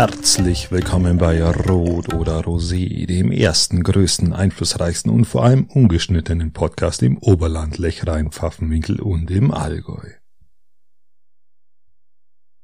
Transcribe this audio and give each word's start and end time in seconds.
Herzlich 0.00 0.72
willkommen 0.72 1.18
bei 1.18 1.44
Rot 1.44 2.14
oder 2.14 2.40
Rosé, 2.40 3.04
dem 3.04 3.30
ersten, 3.30 3.82
größten, 3.82 4.32
einflussreichsten 4.32 5.12
und 5.12 5.26
vor 5.26 5.44
allem 5.44 5.66
ungeschnittenen 5.66 6.54
Podcast 6.54 7.02
im 7.02 7.18
Oberland, 7.18 7.76
Lechrein, 7.76 8.32
Pfaffenwinkel 8.32 8.98
und 9.02 9.30
im 9.30 9.50
Allgäu. 9.50 10.08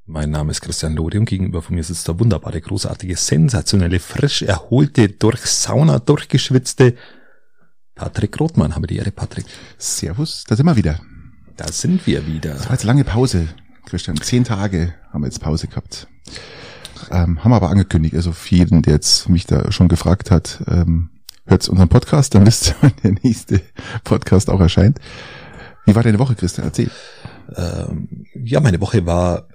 Mein 0.06 0.30
Name 0.30 0.50
ist 0.50 0.62
Christian 0.62 0.94
Lode 0.94 1.18
und 1.18 1.26
gegenüber 1.26 1.60
von 1.60 1.74
mir 1.76 1.84
sitzt 1.84 2.08
der 2.08 2.18
wunderbare, 2.18 2.58
großartige, 2.58 3.16
sensationelle, 3.16 4.00
frisch 4.00 4.40
erholte, 4.40 5.10
durch 5.10 5.44
Sauna 5.44 5.98
durchgeschwitzte 5.98 6.96
Patrick 7.94 8.40
Rothmann. 8.40 8.74
Habe 8.74 8.86
die 8.86 8.96
Ehre, 8.96 9.10
Patrick. 9.10 9.44
Servus, 9.76 10.44
da 10.48 10.56
sind 10.56 10.64
wir 10.64 10.76
wieder. 10.76 11.02
Da 11.58 11.70
sind 11.70 12.06
wir 12.06 12.26
wieder. 12.26 12.54
Das 12.54 12.64
war 12.64 12.72
jetzt 12.72 12.84
lange 12.84 13.04
Pause, 13.04 13.46
Christian. 13.84 14.18
Zehn 14.22 14.44
Tage 14.44 14.94
haben 15.12 15.20
wir 15.20 15.26
jetzt 15.26 15.42
Pause 15.42 15.66
gehabt. 15.66 16.08
Ähm, 17.10 17.42
haben 17.42 17.52
aber 17.52 17.70
angekündigt, 17.70 18.14
also 18.14 18.32
für 18.32 18.54
jeden, 18.54 18.82
der 18.82 18.94
jetzt 18.94 19.28
mich 19.28 19.46
da 19.46 19.70
schon 19.72 19.88
gefragt 19.88 20.30
hat, 20.30 20.62
ähm, 20.66 21.10
hört 21.46 21.68
unseren 21.68 21.88
Podcast, 21.88 22.34
dann 22.34 22.46
wisst 22.46 22.68
ihr, 22.68 22.74
wann 22.80 22.92
der 23.02 23.12
nächste 23.22 23.60
Podcast 24.04 24.50
auch 24.50 24.60
erscheint. 24.60 24.98
Wie 25.84 25.94
war 25.94 26.02
deine 26.02 26.18
Woche, 26.18 26.34
Christian? 26.34 26.66
Erzähl. 26.66 26.90
Ähm, 27.54 28.26
ja, 28.34 28.60
meine 28.60 28.80
Woche 28.80 29.06
war 29.06 29.48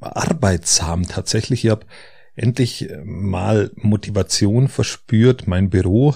arbeitsam 0.00 1.06
tatsächlich. 1.06 1.64
Ich 1.64 1.70
habe 1.70 1.86
endlich 2.36 2.88
mal 3.04 3.72
Motivation 3.74 4.68
verspürt, 4.68 5.46
mein 5.46 5.68
Büro 5.68 6.14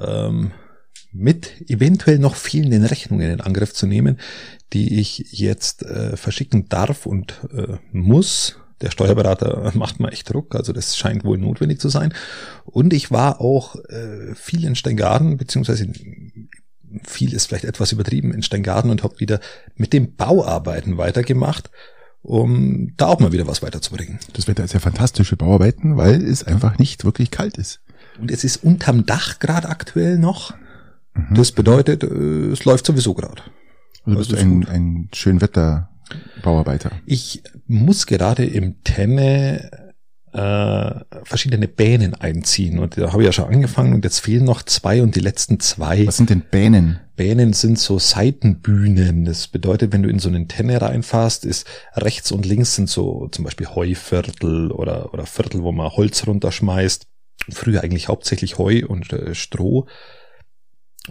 ähm, 0.00 0.52
mit 1.12 1.68
eventuell 1.68 2.18
noch 2.18 2.36
fehlenden 2.36 2.84
Rechnungen 2.84 3.30
in 3.30 3.40
Angriff 3.40 3.74
zu 3.74 3.86
nehmen, 3.86 4.18
die 4.72 5.00
ich 5.00 5.32
jetzt 5.32 5.82
äh, 5.82 6.16
verschicken 6.16 6.68
darf 6.68 7.06
und 7.06 7.40
äh, 7.52 7.78
muss. 7.92 8.56
Der 8.80 8.90
Steuerberater 8.90 9.72
macht 9.74 10.00
mir 10.00 10.10
echt 10.10 10.32
Druck, 10.32 10.54
also 10.54 10.72
das 10.72 10.96
scheint 10.96 11.24
wohl 11.24 11.38
notwendig 11.38 11.80
zu 11.80 11.88
sein. 11.88 12.14
Und 12.64 12.92
ich 12.92 13.10
war 13.10 13.40
auch 13.40 13.76
äh, 13.88 14.34
viel 14.34 14.64
in 14.64 14.74
Steingaden, 14.74 15.36
beziehungsweise 15.36 15.92
viel 17.04 17.34
ist 17.34 17.46
vielleicht 17.46 17.64
etwas 17.64 17.92
übertrieben 17.92 18.32
in 18.32 18.42
Steingaden 18.42 18.90
und 18.90 19.02
habe 19.02 19.20
wieder 19.20 19.40
mit 19.76 19.92
dem 19.92 20.16
Bauarbeiten 20.16 20.98
weitergemacht, 20.98 21.70
um 22.22 22.94
da 22.96 23.06
auch 23.06 23.20
mal 23.20 23.32
wieder 23.32 23.46
was 23.46 23.62
weiterzubringen. 23.62 24.18
Das 24.32 24.48
Wetter 24.48 24.64
ist 24.64 24.74
ja 24.74 24.80
fantastisch 24.80 25.28
für 25.28 25.36
Bauarbeiten, 25.36 25.96
weil 25.96 26.22
es 26.22 26.44
einfach 26.44 26.78
nicht 26.78 27.04
wirklich 27.04 27.30
kalt 27.30 27.58
ist. 27.58 27.80
Und 28.18 28.30
es 28.30 28.44
ist 28.44 28.62
unterm 28.64 29.06
Dach 29.06 29.38
gerade 29.38 29.68
aktuell 29.68 30.18
noch. 30.18 30.52
Mhm. 31.14 31.34
Das 31.34 31.52
bedeutet, 31.52 32.02
äh, 32.02 32.50
es 32.50 32.64
läuft 32.64 32.86
sowieso 32.86 33.14
gerade. 33.14 33.42
Also 34.04 34.18
bist 34.18 34.32
du 34.32 34.36
ein, 34.36 34.66
ein 34.66 35.08
schön 35.14 35.40
Wetter 35.40 35.90
Bauarbeiter. 36.42 36.92
Ich 37.06 37.42
muss 37.66 38.06
gerade 38.06 38.44
im 38.44 38.82
Tenne 38.84 39.90
äh, 40.32 41.24
verschiedene 41.24 41.66
Bänen 41.66 42.14
einziehen 42.14 42.78
und 42.78 42.96
da 42.96 43.12
habe 43.12 43.22
ich 43.22 43.26
ja 43.26 43.32
schon 43.32 43.52
angefangen 43.52 43.94
und 43.94 44.04
jetzt 44.04 44.20
fehlen 44.20 44.44
noch 44.44 44.62
zwei 44.62 45.02
und 45.02 45.16
die 45.16 45.20
letzten 45.20 45.58
zwei. 45.58 46.06
Was 46.06 46.18
sind 46.18 46.30
denn 46.30 46.42
Bänen? 46.48 47.00
Bänen 47.16 47.52
sind 47.52 47.78
so 47.78 47.98
Seitenbühnen. 47.98 49.24
Das 49.24 49.48
bedeutet, 49.48 49.92
wenn 49.92 50.02
du 50.02 50.08
in 50.08 50.20
so 50.20 50.28
einen 50.28 50.48
Tenne 50.48 50.80
reinfährst, 50.80 51.44
ist 51.44 51.66
rechts 51.94 52.32
und 52.32 52.46
links 52.46 52.76
sind 52.76 52.88
so 52.88 53.28
zum 53.28 53.44
Beispiel 53.44 53.66
Heuviertel 53.66 54.70
oder, 54.70 55.12
oder 55.12 55.26
Viertel, 55.26 55.62
wo 55.62 55.72
man 55.72 55.90
Holz 55.90 56.26
runterschmeißt. 56.26 57.06
Früher 57.50 57.82
eigentlich 57.82 58.08
hauptsächlich 58.08 58.58
Heu 58.58 58.82
und 58.86 59.12
äh, 59.12 59.34
Stroh. 59.34 59.86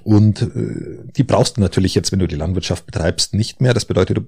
Und 0.04 0.42
äh, 0.42 1.12
die 1.16 1.24
brauchst 1.24 1.58
du 1.58 1.62
natürlich 1.62 1.96
jetzt, 1.96 2.12
wenn 2.12 2.20
du 2.20 2.28
die 2.28 2.36
Landwirtschaft 2.36 2.86
betreibst, 2.86 3.34
nicht 3.34 3.62
mehr. 3.62 3.74
Das 3.74 3.86
bedeutet, 3.86 4.18
du, 4.18 4.28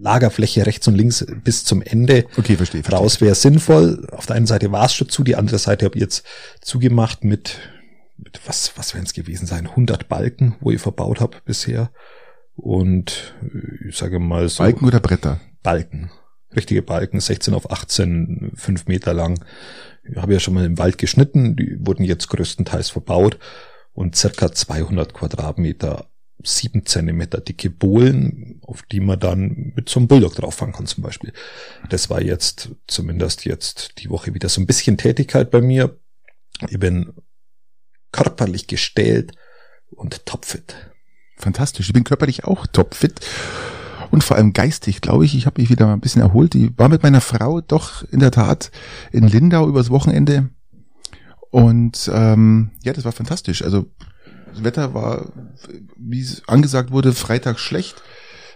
Lagerfläche 0.00 0.64
rechts 0.64 0.86
und 0.86 0.94
links 0.94 1.26
bis 1.42 1.64
zum 1.64 1.82
Ende 1.82 2.24
okay, 2.36 2.56
verstehe, 2.56 2.82
verstehe. 2.82 2.98
raus 2.98 3.20
wäre 3.20 3.34
sinnvoll. 3.34 4.06
Auf 4.12 4.26
der 4.26 4.36
einen 4.36 4.46
Seite 4.46 4.70
war 4.70 4.86
es 4.86 4.94
schon 4.94 5.08
zu, 5.08 5.24
die 5.24 5.36
andere 5.36 5.58
Seite 5.58 5.84
habe 5.84 5.96
ich 5.96 6.02
jetzt 6.02 6.24
zugemacht 6.60 7.24
mit, 7.24 7.58
mit 8.16 8.40
was, 8.46 8.72
was 8.76 8.94
werden 8.94 9.06
es 9.06 9.12
gewesen 9.12 9.46
sein? 9.46 9.66
100 9.66 10.08
Balken, 10.08 10.54
wo 10.60 10.70
ich 10.70 10.80
verbaut 10.80 11.20
habe 11.20 11.38
bisher. 11.44 11.90
Und 12.54 13.34
ich 13.88 13.96
sage 13.96 14.18
mal 14.18 14.48
so. 14.48 14.62
Balken 14.62 14.86
oder 14.86 15.00
Bretter? 15.00 15.40
Balken. 15.62 16.10
Richtige 16.54 16.82
Balken, 16.82 17.20
16 17.20 17.54
auf 17.54 17.70
18, 17.70 18.52
5 18.54 18.86
Meter 18.86 19.12
lang. 19.12 19.44
Ich 20.08 20.16
habe 20.16 20.32
ja 20.32 20.40
schon 20.40 20.54
mal 20.54 20.64
im 20.64 20.78
Wald 20.78 20.96
geschnitten, 20.96 21.56
die 21.56 21.76
wurden 21.80 22.04
jetzt 22.04 22.28
größtenteils 22.28 22.90
verbaut 22.90 23.38
und 23.98 24.14
circa 24.14 24.52
200 24.52 25.12
Quadratmeter 25.12 26.08
sieben 26.44 26.86
Zentimeter 26.86 27.40
dicke 27.40 27.68
Bohlen, 27.68 28.60
auf 28.64 28.82
die 28.82 29.00
man 29.00 29.18
dann 29.18 29.72
mit 29.74 29.88
so 29.88 29.98
einem 29.98 30.06
Bulldog 30.06 30.36
drauffahren 30.36 30.72
kann 30.72 30.86
zum 30.86 31.02
Beispiel. 31.02 31.32
Das 31.90 32.08
war 32.08 32.22
jetzt 32.22 32.70
zumindest 32.86 33.44
jetzt 33.44 33.98
die 33.98 34.08
Woche 34.08 34.34
wieder 34.34 34.48
so 34.48 34.60
ein 34.60 34.66
bisschen 34.66 34.98
Tätigkeit 34.98 35.50
bei 35.50 35.60
mir. 35.60 35.98
Ich 36.68 36.78
bin 36.78 37.12
körperlich 38.12 38.68
gestellt 38.68 39.32
und 39.90 40.24
topfit. 40.26 40.76
Fantastisch. 41.36 41.88
Ich 41.88 41.92
bin 41.92 42.04
körperlich 42.04 42.44
auch 42.44 42.68
topfit 42.68 43.20
und 44.12 44.22
vor 44.22 44.36
allem 44.36 44.52
geistig, 44.52 45.00
glaube 45.00 45.24
ich. 45.24 45.34
Ich 45.34 45.46
habe 45.46 45.60
mich 45.60 45.70
wieder 45.70 45.86
mal 45.86 45.94
ein 45.94 46.00
bisschen 46.00 46.22
erholt. 46.22 46.54
Ich 46.54 46.70
war 46.78 46.88
mit 46.88 47.02
meiner 47.02 47.20
Frau 47.20 47.60
doch 47.60 48.04
in 48.04 48.20
der 48.20 48.30
Tat 48.30 48.70
in 49.10 49.26
Lindau 49.26 49.68
übers 49.68 49.90
Wochenende 49.90 50.50
und 51.50 52.10
ähm, 52.12 52.70
ja, 52.82 52.92
das 52.92 53.04
war 53.04 53.12
fantastisch. 53.12 53.62
Also 53.62 53.86
das 54.52 54.64
Wetter 54.64 54.94
war, 54.94 55.32
wie 55.96 56.20
es 56.20 56.42
angesagt 56.46 56.90
wurde, 56.90 57.12
Freitag 57.12 57.58
schlecht, 57.58 58.02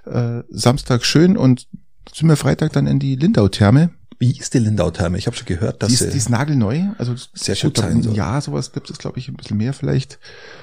äh, 0.04 0.42
Samstag 0.50 1.04
schön 1.04 1.36
und 1.36 1.68
sind 2.12 2.28
wir 2.28 2.36
Freitag 2.36 2.72
dann 2.72 2.86
in 2.86 2.98
die 2.98 3.16
Lindau-Therme. 3.16 3.90
Wie 4.18 4.38
ist 4.38 4.54
die 4.54 4.58
Lindau-Therme? 4.58 5.18
Ich 5.18 5.26
habe 5.26 5.36
schon 5.36 5.46
gehört, 5.46 5.82
dass 5.82 5.88
die 5.88 5.94
ist, 5.94 6.12
die 6.12 6.18
ist 6.18 6.30
nagelneu. 6.30 6.90
Also 6.98 7.14
sehr 7.34 7.56
gut 7.56 7.78
sein 7.78 8.04
ein 8.04 8.14
Jahr 8.14 8.40
sowas 8.40 8.72
gibt 8.72 8.88
es, 8.90 8.98
glaube 8.98 9.18
ich, 9.18 9.28
ein 9.28 9.34
bisschen 9.34 9.56
mehr 9.56 9.72
vielleicht 9.72 10.18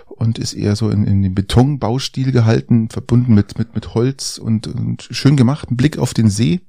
und 0.07 0.39
ist 0.39 0.53
eher 0.53 0.75
so 0.75 0.89
in, 0.89 1.05
in 1.05 1.21
den 1.21 1.35
Betonbaustil 1.35 2.31
gehalten, 2.31 2.89
verbunden 2.89 3.33
mit 3.33 3.57
mit 3.57 3.75
mit 3.75 3.93
Holz 3.93 4.37
und, 4.37 4.67
und 4.67 5.07
schön 5.11 5.35
gemacht. 5.35 5.69
Ein 5.69 5.77
Blick 5.77 5.97
auf 5.97 6.13
den 6.13 6.29
See. 6.29 6.61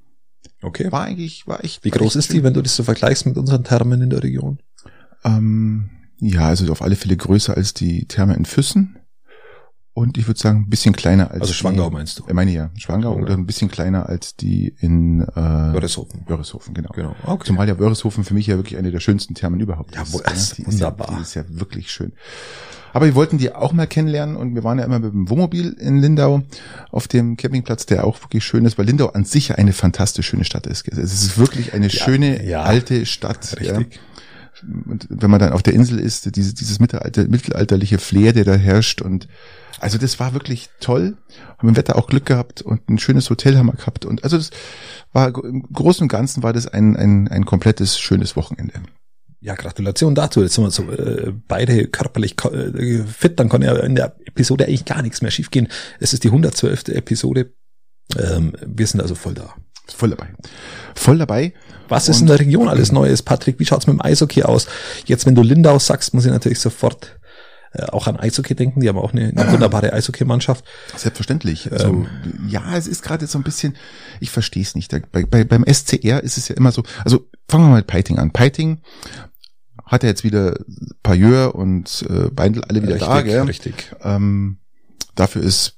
Okay. 0.61 0.91
War 0.91 1.03
eigentlich, 1.03 1.47
war 1.47 1.63
echt. 1.63 1.83
Wie 1.85 1.91
groß 1.91 2.07
echt 2.07 2.15
ist 2.17 2.27
schön. 2.27 2.37
die, 2.37 2.43
wenn 2.43 2.53
du 2.53 2.61
das 2.61 2.75
so 2.75 2.83
vergleichst 2.83 3.25
mit 3.25 3.37
unseren 3.37 3.63
Thermen 3.63 4.01
in 4.01 4.09
der 4.09 4.21
Region? 4.21 4.59
Ähm, 5.23 5.89
ja, 6.19 6.47
also 6.47 6.71
auf 6.71 6.81
alle 6.81 6.95
Fälle 6.95 7.17
größer 7.17 7.55
als 7.55 7.73
die 7.73 8.05
Therme 8.07 8.35
in 8.35 8.45
Füssen. 8.45 8.97
Und 9.93 10.17
ich 10.17 10.25
würde 10.27 10.39
sagen, 10.39 10.59
ein 10.59 10.69
bisschen 10.69 10.95
kleiner 10.95 11.31
als. 11.31 11.41
Also 11.41 11.53
Schwangau 11.53 11.89
die, 11.89 11.95
meinst 11.95 12.17
du? 12.19 12.23
Ich 12.25 12.33
meine 12.33 12.51
ja, 12.51 12.69
Schwangau 12.77 13.11
Schwangau. 13.11 13.23
oder 13.25 13.33
ein 13.33 13.45
bisschen 13.45 13.69
kleiner 13.69 14.07
als 14.07 14.37
die 14.37 14.73
in 14.79 15.21
äh, 15.21 15.35
Wörishofen. 15.35 16.23
Wörishofen, 16.27 16.73
genau. 16.73 16.89
Genau. 16.95 17.13
Okay. 17.25 17.47
Zumal 17.47 17.67
ja 17.67 17.77
Wörishofen 17.77 18.23
für 18.23 18.33
mich 18.33 18.47
ja 18.47 18.55
wirklich 18.55 18.77
eine 18.77 18.91
der 18.91 19.01
schönsten 19.01 19.35
Thermen 19.35 19.59
überhaupt 19.59 19.93
Ja, 19.93 20.03
ist. 20.03 20.13
ja. 20.13 20.19
das 20.23 20.41
ist 20.43 20.57
Die 20.59 20.65
wunderbar. 20.67 21.09
Ja, 21.11 21.15
die 21.17 21.21
ist 21.23 21.33
ja 21.33 21.43
wirklich 21.49 21.91
schön. 21.91 22.13
Aber 22.93 23.05
wir 23.05 23.15
wollten 23.15 23.37
die 23.37 23.53
auch 23.53 23.73
mal 23.73 23.87
kennenlernen 23.87 24.35
und 24.37 24.55
wir 24.55 24.63
waren 24.63 24.79
ja 24.79 24.85
immer 24.85 24.99
mit 24.99 25.13
dem 25.13 25.29
Wohnmobil 25.29 25.73
in 25.79 25.99
Lindau 25.99 26.41
auf 26.91 27.07
dem 27.07 27.35
Campingplatz, 27.37 27.85
der 27.85 28.05
auch 28.05 28.21
wirklich 28.21 28.43
schön 28.45 28.65
ist, 28.65 28.77
weil 28.77 28.85
Lindau 28.85 29.07
an 29.07 29.23
sich 29.25 29.49
ja 29.49 29.55
eine 29.55 29.73
fantastisch 29.73 30.27
schöne 30.27 30.43
Stadt 30.45 30.67
ist. 30.67 30.87
Es 30.87 31.13
ist 31.13 31.37
wirklich 31.37 31.73
eine 31.73 31.89
schöne 31.89 32.45
ja. 32.45 32.63
alte 32.63 33.05
Stadt. 33.05 33.57
Richtig. 33.59 33.95
Ja. 33.95 33.99
Und 34.63 35.07
wenn 35.09 35.29
man 35.31 35.39
dann 35.39 35.53
auf 35.53 35.63
der 35.63 35.73
Insel 35.73 35.99
ist, 35.99 36.35
dieses, 36.35 36.53
dieses 36.53 36.79
Mittelalter, 36.79 37.27
mittelalterliche 37.27 37.97
Flair, 37.97 38.33
der 38.33 38.45
da 38.45 38.53
herrscht 38.53 39.01
und 39.01 39.27
also 39.79 39.97
das 39.97 40.19
war 40.19 40.33
wirklich 40.33 40.69
toll. 40.79 41.17
Haben 41.57 41.69
im 41.69 41.75
Wetter 41.75 41.95
auch 41.95 42.07
Glück 42.07 42.25
gehabt 42.25 42.61
und 42.61 42.87
ein 42.87 42.99
schönes 42.99 43.29
Hotel 43.29 43.57
haben 43.57 43.65
wir 43.65 43.73
gehabt 43.73 44.05
und 44.05 44.23
also 44.23 44.37
das 44.37 44.51
war 45.11 45.33
im 45.43 45.63
Großen 45.73 46.03
und 46.03 46.07
Ganzen 46.07 46.43
war 46.43 46.53
das 46.53 46.67
ein, 46.67 46.95
ein, 46.95 47.27
ein 47.27 47.45
komplettes 47.45 47.99
schönes 47.99 48.35
Wochenende. 48.35 48.73
Ja, 49.39 49.55
Gratulation 49.55 50.13
dazu. 50.13 50.43
Jetzt 50.43 50.53
sind 50.53 50.65
wir 50.65 50.71
so 50.71 50.91
äh, 50.91 51.33
beide 51.47 51.87
körperlich 51.87 52.35
äh, 52.45 53.03
fit, 53.05 53.39
dann 53.39 53.49
kann 53.49 53.63
ja 53.63 53.75
in 53.77 53.95
der 53.95 54.15
Episode 54.25 54.65
eigentlich 54.65 54.85
gar 54.85 55.01
nichts 55.01 55.23
mehr 55.23 55.31
schiefgehen. 55.31 55.67
Es 55.99 56.13
ist 56.13 56.23
die 56.23 56.27
112. 56.27 56.89
Episode. 56.89 57.51
Ähm, 58.19 58.53
wir 58.63 58.85
sind 58.85 59.01
also 59.01 59.15
voll 59.15 59.33
da. 59.33 59.55
Voll 59.93 60.09
dabei. 60.11 60.27
Voll 60.95 61.17
dabei. 61.17 61.53
Was 61.87 62.07
ist 62.07 62.17
Und- 62.17 62.21
in 62.23 62.27
der 62.27 62.39
Region 62.39 62.69
alles 62.69 62.91
Neues, 62.91 63.21
Patrick? 63.21 63.59
Wie 63.59 63.65
schaut's 63.65 63.87
mit 63.87 63.95
dem 63.97 64.01
Eishockey 64.01 64.43
aus? 64.43 64.67
Jetzt, 65.05 65.25
wenn 65.25 65.35
du 65.35 65.41
Lindau 65.43 65.77
sagst, 65.79 66.13
muss 66.13 66.25
ich 66.25 66.31
natürlich 66.31 66.59
sofort 66.59 67.17
äh, 67.73 67.83
auch 67.85 68.07
an 68.07 68.17
Eishockey 68.17 68.53
denken. 68.55 68.81
Die 68.81 68.89
haben 68.89 68.97
auch 68.97 69.13
eine, 69.13 69.29
eine 69.29 69.51
wunderbare 69.51 69.93
Eishockeymannschaft. 69.93 70.65
Selbstverständlich. 70.95 71.71
Also, 71.71 72.05
ja, 72.47 72.75
es 72.77 72.85
ist 72.87 73.01
gerade 73.01 73.27
so 73.27 73.37
ein 73.39 73.43
bisschen, 73.43 73.77
ich 74.19 74.29
verstehe 74.29 74.63
es 74.63 74.75
nicht. 74.75 74.91
Bei, 75.11 75.23
bei, 75.25 75.43
beim 75.45 75.63
SCR 75.65 76.21
ist 76.23 76.37
es 76.37 76.47
ja 76.49 76.55
immer 76.55 76.71
so, 76.73 76.83
also 77.05 77.27
fangen 77.47 77.65
wir 77.65 77.69
mal 77.69 77.77
mit 77.77 77.87
Peiting 77.87 78.19
an. 78.19 78.31
Peiting 78.31 78.81
hat 79.85 80.03
ja 80.03 80.09
jetzt 80.09 80.23
wieder 80.23 80.55
Payeur 81.03 81.55
und 81.55 82.05
äh, 82.09 82.29
Beindl 82.29 82.63
alle 82.63 82.83
wieder 82.83 82.97
da, 82.97 83.21
gell? 83.21 83.41
richtig. 83.41 83.93
Ähm, 84.03 84.57
dafür 85.15 85.41
ist 85.41 85.77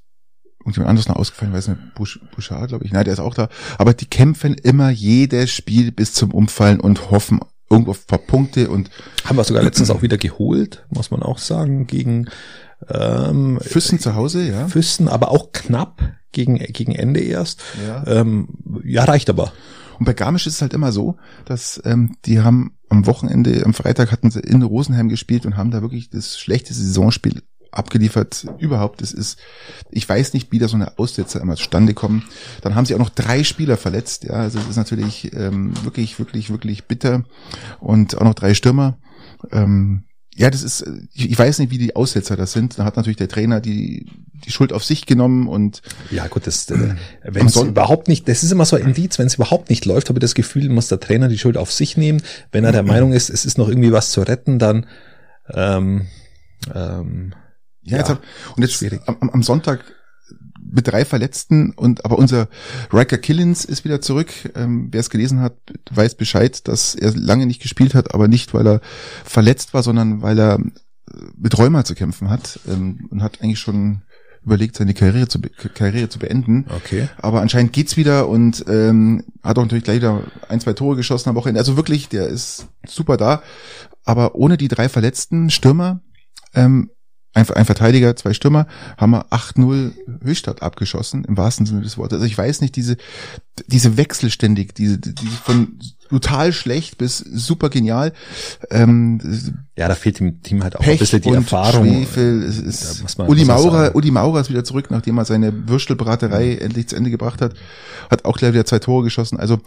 irgendjemand 0.63 0.89
anderes 0.89 1.07
noch 1.07 1.17
ausgefallen, 1.17 1.53
weiß 1.53 1.67
nicht, 1.69 1.95
Busch, 1.95 2.19
Bouchard, 2.33 2.69
glaube 2.69 2.85
ich. 2.85 2.91
Nein, 2.91 3.03
der 3.03 3.13
ist 3.13 3.19
auch 3.19 3.33
da. 3.33 3.49
Aber 3.77 3.93
die 3.93 4.05
kämpfen 4.05 4.53
immer 4.55 4.89
jedes 4.89 5.51
Spiel 5.51 5.91
bis 5.91 6.13
zum 6.13 6.31
Umfallen 6.31 6.79
und 6.79 7.11
hoffen 7.11 7.39
irgendwo 7.69 7.91
auf 7.91 8.03
ein 8.03 8.07
paar 8.07 8.19
Punkte 8.19 8.69
und 8.69 8.89
Haben 9.25 9.37
wir 9.37 9.43
sogar 9.43 9.63
letztens 9.63 9.89
auch 9.89 10.01
wieder 10.01 10.17
geholt, 10.17 10.85
muss 10.89 11.11
man 11.11 11.23
auch 11.23 11.37
sagen, 11.37 11.87
gegen 11.87 12.29
ähm, 12.89 13.59
Füssen 13.61 13.99
zu 13.99 14.15
Hause, 14.15 14.47
ja. 14.47 14.67
Füssen, 14.67 15.07
aber 15.07 15.31
auch 15.31 15.51
knapp 15.51 16.01
gegen, 16.31 16.57
gegen 16.57 16.93
Ende 16.93 17.19
erst. 17.21 17.61
Ja. 17.85 18.05
Ähm, 18.07 18.49
ja, 18.83 19.03
reicht 19.03 19.29
aber. 19.29 19.53
Und 19.99 20.05
bei 20.05 20.13
Garmisch 20.13 20.47
ist 20.47 20.55
es 20.55 20.61
halt 20.61 20.73
immer 20.73 20.91
so, 20.91 21.17
dass 21.45 21.81
ähm, 21.85 22.17
die 22.25 22.41
haben 22.41 22.77
am 22.89 23.05
Wochenende, 23.05 23.63
am 23.65 23.73
Freitag 23.73 24.11
hatten 24.11 24.31
sie 24.31 24.39
in 24.39 24.61
Rosenheim 24.61 25.09
gespielt 25.09 25.45
und 25.45 25.57
haben 25.57 25.71
da 25.71 25.81
wirklich 25.81 26.09
das 26.09 26.37
schlechteste 26.39 26.83
Saisonspiel 26.83 27.41
abgeliefert 27.73 28.45
überhaupt. 28.59 29.01
Es 29.01 29.13
ist, 29.13 29.37
ich 29.91 30.07
weiß 30.07 30.33
nicht, 30.33 30.51
wie 30.51 30.59
da 30.59 30.67
so 30.67 30.75
eine 30.75 30.97
Aussetzer 30.97 31.41
immer 31.41 31.55
zustande 31.55 31.93
kommen. 31.93 32.23
Dann 32.61 32.75
haben 32.75 32.85
sie 32.85 32.95
auch 32.95 32.99
noch 32.99 33.09
drei 33.09 33.43
Spieler 33.43 33.77
verletzt. 33.77 34.23
Ja, 34.23 34.33
also 34.33 34.59
es 34.59 34.67
ist 34.67 34.77
natürlich 34.77 35.33
ähm, 35.33 35.73
wirklich, 35.83 36.19
wirklich, 36.19 36.49
wirklich 36.49 36.85
bitter 36.85 37.23
und 37.79 38.17
auch 38.17 38.23
noch 38.23 38.35
drei 38.35 38.53
Stürmer. 38.53 38.97
Ähm, 39.51 40.03
ja, 40.35 40.49
das 40.49 40.63
ist, 40.63 40.83
ich, 41.13 41.37
weiß 41.37 41.59
nicht, 41.59 41.71
wie 41.71 41.77
die 41.77 41.95
Aussetzer 41.95 42.35
das 42.35 42.53
sind. 42.53 42.79
Da 42.79 42.85
hat 42.85 42.95
natürlich 42.97 43.17
der 43.17 43.27
Trainer 43.27 43.61
die, 43.61 44.07
die 44.33 44.51
Schuld 44.51 44.73
auf 44.73 44.83
sich 44.83 45.05
genommen 45.05 45.47
und. 45.47 45.83
Ja, 46.09 46.27
gut, 46.27 46.47
das, 46.47 46.69
äh, 46.71 46.95
wenn 47.23 47.45
es 47.45 47.55
überhaupt 47.55 48.07
nicht, 48.07 48.27
das 48.27 48.41
ist 48.41 48.51
immer 48.51 48.65
so 48.65 48.75
ein 48.75 48.81
Indiz, 48.81 49.19
wenn 49.19 49.27
es 49.27 49.35
überhaupt 49.35 49.69
nicht 49.69 49.85
läuft, 49.85 50.09
habe 50.09 50.17
ich 50.17 50.21
das 50.21 50.33
Gefühl, 50.33 50.69
muss 50.69 50.87
der 50.87 50.99
Trainer 50.99 51.27
die 51.27 51.37
Schuld 51.37 51.55
auf 51.55 51.71
sich 51.71 51.97
nehmen. 51.97 52.21
Wenn 52.51 52.63
er 52.63 52.71
der 52.71 52.81
Meinung 52.81 53.13
ist, 53.13 53.29
es 53.29 53.45
ist 53.45 53.59
noch 53.59 53.69
irgendwie 53.69 53.91
was 53.91 54.09
zu 54.09 54.21
retten, 54.21 54.57
dann, 54.57 54.87
ähm, 55.53 56.07
ähm, 56.73 57.33
ja, 57.83 57.93
ja 57.93 57.97
jetzt 57.99 58.09
hab, 58.09 58.21
und 58.55 58.63
jetzt 58.63 58.73
schwierig. 58.73 59.01
Am, 59.05 59.29
am 59.29 59.43
Sonntag 59.43 59.83
mit 60.73 60.87
drei 60.87 61.05
Verletzten 61.05 61.71
und 61.71 62.03
aber 62.03 62.17
unser 62.17 62.47
Riker 62.91 63.17
Killins 63.17 63.63
ist 63.63 63.85
wieder 63.85 64.01
zurück. 64.01 64.31
Ähm, 64.55 64.89
Wer 64.91 65.01
es 65.01 65.09
gelesen 65.09 65.41
hat, 65.41 65.55
weiß 65.91 66.15
Bescheid, 66.15 66.67
dass 66.67 66.95
er 66.95 67.13
lange 67.15 67.45
nicht 67.45 67.61
gespielt 67.61 67.93
hat, 67.93 68.13
aber 68.13 68.27
nicht, 68.27 68.53
weil 68.53 68.67
er 68.67 68.81
verletzt 69.23 69.73
war, 69.73 69.83
sondern 69.83 70.21
weil 70.21 70.39
er 70.39 70.55
äh, 70.55 70.61
mit 71.37 71.57
Rheuma 71.57 71.85
zu 71.85 71.93
kämpfen 71.93 72.29
hat 72.29 72.59
ähm, 72.67 73.07
und 73.11 73.21
hat 73.21 73.41
eigentlich 73.41 73.59
schon 73.59 74.01
überlegt, 74.45 74.75
seine 74.75 74.93
Karriere 74.93 75.27
zu, 75.27 75.39
Karriere 75.73 76.09
zu 76.09 76.19
beenden. 76.19 76.65
Okay. 76.69 77.07
Aber 77.17 77.41
anscheinend 77.41 77.71
geht's 77.71 77.95
wieder 77.95 78.27
und 78.27 78.65
ähm, 78.67 79.23
hat 79.41 79.57
auch 79.57 79.63
natürlich 79.63 79.85
gleich 79.85 79.97
wieder 79.97 80.23
ein, 80.49 80.59
zwei 80.59 80.73
Tore 80.73 80.95
geschossen 80.95 81.29
am 81.29 81.35
Wochenende. 81.35 81.59
Also 81.59 81.77
wirklich, 81.77 82.09
der 82.09 82.27
ist 82.27 82.67
super 82.85 83.15
da. 83.15 83.41
Aber 84.03 84.35
ohne 84.35 84.57
die 84.57 84.67
drei 84.67 84.89
verletzten 84.89 85.49
Stürmer 85.49 86.01
ähm, 86.53 86.89
ein, 87.33 87.49
ein 87.49 87.65
Verteidiger, 87.65 88.15
zwei 88.15 88.33
Stürmer, 88.33 88.67
haben 88.97 89.11
wir 89.11 89.25
8-0 89.27 89.91
Höchstadt 90.23 90.61
abgeschossen, 90.61 91.25
im 91.25 91.35
wahrsten 91.35 91.65
Sinne 91.65 91.81
des 91.81 91.97
Wortes. 91.97 92.15
Also 92.15 92.25
ich 92.25 92.37
weiß 92.37 92.61
nicht, 92.61 92.75
diese, 92.75 92.97
diese 93.67 93.97
Wechselständig, 93.97 94.73
diese, 94.75 94.99
diese 94.99 95.37
von 95.43 95.79
total 96.09 96.53
schlecht 96.53 96.99
bis 96.99 97.17
super 97.17 97.69
genial. 97.69 98.13
Ähm, 98.69 99.19
ja, 99.75 99.87
da 99.87 99.95
fehlt 99.95 100.19
dem 100.19 100.43
Team 100.43 100.63
halt 100.63 100.75
auch 100.75 100.81
Pech 100.81 100.93
ein 100.93 100.99
bisschen 100.99 101.21
die 101.21 101.29
Erfahrung. 101.29 101.87
Schwefel, 101.87 102.43
es 102.43 102.59
ist, 102.59 103.17
Uli 103.19 103.45
Maurer, 103.45 103.95
Uli 103.95 104.11
Maurer 104.11 104.41
ist 104.41 104.49
wieder 104.49 104.63
zurück, 104.63 104.91
nachdem 104.91 105.17
er 105.17 105.25
seine 105.25 105.67
Würstelbraterei 105.67 106.57
endlich 106.57 106.89
zu 106.89 106.95
Ende 106.95 107.09
gebracht 107.09 107.41
hat, 107.41 107.55
hat 108.11 108.25
auch 108.25 108.37
gleich 108.37 108.53
wieder 108.53 108.65
zwei 108.65 108.79
Tore 108.79 109.03
geschossen. 109.03 109.39
Also 109.39 109.59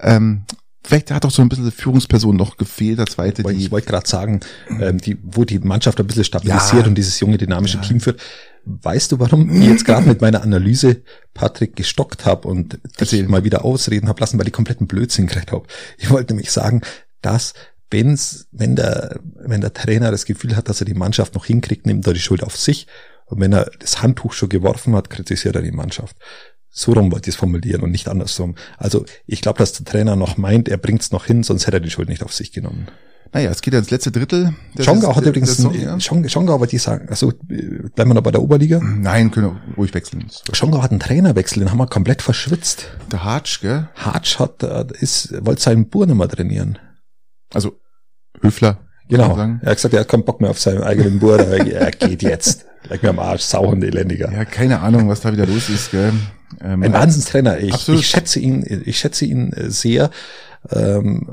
ähm, 0.00 0.42
Vielleicht 0.82 1.10
hat 1.10 1.26
auch 1.26 1.30
so 1.30 1.42
ein 1.42 1.48
bisschen 1.48 1.70
Führungsperson 1.70 2.34
noch 2.36 2.56
gefehlt, 2.56 2.98
der 2.98 3.06
zweite. 3.06 3.42
Die, 3.42 3.52
ich 3.52 3.70
wollte 3.70 3.88
gerade 3.88 4.08
sagen, 4.08 4.40
ähm, 4.80 4.98
die, 4.98 5.18
wo 5.22 5.44
die 5.44 5.58
Mannschaft 5.58 6.00
ein 6.00 6.06
bisschen 6.06 6.24
stabilisiert 6.24 6.82
ja, 6.82 6.88
und 6.88 6.94
dieses 6.94 7.20
junge, 7.20 7.36
dynamische 7.36 7.76
ja. 7.76 7.82
Team 7.82 8.00
führt. 8.00 8.20
Weißt 8.64 9.12
du, 9.12 9.18
warum 9.18 9.50
ich 9.50 9.68
jetzt 9.68 9.84
gerade 9.84 10.06
mit 10.06 10.20
meiner 10.20 10.42
Analyse 10.42 11.02
Patrick 11.34 11.76
gestockt 11.76 12.24
habe 12.24 12.48
und 12.48 12.78
dich 13.00 13.28
mal 13.28 13.44
wieder 13.44 13.64
ausreden 13.64 14.08
habe 14.08 14.20
lassen, 14.20 14.38
weil 14.38 14.46
ich 14.46 14.52
kompletten 14.52 14.86
Blödsinn 14.86 15.26
gekriegt 15.26 15.52
habe. 15.52 15.66
Ich 15.98 16.10
wollte 16.10 16.32
nämlich 16.32 16.50
sagen, 16.50 16.82
dass 17.22 17.54
wenn's, 17.90 18.48
wenn 18.52 18.76
der, 18.76 19.18
wenn 19.34 19.60
der 19.60 19.74
Trainer 19.74 20.10
das 20.10 20.24
Gefühl 20.24 20.56
hat, 20.56 20.68
dass 20.68 20.80
er 20.80 20.86
die 20.86 20.94
Mannschaft 20.94 21.34
noch 21.34 21.44
hinkriegt, 21.44 21.86
nimmt 21.86 22.06
er 22.06 22.14
die 22.14 22.20
Schuld 22.20 22.42
auf 22.42 22.56
sich. 22.56 22.86
Und 23.26 23.40
wenn 23.40 23.52
er 23.52 23.70
das 23.78 24.02
Handtuch 24.02 24.32
schon 24.32 24.48
geworfen 24.48 24.96
hat, 24.96 25.08
kritisiert 25.08 25.56
er 25.56 25.62
die 25.62 25.70
Mannschaft. 25.70 26.16
So 26.70 26.92
rum 26.92 27.10
wollte 27.10 27.28
ich 27.28 27.34
es 27.34 27.38
formulieren 27.38 27.82
und 27.82 27.90
nicht 27.90 28.08
andersrum. 28.08 28.54
Also 28.78 29.04
ich 29.26 29.40
glaube, 29.40 29.58
dass 29.58 29.72
der 29.72 29.84
Trainer 29.84 30.16
noch 30.16 30.36
meint, 30.36 30.68
er 30.68 30.76
bringt 30.76 31.02
es 31.02 31.10
noch 31.10 31.26
hin, 31.26 31.42
sonst 31.42 31.66
hätte 31.66 31.78
er 31.78 31.80
die 31.80 31.90
Schuld 31.90 32.08
nicht 32.08 32.22
auf 32.22 32.32
sich 32.32 32.52
genommen. 32.52 32.86
Naja, 33.32 33.50
es 33.50 33.62
geht 33.62 33.74
ja 33.74 33.78
ins 33.78 33.90
letzte 33.90 34.10
Drittel. 34.10 34.54
Schongau 34.80 35.14
hat 35.14 35.24
übrigens, 35.24 35.56
Saison, 35.56 35.72
ja. 35.72 35.98
Schongau 36.00 36.58
wollte 36.58 36.74
ich 36.74 36.82
sagen, 36.82 37.08
also 37.08 37.32
bleiben 37.38 38.10
wir 38.10 38.14
noch 38.14 38.22
bei 38.22 38.32
der 38.32 38.42
Oberliga? 38.42 38.80
Nein, 38.82 39.30
können 39.30 39.46
wir 39.46 39.74
ruhig 39.76 39.94
wechseln. 39.94 40.26
Schongau 40.52 40.82
hat 40.82 40.90
einen 40.90 40.98
Trainerwechsel, 40.98 41.60
den 41.60 41.70
haben 41.70 41.78
wir 41.78 41.86
komplett 41.86 42.22
verschwitzt. 42.22 42.88
Der 43.12 43.22
Hartsch, 43.22 43.60
gell? 43.60 43.88
Hartsch 43.94 44.40
hat, 44.40 44.64
äh, 44.64 44.84
ist, 44.98 45.32
wollte 45.44 45.62
seinen 45.62 45.88
Bur 45.88 46.06
nicht 46.06 46.16
mehr 46.16 46.28
trainieren. 46.28 46.78
Also, 47.54 47.78
Höfler. 48.40 48.80
Genau. 49.08 49.36
Er 49.36 49.70
hat 49.70 49.76
gesagt, 49.76 49.94
er 49.94 50.00
hat 50.00 50.08
keinen 50.08 50.24
Bock 50.24 50.40
mehr 50.40 50.50
auf 50.50 50.60
seinen 50.60 50.82
eigenen 50.82 51.20
Bur, 51.20 51.38
er 51.38 51.90
geht 51.90 52.22
jetzt. 52.22 52.66
Leg 52.90 53.04
mir 53.04 53.10
am 53.10 53.20
Arsch, 53.20 53.42
sauhund 53.42 53.84
elendiger. 53.84 54.32
Ja, 54.32 54.44
keine 54.44 54.80
Ahnung, 54.80 55.08
was 55.08 55.20
da 55.20 55.32
wieder 55.32 55.46
los 55.46 55.68
ist, 55.68 55.92
gell? 55.92 56.12
Ähm, 56.60 56.82
ein 56.82 56.92
Wahnsinnstrainer. 56.92 57.60
Ich, 57.60 57.88
ich 57.88 58.06
schätze 58.06 58.40
ihn, 58.40 58.82
ich 58.84 58.98
schätze 58.98 59.24
ihn 59.24 59.52
äh, 59.52 59.70
sehr, 59.70 60.10
ähm, 60.70 61.30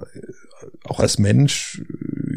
auch 0.83 0.99
als 0.99 1.17
Mensch. 1.17 1.81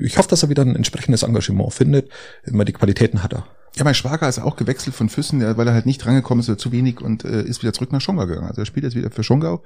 Ich 0.03 0.17
hoffe, 0.17 0.31
dass 0.31 0.43
er 0.43 0.49
wieder 0.49 0.63
ein 0.63 0.75
entsprechendes 0.75 1.23
Engagement 1.23 1.75
findet. 1.75 2.11
Immer 2.45 2.65
die 2.65 2.73
Qualitäten 2.73 3.23
hat 3.23 3.35
er. 3.35 3.47
Ja, 3.77 3.85
mein 3.85 3.95
Schwager 3.95 4.29
ist 4.29 4.39
auch 4.39 4.57
gewechselt 4.57 4.97
von 4.97 5.11
Füssen, 5.11 5.41
weil 5.57 5.69
er 5.69 5.75
halt 5.75 5.87
nicht 5.87 6.05
drangekommen 6.05 6.41
ist 6.41 6.49
oder 6.49 6.59
zu 6.59 6.73
wenig 6.73 7.01
und 7.01 7.25
äh, 7.25 7.43
ist 7.43 7.63
wieder 7.63 7.75
zurück 7.75 7.93
nach 7.93 8.01
Schongau 8.01 8.27
gegangen. 8.27 8.49
Also 8.49 8.63
er 8.63 8.67
spielt 8.67 8.85
jetzt 8.85 8.97
wieder 8.97 9.11
für 9.11 9.23
Schongau. 9.23 9.63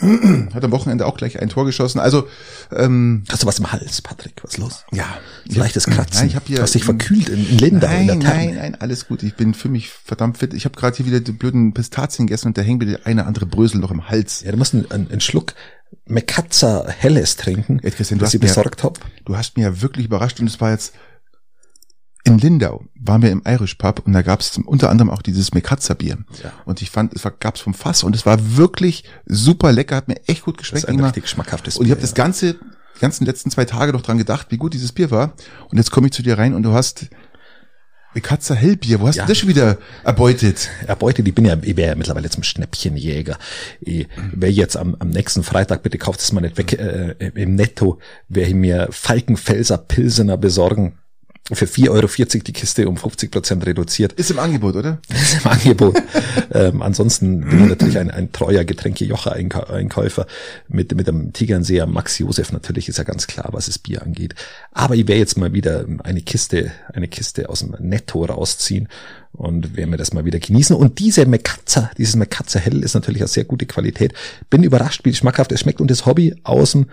Hat 0.54 0.64
am 0.64 0.70
Wochenende 0.70 1.06
auch 1.06 1.16
gleich 1.16 1.40
ein 1.40 1.48
Tor 1.48 1.64
geschossen. 1.64 1.98
Also 1.98 2.28
ähm, 2.74 3.24
hast 3.28 3.42
du 3.42 3.46
was 3.46 3.58
im 3.58 3.72
Hals, 3.72 4.02
Patrick? 4.02 4.42
Was 4.42 4.58
los? 4.58 4.84
Ja, 4.92 5.06
leichtes 5.46 5.86
Kratzen. 5.86 6.20
Nein, 6.20 6.28
ich 6.28 6.36
habe 6.36 6.46
hier 6.46 6.62
hast 6.62 6.74
dich 6.74 6.84
verkühlt 6.84 7.28
in, 7.28 7.48
in 7.48 7.58
Lindau. 7.58 7.86
Nein, 7.86 8.08
in 8.08 8.18
nein, 8.18 8.54
nein, 8.54 8.74
alles 8.80 9.08
gut. 9.08 9.22
Ich 9.22 9.34
bin 9.34 9.54
für 9.54 9.68
mich 9.68 9.90
verdammt 9.90 10.38
fit. 10.38 10.54
Ich 10.54 10.64
habe 10.64 10.76
gerade 10.76 10.96
hier 10.96 11.06
wieder 11.06 11.20
die 11.20 11.32
blöden 11.32 11.74
Pistazien 11.74 12.26
gegessen 12.26 12.48
und 12.48 12.58
da 12.58 12.62
hängt 12.62 12.82
mir 12.82 13.00
eine 13.04 13.26
andere 13.26 13.46
Brösel 13.46 13.80
noch 13.80 13.90
im 13.90 14.08
Hals. 14.08 14.42
Ja, 14.42 14.52
du 14.52 14.58
musst 14.58 14.74
einen, 14.74 14.86
einen 14.90 15.20
Schluck 15.20 15.54
Mekatza 16.06 16.86
Helles 16.88 17.36
trinken, 17.36 17.80
ja, 17.82 17.90
Christian, 17.90 18.20
was 18.20 18.34
ich 18.34 18.40
besorgt 18.40 18.82
habe. 18.84 19.00
Du 19.24 19.36
hast 19.36 19.56
mir 19.56 19.64
ja 19.64 19.80
wirklich 19.80 20.06
überrascht 20.06 20.40
und 20.40 20.46
es 20.46 20.60
war 20.60 20.70
jetzt 20.70 20.94
in 22.28 22.38
Lindau 22.38 22.84
waren 22.94 23.22
wir 23.22 23.30
im 23.30 23.42
Irish 23.46 23.74
Pub 23.74 24.02
und 24.04 24.12
da 24.12 24.22
gab 24.22 24.40
es 24.40 24.56
unter 24.58 24.90
anderem 24.90 25.10
auch 25.10 25.22
dieses 25.22 25.52
Mekatzer 25.54 25.94
Bier. 25.94 26.18
Ja. 26.42 26.52
Und 26.64 26.82
ich 26.82 26.90
fand, 26.90 27.14
es 27.14 27.26
gab 27.40 27.56
es 27.56 27.60
vom 27.60 27.74
Fass 27.74 28.02
und 28.02 28.14
es 28.14 28.26
war 28.26 28.56
wirklich 28.56 29.04
super 29.26 29.72
lecker, 29.72 29.96
hat 29.96 30.08
mir 30.08 30.20
echt 30.26 30.42
gut 30.42 30.58
geschmeckt. 30.58 30.84
Das 30.84 30.90
ist 30.90 30.98
ein 30.98 31.04
richtig 31.04 31.28
schmackhaftes 31.28 31.74
Bier. 31.74 31.80
Und 31.80 31.86
ich 31.86 31.90
habe 31.92 32.00
ja. 32.00 32.06
das 32.06 32.14
ganze, 32.14 32.54
die 32.54 33.00
ganzen 33.00 33.24
letzten 33.26 33.50
zwei 33.50 33.64
Tage 33.64 33.92
noch 33.92 34.02
dran 34.02 34.18
gedacht, 34.18 34.48
wie 34.50 34.56
gut 34.56 34.74
dieses 34.74 34.92
Bier 34.92 35.10
war. 35.10 35.32
Und 35.70 35.78
jetzt 35.78 35.90
komme 35.90 36.08
ich 36.08 36.12
zu 36.12 36.22
dir 36.22 36.38
rein 36.38 36.54
und 36.54 36.62
du 36.62 36.72
hast 36.72 37.08
Mekatzer 38.14 38.54
Hellbier, 38.54 39.00
wo 39.00 39.06
hast 39.06 39.16
ja. 39.16 39.24
du 39.24 39.28
das 39.28 39.38
schon 39.38 39.48
wieder 39.48 39.78
erbeutet? 40.02 40.70
Erbeutet, 40.86 41.28
ich 41.28 41.34
bin 41.34 41.44
ja, 41.44 41.56
ich 41.60 41.76
wäre 41.76 41.90
ja 41.90 41.94
mittlerweile 41.94 42.30
zum 42.30 42.42
Schnäppchenjäger. 42.42 43.38
Ich 43.80 44.08
wäre 44.32 44.50
jetzt 44.50 44.76
am, 44.76 44.96
am 44.98 45.10
nächsten 45.10 45.42
Freitag, 45.42 45.82
bitte 45.82 45.98
kauft 45.98 46.20
es 46.20 46.32
mal 46.32 46.40
nicht 46.40 46.56
weg, 46.56 46.72
äh, 46.72 47.14
im 47.34 47.54
Netto, 47.54 48.00
werde 48.28 48.48
ich 48.48 48.56
mir 48.56 48.88
Falkenfelser 48.90 49.78
Pilsener 49.78 50.36
besorgen 50.36 50.98
für 51.52 51.64
4,40 51.64 51.90
Euro 51.90 52.42
die 52.44 52.52
Kiste 52.52 52.88
um 52.88 52.96
50 52.96 53.30
Prozent 53.30 53.64
reduziert. 53.64 54.12
Ist 54.14 54.30
im 54.30 54.38
Angebot, 54.38 54.76
oder? 54.76 54.98
Ist 55.08 55.44
im 55.44 55.50
Angebot. 55.50 55.96
ähm, 56.52 56.82
ansonsten 56.82 57.40
bin 57.40 57.62
ich 57.62 57.68
natürlich 57.68 57.98
ein, 57.98 58.10
ein 58.10 58.32
treuer 58.32 58.64
Getränke-Jocher-Einkäufer 58.64 60.26
mit, 60.68 60.94
mit 60.94 61.06
dem 61.06 61.32
Tigernseher 61.32 61.86
Max 61.86 62.18
Josef 62.18 62.52
natürlich, 62.52 62.88
ist 62.88 62.98
ja 62.98 63.04
ganz 63.04 63.26
klar, 63.26 63.48
was 63.52 63.66
das 63.66 63.78
Bier 63.78 64.02
angeht. 64.02 64.34
Aber 64.72 64.94
ich 64.94 65.08
werde 65.08 65.20
jetzt 65.20 65.38
mal 65.38 65.52
wieder 65.52 65.86
eine 66.04 66.20
Kiste, 66.20 66.70
eine 66.92 67.08
Kiste 67.08 67.48
aus 67.48 67.60
dem 67.60 67.74
Netto 67.78 68.24
rausziehen 68.24 68.88
und 69.32 69.76
werde 69.76 69.90
mir 69.90 69.96
das 69.96 70.12
mal 70.12 70.24
wieder 70.24 70.38
genießen. 70.38 70.76
Und 70.76 70.98
diese 70.98 71.24
Mekatzer, 71.24 71.90
dieses 71.96 72.16
Mekatzer 72.16 72.60
Hell 72.60 72.82
ist 72.82 72.94
natürlich 72.94 73.22
eine 73.22 73.28
sehr 73.28 73.44
gute 73.44 73.66
Qualität. 73.66 74.12
Bin 74.50 74.62
überrascht, 74.62 75.02
wie 75.04 75.14
schmackhaft 75.14 75.52
es 75.52 75.60
schmeckt 75.60 75.80
und 75.80 75.90
das 75.90 76.06
Hobby 76.06 76.34
aus 76.42 76.72
dem 76.72 76.86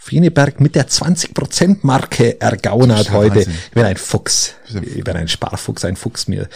Feneberg 0.00 0.60
mit 0.60 0.74
der 0.74 0.88
20%-Marke 0.88 2.40
ergaunert 2.40 3.10
heute. 3.10 3.36
Wahnsinn. 3.36 3.52
Ich 3.52 3.70
bin 3.72 3.84
ein 3.84 3.96
Fuchs. 3.96 4.54
Ich 4.82 5.04
bin 5.04 5.16
ein 5.16 5.28
Sparfuchs, 5.28 5.84
ein 5.84 5.96
Fuchs. 5.96 6.28
Mir, 6.28 6.48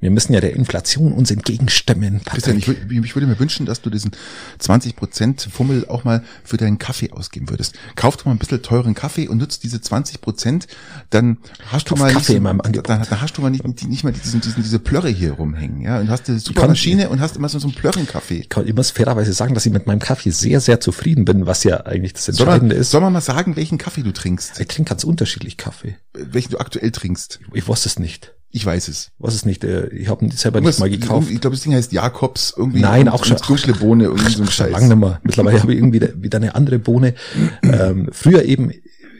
wir 0.00 0.10
müssen 0.10 0.32
ja 0.32 0.40
der 0.40 0.54
Inflation 0.54 1.12
uns 1.12 1.30
entgegenstemmen. 1.30 2.22
Christian, 2.24 2.58
ich, 2.58 2.68
ich 2.68 3.14
würde 3.14 3.26
mir 3.26 3.38
wünschen, 3.38 3.66
dass 3.66 3.82
du 3.82 3.90
diesen 3.90 4.12
20% 4.60 5.50
Fummel 5.50 5.86
auch 5.88 6.04
mal 6.04 6.24
für 6.42 6.56
deinen 6.56 6.78
Kaffee 6.78 7.12
ausgeben 7.12 7.48
würdest. 7.50 7.74
Kauf 7.96 8.16
doch 8.16 8.24
mal 8.24 8.32
ein 8.32 8.38
bisschen 8.38 8.62
teuren 8.62 8.94
Kaffee 8.94 9.28
und 9.28 9.38
nutzt 9.38 9.62
diese 9.62 9.76
20%, 9.76 10.64
dann 11.10 11.38
hast 11.70 11.90
du 11.90 11.96
mal 11.96 12.12
Kaffee 12.12 12.32
nicht, 12.32 12.36
in 12.38 12.42
meinem 12.42 12.60
Angebot. 12.60 12.88
Dann, 12.88 13.06
dann 13.08 13.20
hast 13.20 13.36
du 13.36 13.42
mal 13.42 13.50
nicht, 13.50 13.64
nicht 13.64 14.04
mal 14.04 14.12
diesen, 14.12 14.40
diesen, 14.40 14.62
diese 14.62 14.78
Plörre 14.78 15.08
hier 15.08 15.32
rumhängen, 15.32 15.82
ja, 15.82 16.00
und 16.00 16.08
hast 16.08 16.28
eine 16.28 16.38
super 16.38 16.66
Maschine 16.66 17.10
und 17.10 17.20
hast 17.20 17.36
immer 17.36 17.48
so, 17.48 17.58
so 17.58 17.68
einen 17.68 17.76
Plörrenkaffee. 17.76 18.46
Ich, 18.50 18.56
ich 18.56 18.74
muss 18.74 18.90
fairerweise 18.90 19.32
sagen, 19.34 19.54
dass 19.54 19.66
ich 19.66 19.72
mit 19.72 19.86
meinem 19.86 20.00
Kaffee 20.00 20.30
sehr, 20.30 20.60
sehr 20.60 20.80
zufrieden 20.80 21.26
bin, 21.26 21.46
was 21.46 21.62
ja 21.64 21.84
eigentlich 21.84 22.14
das 22.14 22.28
Entscheidende 22.28 22.74
soll 22.74 22.79
ist. 22.80 22.90
Soll 22.90 23.00
man 23.00 23.12
mal 23.12 23.20
sagen, 23.20 23.56
welchen 23.56 23.78
Kaffee 23.78 24.02
du 24.02 24.12
trinkst? 24.12 24.60
Ich 24.60 24.68
trinke 24.68 24.88
ganz 24.90 25.04
unterschiedlich 25.04 25.56
Kaffee. 25.56 25.96
Welchen 26.12 26.52
du 26.52 26.58
aktuell 26.58 26.90
trinkst? 26.90 27.40
Ich 27.52 27.68
wusste 27.68 27.88
es 27.88 27.98
nicht. 27.98 28.34
Ich 28.52 28.66
weiß 28.66 28.88
es. 28.88 29.12
Was 29.18 29.34
ist 29.34 29.46
nicht? 29.46 29.62
Äh, 29.62 29.88
ich 29.88 30.08
habe 30.08 30.28
selber 30.32 30.60
nicht 30.60 30.80
mal 30.80 30.90
gekauft. 30.90 31.30
Ich 31.30 31.40
glaube, 31.40 31.54
das 31.54 31.62
Ding 31.62 31.72
heißt 31.72 31.92
Jakobs 31.92 32.52
irgendwie. 32.56 32.80
Nein, 32.80 33.08
auch 33.08 33.24
schon. 33.24 33.36
Dunkle 33.36 33.74
Bohne 33.74 34.04
irgendwie 34.04 34.32
so 34.32 34.42
ein 34.42 34.50
Scheiß. 34.50 34.72
Lang 34.72 34.88
nicht 34.88 34.96
mehr. 34.96 35.20
Mittlerweile 35.22 35.60
habe 35.60 35.72
ich 35.72 35.78
irgendwie 35.78 36.00
wieder 36.16 36.38
eine 36.38 36.54
andere 36.54 36.78
Bohne. 36.78 37.14
Ähm, 37.62 38.08
früher 38.10 38.44
eben 38.44 38.72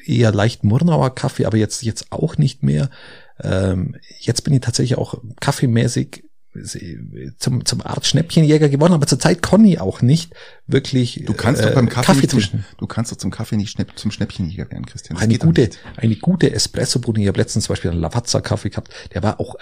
eher 0.04 0.32
leicht 0.32 0.64
Murnauer 0.64 1.14
Kaffee, 1.14 1.44
aber 1.44 1.56
jetzt 1.56 1.82
jetzt 1.82 2.10
auch 2.10 2.36
nicht 2.36 2.62
mehr. 2.62 2.90
Ähm, 3.42 3.96
jetzt 4.18 4.42
bin 4.42 4.54
ich 4.54 4.60
tatsächlich 4.60 4.98
auch 4.98 5.20
kaffeemäßig 5.40 6.24
zum, 7.38 7.64
zum 7.64 7.80
Art 7.82 8.06
Schnäppchenjäger 8.06 8.68
geworden, 8.68 8.92
aber 8.92 9.06
zurzeit 9.06 9.42
Conny 9.42 9.78
auch 9.78 10.02
nicht 10.02 10.34
wirklich. 10.66 11.22
Du 11.24 11.32
kannst 11.32 11.62
äh, 11.62 11.66
doch 11.66 11.74
beim 11.74 11.88
Kaffee, 11.88 12.26
Kaffee 12.26 12.28
zum, 12.28 12.64
du 12.76 12.86
kannst 12.86 13.12
doch 13.12 13.16
zum 13.16 13.30
Kaffee 13.30 13.56
nicht 13.56 13.70
schnapp, 13.70 13.96
zum 13.96 14.10
Schnäppchenjäger 14.10 14.70
werden, 14.70 14.86
Christian. 14.86 15.16
Das 15.16 15.22
eine 15.22 15.38
gute, 15.38 15.70
eine 15.96 16.16
gute 16.16 16.52
Espresso-Bohne. 16.52 17.22
Ich 17.22 17.28
habe 17.28 17.38
letztens 17.38 17.66
zum 17.66 17.74
Beispiel 17.74 17.92
einen 17.92 18.00
Lavazza-Kaffee 18.00 18.70
gehabt, 18.70 18.92
der 19.14 19.22
war 19.22 19.38
auch 19.38 19.56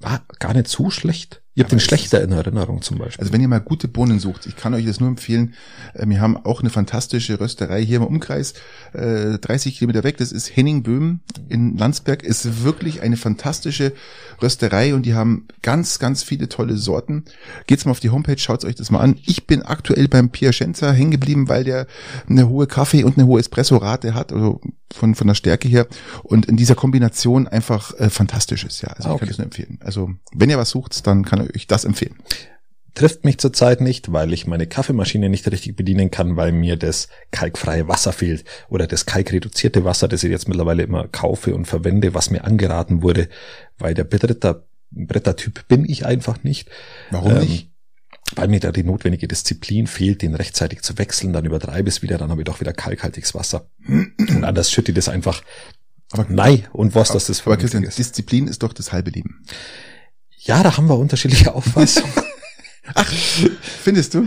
war 0.00 0.24
gar 0.38 0.54
nicht 0.54 0.68
so 0.68 0.90
schlecht. 0.90 1.42
Ihr 1.58 1.64
habt 1.64 1.72
den 1.72 1.80
schlechter 1.80 2.22
in 2.22 2.30
Erinnerung 2.30 2.82
zum 2.82 2.98
Beispiel. 2.98 3.20
Also 3.20 3.32
wenn 3.32 3.40
ihr 3.40 3.48
mal 3.48 3.58
gute 3.58 3.88
Bohnen 3.88 4.20
sucht, 4.20 4.46
ich 4.46 4.54
kann 4.54 4.74
euch 4.74 4.86
das 4.86 5.00
nur 5.00 5.08
empfehlen. 5.08 5.54
Äh, 5.92 6.08
wir 6.08 6.20
haben 6.20 6.36
auch 6.36 6.60
eine 6.60 6.70
fantastische 6.70 7.40
Rösterei 7.40 7.84
hier 7.84 7.96
im 7.96 8.04
Umkreis, 8.04 8.54
äh, 8.92 9.38
30 9.38 9.76
Kilometer 9.76 10.04
weg. 10.04 10.18
Das 10.18 10.30
ist 10.30 10.54
Henning 10.56 10.84
Böhm 10.84 11.18
in 11.48 11.76
Landsberg. 11.76 12.22
Ist 12.22 12.62
wirklich 12.62 13.02
eine 13.02 13.16
fantastische 13.16 13.92
Rösterei 14.40 14.94
und 14.94 15.02
die 15.02 15.14
haben 15.14 15.48
ganz, 15.62 15.98
ganz 15.98 16.22
viele 16.22 16.48
tolle 16.48 16.76
Sorten. 16.76 17.24
Geht's 17.66 17.84
mal 17.84 17.90
auf 17.90 17.98
die 17.98 18.10
Homepage, 18.10 18.38
schaut 18.38 18.64
euch 18.64 18.76
das 18.76 18.92
mal 18.92 19.00
an. 19.00 19.16
Ich 19.26 19.48
bin 19.48 19.62
aktuell 19.62 20.06
beim 20.06 20.30
Piacenza 20.30 20.92
hängen 20.92 21.10
geblieben, 21.10 21.48
weil 21.48 21.64
der 21.64 21.88
eine 22.28 22.48
hohe 22.48 22.68
Kaffee 22.68 23.02
und 23.02 23.18
eine 23.18 23.26
hohe 23.26 23.40
Espresso-Rate 23.40 24.14
hat, 24.14 24.32
also 24.32 24.60
von, 24.92 25.16
von 25.16 25.26
der 25.26 25.34
Stärke 25.34 25.66
her. 25.66 25.88
Und 26.22 26.46
in 26.46 26.56
dieser 26.56 26.76
Kombination 26.76 27.48
einfach 27.48 27.98
äh, 27.98 28.10
fantastisch 28.10 28.64
ist, 28.64 28.80
ja. 28.82 28.90
Also 28.90 29.10
okay. 29.10 29.14
ich 29.14 29.20
kann 29.20 29.28
das 29.28 29.38
nur 29.38 29.44
empfehlen. 29.46 29.78
Also 29.82 30.10
wenn 30.32 30.50
ihr 30.50 30.58
was 30.58 30.70
sucht, 30.70 31.06
dann 31.06 31.24
kann 31.24 31.47
ich 31.52 31.66
das 31.66 31.84
empfehlen. 31.84 32.16
Trifft 32.94 33.24
mich 33.24 33.38
zurzeit 33.38 33.80
nicht, 33.80 34.12
weil 34.12 34.32
ich 34.32 34.46
meine 34.46 34.66
Kaffeemaschine 34.66 35.28
nicht 35.28 35.48
richtig 35.50 35.76
bedienen 35.76 36.10
kann, 36.10 36.36
weil 36.36 36.50
mir 36.50 36.76
das 36.76 37.08
kalkfreie 37.30 37.86
Wasser 37.86 38.12
fehlt 38.12 38.44
oder 38.68 38.86
das 38.86 39.06
kalkreduzierte 39.06 39.84
Wasser, 39.84 40.08
das 40.08 40.24
ich 40.24 40.30
jetzt 40.30 40.48
mittlerweile 40.48 40.82
immer 40.82 41.06
kaufe 41.06 41.54
und 41.54 41.66
verwende, 41.66 42.14
was 42.14 42.30
mir 42.30 42.44
angeraten 42.44 43.02
wurde, 43.02 43.28
weil 43.78 43.94
der 43.94 44.04
Britter, 44.04 44.64
Brettertyp 44.90 45.68
bin 45.68 45.84
ich 45.84 46.06
einfach 46.06 46.42
nicht. 46.42 46.70
Warum 47.10 47.32
ähm, 47.32 47.40
nicht? 47.40 47.70
Weil 48.34 48.48
mir 48.48 48.60
da 48.60 48.72
die 48.72 48.84
notwendige 48.84 49.28
Disziplin 49.28 49.86
fehlt, 49.86 50.22
den 50.22 50.34
rechtzeitig 50.34 50.82
zu 50.82 50.98
wechseln, 50.98 51.32
dann 51.32 51.44
übertreibe 51.44 51.88
es 51.88 52.02
wieder, 52.02 52.18
dann 52.18 52.30
habe 52.30 52.40
ich 52.40 52.46
doch 52.46 52.60
wieder 52.60 52.72
kalkhaltiges 52.72 53.34
Wasser. 53.34 53.70
und 53.86 54.44
anders 54.44 54.72
schütte 54.72 54.90
ich 54.90 54.96
das 54.96 55.08
einfach 55.08 55.42
aber 56.10 56.26
nein 56.28 56.66
und 56.72 56.94
was 56.94 57.10
das 57.10 57.28
ist. 57.28 57.46
Aber 57.46 57.56
Christian, 57.56 57.82
Disziplin 57.82 58.48
ist 58.48 58.62
doch 58.62 58.72
das 58.72 58.92
halbe 58.92 59.10
Leben. 59.10 59.44
Ja, 60.48 60.62
da 60.62 60.76
haben 60.76 60.88
wir 60.88 60.98
unterschiedliche 60.98 61.54
Auffassungen. 61.54 62.10
Ach, 62.94 63.12
findest 63.82 64.14
du? 64.14 64.26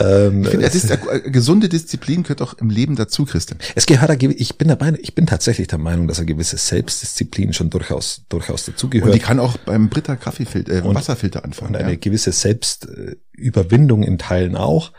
Ähm, 0.00 0.42
ich 0.42 0.48
finde, 0.48 0.66
ist, 0.66 0.90
äh, 0.90 1.20
gesunde 1.26 1.68
Disziplin 1.68 2.22
gehört 2.22 2.40
auch 2.40 2.54
im 2.54 2.70
Leben 2.70 2.96
dazu, 2.96 3.26
Christian. 3.26 3.58
Es 3.74 3.84
gehört, 3.84 4.22
ich 4.22 4.56
bin 4.56 4.68
dabei, 4.68 4.94
ich 4.98 5.14
bin 5.14 5.26
tatsächlich 5.26 5.68
der 5.68 5.78
Meinung, 5.78 6.08
dass 6.08 6.16
eine 6.16 6.24
gewisse 6.24 6.56
Selbstdisziplin 6.56 7.52
schon 7.52 7.68
durchaus, 7.68 8.22
durchaus 8.30 8.64
dazugehört. 8.64 9.10
Und 9.10 9.14
die 9.14 9.20
kann 9.20 9.38
auch 9.38 9.58
beim 9.58 9.90
Britta 9.90 10.16
Kaffeefilter, 10.16 10.72
äh, 10.72 10.84
Wasserfilter 10.94 11.44
anfangen. 11.44 11.74
Und 11.74 11.80
eine 11.82 11.92
ja. 11.92 11.98
gewisse 12.00 12.32
Selbstüberwindung 12.32 14.04
in 14.04 14.16
Teilen 14.16 14.56
auch 14.56 14.92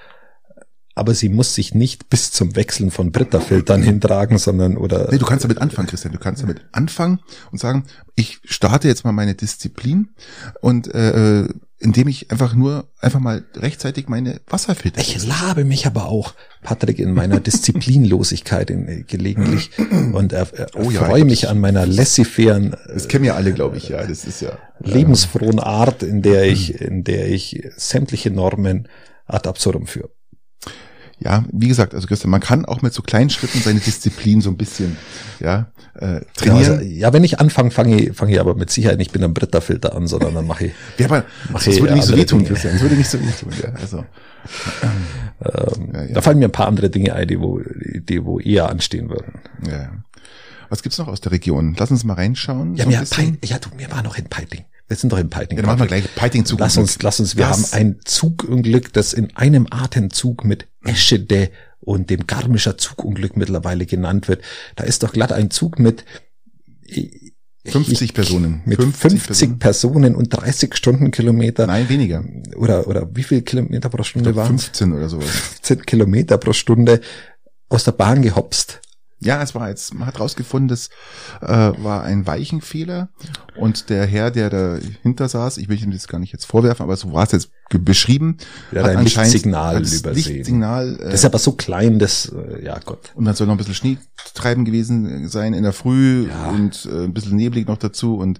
aber 0.99 1.15
sie 1.15 1.29
muss 1.29 1.55
sich 1.55 1.73
nicht 1.73 2.09
bis 2.09 2.31
zum 2.31 2.55
Wechseln 2.55 2.91
von 2.91 3.11
Britta-Filtern 3.11 3.81
hintragen, 3.83 4.37
sondern 4.37 4.77
oder. 4.77 5.07
Nee, 5.11 5.17
du 5.17 5.25
kannst 5.25 5.45
damit 5.45 5.59
anfangen, 5.59 5.87
Christian. 5.87 6.13
Du 6.13 6.19
kannst 6.19 6.43
damit 6.43 6.61
anfangen 6.71 7.19
und 7.51 7.59
sagen, 7.59 7.85
ich 8.15 8.39
starte 8.43 8.87
jetzt 8.87 9.05
mal 9.05 9.13
meine 9.13 9.33
Disziplin 9.33 10.09
und 10.61 10.93
äh, 10.93 11.47
indem 11.81 12.09
ich 12.09 12.29
einfach 12.29 12.53
nur 12.53 12.89
einfach 12.99 13.21
mal 13.21 13.45
rechtzeitig 13.55 14.09
meine 14.09 14.41
Wasserfilter. 14.47 14.99
Ich 14.99 15.25
labe 15.25 15.63
mich 15.63 15.87
aber 15.87 16.07
auch, 16.07 16.33
Patrick, 16.61 16.99
in 16.99 17.13
meiner 17.13 17.39
Disziplinlosigkeit 17.39 18.69
in, 18.69 18.87
äh, 18.89 19.03
gelegentlich 19.03 19.71
und 20.13 20.33
äh, 20.33 20.45
oh 20.75 20.91
ja, 20.91 21.05
freue 21.05 21.23
mich 21.23 21.47
an 21.47 21.59
meiner 21.59 21.85
laissez-fairen. 21.85 22.75
Das 22.93 23.07
kennen 23.07 23.23
ja 23.23 23.35
alle, 23.35 23.53
glaube 23.53 23.77
ich. 23.77 23.87
Ja, 23.87 24.05
das 24.05 24.25
ist 24.25 24.41
ja 24.41 24.57
lebensfrohen 24.79 25.59
Art, 25.59 26.03
in 26.03 26.21
der 26.21 26.43
ich, 26.51 26.81
in 26.81 27.05
der 27.05 27.29
ich 27.29 27.63
sämtliche 27.77 28.31
Normen 28.31 28.89
ad 29.25 29.47
absurdum 29.47 29.87
führe 29.87 30.09
ja, 31.19 31.43
wie 31.51 31.67
gesagt, 31.67 31.93
also 31.93 32.07
Christian, 32.07 32.31
man 32.31 32.39
kann 32.39 32.65
auch 32.65 32.81
mit 32.81 32.93
so 32.93 33.01
kleinen 33.01 33.29
Schritten 33.29 33.59
seine 33.59 33.79
Disziplin 33.79 34.41
so 34.41 34.49
ein 34.49 34.57
bisschen, 34.57 34.97
ja, 35.39 35.67
äh, 35.95 36.21
trainieren. 36.35 36.63
Ja, 36.63 36.71
also, 36.71 36.81
ja 36.81 37.13
wenn 37.13 37.23
ich 37.23 37.39
anfange, 37.39 37.71
fange 37.71 38.01
ich, 38.01 38.15
fange 38.15 38.31
ich 38.31 38.39
aber 38.39 38.55
mit 38.55 38.69
Sicherheit 38.69 38.97
nicht 38.97 39.13
mit 39.13 39.23
einem 39.23 39.33
Britterfilter 39.33 39.95
an, 39.95 40.07
sondern 40.07 40.33
dann 40.33 40.47
mache 40.47 40.67
ich. 40.67 40.73
ja, 40.97 41.07
aber 41.07 41.25
mach 41.51 41.63
das 41.63 41.79
würde 41.79 41.93
nicht 41.93 42.05
so 42.05 42.15
wehtun, 42.15 42.45
Christian. 42.45 42.73
Das 42.73 42.81
würde 42.81 42.95
nicht 42.95 43.09
so 43.09 43.19
wehtun, 43.19 43.51
ja. 43.61 43.73
Also. 43.79 44.05
Ähm, 45.43 45.89
ja, 45.93 46.03
ja. 46.03 46.13
Da 46.13 46.21
fallen 46.21 46.39
mir 46.39 46.45
ein 46.45 46.51
paar 46.51 46.67
andere 46.67 46.89
Dinge 46.89 47.13
ein, 47.13 47.27
die 47.27 47.39
wo, 47.39 47.59
die 47.59 48.23
wo 48.23 48.39
eher 48.39 48.69
anstehen 48.69 49.09
würden. 49.09 49.39
Ja. 49.67 49.91
Was 50.69 50.83
gibt's 50.83 50.97
noch 50.97 51.07
aus 51.07 51.19
der 51.19 51.31
Region? 51.31 51.75
Lass 51.77 51.91
uns 51.91 52.03
mal 52.03 52.13
reinschauen. 52.13 52.75
Ja, 52.75 52.85
so 52.85 52.89
mir, 52.89 53.37
ja 53.43 53.59
du, 53.59 53.69
mir 53.75 53.91
war 53.91 54.03
noch 54.03 54.17
in 54.17 54.25
Peiting. 54.25 54.65
Wir 54.87 54.97
sind 54.97 55.11
doch 55.11 55.19
in 55.19 55.29
Peiting. 55.29 55.57
Ja, 55.57 55.63
dann 55.63 55.71
machen 55.71 55.81
wir 55.81 55.87
gleich 55.87 56.15
Peiting 56.15 56.45
Zug. 56.45 56.59
Lass 56.59 56.77
uns, 56.77 57.01
lass 57.01 57.19
uns, 57.19 57.35
wir 57.37 57.45
das. 57.45 57.73
haben 57.73 57.79
ein 57.79 57.99
Zugunglück, 58.05 58.93
das 58.93 59.13
in 59.13 59.35
einem 59.35 59.67
Atemzug 59.69 60.43
mit 60.43 60.67
Eschede 60.83 61.51
und 61.79 62.09
dem 62.09 62.27
Garmischer 62.27 62.77
Zugunglück 62.77 63.37
mittlerweile 63.37 63.85
genannt 63.85 64.27
wird. 64.27 64.43
Da 64.75 64.83
ist 64.83 65.03
doch 65.03 65.13
glatt 65.13 65.31
ein 65.31 65.51
Zug 65.51 65.79
mit 65.79 66.05
50 67.65 68.01
ich, 68.01 68.13
Personen. 68.13 68.61
Mit 68.65 68.81
50, 68.81 69.21
50 69.21 69.59
Personen. 69.59 69.59
Personen. 69.59 70.15
und 70.15 70.29
30 70.29 70.75
Stundenkilometer. 70.75 71.67
Nein, 71.67 71.89
weniger. 71.89 72.23
Oder, 72.55 72.87
oder 72.87 73.09
wie 73.15 73.23
viel 73.23 73.41
Kilometer 73.41 73.89
pro 73.89 74.03
Stunde 74.03 74.35
waren 74.35 74.59
15 74.59 74.93
oder 74.93 75.09
sowas. 75.09 75.29
15 75.29 75.85
Kilometer 75.85 76.37
pro 76.37 76.53
Stunde 76.53 77.01
aus 77.67 77.83
der 77.83 77.91
Bahn 77.91 78.21
gehopst. 78.21 78.81
Ja, 79.21 79.43
es 79.43 79.53
war 79.53 79.67
jetzt, 79.67 79.93
man 79.93 80.07
hat 80.07 80.19
rausgefunden, 80.19 80.69
das 80.69 80.89
äh, 81.41 81.47
war 81.47 82.03
ein 82.03 82.25
Weichenfehler 82.25 83.09
und 83.57 83.89
der 83.89 84.05
Herr, 84.05 84.31
der 84.31 84.49
dahinter 84.49 85.27
saß, 85.27 85.57
ich 85.57 85.67
will 85.67 85.81
ihm 85.81 85.91
das 85.91 86.07
gar 86.07 86.19
nicht 86.19 86.31
jetzt 86.31 86.45
vorwerfen, 86.45 86.83
aber 86.83 86.95
so 86.95 87.11
war 87.11 87.25
es 87.25 87.33
jetzt 87.33 87.51
beschrieben. 87.77 88.37
Ja, 88.71 88.83
hat 88.83 88.95
ein 88.95 89.03
Lichtsignal 89.03 89.77
übersehen. 89.77 90.13
Lichtsignal, 90.15 90.95
äh, 90.95 91.03
das 91.05 91.13
ist 91.15 91.25
aber 91.25 91.37
so 91.37 91.51
klein, 91.51 91.99
dass, 91.99 92.25
äh, 92.25 92.65
ja 92.65 92.79
Gott. 92.83 93.11
Und 93.13 93.25
dann 93.25 93.35
soll 93.35 93.45
noch 93.45 93.53
ein 93.53 93.57
bisschen 93.57 93.75
Schnee 93.75 93.97
treiben 94.33 94.65
gewesen 94.65 95.27
sein 95.29 95.53
in 95.53 95.63
der 95.63 95.73
Früh 95.73 96.27
ja. 96.27 96.49
und 96.49 96.87
äh, 96.91 97.03
ein 97.05 97.13
bisschen 97.13 97.35
neblig 97.35 97.67
noch 97.67 97.77
dazu 97.77 98.17
und 98.17 98.39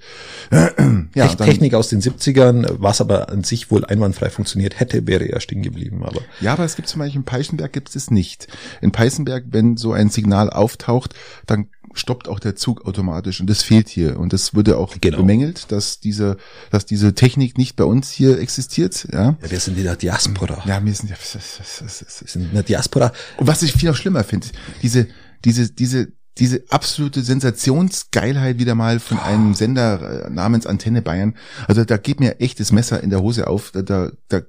äh, 0.51 0.69
ja. 1.15 1.27
Technik, 1.27 1.37
dann, 1.37 1.47
Technik 1.47 1.73
aus 1.73 1.89
den 1.89 2.01
70ern, 2.01 2.67
was 2.79 3.01
aber 3.01 3.29
an 3.29 3.43
sich 3.43 3.69
wohl 3.71 3.85
einwandfrei 3.85 4.29
funktioniert 4.29 4.79
hätte, 4.79 5.05
wäre 5.07 5.25
er 5.25 5.39
stehen 5.39 5.61
geblieben. 5.61 6.03
Aber 6.03 6.21
ja, 6.41 6.53
aber 6.53 6.63
es 6.63 6.75
gibt 6.75 6.87
zum 6.87 6.99
Beispiel 6.99 7.19
in 7.19 7.25
Peißenberg 7.25 7.71
gibt 7.71 7.95
es 7.95 8.11
nicht. 8.11 8.47
In 8.81 8.91
Peißenberg, 8.91 9.45
wenn 9.51 9.77
so 9.77 9.93
ein 9.93 10.09
Signal 10.09 10.49
auftaucht, 10.49 11.13
dann 11.45 11.67
stoppt 11.99 12.27
auch 12.27 12.39
der 12.39 12.55
Zug 12.55 12.85
automatisch 12.85 13.39
und 13.39 13.49
das 13.49 13.61
fehlt 13.61 13.89
hier 13.89 14.19
und 14.19 14.33
das 14.33 14.53
wurde 14.55 14.77
auch 14.77 14.95
genau. 14.99 15.17
bemängelt, 15.17 15.71
dass 15.71 15.99
diese, 15.99 16.37
dass 16.71 16.85
diese 16.85 17.13
Technik 17.13 17.57
nicht 17.57 17.75
bei 17.75 17.83
uns 17.83 18.09
hier 18.09 18.39
existiert. 18.39 19.07
Ja, 19.11 19.37
ja 19.41 19.51
wir 19.51 19.59
sind 19.59 19.77
in 19.77 19.83
der 19.83 19.95
Diaspora. 19.95 20.63
Ja, 20.65 20.83
wir 20.83 20.93
sind, 20.93 21.09
ja, 21.09 21.17
wir 21.17 21.87
sind 22.27 22.45
in 22.45 22.53
der 22.53 22.63
Diaspora. 22.63 23.11
Und 23.37 23.47
was 23.47 23.61
ich 23.61 23.73
viel 23.73 23.89
noch 23.89 23.95
schlimmer 23.95 24.23
finde, 24.23 24.47
diese, 24.81 25.07
diese, 25.45 25.71
diese, 25.71 26.13
diese 26.37 26.63
absolute 26.69 27.21
Sensationsgeilheit 27.21 28.59
wieder 28.59 28.75
mal 28.75 28.99
von 28.99 29.19
einem 29.19 29.53
Sender 29.53 30.25
äh, 30.25 30.29
namens 30.29 30.65
Antenne 30.65 31.01
Bayern. 31.01 31.35
Also 31.67 31.83
da 31.83 31.97
geht 31.97 32.19
mir 32.19 32.39
echt 32.39 32.59
das 32.59 32.71
Messer 32.71 33.03
in 33.03 33.09
der 33.09 33.21
Hose 33.21 33.47
auf, 33.47 33.71
da, 33.71 33.81
da, 33.81 34.11
da 34.29 34.41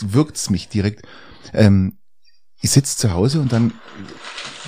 wirkt's 0.00 0.50
mich 0.50 0.68
direkt. 0.68 1.02
Ähm, 1.52 1.98
ich 2.60 2.70
sitze 2.70 2.96
zu 2.96 3.12
Hause 3.12 3.40
und 3.40 3.52
dann 3.52 3.72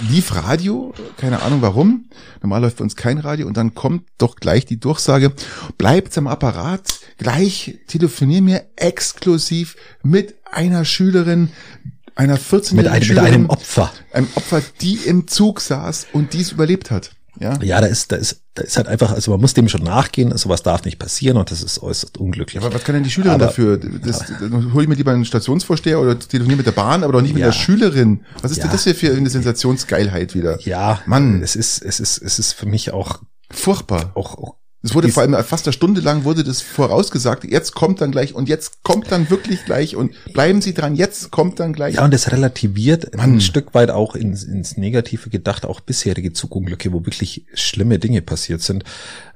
lief 0.08 0.34
Radio, 0.34 0.94
keine 1.16 1.42
Ahnung 1.42 1.62
warum. 1.62 2.08
Normal 2.42 2.62
läuft 2.62 2.76
bei 2.78 2.84
uns 2.84 2.96
kein 2.96 3.18
Radio 3.18 3.46
und 3.46 3.56
dann 3.56 3.74
kommt 3.74 4.04
doch 4.18 4.36
gleich 4.36 4.66
die 4.66 4.78
Durchsage, 4.78 5.32
bleibt 5.76 6.16
am 6.18 6.26
Apparat, 6.26 7.00
gleich 7.16 7.78
telefonier 7.86 8.42
mir 8.42 8.66
exklusiv 8.76 9.76
mit 10.02 10.36
einer 10.44 10.84
Schülerin, 10.84 11.50
einer 12.14 12.38
14-jährigen 12.38 12.76
mit, 12.76 12.86
einem, 12.88 13.04
Schülerin, 13.04 13.24
mit 13.24 13.34
einem 13.34 13.50
Opfer. 13.50 13.92
Einem 14.12 14.28
Opfer, 14.34 14.62
die 14.80 14.96
im 14.96 15.26
Zug 15.26 15.60
saß 15.60 16.08
und 16.12 16.32
dies 16.32 16.52
überlebt 16.52 16.90
hat. 16.90 17.12
Ja, 17.40 17.60
ja 17.62 17.80
da 17.80 17.86
ist, 17.86 18.12
da 18.12 18.16
ist, 18.16 18.42
da 18.58 18.64
ist 18.64 18.76
halt 18.76 18.88
einfach, 18.88 19.12
also 19.12 19.30
man 19.30 19.40
muss 19.40 19.54
dem 19.54 19.68
schon 19.68 19.84
nachgehen, 19.84 20.36
sowas 20.36 20.62
darf 20.64 20.84
nicht 20.84 20.98
passieren 20.98 21.36
und 21.36 21.50
das 21.50 21.62
ist 21.62 21.80
äußerst 21.80 22.18
unglücklich. 22.18 22.60
Aber 22.62 22.74
was 22.74 22.82
kann 22.82 22.94
denn 22.94 23.04
die 23.04 23.10
Schülerin 23.10 23.36
aber, 23.36 23.46
dafür? 23.46 23.78
Das, 23.78 24.24
dann 24.40 24.72
hole 24.72 24.82
ich 24.82 24.88
mir 24.88 24.96
lieber 24.96 25.12
einen 25.12 25.24
Stationsvorsteher 25.24 26.00
oder 26.00 26.18
telefoniere 26.18 26.56
mit 26.56 26.66
der 26.66 26.72
Bahn, 26.72 27.04
aber 27.04 27.12
doch 27.12 27.22
nicht 27.22 27.34
mit 27.34 27.44
der 27.44 27.52
Schülerin. 27.52 28.24
Was 28.42 28.50
ist 28.50 28.58
ja. 28.58 28.64
denn 28.64 28.72
das 28.72 28.82
hier 28.82 28.96
für 28.96 29.12
eine 29.12 29.30
Sensationsgeilheit 29.30 30.34
wieder? 30.34 30.58
Ja, 30.62 31.00
Mann. 31.06 31.40
Es 31.40 31.54
ist, 31.54 31.82
es 31.82 32.00
ist, 32.00 32.18
es 32.18 32.38
ist 32.40 32.52
für 32.52 32.66
mich 32.66 32.90
auch 32.92 33.20
furchtbar. 33.50 34.10
Auch, 34.14 34.36
auch 34.36 34.56
es 34.82 34.94
wurde 34.94 35.08
vor 35.08 35.24
allem 35.24 35.34
fast 35.42 35.66
eine 35.66 35.72
Stunde 35.72 36.00
lang 36.00 36.22
wurde 36.22 36.44
das 36.44 36.62
vorausgesagt, 36.62 37.44
jetzt 37.44 37.74
kommt 37.74 38.00
dann 38.00 38.12
gleich 38.12 38.34
und 38.34 38.48
jetzt 38.48 38.84
kommt 38.84 39.10
dann 39.10 39.28
wirklich 39.28 39.64
gleich 39.64 39.96
und 39.96 40.14
bleiben 40.32 40.60
Sie 40.60 40.72
dran, 40.72 40.94
jetzt 40.94 41.32
kommt 41.32 41.58
dann 41.58 41.72
gleich. 41.72 41.96
Ja, 41.96 42.04
und 42.04 42.14
das 42.14 42.30
relativiert 42.30 43.16
Mann. 43.16 43.34
ein 43.34 43.40
Stück 43.40 43.74
weit 43.74 43.90
auch 43.90 44.14
ins, 44.14 44.44
ins 44.44 44.76
Negative 44.76 45.30
gedacht, 45.30 45.66
auch 45.66 45.80
bisherige 45.80 46.32
Zugunglücke, 46.32 46.92
wo 46.92 47.04
wirklich 47.04 47.46
schlimme 47.54 47.98
Dinge 47.98 48.22
passiert 48.22 48.62
sind, 48.62 48.84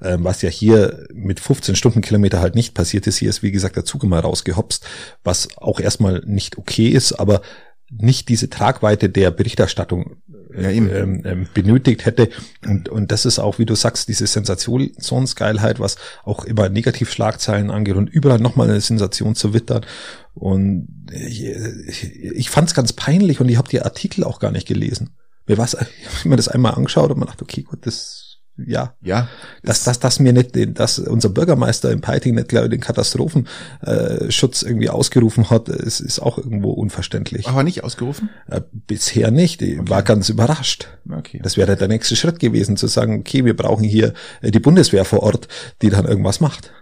ähm, 0.01 0.23
was 0.23 0.43
ja 0.43 0.49
hier 0.49 1.07
mit 1.13 1.41
15 1.41 1.75
Stundenkilometer 1.75 2.41
halt 2.41 2.55
nicht 2.55 2.75
passiert 2.75 3.09
ist. 3.09 3.17
Hier 3.17 3.31
ist, 3.31 3.43
wie 3.43 3.51
gesagt, 3.51 3.75
der 3.75 3.85
Zug 3.85 4.05
immer 4.05 4.21
rausgehopst, 4.21 4.85
was 5.25 5.49
auch 5.57 5.81
erstmal 5.81 6.23
nicht 6.25 6.57
okay 6.57 6.89
ist, 6.89 7.15
aber 7.15 7.43
nicht 7.91 8.29
diese 8.29 8.49
Tragweite 8.49 9.09
der 9.11 9.31
Berichterstattung 9.31 10.17
Ja, 10.57 10.69
ähm, 10.69 11.23
ähm, 11.25 11.47
benötigt 11.55 12.05
hätte. 12.05 12.29
Und, 12.67 12.89
und 12.89 13.11
das 13.13 13.25
ist 13.25 13.39
auch, 13.39 13.59
wie 13.59 13.67
du 13.67 13.75
sagst, 13.75 14.09
diese 14.09 14.27
Sensationsgeilheit, 14.27 15.81
was 15.81 15.97
auch 16.25 16.45
immer 16.45 16.69
Negativschlagzeilen 16.69 17.71
angeht 17.71 17.97
und 17.97 18.11
überall 18.11 18.39
nochmal 18.39 18.69
eine 18.69 18.81
Sensation 18.81 19.35
zu 19.35 19.55
wittern. 19.55 19.87
Und 20.35 20.89
ich, 21.11 21.45
ich 21.45 22.51
fand 22.51 22.69
es 22.69 22.75
ganz 22.75 22.93
peinlich 22.93 23.41
und 23.41 23.49
ich 23.49 23.57
habe 23.57 23.69
die 23.69 23.83
Artikel 23.83 24.25
auch 24.25 24.41
gar 24.41 24.51
nicht 24.51 24.67
gelesen. 24.69 25.11
Mir 25.47 25.59
war's, 25.59 25.75
ich 25.75 26.19
habe 26.19 26.29
mir 26.29 26.37
das 26.37 26.49
einmal 26.49 26.75
angeschaut 26.75 27.11
und 27.11 27.19
man 27.19 27.29
dachte, 27.29 27.45
okay, 27.45 27.63
gut, 27.63 27.87
das 27.87 28.22
ja, 28.59 28.95
Ja, 29.03 29.29
dass, 29.63 29.83
dass, 29.85 29.99
dass 29.99 30.21
mir 30.21 30.33
nicht, 30.33 30.55
den- 30.55 30.75
dass 30.75 30.99
unser 30.99 31.31
Bürgermeister 31.31 31.91
in 31.91 32.01
Peiting 32.01 32.35
nicht 32.35 32.49
glaube 32.49 32.67
ich, 32.67 32.71
den 32.71 32.81
Katastrophenschutz 32.81 34.63
irgendwie 34.63 34.91
ausgerufen 34.91 35.51
hat, 35.51 35.69
ist, 35.69 36.01
ist 36.01 36.21
auch 36.21 36.39
irgendwo 36.39 36.71
unverständlich. 36.73 37.49
aber 37.49 37.63
nicht 37.63 37.85
ausgerufen? 37.85 38.31
Äh, 38.49 38.61
bisher 38.73 39.31
nicht. 39.31 39.63
Ich 39.63 39.79
war 39.89 40.03
ganz 40.03 40.29
überrascht. 40.29 40.89
Okay. 41.11 41.41
Das 41.43 41.57
wäre 41.57 41.77
der 41.77 41.89
nächste 41.89 42.17
Schritt 42.17 42.39
gewesen, 42.39 42.77
zu 42.77 42.87
sagen, 42.87 43.21
okay, 43.21 43.45
wir 43.45 43.57
brauchen 43.57 43.85
hier 43.85 44.13
äh, 44.41 44.51
die 44.51 44.61
Bundeswehr 44.61 45.05
vor 45.05 45.23
Ort, 45.23 45.49
die 45.81 45.91
dann 45.91 46.05
irgendwas 46.05 46.41
macht. 46.41 46.73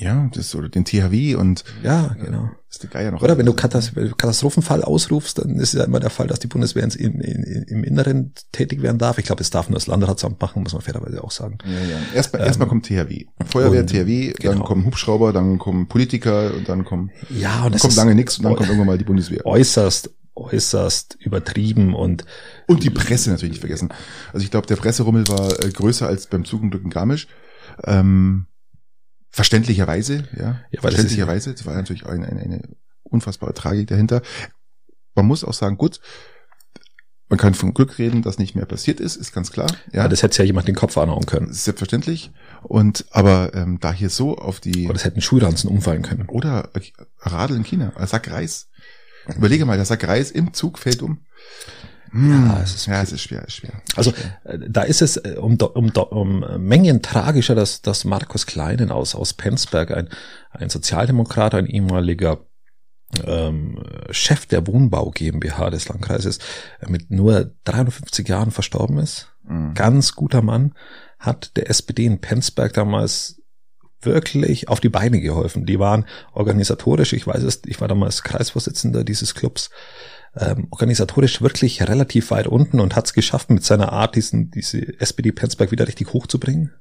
Ja, 0.00 0.28
das 0.34 0.54
oder 0.54 0.68
den 0.68 0.84
THW 0.84 1.34
und 1.34 1.62
Ja, 1.82 2.16
genau. 2.20 2.50
ist 2.70 2.82
der 2.82 2.90
Geier 2.90 3.10
noch. 3.10 3.22
Oder 3.22 3.36
wenn 3.36 3.46
du 3.46 3.52
Katas 3.52 3.92
Katastrophenfall 4.16 4.82
ausrufst, 4.82 5.38
dann 5.38 5.56
ist 5.56 5.74
ja 5.74 5.84
immer 5.84 6.00
der 6.00 6.10
Fall, 6.10 6.26
dass 6.26 6.38
die 6.38 6.46
Bundeswehr 6.46 6.82
ins, 6.84 6.96
in, 6.96 7.20
in, 7.20 7.42
im 7.68 7.84
Inneren 7.84 8.32
tätig 8.52 8.80
werden 8.82 8.98
darf. 8.98 9.18
Ich 9.18 9.26
glaube, 9.26 9.42
es 9.42 9.50
darf 9.50 9.68
nur 9.68 9.74
das 9.76 9.86
Landratsamt 9.86 10.40
machen, 10.40 10.62
muss 10.62 10.72
man 10.72 10.82
fairerweise 10.82 11.22
auch 11.22 11.30
sagen. 11.30 11.58
Ja, 11.66 11.72
ja. 11.72 11.96
Erstmal, 12.14 12.42
erstmal 12.42 12.68
kommt 12.68 12.86
THW. 12.86 13.26
Feuerwehr, 13.46 13.80
und- 13.82 13.90
THW, 13.90 14.32
dann 14.40 14.52
genau. 14.54 14.64
kommen 14.64 14.84
Hubschrauber, 14.86 15.32
dann 15.32 15.58
kommen 15.58 15.86
Politiker 15.88 16.54
und 16.54 16.68
dann 16.68 16.84
kommen, 16.84 17.10
Ja, 17.28 17.56
und 17.58 17.62
dann 17.64 17.72
das 17.72 17.82
kommt 17.82 17.96
lange 17.96 18.14
nichts 18.14 18.38
und 18.38 18.44
dann 18.44 18.56
kommt 18.56 18.68
irgendwann 18.68 18.86
mal 18.86 18.98
die 18.98 19.04
Bundeswehr. 19.04 19.44
äußerst, 19.44 20.10
äußerst 20.34 21.18
übertrieben 21.20 21.94
und 21.94 22.24
Und 22.66 22.82
die 22.84 22.90
Presse 22.90 23.30
natürlich 23.30 23.50
nicht 23.52 23.60
vergessen. 23.60 23.90
Also 24.32 24.44
ich 24.44 24.50
glaube, 24.50 24.66
der 24.66 24.76
Presserummel 24.76 25.28
war 25.28 25.52
äh, 25.62 25.70
größer 25.70 26.06
als 26.06 26.26
beim 26.26 26.44
Zug 26.44 26.62
und 26.62 26.70
Glück 26.70 26.84
in 26.84 26.90
Garmisch. 26.90 27.26
Ähm, 27.84 28.46
verständlicherweise, 29.30 30.28
ja. 30.36 30.42
Ja, 30.42 30.60
das 30.72 30.80
verständlicherweise. 30.80 31.52
Das 31.52 31.66
war 31.66 31.74
natürlich 31.74 32.06
eine, 32.06 32.26
eine, 32.26 32.40
eine 32.40 32.62
unfassbare 33.02 33.54
Tragik 33.54 33.88
dahinter. 33.88 34.22
Man 35.14 35.26
muss 35.26 35.44
auch 35.44 35.52
sagen, 35.52 35.76
gut, 35.76 36.00
man 37.28 37.38
kann 37.38 37.54
von 37.54 37.74
Glück 37.74 37.98
reden, 37.98 38.22
dass 38.22 38.38
nicht 38.38 38.56
mehr 38.56 38.66
passiert 38.66 38.98
ist, 38.98 39.14
ist 39.14 39.32
ganz 39.32 39.52
klar. 39.52 39.70
ja. 39.92 40.02
Ja, 40.02 40.08
das 40.08 40.22
hätte 40.22 40.38
ja 40.38 40.44
jemand 40.44 40.66
den 40.66 40.74
Kopf 40.74 40.98
anhauen 40.98 41.26
können. 41.26 41.48
ist 41.48 41.64
selbstverständlich. 41.64 42.32
Und 42.62 43.06
aber 43.12 43.54
ähm, 43.54 43.78
da 43.80 43.92
hier 43.92 44.10
so 44.10 44.36
auf 44.36 44.58
die 44.58 44.86
Oder 44.88 44.96
es 44.96 45.04
hätten 45.04 45.20
Schulranzen 45.20 45.70
umfallen 45.70 46.02
können. 46.02 46.28
oder 46.28 46.70
äh, 46.74 46.80
Radl 47.20 47.54
in 47.54 47.62
China, 47.62 47.92
ein 47.96 48.06
Sack 48.08 48.30
Reis. 48.30 48.68
Überlege 49.36 49.64
mal, 49.64 49.76
der 49.76 49.86
Sack 49.86 50.06
Reis 50.08 50.30
im 50.32 50.54
Zug 50.54 50.78
fällt 50.78 51.02
um. 51.02 51.20
Hm, 52.10 52.46
Ja, 52.48 52.60
es 52.62 52.74
ist- 52.74 52.86
ja, 52.86 53.02
es 53.02 53.12
ist 53.12 53.22
schwer, 53.22 53.44
ist 53.46 53.54
schwer. 53.56 53.72
Also 53.96 54.12
äh, 54.44 54.58
da 54.68 54.82
ist 54.82 55.02
es 55.02 55.16
äh, 55.16 55.36
um, 55.40 55.56
um, 55.60 55.90
um 55.90 56.44
Mengen 56.58 57.02
tragischer, 57.02 57.54
dass, 57.54 57.82
dass 57.82 58.04
Markus 58.04 58.46
Kleinen 58.46 58.90
aus, 58.90 59.14
aus 59.14 59.34
Penzberg, 59.34 59.90
ein, 59.92 60.08
ein 60.50 60.70
Sozialdemokrat, 60.70 61.54
ein 61.54 61.66
ehemaliger 61.66 62.40
ähm, 63.24 63.82
Chef 64.10 64.46
der 64.46 64.66
Wohnbau 64.66 65.10
GmbH 65.10 65.70
des 65.70 65.88
Landkreises, 65.88 66.38
äh, 66.80 66.90
mit 66.90 67.10
nur 67.10 67.52
53 67.64 68.28
Jahren 68.28 68.50
verstorben 68.50 68.98
ist. 68.98 69.28
Mhm. 69.44 69.74
Ganz 69.74 70.14
guter 70.14 70.42
Mann, 70.42 70.74
hat 71.18 71.56
der 71.56 71.68
SPD 71.70 72.06
in 72.06 72.20
Penzberg 72.20 72.72
damals 72.72 73.36
wirklich 74.02 74.68
auf 74.68 74.80
die 74.80 74.88
Beine 74.88 75.20
geholfen. 75.20 75.66
Die 75.66 75.78
waren 75.78 76.06
organisatorisch, 76.32 77.12
ich 77.12 77.26
weiß 77.26 77.42
es, 77.42 77.60
ich 77.66 77.80
war 77.80 77.88
damals 77.88 78.22
Kreisvorsitzender 78.22 79.04
dieses 79.04 79.34
Clubs, 79.34 79.70
ähm, 80.36 80.68
organisatorisch 80.70 81.42
wirklich 81.42 81.82
relativ 81.88 82.30
weit 82.30 82.46
unten 82.46 82.78
und 82.80 82.94
hat 82.96 83.06
es 83.06 83.12
geschafft, 83.14 83.50
mit 83.50 83.64
seiner 83.64 83.92
Art 83.92 84.14
diesen, 84.14 84.50
diese 84.50 84.98
SPD 85.00 85.32
Penzberg 85.32 85.70
wieder 85.72 85.88
richtig 85.88 86.12
hochzubringen. 86.12 86.72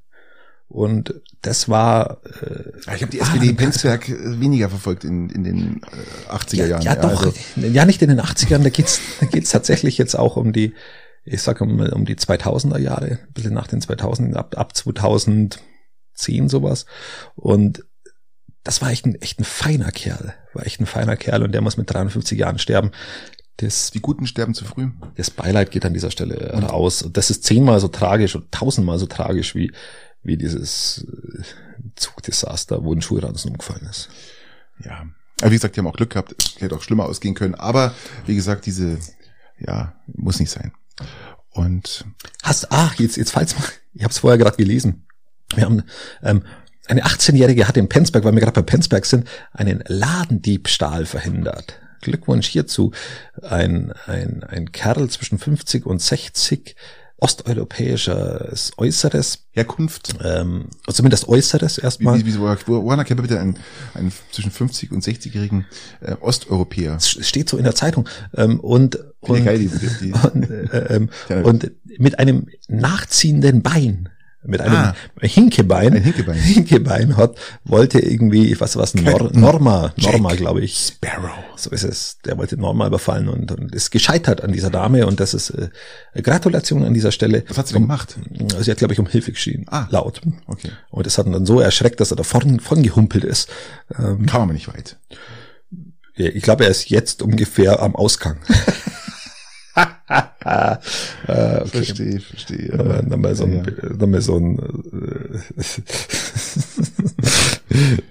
Und 0.67 1.15
das 1.41 1.67
war 1.67 2.21
äh, 2.43 2.63
Ja, 2.85 2.93
Ich 2.95 3.01
habe 3.01 3.11
die 3.11 3.21
ah, 3.21 3.23
SPD 3.23 3.47
in 3.49 3.57
ganz- 3.57 3.81
Penzberg 3.81 4.07
äh, 4.09 4.39
weniger 4.39 4.69
verfolgt 4.69 5.03
in, 5.03 5.29
in 5.29 5.43
den 5.43 5.81
äh, 6.29 6.31
80er 6.31 6.55
ja, 6.57 6.65
Jahren. 6.67 6.81
ja, 6.83 6.95
doch, 6.95 7.25
also, 7.25 7.33
ja 7.55 7.85
nicht 7.85 8.01
in 8.03 8.09
den 8.09 8.21
80ern, 8.21 8.59
da 8.61 8.69
geht's, 8.69 9.01
da 9.19 9.25
geht's 9.25 9.49
tatsächlich 9.49 9.97
jetzt 9.97 10.13
auch 10.13 10.35
um 10.37 10.53
die, 10.53 10.75
ich 11.25 11.41
sage 11.41 11.65
mal 11.65 11.91
um 11.91 12.05
die 12.05 12.15
2000er 12.17 12.77
Jahre, 12.77 13.17
ein 13.27 13.33
bisschen 13.33 13.55
nach 13.55 13.65
den 13.65 13.81
2000 13.81 14.37
ab, 14.37 14.55
ab 14.59 14.75
2010 14.75 15.57
sowas 16.49 16.85
und 17.35 17.83
das 18.63 18.81
war 18.81 18.91
echt 18.91 19.05
ein, 19.07 19.15
echt 19.15 19.39
ein 19.39 19.45
feiner 19.45 19.91
Kerl, 19.91 20.35
war 20.53 20.67
echt 20.67 20.79
ein 20.81 20.85
feiner 20.85 21.15
Kerl 21.17 21.41
und 21.43 21.51
der 21.53 21.61
muss 21.61 21.77
mit 21.77 21.91
53 21.91 22.37
Jahren 22.37 22.59
sterben. 22.59 22.91
Das, 23.61 23.91
die 23.91 23.99
Guten 23.99 24.25
sterben 24.25 24.53
zu 24.53 24.63
früh. 24.63 24.89
das 25.15 25.29
Beileid 25.29 25.71
geht 25.71 25.85
an 25.85 25.93
dieser 25.93 26.11
Stelle 26.11 26.53
raus. 26.53 27.01
Und 27.01 27.17
das 27.17 27.29
ist 27.29 27.43
zehnmal 27.43 27.81
so 27.81 27.89
tragisch 27.89 28.35
und 28.35 28.49
tausendmal 28.53 28.97
so 28.99 29.05
tragisch 29.05 29.53
wie, 29.53 29.73
wie 30.23 30.37
dieses 30.37 31.05
äh, 31.05 31.43
Zugdesaster, 31.95 32.85
wo 32.85 32.93
ein 32.93 33.01
Schulranzen 33.01 33.51
umgefallen 33.51 33.85
ist. 33.89 34.07
Ja. 34.83 35.05
Aber 35.41 35.51
wie 35.51 35.55
gesagt, 35.55 35.75
die 35.75 35.81
haben 35.81 35.87
auch 35.87 35.97
Glück 35.97 36.11
gehabt. 36.11 36.35
Hätte 36.59 36.73
auch 36.73 36.81
schlimmer 36.81 37.05
ausgehen 37.05 37.35
können. 37.35 37.53
Aber 37.53 37.93
wie 38.25 38.35
gesagt, 38.35 38.65
diese, 38.65 38.97
ja, 39.59 39.93
muss 40.07 40.39
nicht 40.39 40.51
sein. 40.51 40.71
Und 41.49 42.05
Hast, 42.43 42.71
ach, 42.71 42.95
jetzt, 42.95 43.17
jetzt 43.17 43.31
fallt's 43.31 43.59
mal. 43.59 43.67
Ich 43.93 44.03
habe 44.03 44.11
es 44.11 44.19
vorher 44.19 44.37
gerade 44.37 44.55
gelesen. 44.55 45.05
Wir 45.53 45.65
haben 45.65 45.83
ähm, 46.23 46.43
eine 46.87 47.03
18-Jährige 47.03 47.67
hat 47.67 47.75
in 47.75 47.89
Penzberg, 47.89 48.23
weil 48.23 48.33
wir 48.33 48.39
gerade 48.39 48.61
bei 48.61 48.65
Penzberg 48.65 49.05
sind, 49.05 49.27
einen 49.51 49.83
Ladendiebstahl 49.85 51.05
verhindert. 51.05 51.79
Glückwunsch 52.01 52.47
hierzu. 52.47 52.91
Ein, 53.41 53.93
ein, 54.07 54.43
ein 54.43 54.71
Kerl 54.71 55.09
zwischen 55.09 55.37
50 55.39 55.85
und 55.85 56.01
60, 56.01 56.75
osteuropäisches 57.17 58.71
Äußeres, 58.77 59.45
Herkunft. 59.51 60.15
ähm, 60.23 60.67
zumindest 60.87 61.27
Äußeres 61.27 61.77
Wie, 61.77 61.81
erstmal. 61.81 62.17
wie, 62.19 62.25
wie, 62.25 62.39
wo- 62.39 62.55
woran 62.83 62.99
erkennt 62.99 63.19
man 63.19 63.27
bitte 63.27 63.39
einen, 63.39 63.57
einen 63.93 64.11
zwischen 64.31 64.51
50 64.51 64.91
und 64.91 65.03
60-jährigen 65.03 65.65
äh, 66.01 66.13
Osteuropäer? 66.21 66.95
Es 66.95 67.09
steht 67.27 67.49
so 67.49 67.57
in 67.57 67.63
der 67.63 67.75
Zeitung. 67.75 68.07
Ähm, 68.35 68.59
und, 68.59 68.99
und, 69.19 69.43
geil, 69.43 69.59
diese, 69.59 69.79
die, 69.99 70.11
und, 70.33 70.49
äh, 70.49 70.95
ähm, 70.95 71.09
und 71.43 71.71
mit 71.97 72.19
einem 72.19 72.47
nachziehenden 72.67 73.61
Bein, 73.61 74.09
mit 74.43 74.61
einem 74.61 74.73
Ah. 74.75 74.95
Hinkebein, 75.21 75.93
Ein 75.95 76.03
Hinkebein. 76.03 76.37
Hinkebein 76.39 77.17
hat, 77.17 77.35
wollte 77.65 77.99
irgendwie, 77.99 78.51
ich 78.51 78.59
weiß 78.61 78.77
was, 78.77 78.93
Nor 78.95 79.31
Norma, 79.33 79.93
Jack 79.97 80.13
Norma, 80.13 80.33
glaube 80.35 80.61
ich. 80.61 80.77
Sparrow. 80.77 81.29
So 81.57 81.69
ist 81.71 81.83
es. 81.83 82.17
Der 82.25 82.37
wollte 82.37 82.55
Norma 82.57 82.87
überfallen 82.87 83.27
und, 83.27 83.51
und 83.51 83.75
ist 83.75 83.91
gescheitert 83.91 84.41
an 84.43 84.51
dieser 84.53 84.69
Dame 84.69 85.05
und 85.07 85.19
das 85.19 85.33
ist 85.33 85.49
äh, 85.49 85.69
Gratulation 86.21 86.85
an 86.85 86.93
dieser 86.93 87.11
Stelle. 87.11 87.43
Was 87.49 87.57
hat 87.57 87.67
sie 87.67 87.73
denn 87.73 87.83
gemacht? 87.83 88.15
Sie 88.61 88.71
hat, 88.71 88.77
glaube 88.77 88.93
ich, 88.93 88.99
um 88.99 89.07
Hilfe 89.07 89.31
geschrien. 89.33 89.65
Ah. 89.67 89.87
Laut. 89.89 90.21
Okay. 90.47 90.69
Und 90.89 91.05
das 91.05 91.17
hat 91.17 91.25
ihn 91.25 91.33
dann 91.33 91.45
so 91.45 91.59
erschreckt, 91.59 91.99
dass 91.99 92.11
er 92.11 92.15
da 92.17 92.23
vorn, 92.23 92.59
vorn 92.61 92.81
gehumpelt 92.81 93.25
ist. 93.25 93.49
Ähm, 93.97 94.25
Kam 94.25 94.43
aber 94.43 94.53
nicht 94.53 94.69
weit. 94.69 94.97
ich 96.15 96.43
glaube, 96.43 96.63
er 96.63 96.69
ist 96.71 96.89
jetzt 96.89 97.21
ungefähr 97.21 97.81
am 97.81 97.95
Ausgang. 97.95 98.37
äh, 99.75 100.77
okay. 101.61 101.67
Verstehe, 101.67 102.19
verstehe. 102.19 102.69
Äh, 102.69 103.03
dann 103.09 103.21
mal 103.21 103.35
so 103.35 103.45
ein, 103.45 103.53
Ja. 103.65 103.89
dann 103.97 104.11
mal 104.11 104.21
so 104.21 104.35
ein, 104.37 104.59
äh, 104.59 105.39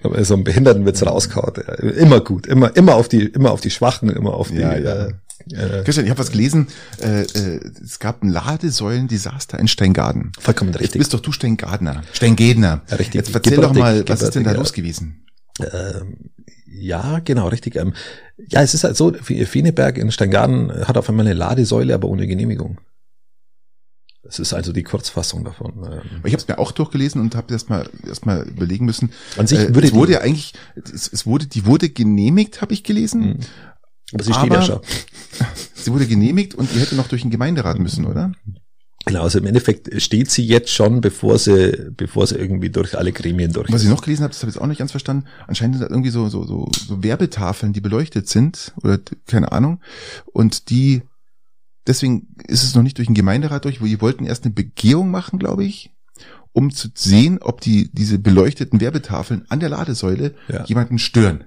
dann 0.02 0.12
mal 0.12 0.24
so 0.24 0.34
ein 0.34 0.44
Behindertenwitz 0.44 1.02
rauskaut. 1.02 1.58
Immer 1.58 2.20
gut, 2.20 2.46
immer, 2.46 2.74
immer 2.76 2.94
auf 2.94 3.08
die, 3.08 3.22
immer 3.24 3.50
auf 3.52 3.60
die 3.60 3.70
Schwachen, 3.70 4.08
immer 4.10 4.34
auf 4.34 4.48
die, 4.48 4.56
Ja, 4.56 4.76
ja. 4.76 4.94
Äh, 5.06 5.12
äh, 5.52 5.82
Christian, 5.84 6.04
ich 6.04 6.10
habe 6.10 6.20
was 6.20 6.30
gelesen. 6.30 6.68
Äh, 7.02 7.22
äh, 7.22 7.60
es 7.82 7.98
gab 7.98 8.22
ein 8.22 8.28
Ladesäulen-Desaster 8.28 9.58
in 9.58 9.66
Steingaden. 9.68 10.32
vollkommen 10.38 10.72
Jetzt 10.72 10.80
richtig. 10.82 10.98
bist 10.98 11.14
doch 11.14 11.20
du 11.20 11.32
Steingardner. 11.32 12.02
Steingedner. 12.12 12.82
Ja, 12.88 12.96
richtig. 12.96 13.14
Jetzt 13.14 13.34
erzähl 13.34 13.56
doch 13.56 13.72
Gebürtig- 13.72 13.80
mal, 13.80 14.08
was 14.08 14.22
ist 14.22 14.34
denn 14.34 14.44
da 14.44 14.50
gebürtiger- 14.52 14.58
los 14.58 14.72
gewesen? 14.72 15.24
Ja, 16.80 17.20
genau, 17.20 17.48
richtig. 17.48 17.76
Ähm, 17.76 17.94
ja, 18.48 18.62
es 18.62 18.74
ist 18.74 18.84
halt 18.84 18.96
so, 18.96 19.12
Feneberg 19.12 19.98
in 19.98 20.10
Steingaden 20.10 20.86
hat 20.86 20.96
auf 20.96 21.08
einmal 21.08 21.26
eine 21.26 21.34
Ladesäule, 21.34 21.94
aber 21.94 22.08
ohne 22.08 22.26
Genehmigung. 22.26 22.80
Das 24.22 24.38
ist 24.38 24.52
also 24.52 24.72
die 24.72 24.82
Kurzfassung 24.82 25.44
davon. 25.44 25.84
Ähm, 25.90 26.20
Ich 26.24 26.32
habe 26.32 26.42
es 26.42 26.48
mir 26.48 26.58
auch 26.58 26.72
durchgelesen 26.72 27.20
und 27.20 27.34
habe 27.34 27.52
erst 27.52 27.70
mal 27.70 27.88
erst 28.06 28.26
mal 28.26 28.42
überlegen 28.46 28.84
müssen. 28.84 29.12
An 29.36 29.46
sich 29.46 29.58
äh, 29.58 29.74
würde 29.74 29.88
es 29.88 29.94
wurde 29.94 30.12
ja 30.12 30.20
eigentlich, 30.20 30.52
es, 30.74 31.10
es 31.10 31.24
wurde, 31.24 31.46
die 31.46 31.64
wurde 31.64 31.88
genehmigt, 31.88 32.60
habe 32.60 32.74
ich 32.74 32.84
gelesen. 32.84 33.20
Mhm. 33.20 33.38
aber 34.12 34.24
sie 34.24 34.34
steht 34.34 34.52
ja 34.52 34.62
schon. 34.62 34.80
Sie 35.74 35.92
wurde 35.92 36.06
genehmigt 36.06 36.54
und 36.56 36.74
die 36.74 36.80
hätte 36.80 36.96
noch 36.96 37.06
durch 37.06 37.22
den 37.22 37.30
Gemeinderat 37.30 37.78
müssen, 37.78 38.04
oder? 38.04 38.32
Genau, 39.08 39.22
also 39.22 39.38
im 39.38 39.46
Endeffekt 39.46 40.00
steht 40.00 40.30
sie 40.30 40.44
jetzt 40.46 40.70
schon, 40.72 41.00
bevor 41.00 41.38
sie, 41.38 41.90
bevor 41.96 42.26
sie 42.26 42.36
irgendwie 42.36 42.70
durch 42.70 42.96
alle 42.96 43.12
Gremien 43.12 43.52
durch 43.52 43.68
Was 43.72 43.76
ist. 43.80 43.84
ich 43.84 43.90
noch 43.90 44.02
gelesen 44.02 44.22
habe, 44.22 44.32
das 44.32 44.40
habe 44.42 44.50
ich 44.50 44.54
jetzt 44.54 44.62
auch 44.62 44.66
nicht 44.66 44.78
ganz 44.78 44.90
verstanden. 44.90 45.24
Anscheinend 45.46 45.76
sind 45.76 45.88
da 45.88 45.90
irgendwie 45.90 46.10
so, 46.10 46.28
so, 46.28 46.44
so, 46.44 46.68
so 46.72 47.02
Werbetafeln, 47.02 47.72
die 47.72 47.80
beleuchtet 47.80 48.28
sind 48.28 48.72
oder 48.82 48.98
keine 49.26 49.50
Ahnung. 49.52 49.80
Und 50.26 50.70
die, 50.70 51.02
deswegen 51.86 52.28
ist 52.46 52.62
es 52.64 52.74
noch 52.74 52.82
nicht 52.82 52.98
durch 52.98 53.08
den 53.08 53.14
Gemeinderat 53.14 53.64
durch, 53.64 53.80
wo 53.80 53.86
die 53.86 54.00
wollten 54.00 54.24
erst 54.24 54.44
eine 54.44 54.54
Begehung 54.54 55.10
machen, 55.10 55.38
glaube 55.38 55.64
ich, 55.64 55.90
um 56.52 56.70
zu 56.72 56.88
sehen, 56.94 57.38
ob 57.40 57.60
die 57.60 57.90
diese 57.92 58.18
beleuchteten 58.18 58.80
Werbetafeln 58.80 59.44
an 59.48 59.60
der 59.60 59.68
Ladesäule 59.70 60.34
Ja. 60.48 60.64
jemanden 60.64 60.98
stören. 60.98 61.44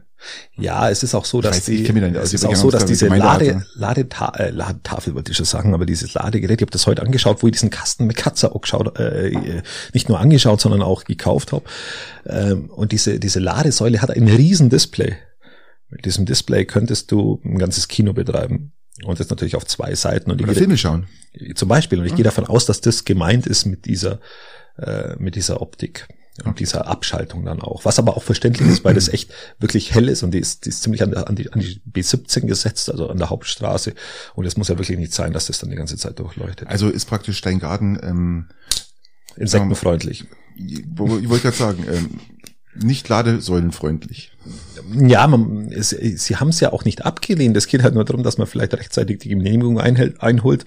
Ja, 0.58 0.90
es 0.90 1.04
ist 1.04 1.16
auch 1.16 1.26
so, 1.26 1.42
dass 1.42 1.66
die, 1.66 1.86
es 1.86 2.34
ist 2.34 2.46
auch 2.46 2.56
so, 2.56 2.70
dass 2.70 2.84
da 2.84 2.88
diese. 2.88 3.08
Lade, 3.08 3.66
Ladeta 3.76 4.34
äh, 4.38 4.50
Ladetafel 4.52 5.16
wollte 5.16 5.32
ich 5.32 5.38
schon 5.38 5.46
sagen, 5.46 5.74
aber 5.74 5.86
dieses 5.86 6.14
Ladegerät, 6.14 6.60
ich 6.60 6.66
habe 6.66 6.72
das 6.72 6.88
heute 6.88 7.02
angeschaut, 7.02 7.42
wo 7.42 7.48
ich 7.48 7.54
diesen 7.54 7.70
Kasten 7.70 8.06
mit 8.06 8.18
Katze 8.18 8.54
auch 8.54 8.62
geschaut, 8.62 8.98
äh, 9.00 9.62
nicht 9.94 10.10
nur 10.10 10.20
angeschaut, 10.20 10.62
sondern 10.62 10.82
auch 10.82 11.04
gekauft 11.04 11.52
habe. 11.52 11.66
Ähm, 12.26 12.70
und 12.70 12.92
diese, 12.92 13.20
diese 13.20 13.40
Ladesäule 13.40 14.02
hat 14.02 14.12
ein 14.12 14.28
riesen 14.28 14.70
Display. 14.70 15.18
Mit 15.90 16.06
diesem 16.06 16.26
Display 16.26 16.66
könntest 16.66 17.12
du 17.12 17.42
ein 17.44 17.58
ganzes 17.58 17.88
Kino 17.88 18.14
betreiben. 18.14 18.74
Und 19.04 19.20
das 19.20 19.30
natürlich 19.30 19.56
auf 19.56 19.66
zwei 19.66 19.96
Seiten. 19.96 20.32
Und 20.32 20.40
ich 20.40 20.48
Oder 20.48 20.56
Filme 20.56 20.78
schauen. 20.78 21.08
zum 21.56 21.68
Beispiel. 21.68 22.00
Und 22.00 22.06
ich 22.06 22.16
gehe 22.16 22.24
davon 22.24 22.46
aus, 22.46 22.66
dass 22.66 22.82
das 22.82 23.04
gemeint 23.04 23.48
ist 23.48 23.66
mit 23.66 23.86
dieser, 23.86 24.20
äh, 24.78 25.16
mit 25.18 25.36
dieser 25.36 25.62
Optik 25.62 26.08
und 26.46 26.60
dieser 26.60 26.88
Abschaltung 26.88 27.44
dann 27.46 27.62
auch. 27.62 27.84
Was 27.86 28.00
aber 28.00 28.16
auch 28.18 28.24
verständlich 28.24 28.68
ist, 28.70 28.84
weil 28.86 28.94
das 28.94 29.10
echt 29.14 29.32
wirklich 29.60 29.94
hell 29.94 30.08
ist 30.10 30.24
und 30.24 30.32
die 30.32 30.40
ist, 30.40 30.66
die 30.66 30.70
ist 30.70 30.82
ziemlich 30.84 31.04
an, 31.04 31.12
der, 31.12 31.28
an, 31.28 31.36
die, 31.36 31.52
an 31.52 31.60
die 31.60 31.82
B17 31.92 32.42
gesetzt, 32.48 32.90
also 32.90 33.10
an 33.10 33.18
der 33.18 33.30
Hauptstraße. 33.30 33.94
Und 34.36 34.46
es 34.46 34.56
muss 34.58 34.70
ja 34.70 34.78
wirklich 34.78 34.98
nicht 34.98 35.14
sein, 35.14 35.34
dass 35.34 35.48
das 35.48 35.60
dann 35.60 35.70
die 35.70 35.76
ganze 35.76 35.98
Zeit 35.98 36.20
durchleuchtet. 36.20 36.68
Also 36.70 36.90
ist 36.90 37.06
praktisch 37.06 37.38
Steingarten, 37.38 38.00
ähm, 38.02 38.50
Insektenfreundlich. 39.38 40.26
wo- 40.96 41.18
ich 41.18 41.30
wollte 41.30 41.44
gerade 41.44 41.58
sagen, 41.58 41.86
ähm, 41.90 42.20
nicht 42.74 43.08
ladesäulenfreundlich. 43.10 44.32
Ja, 44.94 45.28
man, 45.28 45.72
es, 45.72 45.90
sie 45.90 46.36
haben 46.38 46.50
es 46.50 46.60
ja 46.62 46.72
auch 46.72 46.86
nicht 46.86 47.06
abgelehnt. 47.06 47.56
Es 47.58 47.68
geht 47.68 47.84
halt 47.84 47.94
nur 47.94 48.06
darum, 48.06 48.24
dass 48.24 48.38
man 48.38 48.48
vielleicht 48.48 48.74
rechtzeitig 48.74 49.20
die 49.20 49.30
Genehmigung 49.30 49.80
einhält, 49.80 50.22
einholt, 50.22 50.66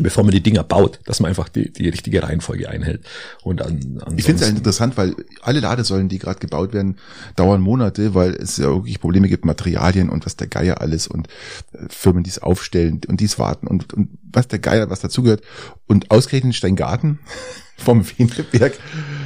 bevor 0.00 0.24
man 0.24 0.32
die 0.32 0.42
Dinger 0.42 0.64
baut, 0.64 0.98
dass 1.04 1.20
man 1.20 1.28
einfach 1.28 1.48
die, 1.48 1.72
die 1.72 1.88
richtige 1.88 2.22
Reihenfolge 2.22 2.68
einhält. 2.68 3.04
Und 3.42 3.62
an, 3.62 3.76
Ich 3.78 3.84
finde 3.84 4.08
es 4.16 4.28
ansonsten- 4.28 4.56
interessant, 4.56 4.96
weil 4.96 5.14
alle 5.42 5.60
Ladesäulen, 5.60 6.08
die 6.08 6.18
gerade 6.18 6.40
gebaut 6.40 6.72
werden, 6.72 6.96
dauern 7.36 7.60
Monate, 7.60 8.14
weil 8.14 8.34
es 8.34 8.56
ja 8.56 8.66
wirklich 8.66 9.00
Probleme 9.00 9.28
gibt, 9.28 9.44
Materialien 9.44 10.10
und 10.10 10.26
was 10.26 10.36
der 10.36 10.48
Geier 10.48 10.80
alles 10.80 11.06
und 11.06 11.28
äh, 11.72 11.78
Firmen, 11.88 12.24
die 12.24 12.30
es 12.30 12.40
aufstellen 12.40 13.00
und 13.06 13.20
dies 13.20 13.38
warten 13.38 13.66
und, 13.68 13.92
und 13.94 14.08
was 14.32 14.48
der 14.48 14.58
Geier, 14.58 14.90
was 14.90 15.00
dazugehört. 15.00 15.42
Und 15.86 16.10
ausgerechnet 16.10 16.50
in 16.50 16.52
Steingarten 16.54 17.20
vom 17.76 18.04
Wienerberg 18.06 18.78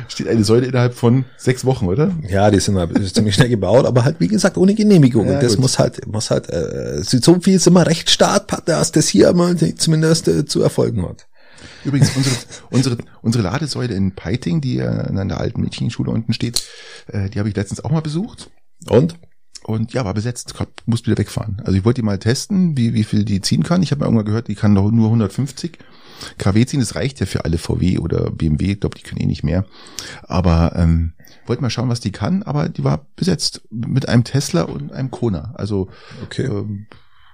steht 0.08 0.28
eine 0.28 0.44
Säule 0.44 0.66
innerhalb 0.66 0.94
von 0.94 1.24
sechs 1.36 1.64
Wochen, 1.64 1.86
oder? 1.86 2.12
Ja, 2.28 2.50
die 2.50 2.60
sind 2.60 2.76
halt 2.76 3.14
ziemlich 3.14 3.34
schnell 3.34 3.48
gebaut, 3.48 3.86
aber 3.86 4.04
halt, 4.04 4.16
wie 4.20 4.28
gesagt, 4.28 4.56
ohne 4.56 4.74
Genehmigung. 4.74 5.26
Ja, 5.26 5.34
und 5.34 5.42
das 5.42 5.52
gut. 5.52 5.60
muss 5.60 5.78
halt, 5.78 6.06
muss 6.06 6.30
halt, 6.30 6.48
äh, 6.50 7.02
so 7.02 7.40
viel 7.40 7.58
sind 7.58 7.74
wir 7.74 7.86
Rechtsstaat, 7.86 8.68
dass 8.68 8.92
das 8.92 9.08
hier 9.08 9.32
mal 9.34 9.56
zumindest 9.76 10.28
äh, 10.28 10.46
zu 10.46 10.62
erfolgen 10.62 11.06
hat. 11.06 11.26
Übrigens, 11.84 12.16
unsere, 12.16 12.36
unsere, 12.70 12.98
unsere 13.22 13.44
Ladesäule 13.44 13.94
in 13.94 14.12
Peiting, 14.12 14.60
die 14.60 14.76
ja 14.76 14.90
an 14.90 15.28
der 15.28 15.40
alten 15.40 15.60
Mädchenschule 15.60 16.10
unten 16.10 16.32
steht, 16.32 16.64
äh, 17.08 17.28
die 17.30 17.38
habe 17.38 17.48
ich 17.48 17.56
letztens 17.56 17.84
auch 17.84 17.90
mal 17.90 18.00
besucht. 18.00 18.50
Und? 18.88 19.16
Und 19.64 19.92
ja, 19.92 20.04
war 20.04 20.14
besetzt, 20.14 20.54
Gott, 20.56 20.68
muss 20.86 21.04
wieder 21.04 21.18
wegfahren. 21.18 21.60
Also 21.64 21.76
ich 21.76 21.84
wollte 21.84 22.00
die 22.00 22.04
mal 22.04 22.18
testen, 22.18 22.76
wie, 22.76 22.94
wie 22.94 23.04
viel 23.04 23.24
die 23.24 23.40
ziehen 23.40 23.64
kann. 23.64 23.82
Ich 23.82 23.90
habe 23.90 24.00
mal 24.00 24.06
irgendwann 24.06 24.26
gehört, 24.26 24.48
die 24.48 24.54
kann 24.54 24.74
doch 24.74 24.90
nur 24.90 25.06
150 25.06 25.78
kW 26.38 26.66
ziehen. 26.66 26.80
Das 26.80 26.94
reicht 26.94 27.20
ja 27.20 27.26
für 27.26 27.44
alle 27.44 27.58
VW 27.58 27.98
oder 27.98 28.30
BMW. 28.30 28.72
Ich 28.72 28.80
glaube, 28.80 28.96
die 28.98 29.02
können 29.04 29.20
eh 29.20 29.26
nicht 29.26 29.44
mehr. 29.44 29.64
Aber 30.22 30.72
ähm, 30.76 31.12
wollte 31.46 31.62
mal 31.62 31.70
schauen, 31.70 31.88
was 31.88 32.00
die 32.00 32.12
kann. 32.12 32.42
Aber 32.42 32.68
die 32.68 32.84
war 32.84 33.06
besetzt 33.16 33.62
mit 33.70 34.08
einem 34.08 34.24
Tesla 34.24 34.62
und 34.62 34.92
einem 34.92 35.10
Kona. 35.10 35.52
Also 35.54 35.88
Okay. 36.24 36.44
ähm, 36.44 36.86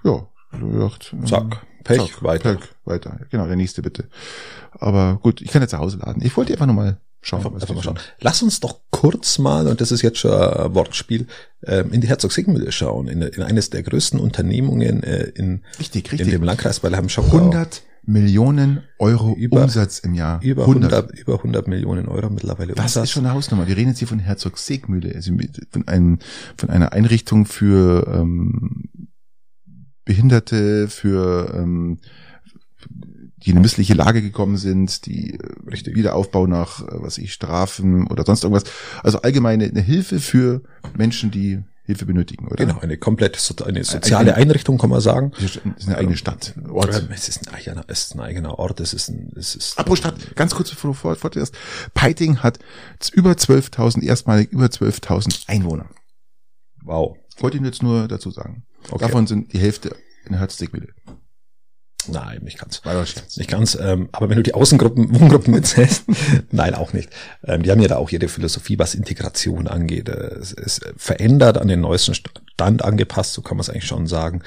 ja, 0.03 0.27
gedacht, 0.51 1.11
ähm, 1.13 1.25
Zack. 1.25 1.65
Pech, 1.83 2.23
weiter. 2.23 2.55
Pech, 2.55 2.69
weiter. 2.85 3.19
Genau, 3.29 3.45
der 3.45 3.55
nächste 3.55 3.81
bitte. 3.83 4.09
Aber 4.71 5.19
gut, 5.21 5.41
ich 5.41 5.49
kann 5.51 5.61
jetzt 5.61 5.71
zu 5.71 5.77
Hause 5.77 5.97
laden. 5.97 6.23
Ich 6.25 6.35
wollte 6.35 6.51
einfach 6.53 6.65
nur 6.65 6.73
mal 6.75 6.97
schauen. 7.21 7.45
Einfach, 7.45 7.53
einfach 7.61 7.75
mal 7.75 7.83
schauen. 7.83 7.99
Lass 8.21 8.41
uns 8.41 8.59
doch 8.59 8.79
kurz 8.89 9.37
mal, 9.37 9.67
und 9.67 9.81
das 9.81 9.91
ist 9.91 10.01
jetzt 10.01 10.17
schon 10.17 10.31
ein 10.31 10.73
Wortspiel, 10.73 11.27
ähm, 11.63 11.91
in 11.91 12.01
die 12.01 12.07
Herzog-Sigmühle 12.07 12.71
schauen, 12.71 13.07
in, 13.07 13.21
in 13.21 13.43
eines 13.43 13.69
der 13.69 13.83
größten 13.83 14.19
Unternehmungen 14.19 15.03
äh, 15.03 15.25
in, 15.35 15.63
Richtig, 15.77 16.05
in 16.05 16.11
richtig. 16.17 16.31
dem 16.31 16.43
Landkreis 16.43 16.83
Weilheim 16.83 17.07
100 17.07 17.83
Millionen 18.05 18.83
Euro 18.99 19.35
Über- 19.35 19.63
Umsatz 19.63 19.99
im 19.99 20.13
Jahr. 20.13 20.41
Über 20.43 20.63
100, 20.63 21.11
über 21.19 21.35
100 21.37 21.67
Millionen 21.67 22.07
Euro 22.07 22.29
mittlerweile 22.29 22.73
Das 22.73 22.95
ist 22.95 23.11
schon 23.11 23.25
eine 23.25 23.33
Hausnummer. 23.33 23.67
Wir 23.67 23.75
reden 23.77 23.89
jetzt 23.89 23.99
hier 23.99 24.07
von 24.07 24.19
Herzog 24.19 24.57
Segmühle, 24.57 25.13
also 25.15 25.31
von, 25.71 25.87
einem, 25.87 26.19
von 26.57 26.69
einer 26.69 26.93
Einrichtung 26.93 27.45
für 27.45 28.07
ähm, 28.13 28.89
Behinderte, 30.05 30.87
für 30.87 31.53
ähm, 31.55 31.99
die 33.37 33.49
in 33.51 33.57
eine 33.57 33.61
missliche 33.63 33.93
Lage 33.93 34.21
gekommen 34.21 34.57
sind, 34.57 35.05
die 35.05 35.33
äh, 35.33 35.39
Richtig. 35.69 35.95
Wiederaufbau 35.95 36.47
nach, 36.47 36.81
äh, 36.81 36.85
was 37.01 37.17
ich, 37.17 37.33
Strafen 37.33 38.07
oder 38.07 38.23
sonst 38.23 38.43
irgendwas. 38.43 38.63
Also 39.03 39.21
allgemeine 39.21 39.65
eine 39.65 39.81
Hilfe 39.81 40.19
für 40.19 40.61
Menschen, 40.97 41.31
die 41.31 41.63
Hilfe 41.85 42.05
benötigen, 42.05 42.47
oder? 42.47 42.55
Genau, 42.55 42.79
eine 42.79 42.97
komplett 42.97 43.35
so, 43.35 43.53
eine 43.63 43.83
soziale 43.83 44.35
Einrichtung, 44.35 44.77
kann 44.77 44.89
man 44.89 45.01
sagen. 45.01 45.31
Das 45.39 45.55
ist 45.55 45.61
eine 45.87 45.97
eigene 45.97 46.17
Stadt. 46.17 46.55
Ort. 46.69 46.95
Ähm, 46.95 47.09
Es 47.11 47.29
ist 47.29 47.47
ein 47.47 47.53
eigener, 47.53 47.83
es 47.87 48.05
ist 48.05 48.15
ein 48.15 48.21
eigener 48.21 48.57
Ort, 48.57 48.79
es 48.79 48.93
ist 48.93 49.09
ein, 49.09 49.31
es 49.35 49.55
ist. 49.55 49.77
Apropos 49.77 49.99
Stadt, 49.99 50.35
ganz 50.35 50.55
kurz 50.55 50.71
bevor 50.71 50.89
du 50.91 50.93
fort- 50.95 51.19
fortfährst. 51.19 51.53
Peiting 51.93 52.39
hat 52.39 52.59
über 53.13 53.31
12.000, 53.33 54.01
erstmalig 54.03 54.51
über 54.51 54.65
12.000 54.65 55.47
Einwohner. 55.47 55.87
Wow. 56.83 57.17
Wollte 57.37 57.57
ich 57.57 57.63
jetzt 57.63 57.83
nur 57.83 58.07
dazu 58.07 58.31
sagen. 58.31 58.63
Okay. 58.89 59.05
Davon 59.05 59.27
sind 59.27 59.53
die 59.53 59.59
Hälfte 59.59 59.95
in 60.25 60.35
Herzstegwille. 60.37 60.87
Nein, 62.07 62.41
nicht 62.43 62.59
ganz. 62.59 62.81
Nicht 63.37 63.49
ganz, 63.49 63.75
ähm, 63.79 64.09
aber 64.11 64.29
wenn 64.29 64.37
du 64.37 64.43
die 64.43 64.53
Außengruppen, 64.53 65.13
Wohngruppen 65.19 65.53
mitzählst, 65.53 66.05
nein, 66.51 66.73
auch 66.75 66.93
nicht. 66.93 67.09
Ähm, 67.43 67.63
die 67.63 67.71
haben 67.71 67.81
ja 67.81 67.87
da 67.87 67.97
auch 67.97 68.09
ihre 68.11 68.27
Philosophie, 68.27 68.79
was 68.79 68.95
Integration 68.95 69.67
angeht. 69.67 70.09
Äh, 70.09 70.35
Es 70.39 70.51
ist 70.51 70.81
verändert, 70.97 71.57
an 71.57 71.67
den 71.67 71.81
neuesten 71.81 72.13
Stand 72.15 72.83
angepasst, 72.83 73.33
so 73.33 73.41
kann 73.41 73.57
man 73.57 73.61
es 73.61 73.69
eigentlich 73.69 73.85
schon 73.87 74.07
sagen. 74.07 74.41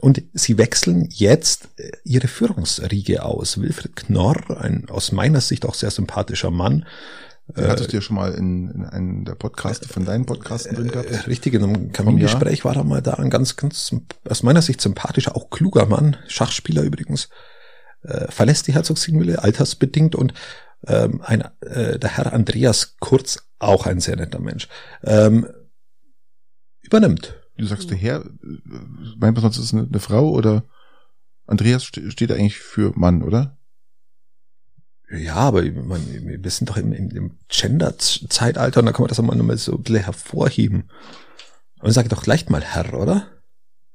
Und 0.00 0.22
sie 0.32 0.58
wechseln 0.58 1.08
jetzt 1.10 1.68
äh, 1.76 1.90
ihre 2.04 2.28
Führungsriege 2.28 3.24
aus. 3.24 3.60
Wilfried 3.60 3.96
Knorr, 3.96 4.60
ein 4.60 4.88
aus 4.88 5.12
meiner 5.12 5.40
Sicht 5.40 5.66
auch 5.66 5.74
sehr 5.74 5.90
sympathischer 5.90 6.50
Mann, 6.50 6.86
Den 7.56 7.68
hattest 7.68 7.92
du 7.92 7.96
ja 7.96 8.00
schon 8.00 8.16
mal 8.16 8.32
in, 8.34 8.70
in 8.70 8.84
einem 8.84 9.24
der 9.24 9.34
Podcasts 9.34 9.86
von 9.86 10.04
deinen 10.04 10.26
Podcasten 10.26 10.74
drin 10.76 10.88
gehabt. 10.88 11.10
Äh, 11.10 11.16
Richtig, 11.26 11.54
in 11.54 11.62
einem 11.64 11.92
Kamingespräch 11.92 12.64
war 12.64 12.76
er 12.76 12.84
mal 12.84 13.02
da, 13.02 13.14
ein 13.14 13.30
ganz, 13.30 13.56
ganz, 13.56 13.94
aus 14.28 14.42
meiner 14.42 14.62
Sicht 14.62 14.80
sympathischer, 14.80 15.36
auch 15.36 15.50
kluger 15.50 15.86
Mann, 15.86 16.16
Schachspieler 16.28 16.82
übrigens, 16.82 17.28
äh, 18.02 18.30
verlässt 18.30 18.66
die 18.66 18.74
Herzogsigmühle 18.74 19.42
altersbedingt 19.42 20.14
und 20.14 20.32
ähm, 20.86 21.20
ein, 21.22 21.42
äh, 21.60 21.98
der 21.98 22.16
Herr 22.16 22.32
Andreas 22.32 22.96
Kurz, 23.00 23.38
auch 23.58 23.86
ein 23.86 24.00
sehr 24.00 24.16
netter 24.16 24.40
Mensch, 24.40 24.68
ähm, 25.04 25.46
übernimmt. 26.82 27.36
Du 27.56 27.66
sagst, 27.66 27.90
der 27.90 27.98
Herr, 27.98 28.20
äh, 28.24 28.28
meint 29.18 29.34
man 29.36 29.42
sonst 29.42 29.58
ist 29.58 29.64
es 29.64 29.74
eine, 29.74 29.86
eine 29.86 30.00
Frau 30.00 30.30
oder 30.30 30.64
Andreas 31.46 31.84
ste- 31.84 32.10
steht 32.10 32.32
eigentlich 32.32 32.58
für 32.58 32.92
Mann, 32.96 33.22
oder? 33.22 33.58
Ja, 35.10 35.34
aber 35.36 35.62
man, 35.62 36.00
wir 36.22 36.50
sind 36.50 36.70
doch 36.70 36.76
im, 36.76 36.92
im, 36.92 37.32
Gender-Zeitalter 37.48 38.80
und 38.80 38.86
da 38.86 38.92
kann 38.92 39.02
man 39.02 39.08
das 39.08 39.18
auch 39.18 39.24
mal 39.24 39.34
nochmal 39.34 39.58
so 39.58 39.72
ein 39.72 39.82
bisschen 39.82 40.04
hervorheben. 40.04 40.84
Und 41.80 41.92
sage 41.92 42.08
doch 42.08 42.22
gleich 42.22 42.48
mal 42.48 42.62
Herr, 42.62 42.94
oder? 42.94 43.26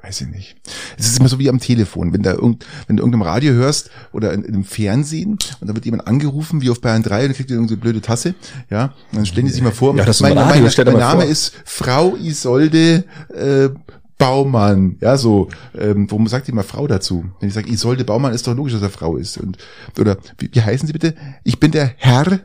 Weiß 0.01 0.21
ich 0.21 0.27
nicht. 0.27 0.55
Es 0.97 1.07
ist 1.07 1.19
immer 1.19 1.29
so 1.29 1.39
wie 1.39 1.49
am 1.49 1.59
Telefon, 1.59 2.13
wenn 2.13 2.21
da 2.21 2.33
irgend, 2.33 2.65
wenn 2.85 2.97
du 2.97 3.01
irgendeinem 3.01 3.23
Radio 3.23 3.53
hörst 3.53 3.89
oder 4.11 4.33
in, 4.33 4.43
in 4.43 4.53
einem 4.53 4.63
Fernsehen 4.65 5.39
und 5.61 5.67
da 5.67 5.73
wird 5.73 5.85
jemand 5.85 6.05
angerufen, 6.05 6.61
wie 6.61 6.69
auf 6.69 6.81
Bayern 6.81 7.01
3, 7.01 7.21
und 7.21 7.27
dann 7.29 7.35
kriegt 7.35 7.49
ihr 7.49 7.55
irgendeine 7.55 7.81
blöde 7.81 8.01
Tasse, 8.01 8.35
ja, 8.69 8.93
und 9.11 9.17
dann 9.17 9.25
stellen 9.25 9.47
die 9.47 9.51
sich 9.53 9.63
mal 9.63 9.71
vor, 9.71 9.95
Ja, 9.95 10.05
das 10.05 10.19
mein, 10.19 10.35
mein, 10.35 10.61
mein 10.61 10.85
mal 10.85 10.93
Name 10.93 11.21
vor. 11.23 11.31
ist 11.31 11.53
Frau 11.63 12.15
Isolde 12.17 13.05
äh, 13.33 13.69
Baumann, 14.17 14.97
ja, 15.01 15.17
so, 15.17 15.49
ähm, 15.77 16.09
warum 16.09 16.27
sagt 16.27 16.47
ihr 16.47 16.55
mal 16.55 16.63
Frau 16.63 16.87
dazu? 16.87 17.25
Wenn 17.39 17.49
ich 17.49 17.53
sage, 17.55 17.69
Isolde 17.69 18.05
Baumann, 18.05 18.33
ist 18.33 18.47
doch 18.47 18.55
logisch, 18.55 18.73
dass 18.73 18.81
er 18.81 18.89
Frau 18.89 19.17
ist. 19.17 19.37
Und, 19.37 19.57
oder, 19.99 20.17
wie, 20.37 20.49
wie 20.53 20.61
heißen 20.61 20.87
Sie 20.87 20.93
bitte? 20.93 21.15
Ich 21.43 21.59
bin 21.59 21.71
der 21.71 21.91
Herr 21.97 22.39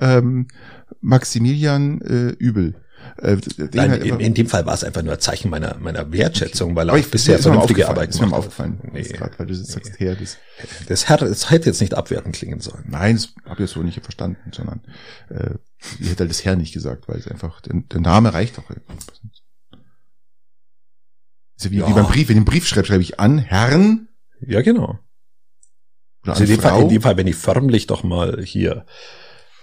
ähm, 0.00 0.48
Maximilian 1.00 2.00
äh, 2.02 2.28
Übel. 2.38 2.74
Äh, 3.20 3.36
Nein, 3.74 3.90
halt 3.90 4.04
in, 4.04 4.20
in 4.20 4.34
dem 4.34 4.46
Fall 4.46 4.64
war 4.64 4.74
es 4.74 4.84
einfach 4.84 5.02
nur 5.02 5.14
ein 5.14 5.20
Zeichen 5.20 5.50
meiner, 5.50 5.76
meiner 5.78 6.12
Wertschätzung, 6.12 6.76
weil 6.76 6.88
er 6.88 6.94
auch 6.94 7.06
bisher 7.06 7.36
ist 7.36 7.44
mir 7.44 7.50
mal 7.50 7.54
vernünftige 7.54 7.88
Arbeit 7.88 8.10
ist 8.10 8.20
mir 8.20 8.26
gemacht 8.26 8.32
hat. 8.32 8.38
aufgefallen. 8.46 8.80
Nee. 8.92 9.02
Nee. 9.02 9.08
Grad, 9.08 9.38
weil 9.38 9.46
du 9.46 9.54
jetzt 9.54 9.72
sagst, 9.72 9.98
Herr, 9.98 10.14
das, 10.14 10.38
Das 10.86 11.08
Herr, 11.08 11.16
das 11.16 11.50
hätte 11.50 11.66
jetzt 11.70 11.80
nicht 11.80 11.94
abwertend 11.94 12.36
klingen 12.36 12.60
sollen. 12.60 12.84
nein, 12.88 13.16
das 13.16 13.34
habe 13.44 13.54
ich 13.54 13.60
jetzt 13.60 13.72
so 13.72 13.82
nicht 13.82 14.00
verstanden, 14.02 14.52
sondern 14.52 14.82
äh, 15.30 15.54
ich 15.98 16.10
hätte 16.10 16.20
halt 16.20 16.30
das 16.30 16.44
Herr 16.44 16.54
nicht 16.54 16.72
gesagt, 16.74 17.08
weil 17.08 17.18
es 17.18 17.26
einfach, 17.26 17.60
der, 17.62 17.80
der 17.90 18.00
Name 18.00 18.32
reicht 18.34 18.56
doch. 18.58 18.64
Ja 21.64 21.70
wie, 21.70 21.78
Ja. 21.78 21.88
wie 21.88 21.92
beim 21.92 22.06
Brief, 22.06 22.28
wenn 22.28 22.36
ich 22.36 22.38
einen 22.38 22.44
Brief 22.44 22.66
schreibe, 22.66 22.86
schreibe 22.86 23.02
ich 23.02 23.18
an 23.20 23.38
Herrn 23.38 24.08
Ja, 24.46 24.62
genau. 24.62 24.98
oder 26.22 26.32
Also 26.32 26.44
in 26.44 26.50
dem, 26.50 26.60
Fall, 26.60 26.82
in 26.82 26.88
dem 26.88 27.02
Fall, 27.02 27.16
wenn 27.16 27.26
ich 27.26 27.36
förmlich 27.36 27.86
doch 27.86 28.02
mal 28.04 28.40
hier, 28.44 28.86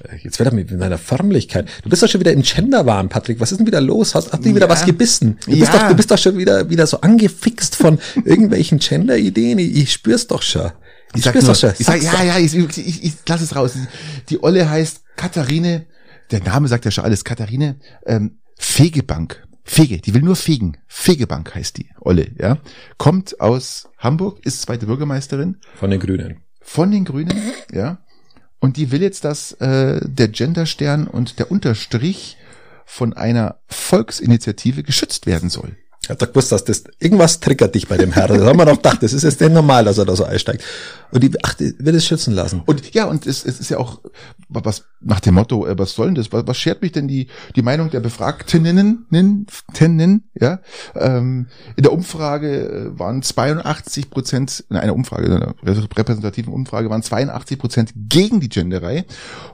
äh, 0.03 0.15
jetzt 0.23 0.39
wieder 0.39 0.51
mit 0.53 0.71
meiner 0.71 0.97
Förmlichkeit. 0.97 1.67
Du 1.83 1.89
bist 1.89 2.01
doch 2.03 2.09
schon 2.09 2.19
wieder 2.21 2.31
im 2.33 2.41
Genderwahn, 2.41 3.09
Patrick. 3.09 3.39
Was 3.39 3.51
ist 3.51 3.57
denn 3.59 3.67
wieder 3.67 3.81
los? 3.81 4.15
Hast, 4.15 4.31
hast 4.31 4.43
du 4.45 4.49
wieder 4.55 4.65
Ja. 4.67 4.69
was 4.69 4.85
gebissen? 4.85 5.38
Du 5.45 5.51
bist, 5.51 5.73
Ja. 5.73 5.79
doch, 5.79 5.88
du 5.89 5.95
bist 5.95 6.09
doch 6.12 6.17
schon 6.17 6.38
wieder, 6.38 6.69
wieder 6.69 6.88
so 6.88 7.01
angefixt 7.01 7.75
von 7.75 7.99
irgendwelchen 8.25 8.79
Gender-Ideen. 8.79 9.59
Ich, 9.59 9.75
ich 9.75 9.91
spür's 9.93 10.27
doch 10.27 10.41
schon. 10.41 10.71
ich 11.15 11.23
sag 11.23 11.31
spür's 11.31 11.45
nur, 11.45 11.53
doch 11.53 11.59
schon. 11.59 11.73
ich 11.77 11.85
sag, 11.85 12.01
ja, 12.01 12.23
ja, 12.23 12.38
ich, 12.39 12.55
ich, 12.55 12.77
ich, 12.77 13.03
ich 13.03 13.13
lass 13.27 13.41
es 13.41 13.55
raus. 13.55 13.73
Die 14.29 14.41
Olle 14.43 14.69
heißt 14.69 15.01
Katharine, 15.15 15.85
der 16.31 16.41
Name 16.43 16.67
sagt 16.67 16.85
ja 16.85 16.91
schon 16.91 17.03
alles, 17.03 17.23
Katharine 17.25 17.79
ähm, 18.05 18.39
Fegebank 18.57 19.45
Fege, 19.69 19.99
die 19.99 20.15
will 20.15 20.23
nur 20.23 20.36
fegen. 20.36 20.77
Fegebank 20.88 21.53
heißt 21.53 21.77
die, 21.77 21.91
Olle, 22.01 22.32
ja. 22.39 22.58
Kommt 22.97 23.39
aus 23.39 23.88
Hamburg, 23.99 24.43
ist 24.43 24.63
zweite 24.63 24.88
Bürgermeisterin. 24.88 25.58
Von 25.75 25.91
den 25.91 25.99
Grünen. 25.99 26.38
Von 26.60 26.89
den 26.89 27.05
Grünen, 27.05 27.39
ja. 27.71 27.99
Und 28.60 28.77
die 28.77 28.91
will 28.91 29.03
jetzt, 29.03 29.25
dass 29.25 29.51
äh, 29.53 30.01
der 30.03 30.29
Genderstern 30.29 31.05
und 31.05 31.38
der 31.38 31.51
Unterstrich 31.51 32.38
von 32.84 33.13
einer 33.13 33.60
Volksinitiative 33.67 34.82
geschützt 34.82 35.27
werden 35.27 35.51
soll. 35.51 35.77
Ich 36.01 36.10
hab 36.10 36.17
doch 36.17 36.29
gewusst, 36.29 36.51
dass 36.51 36.65
das 36.65 36.86
irgendwas 36.97 37.39
triggert 37.39 37.75
dich 37.75 37.88
bei 37.88 37.97
dem 37.97 38.12
Herrn. 38.12 38.29
Das 38.29 38.41
haben 38.41 38.58
wir 38.58 38.65
doch 38.65 38.77
gedacht, 38.77 39.03
das 39.03 39.13
ist 39.13 39.21
jetzt 39.21 39.39
denn 39.39 39.53
normal, 39.53 39.86
dass 39.86 39.99
er 39.99 40.05
da 40.05 40.15
so 40.15 40.23
einsteigt. 40.23 40.63
Und 41.12 41.24
die, 41.24 41.32
ach, 41.43 41.54
die 41.56 41.74
will 41.80 41.95
es 41.95 42.06
schützen 42.06 42.34
lassen. 42.34 42.62
Und 42.65 42.93
ja, 42.93 43.06
und 43.06 43.26
es, 43.26 43.45
es 43.45 43.60
ist 43.60 43.69
ja 43.69 43.78
auch 43.78 44.02
was 44.48 44.86
nach 45.02 45.19
dem 45.19 45.36
Motto, 45.36 45.65
äh, 45.65 45.78
was 45.78 45.93
soll 45.93 46.08
denn 46.08 46.15
das? 46.15 46.32
Was, 46.32 46.45
was 46.45 46.58
schert 46.58 46.82
mich 46.82 46.91
denn 46.91 47.08
die 47.08 47.28
die 47.56 47.62
Meinung 47.62 47.89
der 47.89 48.00
Befragtinnen, 48.00 49.08
Tennen, 49.74 50.30
ja? 50.39 50.60
Ähm, 50.95 51.48
in 51.76 51.84
der 51.84 51.93
Umfrage 51.93 52.91
äh, 52.93 53.00
waren 53.00 53.22
82 53.22 54.10
Prozent, 54.10 54.63
in 54.69 54.78
einer 54.78 54.93
Umfrage, 54.93 55.26
in 55.26 55.34
einer 55.34 55.56
repräsentativen 55.63 56.54
Umfrage 56.54 56.89
waren 56.89 57.04
82 57.04 57.58
Prozent 57.58 57.93
gegen 57.95 58.39
die 58.39 58.50
Genderei. 58.50 59.06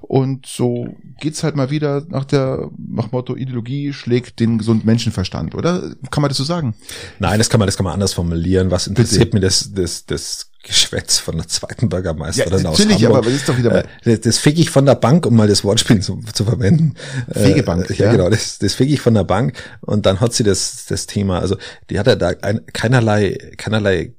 Und 0.01 0.45
so 0.45 0.95
geht's 1.19 1.43
halt 1.43 1.55
mal 1.55 1.69
wieder 1.69 2.05
nach 2.09 2.25
der 2.25 2.69
nach 2.77 3.11
Motto 3.11 3.35
Ideologie 3.35 3.93
schlägt 3.93 4.39
den 4.39 4.57
gesunden 4.57 4.85
Menschenverstand, 4.85 5.55
oder? 5.55 5.95
Kann 6.11 6.21
man 6.21 6.29
das 6.29 6.37
so 6.37 6.43
sagen? 6.43 6.75
Nein, 7.19 7.37
das 7.37 7.49
kann 7.49 7.59
man, 7.59 7.67
das 7.67 7.77
kann 7.77 7.83
man 7.83 7.93
anders 7.93 8.13
formulieren. 8.13 8.71
Was 8.71 8.87
interessiert 8.87 9.33
mir 9.33 9.39
das, 9.39 9.73
das, 9.73 10.05
das 10.05 10.51
Geschwätz 10.65 11.19
von 11.19 11.37
der 11.37 11.47
zweiten 11.47 11.89
Bürgermeisterin 11.89 12.63
ja, 12.63 12.69
aus 12.69 12.79
natürlich, 12.79 13.03
Hamburg. 13.03 13.19
aber 13.19 13.25
das 13.27 13.35
ist 13.35 13.47
doch 13.49 13.57
wieder 13.57 13.69
mal 13.69 13.79
Äh, 13.79 13.87
Das, 14.03 14.21
das 14.21 14.37
feg 14.39 14.57
ich 14.57 14.69
von 14.69 14.85
der 14.85 14.95
Bank, 14.95 15.25
um 15.25 15.35
mal 15.35 15.47
das 15.47 15.63
Wortspiel 15.63 16.01
zu, 16.01 16.19
zu 16.33 16.43
verwenden. 16.43 16.95
Fegebank, 17.31 17.89
Äh, 17.89 17.93
ja, 17.93 18.05
ja. 18.05 18.11
genau, 18.11 18.29
das, 18.29 18.57
das 18.59 18.73
feg 18.73 18.89
ich 18.89 18.99
von 18.99 19.13
der 19.13 19.23
Bank 19.23 19.53
und 19.81 20.05
dann 20.05 20.19
hat 20.19 20.33
sie 20.33 20.43
das, 20.43 20.85
das 20.87 21.05
Thema, 21.05 21.39
also 21.39 21.55
die 21.89 21.99
hat 21.99 22.07
ja 22.07 22.15
da 22.15 22.33
ein, 22.41 22.65
keinerlei, 22.73 23.37
keinerlei 23.57 24.13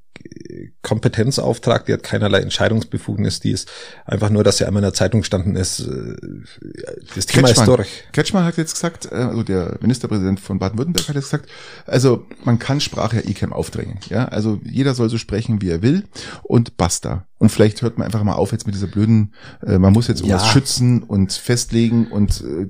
Kompetenzauftrag, 0.82 1.86
die 1.86 1.92
hat 1.92 2.02
keinerlei 2.02 2.40
Entscheidungsbefugnis, 2.40 3.40
die 3.40 3.50
ist 3.52 3.70
einfach 4.04 4.30
nur, 4.30 4.44
dass 4.44 4.58
sie 4.58 4.64
einmal 4.66 4.80
in 4.82 4.86
der 4.86 4.94
Zeitung 4.94 5.22
standen 5.24 5.56
ist, 5.56 5.80
äh, 5.80 6.16
das 7.14 7.26
Thema 7.26 7.48
ist 7.48 7.56
Kretschmann, 7.56 7.76
durch. 7.76 8.04
Kretschmann 8.12 8.44
hat 8.44 8.56
jetzt 8.56 8.74
gesagt, 8.74 9.06
äh, 9.10 9.14
also 9.16 9.42
der 9.42 9.78
Ministerpräsident 9.80 10.40
von 10.40 10.58
Baden-Württemberg 10.58 11.08
hat 11.08 11.14
jetzt 11.16 11.24
gesagt, 11.30 11.48
also 11.86 12.24
man 12.44 12.58
kann 12.58 12.80
Sprache 12.80 13.16
ja 13.16 13.22
ICAM 13.28 13.52
aufdrängen. 13.52 13.98
Ja, 14.08 14.26
also 14.26 14.60
jeder 14.64 14.94
soll 14.94 15.08
so 15.08 15.18
sprechen, 15.18 15.60
wie 15.62 15.70
er 15.70 15.82
will 15.82 16.04
und 16.42 16.76
basta. 16.76 17.26
Und 17.38 17.50
vielleicht 17.50 17.82
hört 17.82 17.98
man 17.98 18.06
einfach 18.06 18.22
mal 18.22 18.34
auf 18.34 18.52
jetzt 18.52 18.66
mit 18.66 18.74
dieser 18.74 18.86
blöden, 18.86 19.34
äh, 19.66 19.78
man 19.78 19.92
muss 19.92 20.08
jetzt 20.08 20.20
irgendwas 20.20 20.44
Ja. 20.46 20.52
schützen 20.52 21.02
und 21.02 21.32
festlegen 21.32 22.06
und 22.08 22.40
äh, 22.42 22.68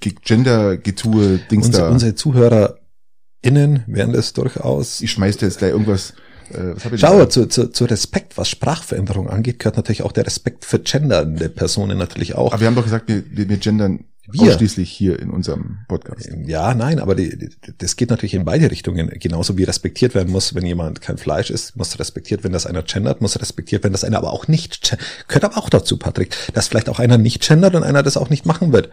Ge- 0.00 0.14
Gender-Getue, 0.22 1.38
Dings 1.50 1.66
Unsere, 1.66 1.84
da. 1.86 1.90
unsere 1.90 2.14
ZuhörerInnen 2.14 3.84
werden 3.86 4.12
das 4.12 4.32
durchaus 4.32 5.00
ich 5.00 5.10
schmeiß 5.12 5.36
dir 5.38 5.46
jetzt 5.46 5.58
gleich 5.58 5.70
irgendwas. 5.72 6.14
Äh, 6.52 6.96
Schau, 6.98 7.24
zu, 7.26 7.46
zu, 7.46 7.70
zu 7.70 7.84
Respekt, 7.86 8.36
was 8.36 8.48
Sprachveränderung 8.48 9.28
angeht, 9.30 9.58
gehört 9.58 9.76
natürlich 9.76 10.02
auch 10.02 10.12
der 10.12 10.26
Respekt 10.26 10.64
für 10.64 10.78
gendernde 10.78 11.48
Personen 11.48 11.96
natürlich 11.98 12.34
auch. 12.34 12.52
Aber 12.52 12.60
wir 12.60 12.66
haben 12.66 12.74
doch 12.74 12.84
gesagt, 12.84 13.08
wir, 13.08 13.22
wir, 13.30 13.48
wir 13.48 13.56
gendern 13.56 14.04
Wir. 14.30 14.42
ausschließlich 14.52 14.90
hier 14.90 15.18
in 15.18 15.30
unserem 15.30 15.78
Podcast. 15.88 16.28
Ja, 16.46 16.74
nein, 16.74 16.98
aber 16.98 17.14
die, 17.14 17.36
die, 17.38 17.48
das 17.78 17.96
geht 17.96 18.10
natürlich 18.10 18.34
in 18.34 18.44
beide 18.44 18.70
Richtungen. 18.70 19.08
Genauso 19.20 19.56
wie 19.58 19.64
respektiert 19.64 20.14
werden 20.14 20.30
muss, 20.32 20.54
wenn 20.54 20.66
jemand 20.66 21.00
kein 21.00 21.18
Fleisch 21.18 21.50
isst, 21.50 21.76
muss 21.76 21.98
respektiert, 21.98 22.44
wenn 22.44 22.52
das 22.52 22.66
einer 22.66 22.82
gendert, 22.82 23.20
muss 23.20 23.38
respektiert, 23.40 23.84
wenn 23.84 23.92
das 23.92 24.04
einer 24.04 24.18
aber 24.18 24.32
auch 24.32 24.48
nicht 24.48 24.82
gen- 24.88 24.98
Gehört 25.28 25.44
aber 25.44 25.58
auch 25.58 25.68
dazu, 25.70 25.96
Patrick, 25.98 26.34
dass 26.52 26.68
vielleicht 26.68 26.88
auch 26.88 26.98
einer 26.98 27.18
nicht 27.18 27.46
gendert 27.46 27.74
und 27.74 27.82
einer 27.82 28.02
das 28.02 28.16
auch 28.16 28.30
nicht 28.30 28.44
machen 28.46 28.72
wird. 28.72 28.90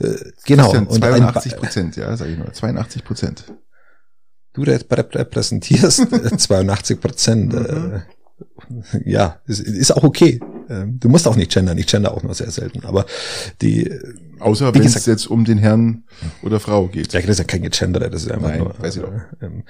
Äh, 0.00 0.14
genau. 0.44 0.64
Christian, 0.64 0.86
Und 0.86 1.02
ein, 1.04 1.12
82 1.18 1.56
Prozent, 1.56 1.96
ja, 1.96 2.16
sag 2.16 2.28
ich 2.28 2.36
nur. 2.36 2.52
82 2.52 3.04
Prozent. 3.04 3.44
Du 4.54 4.62
rep- 4.62 4.88
rep- 4.90 5.14
repräsentierst 5.14 6.00
äh, 6.12 6.36
82 6.36 7.00
Prozent. 7.00 7.52
Mhm. 7.52 7.94
Äh, 7.96 8.00
ja, 9.04 9.40
ist, 9.46 9.60
ist 9.60 9.90
auch 9.92 10.02
okay. 10.04 10.40
Ähm, 10.68 10.98
Du 10.98 11.08
musst 11.08 11.28
auch 11.28 11.36
nicht 11.36 11.52
gendern. 11.52 11.76
Ich 11.78 11.86
gender 11.86 12.12
auch 12.14 12.22
nur 12.22 12.34
sehr 12.34 12.50
selten. 12.50 12.84
Aber 12.86 13.04
die, 13.60 13.90
Außer 14.40 14.74
Wie 14.74 14.78
wenn 14.80 14.86
es 14.86 15.06
jetzt 15.06 15.26
um 15.26 15.44
den 15.44 15.58
Herrn 15.58 16.04
oder 16.42 16.58
Frau 16.60 16.88
geht. 16.88 17.12
ja, 17.12 17.20
das 17.20 17.30
ist 17.30 17.38
ja 17.38 17.44
kein 17.44 17.62
Gegendere, 17.62 18.10
das 18.10 18.22
ist 18.24 18.30
einfach 18.32 18.48
Nein, 18.48 18.58
nur. 18.58 18.74
weiß 18.78 18.96
ich 18.96 19.02
doch. 19.02 19.12
Ähm, 19.40 19.64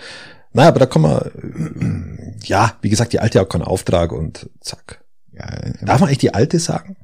naja, 0.52 0.68
aber 0.68 0.78
da 0.80 0.86
kommen 0.86 1.04
wir, 1.04 1.26
äh, 1.26 2.46
ja, 2.46 2.76
wie 2.80 2.88
gesagt, 2.88 3.12
die 3.12 3.20
Alte 3.20 3.40
hat 3.40 3.50
keinen 3.50 3.62
Auftrag 3.62 4.12
und 4.12 4.48
zack. 4.60 5.04
Ja, 5.32 5.46
äh, 5.48 5.72
Darf 5.84 6.00
man 6.00 6.08
eigentlich 6.08 6.18
die 6.18 6.32
Alte 6.34 6.58
sagen? 6.58 6.96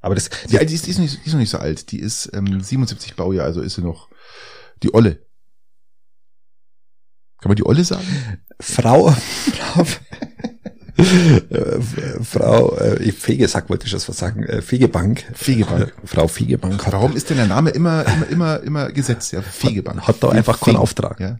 Aber 0.00 0.14
das, 0.14 0.28
die, 0.50 0.58
die, 0.66 0.74
ist, 0.74 0.86
die, 0.86 0.90
ist 0.90 0.98
nicht, 0.98 1.20
die 1.24 1.26
ist 1.28 1.32
noch 1.32 1.40
nicht 1.40 1.50
so 1.50 1.58
alt. 1.58 1.90
Die 1.92 2.00
ist 2.00 2.30
ähm, 2.34 2.60
77 2.60 3.16
Baujahr, 3.16 3.46
also 3.46 3.60
ist 3.60 3.74
sie 3.76 3.82
noch 3.82 4.08
die 4.82 4.92
Olle. 4.94 5.20
Kann 7.40 7.48
man 7.48 7.56
die 7.56 7.64
Olle 7.64 7.84
sagen? 7.84 8.04
Frau, 8.60 9.10
Frau, 9.64 9.86
äh, 10.98 11.80
Frau, 12.22 12.76
äh, 12.76 13.12
Fegesack 13.12 13.70
wollte 13.70 13.86
ich 13.86 13.92
das 13.92 14.08
was 14.08 14.18
sagen, 14.18 14.42
äh, 14.44 14.60
Fegebank. 14.60 15.24
Fegebank. 15.32 15.92
Frau 16.04 16.28
Fegebank 16.28 16.84
hat, 16.84 16.92
Warum 16.92 17.16
ist 17.16 17.30
denn 17.30 17.38
der 17.38 17.46
Name 17.46 17.70
immer, 17.70 18.04
immer, 18.06 18.28
immer, 18.30 18.60
immer 18.60 18.92
gesetzt? 18.92 19.32
Ja, 19.32 19.40
Fegebank. 19.40 20.02
hat 20.02 20.16
da 20.20 20.28
einfach 20.28 20.60
keinen 20.60 20.74
Fegen. 20.74 20.76
Auftrag. 20.78 21.20
Ja. 21.20 21.38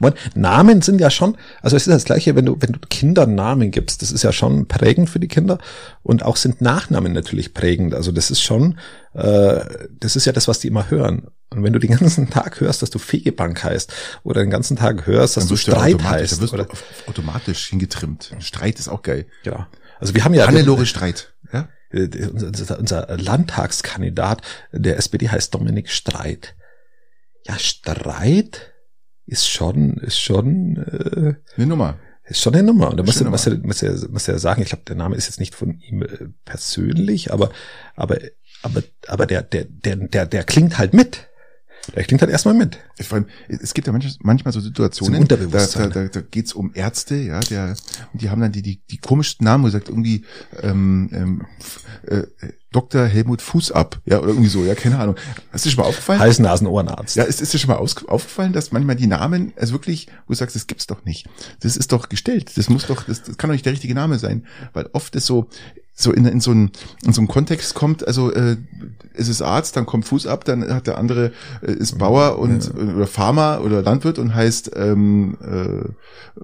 Man, 0.00 0.14
Namen 0.34 0.82
sind 0.82 1.00
ja 1.00 1.10
schon, 1.10 1.36
also 1.62 1.76
es 1.76 1.86
ist 1.86 1.92
das 1.92 2.04
gleiche, 2.04 2.36
wenn 2.36 2.46
du, 2.46 2.56
wenn 2.60 2.72
du 2.72 2.78
Kindern 2.88 3.34
Namen 3.34 3.70
gibst, 3.70 4.02
das 4.02 4.12
ist 4.12 4.22
ja 4.22 4.32
schon 4.32 4.66
prägend 4.66 5.10
für 5.10 5.20
die 5.20 5.28
Kinder 5.28 5.58
und 6.02 6.22
auch 6.22 6.36
sind 6.36 6.60
Nachnamen 6.60 7.12
natürlich 7.12 7.54
prägend. 7.54 7.94
Also 7.94 8.12
das 8.12 8.30
ist 8.30 8.42
schon, 8.42 8.78
äh, 9.14 9.60
das 10.00 10.16
ist 10.16 10.24
ja 10.24 10.32
das, 10.32 10.48
was 10.48 10.60
die 10.60 10.68
immer 10.68 10.90
hören. 10.90 11.28
Und 11.50 11.62
wenn 11.62 11.72
du 11.72 11.78
den 11.78 11.96
ganzen 11.96 12.30
Tag 12.30 12.60
hörst, 12.60 12.82
dass 12.82 12.90
du 12.90 12.98
Fegebank 12.98 13.62
heißt 13.62 13.92
oder 14.24 14.40
den 14.40 14.50
ganzen 14.50 14.76
Tag 14.76 15.06
hörst, 15.06 15.36
dass 15.36 15.44
du 15.44 15.50
du 15.50 15.56
Streit 15.56 15.94
automatisch, 15.94 16.20
heißt. 16.22 16.32
dann 16.32 16.40
wirst 16.40 16.52
Oder, 16.54 16.64
du 16.64 16.76
automatisch 17.10 17.68
hingetrimmt. 17.68 18.32
Streit 18.40 18.78
ist 18.78 18.88
auch 18.88 19.02
geil. 19.02 19.26
ja. 19.44 19.68
Also 20.00 20.12
wir 20.14 20.24
haben 20.24 20.34
ja 20.34 20.46
Hannelore 20.46 20.86
Streit. 20.86 21.32
Ja? 21.52 21.68
äh, 21.94 22.26
unser, 22.26 22.78
unser 22.78 23.16
Landtagskandidat 23.16 24.42
der 24.72 24.98
SPD 24.98 25.28
heißt 25.28 25.54
Dominik 25.54 25.90
Streit. 25.90 26.54
Ja, 27.46 27.58
Streit 27.58 28.73
ist 29.26 29.48
schon, 29.48 29.94
ist 29.98 30.18
schon, 30.20 30.76
äh, 30.76 31.34
Eine 31.56 31.66
Nummer. 31.66 31.98
ist 32.24 32.40
schon 32.40 32.54
eine 32.54 32.62
Nummer. 32.62 32.90
Und 32.90 32.96
da 32.98 33.02
muss 33.02 33.20
er, 33.20 33.28
muss 33.30 33.46
er, 33.46 33.58
muss 33.58 33.82
er, 33.82 34.08
muss 34.10 34.28
er 34.28 34.38
sagen, 34.38 34.62
ich 34.62 34.68
glaube, 34.68 34.84
der 34.86 34.96
Name 34.96 35.16
ist 35.16 35.26
jetzt 35.26 35.40
nicht 35.40 35.54
von 35.54 35.78
ihm 35.80 36.02
äh, 36.02 36.28
persönlich, 36.44 37.32
aber, 37.32 37.50
aber, 37.96 38.18
aber, 38.62 38.82
aber 39.08 39.26
der, 39.26 39.42
der, 39.42 39.64
der, 39.64 39.96
der, 39.96 40.26
der 40.26 40.44
klingt 40.44 40.78
halt 40.78 40.94
mit. 40.94 41.28
Der 41.94 42.02
klingt 42.04 42.22
halt 42.22 42.32
erstmal 42.32 42.54
mit. 42.54 42.78
Vor 43.02 43.16
allem, 43.16 43.26
es 43.46 43.74
gibt 43.74 43.86
ja 43.86 43.92
manchmal, 43.92 44.14
manchmal 44.20 44.52
so 44.54 44.60
Situationen. 44.60 45.28
Da, 45.28 45.36
da, 45.36 45.66
da, 45.66 46.08
da 46.08 46.20
geht's 46.22 46.54
um 46.54 46.70
Ärzte, 46.72 47.14
ja, 47.16 47.40
der, 47.40 47.76
und 48.14 48.22
die 48.22 48.30
haben 48.30 48.40
dann 48.40 48.52
die, 48.52 48.62
die, 48.62 48.80
die 48.90 48.96
komischsten 48.96 49.44
Namen, 49.44 49.64
wo 49.64 49.68
sagt 49.68 49.90
irgendwie 49.90 50.24
ähm, 50.62 51.10
ähm, 51.12 51.46
f- 51.60 51.84
äh, 52.06 52.22
Dr. 52.74 53.06
Helmut 53.06 53.40
Fußab, 53.40 54.00
ja, 54.04 54.18
oder 54.18 54.28
irgendwie 54.28 54.48
so, 54.48 54.64
ja, 54.64 54.74
keine 54.74 54.98
Ahnung. 54.98 55.14
Ist 55.52 55.64
dir 55.64 55.70
schon 55.70 55.82
mal 55.82 55.88
aufgefallen? 55.88 56.18
Hals, 56.18 56.40
Nasen, 56.40 56.66
Ohrenarzt. 56.66 57.14
Ja, 57.14 57.22
ist, 57.22 57.40
ist 57.40 57.54
dir 57.54 57.58
schon 57.58 57.70
mal 57.70 57.76
aufgefallen, 57.76 58.52
dass 58.52 58.72
manchmal 58.72 58.96
die 58.96 59.06
Namen, 59.06 59.52
also 59.56 59.74
wirklich, 59.74 60.08
wo 60.26 60.32
du 60.32 60.34
sagst, 60.34 60.56
das 60.56 60.66
gibt's 60.66 60.88
doch 60.88 61.04
nicht. 61.04 61.28
Das 61.60 61.76
ist 61.76 61.92
doch 61.92 62.08
gestellt. 62.08 62.50
Das 62.56 62.68
muss 62.68 62.86
doch, 62.86 63.04
das, 63.04 63.22
das 63.22 63.38
kann 63.38 63.48
doch 63.48 63.54
nicht 63.54 63.64
der 63.64 63.72
richtige 63.72 63.94
Name 63.94 64.18
sein. 64.18 64.44
Weil 64.72 64.90
oft 64.92 65.14
ist 65.14 65.26
so, 65.26 65.48
so 65.94 66.12
in, 66.12 66.26
in 66.26 66.40
so 66.40 66.50
einen, 66.50 66.72
in 67.04 67.12
so 67.12 67.20
einen 67.20 67.28
Kontext 67.28 67.74
kommt, 67.74 68.06
also 68.06 68.32
äh, 68.32 68.56
es 69.14 69.28
ist 69.28 69.40
Arzt, 69.40 69.76
dann 69.76 69.86
kommt 69.86 70.06
Fuß 70.06 70.26
ab, 70.26 70.44
dann 70.44 70.68
hat 70.74 70.88
der 70.88 70.98
andere 70.98 71.32
äh, 71.62 71.72
ist 71.72 71.98
Bauer 71.98 72.40
und 72.40 72.74
oder 72.74 73.06
Farmer 73.06 73.60
oder 73.62 73.82
Landwirt 73.82 74.18
und 74.18 74.34
heißt 74.34 74.72
ähm, 74.74 75.38
äh, 75.40 76.40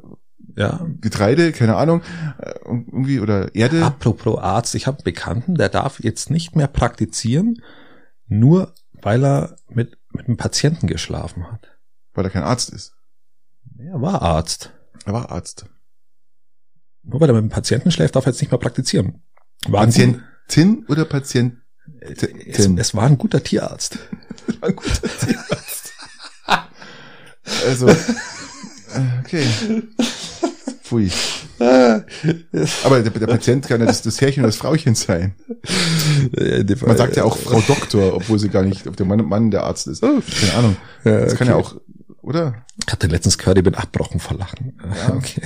ja. 0.57 0.87
Getreide, 1.01 1.53
keine 1.53 1.77
Ahnung, 1.77 2.03
äh, 2.39 2.53
irgendwie 2.65 3.21
oder 3.21 3.55
Erde. 3.55 3.85
Apropos 3.85 4.39
Arzt, 4.39 4.75
ich 4.75 4.87
habe 4.87 4.99
einen 4.99 5.05
Bekannten, 5.05 5.55
der 5.55 5.69
darf 5.69 6.01
jetzt 6.03 6.31
nicht 6.31 6.57
mehr 6.57 6.69
praktizieren, 6.69 7.63
nur 8.27 8.75
weil 8.93 9.25
er 9.25 9.57
mit, 9.69 9.99
mit 10.13 10.27
einem 10.27 10.37
Patienten 10.37 10.87
geschlafen 10.87 11.51
hat. 11.51 11.69
weil 12.13 12.25
er 12.25 12.31
kein 12.31 12.43
Arzt 12.43 12.71
ist. 12.71 12.95
Er 13.79 14.01
war 14.01 14.23
Arzt. 14.23 14.73
Er 15.07 15.13
war 15.15 15.31
Arzt. 15.31 15.67
Nur 17.03 17.21
weil 17.21 17.31
er 17.31 17.35
mit 17.35 17.43
einem 17.43 17.51
Patienten 17.51 17.91
schläft, 17.91 18.15
darf 18.17 18.27
er 18.27 18.33
jetzt 18.33 18.41
nicht 18.41 18.51
mehr 18.51 18.59
praktizieren. 18.59 19.23
War 19.69 19.85
Patientin 19.87 20.85
oder 20.89 21.05
Patient? 21.05 21.57
es, 22.01 22.67
es 22.67 22.95
war 22.95 23.05
ein 23.05 23.19
guter 23.19 23.43
Tierarzt. 23.43 23.99
Ein 24.61 24.77
guter 24.77 25.09
Tierarzt. 25.21 25.93
Also, 27.67 27.89
äh, 27.89 27.95
okay. 29.21 29.45
Pfui. 30.91 31.11
Aber 32.85 33.01
der, 33.01 33.11
der 33.13 33.27
Patient 33.27 33.69
kann 33.69 33.81
ja 33.81 33.87
das, 33.87 34.03
das 34.03 34.21
Herrchen 34.21 34.41
oder 34.41 34.49
das 34.49 34.57
Frauchen 34.57 34.95
sein. 34.95 35.35
Man 36.85 36.97
sagt 36.97 37.17
ja 37.17 37.25
auch 37.25 37.37
Frau 37.37 37.61
Doktor, 37.61 38.15
obwohl 38.15 38.39
sie 38.39 38.49
gar 38.49 38.63
nicht, 38.63 38.87
ob 38.87 38.97
der 38.97 39.07
Mann, 39.07 39.25
Mann 39.25 39.51
der 39.51 39.65
Arzt 39.65 39.87
ist. 39.87 40.03
Keine 40.03 40.55
Ahnung. 40.57 40.77
Das 41.05 41.37
kann 41.37 41.47
ja 41.47 41.57
okay. 41.57 41.67
auch, 41.67 41.81
oder? 42.23 42.55
Ich 42.85 42.93
hatte 42.93 43.07
letztens 43.07 43.39
gehört, 43.39 43.59
ich 43.59 43.65
bin 43.65 43.75
abgebrochen 43.75 44.21
vor 44.21 44.37
Lachen. 44.37 44.79
Ja. 44.83 45.15
Okay. 45.21 45.43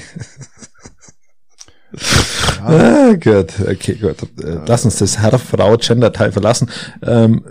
Ja. 1.97 2.67
Ah, 2.67 3.13
gut, 3.13 3.53
okay, 3.61 3.95
gut. 3.95 4.17
Äh, 4.43 4.59
Lass 4.67 4.85
uns 4.85 4.97
das 4.97 5.19
Herr-Frau-Gender-Teil 5.21 6.33
verlassen. 6.33 6.69
Ähm, 7.03 7.45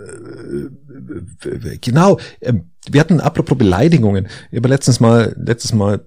äh, 1.42 1.48
äh, 1.48 1.78
genau, 1.78 2.18
ähm, 2.42 2.70
wir 2.90 3.00
hatten 3.00 3.20
apropos 3.20 3.56
Beleidigungen, 3.56 4.28
ich 4.50 4.58
habe 4.58 4.68
letztens 4.68 5.00
mal, 5.00 5.34
letztes 5.38 5.72
Mal 5.72 6.04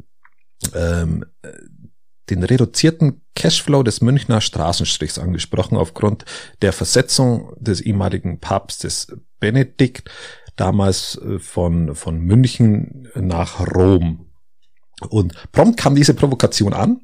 ähm, 0.76 1.26
den 2.30 2.44
reduzierten 2.44 3.22
Cashflow 3.36 3.84
des 3.84 4.02
Münchner 4.02 4.42
Straßenstrichs 4.42 5.20
angesprochen 5.20 5.78
aufgrund 5.78 6.26
der 6.62 6.74
Versetzung 6.74 7.54
des 7.60 7.82
ehemaligen 7.82 8.40
Papstes 8.40 9.08
Benedikt 9.40 10.10
damals 10.56 11.18
äh, 11.18 11.40
von, 11.40 11.96
von 11.96 12.20
München 12.20 13.08
nach 13.16 13.60
Rom. 13.76 14.26
Und 15.10 15.34
prompt 15.52 15.80
kam 15.80 15.96
diese 15.96 16.16
Provokation 16.16 16.74
an. 16.74 17.02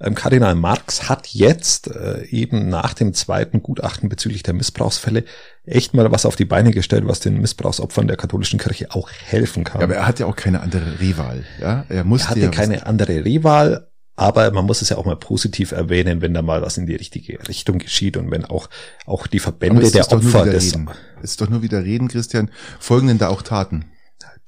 Ähm, 0.00 0.14
Kardinal 0.14 0.54
Marx 0.54 1.08
hat 1.08 1.26
jetzt 1.28 1.88
äh, 1.88 2.24
eben 2.26 2.68
nach 2.68 2.94
dem 2.94 3.14
zweiten 3.14 3.62
Gutachten 3.62 4.08
bezüglich 4.08 4.44
der 4.44 4.54
Missbrauchsfälle 4.54 5.24
echt 5.64 5.94
mal 5.94 6.10
was 6.12 6.24
auf 6.24 6.36
die 6.36 6.44
Beine 6.44 6.70
gestellt, 6.70 7.06
was 7.06 7.18
den 7.18 7.40
Missbrauchsopfern 7.40 8.06
der 8.06 8.16
katholischen 8.16 8.60
Kirche 8.60 8.92
auch 8.92 9.10
helfen 9.10 9.64
kann. 9.64 9.80
Ja, 9.80 9.86
aber 9.86 9.96
er 9.96 10.06
hat 10.06 10.20
ja 10.20 10.26
auch 10.26 10.36
keine 10.36 10.60
andere 10.60 11.00
Rewahl. 11.00 11.44
Ja, 11.60 11.84
er 11.88 12.04
musste 12.04 12.28
er 12.28 12.30
hatte 12.30 12.40
ja 12.40 12.48
keine 12.48 12.86
andere 12.86 13.24
Rewahl, 13.24 13.87
aber 14.18 14.50
man 14.50 14.66
muss 14.66 14.82
es 14.82 14.88
ja 14.88 14.96
auch 14.96 15.04
mal 15.04 15.14
positiv 15.14 15.70
erwähnen, 15.70 16.20
wenn 16.20 16.34
da 16.34 16.42
mal 16.42 16.60
was 16.60 16.76
in 16.76 16.86
die 16.86 16.96
richtige 16.96 17.38
Richtung 17.46 17.78
geschieht 17.78 18.16
und 18.16 18.32
wenn 18.32 18.44
auch, 18.44 18.68
auch 19.06 19.28
die 19.28 19.38
Verbände 19.38 19.88
der 19.92 20.10
Opfer 20.10 20.44
des. 20.44 20.74
Reden. 20.74 20.90
Es 21.22 21.30
ist 21.30 21.40
doch 21.40 21.48
nur 21.48 21.62
wieder 21.62 21.84
reden, 21.84 22.08
Christian. 22.08 22.50
Folgen 22.80 23.06
denn 23.06 23.18
da 23.18 23.28
auch 23.28 23.42
Taten? 23.42 23.84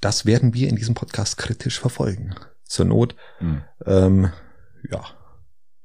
Das 0.01 0.25
werden 0.25 0.53
wir 0.53 0.67
in 0.67 0.75
diesem 0.75 0.93
Podcast 0.93 1.37
kritisch 1.37 1.79
verfolgen. 1.79 2.35
Zur 2.65 2.83
Not, 2.83 3.15
hm. 3.37 3.61
ähm, 3.85 4.29
ja. 4.91 5.05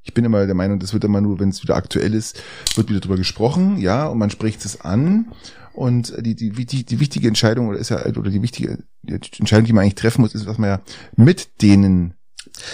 Ich 0.03 0.15
bin 0.15 0.25
immer 0.25 0.47
der 0.47 0.57
Meinung, 0.57 0.81
das 0.81 0.93
wird 0.93 1.05
immer 1.05 1.21
nur, 1.21 1.39
wenn 1.39 1.51
es 1.51 1.63
wieder 1.63 1.77
aktuell 1.77 2.13
ist, 2.13 2.43
wird 2.75 2.89
wieder 2.89 3.01
drüber 3.01 3.17
gesprochen, 3.17 3.77
ja, 3.79 4.09
und 4.09 4.19
man 4.19 4.31
spricht 4.31 4.65
es 4.65 4.81
an. 4.81 5.33
Und 5.75 6.13
die, 6.27 6.35
die, 6.35 6.51
die, 6.51 6.85
die 6.85 7.01
wichtige 7.01 7.29
Entscheidung, 7.29 7.69
oder 7.69 7.79
ist 7.79 7.91
ja, 7.91 8.05
oder 8.05 8.31
die 8.31 8.43
wichtige 8.43 8.79
die 9.03 9.15
Entscheidung, 9.39 9.67
die 9.67 9.73
man 9.73 9.83
eigentlich 9.83 9.95
treffen 9.95 10.23
muss, 10.23 10.35
ist, 10.35 10.47
was 10.47 10.59
man 10.59 10.71
ja 10.71 10.81
mit 11.15 11.63
denen 11.63 12.16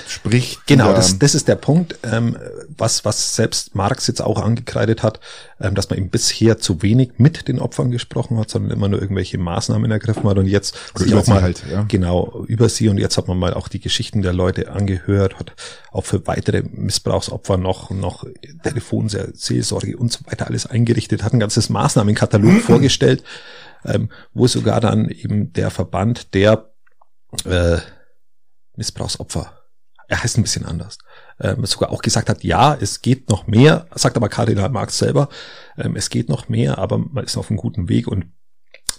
Sprich, 0.09 0.59
genau, 0.67 0.93
das, 0.93 1.19
das 1.19 1.35
ist 1.35 1.49
der 1.49 1.57
Punkt, 1.57 1.99
ähm, 2.03 2.37
was, 2.77 3.05
was 3.05 3.37
selbst 3.37 3.75
Marx 3.75 4.07
jetzt 4.07 4.23
auch 4.23 4.41
angekreidet 4.41 5.03
hat, 5.03 5.21
ähm, 5.61 5.75
dass 5.75 5.89
man 5.91 5.99
eben 5.99 6.11
bisher 6.11 6.59
zu 6.59 6.83
wenig 6.83 7.13
mit 7.19 7.49
den 7.49 7.59
Opfern 7.59 7.91
gesprochen 7.91 8.39
hat, 8.39 8.51
sondern 8.51 8.73
immer 8.73 8.89
nur 8.89 9.01
irgendwelche 9.01 9.39
Maßnahmen 9.39 9.91
ergriffen 9.91 10.29
hat 10.29 10.39
und 10.39 10.47
jetzt 10.47 10.75
sich 10.95 11.15
auch 11.15 11.27
mal 11.27 11.43
halt, 11.43 11.63
ja. 11.71 11.85
genau 11.89 12.45
über 12.47 12.69
sie 12.69 12.89
und 12.89 12.99
jetzt 12.99 13.17
hat 13.17 13.29
man 13.29 13.39
mal 13.39 13.55
auch 13.55 13.69
die 13.69 13.81
Geschichten 13.81 14.23
der 14.23 14.33
Leute 14.33 14.71
angehört, 14.71 15.39
hat 15.39 15.53
auch 15.91 16.05
für 16.05 16.27
weitere 16.27 16.63
Missbrauchsopfer 16.63 17.57
noch 17.57 17.91
noch 17.91 18.25
Telefonseelsorge 18.63 19.97
und 19.97 20.13
so 20.13 20.21
weiter 20.27 20.47
alles 20.47 20.67
eingerichtet, 20.67 21.23
hat 21.23 21.33
ein 21.33 21.41
ganzes 21.41 21.69
Maßnahmenkatalog 21.69 22.61
vorgestellt, 22.67 23.23
ähm, 23.85 24.11
wo 24.35 24.47
sogar 24.47 24.81
dann 24.81 25.09
eben 25.09 25.53
der 25.53 25.71
Verband 25.71 26.35
der 26.35 26.73
äh, 27.45 27.79
Missbrauchsopfer 28.77 29.62
er 30.09 30.23
heißt 30.23 30.39
ein 30.39 30.43
bisschen 30.43 30.65
anders, 30.65 30.99
ähm, 31.41 31.65
sogar 31.65 31.91
auch 31.91 32.03
gesagt 32.03 32.29
hat, 32.29 32.45
ja, 32.45 32.75
es 32.75 33.03
geht 33.03 33.29
noch 33.29 33.47
mehr, 33.47 33.87
sagt 33.95 34.17
aber 34.17 34.29
Kardinal 34.29 34.71
Marx 34.71 34.99
selber, 34.99 35.29
ähm, 35.77 35.97
es 35.97 36.11
geht 36.11 36.29
noch 36.29 36.49
mehr, 36.49 36.79
aber 36.79 36.99
man 36.99 37.25
ist 37.25 37.37
auf 37.37 37.51
einem 37.51 37.59
guten 37.59 37.89
Weg 37.89 38.09
und 38.09 38.27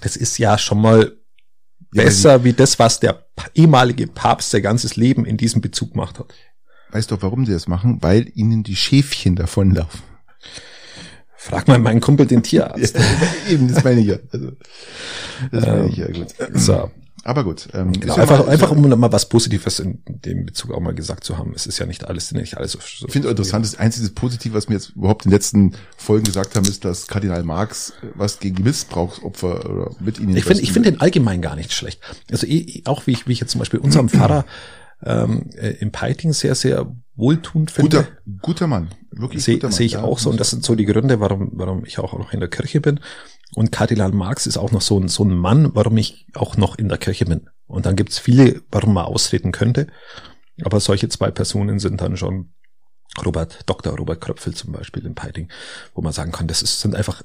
das 0.01 0.15
ist 0.15 0.37
ja 0.37 0.57
schon 0.57 0.81
mal 0.81 1.13
besser 1.91 2.31
ja, 2.31 2.43
wie 2.43 2.53
das, 2.53 2.79
was 2.79 2.99
der 2.99 3.25
ehemalige 3.53 4.07
Papst 4.07 4.51
sein 4.51 4.61
ganzes 4.61 4.95
Leben 4.95 5.25
in 5.25 5.37
diesem 5.37 5.61
Bezug 5.61 5.91
gemacht 5.91 6.19
hat. 6.19 6.33
Weißt 6.91 7.09
du, 7.09 7.21
warum 7.21 7.45
sie 7.45 7.53
das 7.53 7.67
machen? 7.67 8.01
Weil 8.01 8.31
ihnen 8.35 8.63
die 8.63 8.75
Schäfchen 8.75 9.35
davonlaufen. 9.35 10.01
Frag 11.35 11.67
mal 11.67 11.79
meinen 11.79 11.99
Kumpel, 11.99 12.25
den 12.25 12.43
Tierarzt. 12.43 12.95
Eben, 13.49 13.67
das 13.67 13.83
meine 13.83 13.99
ich 13.99 14.07
ja. 14.07 14.17
Also, 14.31 14.51
das 15.51 15.65
meine 15.65 15.87
ich 15.89 15.97
ja 15.97 16.07
gut. 16.07 16.27
So. 16.53 16.91
Aber 17.25 17.45
gut. 17.45 17.69
Ähm, 17.73 17.93
genau, 17.93 18.15
einfach, 18.15 18.39
mal, 18.39 18.49
einfach 18.49 18.71
um 18.71 18.81
mal 18.81 19.11
was 19.11 19.29
Positives 19.29 19.79
in 19.79 19.99
dem 20.05 20.45
Bezug 20.45 20.71
auch 20.71 20.81
mal 20.81 20.93
gesagt 20.93 21.23
zu 21.23 21.37
haben. 21.37 21.53
Es 21.55 21.65
ist 21.65 21.79
ja 21.79 21.85
nicht 21.85 22.05
alles, 22.05 22.33
nicht 22.33 22.57
alles 22.57 22.73
so. 22.73 22.79
so 22.79 23.07
ich 23.07 23.13
finde 23.13 23.29
interessant, 23.29 23.65
das 23.65 23.75
einzige 23.75 24.09
Positive, 24.09 24.53
was 24.53 24.67
wir 24.67 24.75
jetzt 24.75 24.89
überhaupt 24.89 25.25
in 25.25 25.31
den 25.31 25.35
letzten 25.35 25.71
Folgen 25.95 26.25
gesagt 26.25 26.55
haben, 26.55 26.65
ist, 26.65 26.83
dass 26.83 27.07
Kardinal 27.07 27.43
Marx 27.43 27.93
was 28.15 28.39
gegen 28.39 28.61
Missbrauchsopfer 28.63 29.69
oder 29.69 29.91
mit 30.01 30.19
ihnen. 30.19 30.35
Ich 30.35 30.43
finde, 30.43 30.63
ich 30.63 30.73
finde 30.73 30.91
den 30.91 30.99
allgemein 30.99 31.41
gar 31.41 31.55
nicht 31.55 31.71
schlecht. 31.71 32.01
Also 32.29 32.45
auch 32.85 33.07
wie 33.07 33.11
ich, 33.11 33.25
wie 33.25 33.31
ich 33.31 33.39
jetzt 33.39 33.51
zum 33.51 33.59
Beispiel 33.59 33.79
unserem 33.79 34.09
Pfarrer 34.09 34.45
ähm, 35.05 35.49
äh, 35.55 35.71
im 35.79 35.91
Peiting 35.91 36.33
sehr, 36.33 36.55
sehr 36.55 36.93
wohltuend 37.15 37.71
finde. 37.71 37.97
Guter, 37.97 38.07
guter 38.41 38.67
Mann, 38.67 38.89
wirklich 39.11 39.43
Sehe 39.43 39.59
seh 39.69 39.85
ich 39.85 39.93
ja, 39.93 40.03
auch 40.03 40.19
so. 40.19 40.29
Und 40.29 40.39
das 40.39 40.49
sind 40.49 40.65
so 40.65 40.75
die 40.75 40.85
Gründe, 40.85 41.19
warum, 41.19 41.51
warum 41.53 41.85
ich 41.85 41.99
auch 41.99 42.17
noch 42.17 42.33
in 42.33 42.39
der 42.39 42.49
Kirche 42.49 42.81
bin. 42.81 42.99
Und 43.55 43.71
Kardinal 43.71 44.11
Marx 44.11 44.47
ist 44.47 44.57
auch 44.57 44.71
noch 44.71 44.81
so 44.81 44.99
ein, 44.99 45.07
so 45.07 45.23
ein 45.23 45.35
Mann, 45.35 45.75
warum 45.75 45.97
ich 45.97 46.27
auch 46.33 46.57
noch 46.57 46.77
in 46.77 46.89
der 46.89 46.97
Kirche 46.97 47.25
bin. 47.25 47.49
Und 47.67 47.85
dann 47.85 47.95
gibt's 47.95 48.19
viele, 48.19 48.61
warum 48.71 48.93
man 48.93 49.05
austreten 49.05 49.51
könnte. 49.51 49.87
Aber 50.63 50.79
solche 50.79 51.09
zwei 51.09 51.31
Personen 51.31 51.79
sind 51.79 52.01
dann 52.01 52.17
schon 52.17 52.53
Robert, 53.23 53.59
Dr. 53.67 53.95
Robert 53.95 54.21
Kröpfel 54.21 54.53
zum 54.53 54.71
Beispiel 54.71 55.05
in 55.05 55.15
Peiting, 55.15 55.49
wo 55.93 56.01
man 56.01 56.13
sagen 56.13 56.31
kann, 56.31 56.47
das 56.47 56.61
ist, 56.61 56.81
sind 56.81 56.95
einfach 56.95 57.21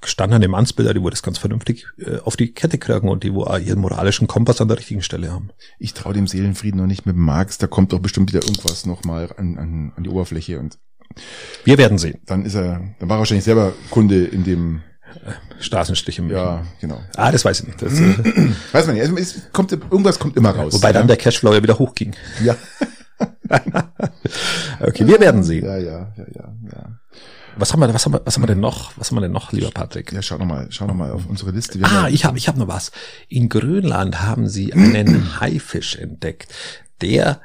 gestandene 0.00 0.48
Mannsbilder, 0.48 0.94
die 0.94 1.02
wo 1.02 1.10
das 1.10 1.22
ganz 1.22 1.38
vernünftig 1.38 1.86
äh, 1.98 2.18
auf 2.18 2.36
die 2.36 2.52
Kette 2.52 2.78
kriegen 2.78 3.08
und 3.08 3.22
die 3.22 3.32
wo 3.32 3.44
auch 3.44 3.58
ihren 3.58 3.80
moralischen 3.80 4.26
Kompass 4.26 4.60
an 4.60 4.68
der 4.68 4.78
richtigen 4.78 5.02
Stelle 5.02 5.30
haben. 5.30 5.50
Ich 5.78 5.92
traue 5.92 6.14
dem 6.14 6.26
Seelenfrieden 6.26 6.80
noch 6.80 6.86
nicht 6.86 7.04
mit 7.04 7.16
Marx, 7.16 7.58
da 7.58 7.66
kommt 7.66 7.92
doch 7.92 8.00
bestimmt 8.00 8.32
wieder 8.32 8.42
irgendwas 8.42 8.86
nochmal 8.86 9.32
an, 9.36 9.58
an, 9.58 9.92
an 9.96 10.02
die 10.02 10.10
Oberfläche 10.10 10.58
und 10.58 10.78
wir 11.64 11.78
werden 11.78 11.98
sehen. 11.98 12.20
Dann 12.24 12.44
ist 12.44 12.54
er, 12.54 12.94
dann 12.98 13.08
war 13.08 13.16
er 13.16 13.20
wahrscheinlich 13.20 13.44
selber 13.44 13.74
Kunde 13.90 14.24
in 14.24 14.44
dem 14.44 14.82
Straßenstiche. 15.60 16.22
Ja, 16.24 16.62
genau. 16.80 17.00
Ah, 17.16 17.30
das 17.30 17.44
weiß 17.44 17.60
ich 17.60 17.66
nicht. 17.66 17.82
Das, 17.82 17.98
äh, 17.98 18.50
weiß 18.72 18.86
man 18.86 18.96
nicht. 18.96 19.04
Also 19.04 19.16
es 19.16 19.52
kommt, 19.52 19.72
irgendwas 19.72 20.18
kommt 20.18 20.36
immer 20.36 20.50
raus. 20.50 20.74
Wobei 20.74 20.88
ja. 20.88 20.94
dann 20.94 21.06
der 21.06 21.16
Cashflow 21.16 21.52
ja 21.52 21.62
wieder 21.62 21.78
hochging. 21.78 22.14
Ja. 22.42 22.56
okay, 24.80 25.06
wir 25.06 25.20
werden 25.20 25.42
sehen. 25.42 25.64
Ja, 25.64 25.76
ja, 25.76 26.12
ja, 26.16 26.24
ja, 26.34 26.54
ja. 26.72 26.98
Was 27.56 27.72
haben 27.72 27.80
wir, 27.80 27.92
was 27.92 28.06
haben 28.06 28.12
wir, 28.12 28.22
was 28.24 28.36
haben 28.36 28.42
wir 28.42 28.46
denn 28.46 28.60
noch? 28.60 28.92
Was 28.96 29.10
haben 29.10 29.16
wir 29.16 29.20
denn 29.20 29.32
noch, 29.32 29.52
lieber 29.52 29.70
Patrick? 29.70 30.12
Ja, 30.12 30.22
schau 30.22 30.38
noch 30.38 30.46
mal, 30.46 30.68
schau 30.70 30.86
noch 30.86 30.94
mal 30.94 31.10
auf 31.12 31.26
unsere 31.26 31.50
Liste. 31.50 31.78
Wir 31.78 31.86
ah, 31.86 32.08
ich 32.08 32.24
habe, 32.24 32.38
ich 32.38 32.48
habe 32.48 32.58
noch 32.58 32.68
was. 32.68 32.92
In 33.28 33.48
Grönland 33.48 34.22
haben 34.22 34.48
sie 34.48 34.72
einen 34.72 35.38
Haifisch 35.40 35.96
entdeckt, 35.96 36.52
der, 37.02 37.40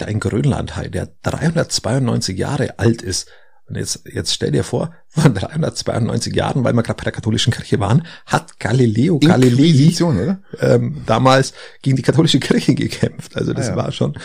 der 0.00 0.08
ein 0.08 0.20
Grönlandhai, 0.20 0.88
der 0.88 1.10
392 1.22 2.38
Jahre 2.38 2.78
alt 2.78 3.02
ist. 3.02 3.28
Und 3.68 3.76
jetzt, 3.76 4.02
jetzt 4.12 4.32
stell 4.32 4.52
dir 4.52 4.62
vor, 4.62 4.92
vor 5.08 5.28
392 5.28 6.34
Jahren, 6.34 6.64
weil 6.64 6.72
wir 6.72 6.82
gerade 6.82 6.98
bei 6.98 7.04
der 7.04 7.12
katholischen 7.12 7.52
Kirche 7.52 7.80
waren, 7.80 8.06
hat 8.26 8.60
Galileo 8.60 9.18
Galilei 9.18 10.36
ähm, 10.60 11.02
damals 11.06 11.52
gegen 11.82 11.96
die 11.96 12.02
katholische 12.02 12.38
Kirche 12.38 12.74
gekämpft. 12.76 13.36
Also 13.36 13.52
das 13.52 13.66
ah, 13.66 13.70
ja. 13.70 13.76
war 13.76 13.92
schon, 13.92 14.16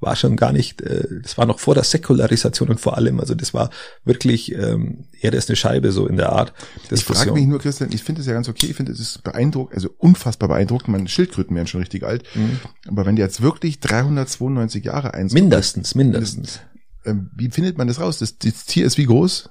war 0.00 0.16
schon 0.16 0.36
gar 0.36 0.52
nicht, 0.52 0.80
äh, 0.82 1.04
das 1.22 1.36
war 1.36 1.46
noch 1.46 1.58
vor 1.58 1.74
der 1.74 1.84
Säkularisation 1.84 2.68
und 2.70 2.80
vor 2.80 2.96
allem, 2.96 3.20
also 3.20 3.34
das 3.34 3.52
war 3.52 3.70
wirklich, 4.04 4.54
ähm, 4.54 5.04
Erde 5.20 5.36
ist 5.36 5.50
eine 5.50 5.56
Scheibe 5.56 5.92
so 5.92 6.06
in 6.06 6.16
der 6.16 6.32
Art. 6.32 6.54
Ich 6.90 7.04
frage 7.04 7.32
mich 7.32 7.46
nur, 7.46 7.58
Christian, 7.58 7.90
ich 7.92 8.02
finde 8.02 8.22
es 8.22 8.26
ja 8.26 8.32
ganz 8.32 8.48
okay, 8.48 8.66
ich 8.66 8.76
finde 8.76 8.92
es 8.92 9.00
ist 9.00 9.24
beeindruckend, 9.24 9.74
also 9.74 9.90
unfassbar 9.98 10.48
beeindruckend, 10.48 10.88
meine 10.88 11.08
Schildkröten 11.08 11.54
werden 11.54 11.66
schon 11.66 11.80
richtig 11.80 12.02
alt, 12.02 12.24
mhm. 12.34 12.60
aber 12.86 13.04
wenn 13.04 13.16
die 13.16 13.22
jetzt 13.22 13.42
wirklich 13.42 13.80
392 13.80 14.84
Jahre 14.84 15.14
eins 15.14 15.32
Mindestens, 15.32 15.94
mindestens. 15.94 16.60
Ähm, 17.06 17.30
wie 17.34 17.50
findet 17.50 17.78
man 17.78 17.86
das 17.86 18.00
raus? 18.00 18.18
Das, 18.18 18.38
das 18.38 18.66
Tier 18.66 18.84
ist 18.84 18.98
wie 18.98 19.06
groß? 19.06 19.48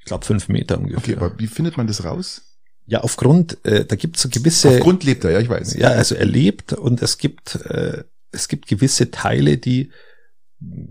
Ich 0.00 0.04
glaube 0.04 0.24
fünf 0.24 0.48
Meter 0.48 0.78
ungefähr. 0.78 0.98
Okay, 0.98 1.16
aber 1.16 1.38
wie 1.38 1.46
findet 1.46 1.76
man 1.76 1.86
das 1.86 2.04
raus? 2.04 2.42
Ja, 2.86 3.00
aufgrund, 3.00 3.64
äh, 3.64 3.86
da 3.86 3.96
gibt 3.96 4.16
es 4.16 4.22
so 4.22 4.28
gewisse. 4.28 4.68
Aufgrund 4.68 5.04
lebt 5.04 5.24
er, 5.24 5.30
ja, 5.30 5.40
ich 5.40 5.48
weiß. 5.48 5.74
Ja, 5.74 5.88
also 5.88 6.14
er 6.14 6.26
lebt 6.26 6.74
und 6.74 7.00
es 7.00 7.16
gibt, 7.16 7.54
äh, 7.54 8.04
es 8.30 8.48
gibt 8.48 8.66
gewisse 8.66 9.10
Teile, 9.10 9.56
die 9.56 9.90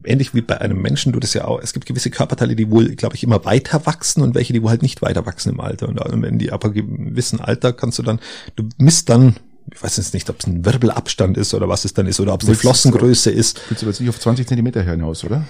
ähnlich 0.03 0.33
wie 0.33 0.41
bei 0.41 0.59
einem 0.59 0.81
Menschen, 0.81 1.13
du 1.13 1.19
das 1.19 1.33
ja 1.33 1.45
auch, 1.45 1.59
es 1.61 1.73
gibt 1.73 1.85
gewisse 1.85 2.09
Körperteile, 2.09 2.55
die 2.55 2.69
wohl, 2.69 2.95
glaube 2.95 3.15
ich, 3.15 3.23
immer 3.23 3.45
weiter 3.45 3.85
wachsen 3.85 4.21
und 4.21 4.35
welche, 4.35 4.53
die 4.53 4.61
wohl 4.61 4.69
halt 4.69 4.81
nicht 4.81 5.01
weiter 5.01 5.25
wachsen 5.25 5.51
im 5.51 5.59
Alter. 5.59 5.87
Und, 5.87 5.99
und 5.99 6.21
wenn 6.21 6.39
die 6.39 6.51
aber 6.51 6.71
gewissen 6.71 7.39
Alter 7.39 7.73
kannst 7.73 7.99
du 7.99 8.03
dann, 8.03 8.19
du 8.55 8.67
misst 8.77 9.09
dann 9.09 9.35
ich 9.71 9.81
weiß 9.81 9.97
jetzt 9.97 10.13
nicht, 10.13 10.29
ob 10.29 10.39
es 10.39 10.47
ein 10.47 10.65
Wirbelabstand 10.65 11.37
ist 11.37 11.53
oder 11.53 11.69
was 11.69 11.85
es 11.85 11.93
dann 11.93 12.07
ist 12.07 12.19
oder 12.19 12.33
ob 12.33 12.41
es 12.41 12.47
eine 12.47 12.57
Flossengröße 12.57 13.31
ist. 13.31 13.61
Willst 13.69 13.83
du 13.83 13.87
jetzt 13.87 13.99
nicht 13.99 14.09
auf 14.09 14.19
20 14.19 14.47
Zentimeter 14.47 14.83
hinaus, 14.83 15.23
oder? 15.23 15.47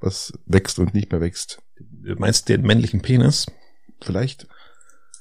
Was 0.00 0.32
wächst 0.46 0.78
und 0.78 0.94
nicht 0.94 1.10
mehr 1.10 1.20
wächst. 1.20 1.58
Du 1.78 2.14
meinst 2.16 2.48
den 2.48 2.62
männlichen 2.62 3.00
Penis? 3.00 3.46
Vielleicht. 4.00 4.46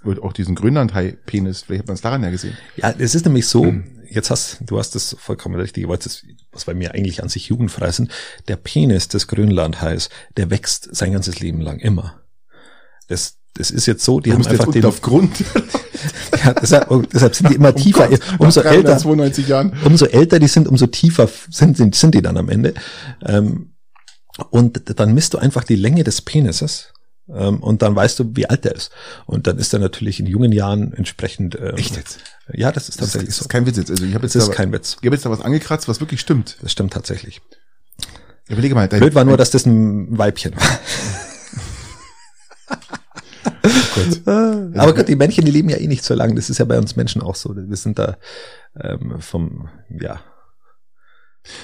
Oder 0.03 0.23
auch 0.23 0.33
diesen 0.33 0.55
Grönlandhai-Penis, 0.55 1.63
vielleicht 1.63 1.81
hat 1.81 1.87
man 1.87 1.95
es 1.95 2.01
daran 2.01 2.23
ja 2.23 2.29
gesehen. 2.29 2.55
Ja, 2.75 2.93
es 2.97 3.15
ist 3.15 3.25
nämlich 3.25 3.47
so, 3.47 3.63
hm. 3.63 4.05
jetzt 4.07 4.29
hast, 4.29 4.59
du 4.61 4.77
hast 4.77 4.93
das 4.93 5.15
vollkommen 5.17 5.55
richtig, 5.55 5.87
was 5.87 6.65
bei 6.65 6.73
mir 6.75 6.93
eigentlich 6.93 7.23
an 7.23 7.29
sich 7.29 7.47
jugendfrei 7.47 7.91
sind. 7.91 8.11
Der 8.47 8.55
Penis 8.55 9.07
des 9.07 9.27
Grönlandhais, 9.27 10.09
der 10.37 10.51
wächst 10.51 10.95
sein 10.95 11.13
ganzes 11.13 11.39
Leben 11.39 11.59
lang 11.59 11.79
immer. 11.79 12.21
Das, 13.07 13.39
das 13.55 13.71
ist 13.71 13.85
jetzt 13.85 14.03
so, 14.03 14.19
die 14.19 14.33
haben 14.33 14.45
einfach 14.45 14.71
den 14.71 14.85
auf 14.85 15.01
Grund. 15.01 15.31
ja, 16.43 16.53
deshalb, 16.53 16.89
deshalb 17.11 17.35
sind 17.35 17.49
die 17.49 17.55
immer 17.55 17.69
um 17.69 17.75
tiefer. 17.81 18.09
Gott, 18.09 18.19
umso 18.37 18.61
älter, 18.61 18.97
Jahren. 19.47 19.73
umso 19.83 20.05
älter 20.05 20.39
die 20.39 20.47
sind, 20.47 20.67
umso 20.67 20.87
tiefer 20.87 21.29
sind, 21.49 21.77
sind, 21.77 21.95
sind 21.95 22.15
die 22.15 22.21
dann 22.21 22.37
am 22.37 22.49
Ende. 22.49 22.73
Ähm, 23.25 23.71
und 24.49 24.99
dann 24.99 25.13
misst 25.13 25.33
du 25.33 25.37
einfach 25.37 25.63
die 25.63 25.77
Länge 25.77 26.03
des 26.03 26.21
Penises 26.21 26.91
ähm, 27.29 27.63
und 27.63 27.81
dann 27.81 27.95
weißt 27.95 28.19
du, 28.19 28.31
wie 28.35 28.49
alt 28.49 28.65
der 28.65 28.75
ist. 28.75 28.91
Und 29.25 29.47
dann 29.47 29.57
ist 29.57 29.73
er 29.73 29.79
natürlich 29.79 30.19
in 30.19 30.25
jungen 30.25 30.51
Jahren 30.51 30.93
entsprechend. 30.93 31.57
Ähm, 31.57 31.77
Echt 31.77 31.95
jetzt? 31.95 32.19
Ja, 32.51 32.73
das 32.73 32.89
ist 32.89 32.99
Das 32.99 33.07
ist, 33.07 33.13
tatsächlich 33.13 33.29
das 33.29 33.41
ist 33.41 33.49
kein 33.49 33.65
Witz 33.65 33.77
jetzt. 33.77 33.89
Also 33.89 34.03
ich 34.03 34.13
habe 34.13 34.25
jetzt, 34.25 34.35
Das 34.35 34.43
ist 34.43 34.49
da, 34.49 34.55
kein 34.55 34.73
Witz. 34.73 34.97
ich 34.99 35.07
hab 35.07 35.13
jetzt 35.13 35.25
da 35.25 35.29
was 35.29 35.41
angekratzt, 35.41 35.87
was 35.87 36.01
wirklich 36.01 36.19
stimmt. 36.19 36.57
Das 36.61 36.73
stimmt 36.73 36.91
tatsächlich. 36.91 37.41
Überlege 38.49 38.75
mal. 38.75 38.89
Dein, 38.89 38.99
Blöd 38.99 39.15
war 39.15 39.23
nur, 39.23 39.37
dass 39.37 39.49
das 39.51 39.65
ein 39.65 40.17
Weibchen 40.17 40.55
war. 40.55 40.61
Gott. 43.95 44.27
Aber 44.77 44.93
gut, 44.93 45.07
die 45.07 45.15
Männchen, 45.15 45.45
die 45.45 45.51
leben 45.51 45.69
ja 45.69 45.77
eh 45.77 45.87
nicht 45.87 46.03
so 46.03 46.13
lang. 46.13 46.35
Das 46.35 46.49
ist 46.49 46.57
ja 46.57 46.65
bei 46.65 46.77
uns 46.77 46.95
Menschen 46.95 47.21
auch 47.21 47.35
so. 47.35 47.55
Wir 47.55 47.77
sind 47.77 47.99
da 47.99 48.17
ähm, 48.79 49.19
vom, 49.19 49.69
ja, 49.89 50.19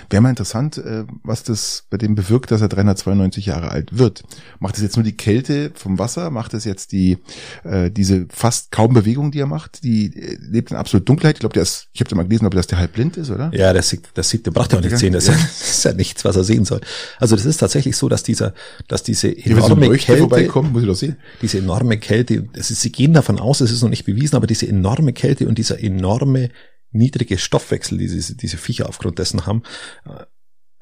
Wäre 0.10 0.22
mal 0.22 0.30
interessant, 0.30 0.78
äh, 0.78 1.06
was 1.24 1.44
das 1.44 1.84
bei 1.90 1.98
dem 1.98 2.16
bewirkt, 2.16 2.52
dass 2.52 2.62
er 2.62 2.70
392 2.70 3.46
Jahre 3.46 3.72
alt 3.72 3.98
wird. 3.98 4.24
Macht 4.60 4.76
es 4.76 4.84
jetzt 4.84 4.96
nur 4.96 5.04
die 5.04 5.16
Kälte 5.16 5.72
vom 5.74 6.00
Wasser? 6.00 6.30
Macht 6.30 6.54
es 6.54 6.66
jetzt 6.66 6.92
die 6.92 7.18
äh, 7.64 7.92
diese 7.92 8.28
fast 8.30 8.72
kaum 8.72 8.94
Bewegung, 8.94 9.32
die 9.32 9.40
er 9.40 9.48
macht? 9.48 9.84
Die 9.84 10.16
äh, 10.16 10.38
lebt 10.40 10.72
in 10.72 10.78
absolut 10.78 11.08
Dunkelheit. 11.08 11.36
Ich 11.36 11.40
glaube, 11.42 11.54
der 11.54 11.64
ist, 11.64 11.88
ich 11.94 12.02
habe 12.02 12.10
da 12.10 12.16
mal 12.16 12.24
gelesen, 12.24 12.46
ob 12.46 12.54
dass 12.54 12.68
der 12.68 12.78
halb 12.78 12.94
blind 12.94 13.18
ist, 13.18 13.30
oder? 13.30 13.52
ja, 13.54 13.74
das 13.74 13.90
sieht, 13.90 14.04
das 14.14 14.30
sieht, 14.30 14.46
der 14.46 14.52
braucht 14.52 14.74
ja 14.74 14.80
auch 14.80 14.84
nicht 14.84 14.98
sehen. 14.98 15.14
Das, 15.14 15.28
Ja. 15.28 15.34
das 15.42 15.62
ist 15.62 15.86
ja 15.86 15.94
nichts, 15.94 16.26
was 16.26 16.36
er 16.36 16.44
sehen 16.44 16.66
soll. 16.66 16.82
Also 17.20 17.36
das 17.36 17.46
ist 17.46 17.58
tatsächlich 17.58 17.96
so, 17.96 18.10
dass 18.10 18.24
dieser, 18.24 18.54
dass 18.88 19.04
diese 19.04 19.30
so 19.30 19.36
enorme 19.36 19.88
Leuchte 19.88 20.08
Kälte, 20.08 20.22
vorbeikommt, 20.22 20.74
muss 20.74 20.82
ich 20.82 20.88
doch 20.88 20.96
sehen. 20.96 21.18
diese 21.42 21.60
enorme 21.60 21.98
Kälte, 21.98 22.48
ist, 22.54 22.68
sie 22.68 22.92
gehen 22.92 23.14
davon 23.14 23.40
aus, 23.40 23.62
es 23.62 23.72
ist 23.72 23.82
noch 23.82 23.90
nicht 23.90 24.06
bewiesen, 24.06 24.36
aber 24.36 24.48
diese 24.48 24.68
enorme 24.68 25.14
Kälte 25.14 25.48
und 25.48 25.58
dieser 25.58 25.82
enorme 25.82 26.50
niedrige 26.92 27.38
Stoffwechsel, 27.38 27.98
die 27.98 28.08
diese, 28.08 28.36
diese 28.36 28.58
Viecher 28.58 28.90
aufgrund 28.90 29.20
dessen 29.20 29.46
haben, 29.46 29.64
äh, 30.06 30.26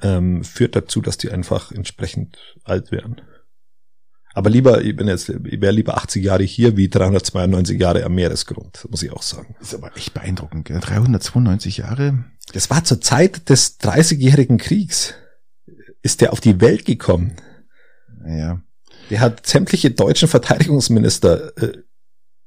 ähm, 0.02 0.44
führt 0.44 0.76
dazu, 0.76 1.02
dass 1.02 1.18
die 1.18 1.32
einfach 1.32 1.72
entsprechend 1.72 2.38
alt 2.64 2.92
werden. 2.92 3.22
Aber 4.34 4.50
lieber, 4.50 4.82
ich 4.84 4.96
bin 4.96 5.08
jetzt, 5.08 5.30
ich 5.30 5.60
wäre 5.60 5.74
lieber 5.74 5.98
80 5.98 6.24
Jahre 6.24 6.44
hier 6.44 6.78
wie 6.78 6.88
392 6.88 7.80
Jahre 7.80 8.04
am 8.04 8.14
Meeresgrund, 8.14 8.88
muss 8.90 9.04
ich 9.04 9.12
auch 9.12 9.24
sagen. 9.24 9.56
Das 9.60 9.70
ist 9.70 9.74
aber 9.74 9.96
echt 9.98 10.14
beeindruckend. 10.14 10.66
Gell? 10.66 10.80
392 10.80 11.78
Jahre. 11.78 12.26
Das 12.54 12.70
war 12.70 12.84
zur 12.84 13.02
Zeit 13.02 13.50
des 13.50 13.80
30-jährigen 13.80 14.58
Kriegs. 14.58 15.14
Ist 16.02 16.22
der 16.22 16.32
auf 16.32 16.40
die 16.40 16.62
Welt 16.62 16.86
gekommen? 16.86 17.36
Naja. 18.22 18.62
Der 19.10 19.20
hat 19.20 19.48
sämtliche 19.48 19.92
deutschen 19.92 20.28
Verteidigungsminister 20.28 21.58
äh, 21.58 21.84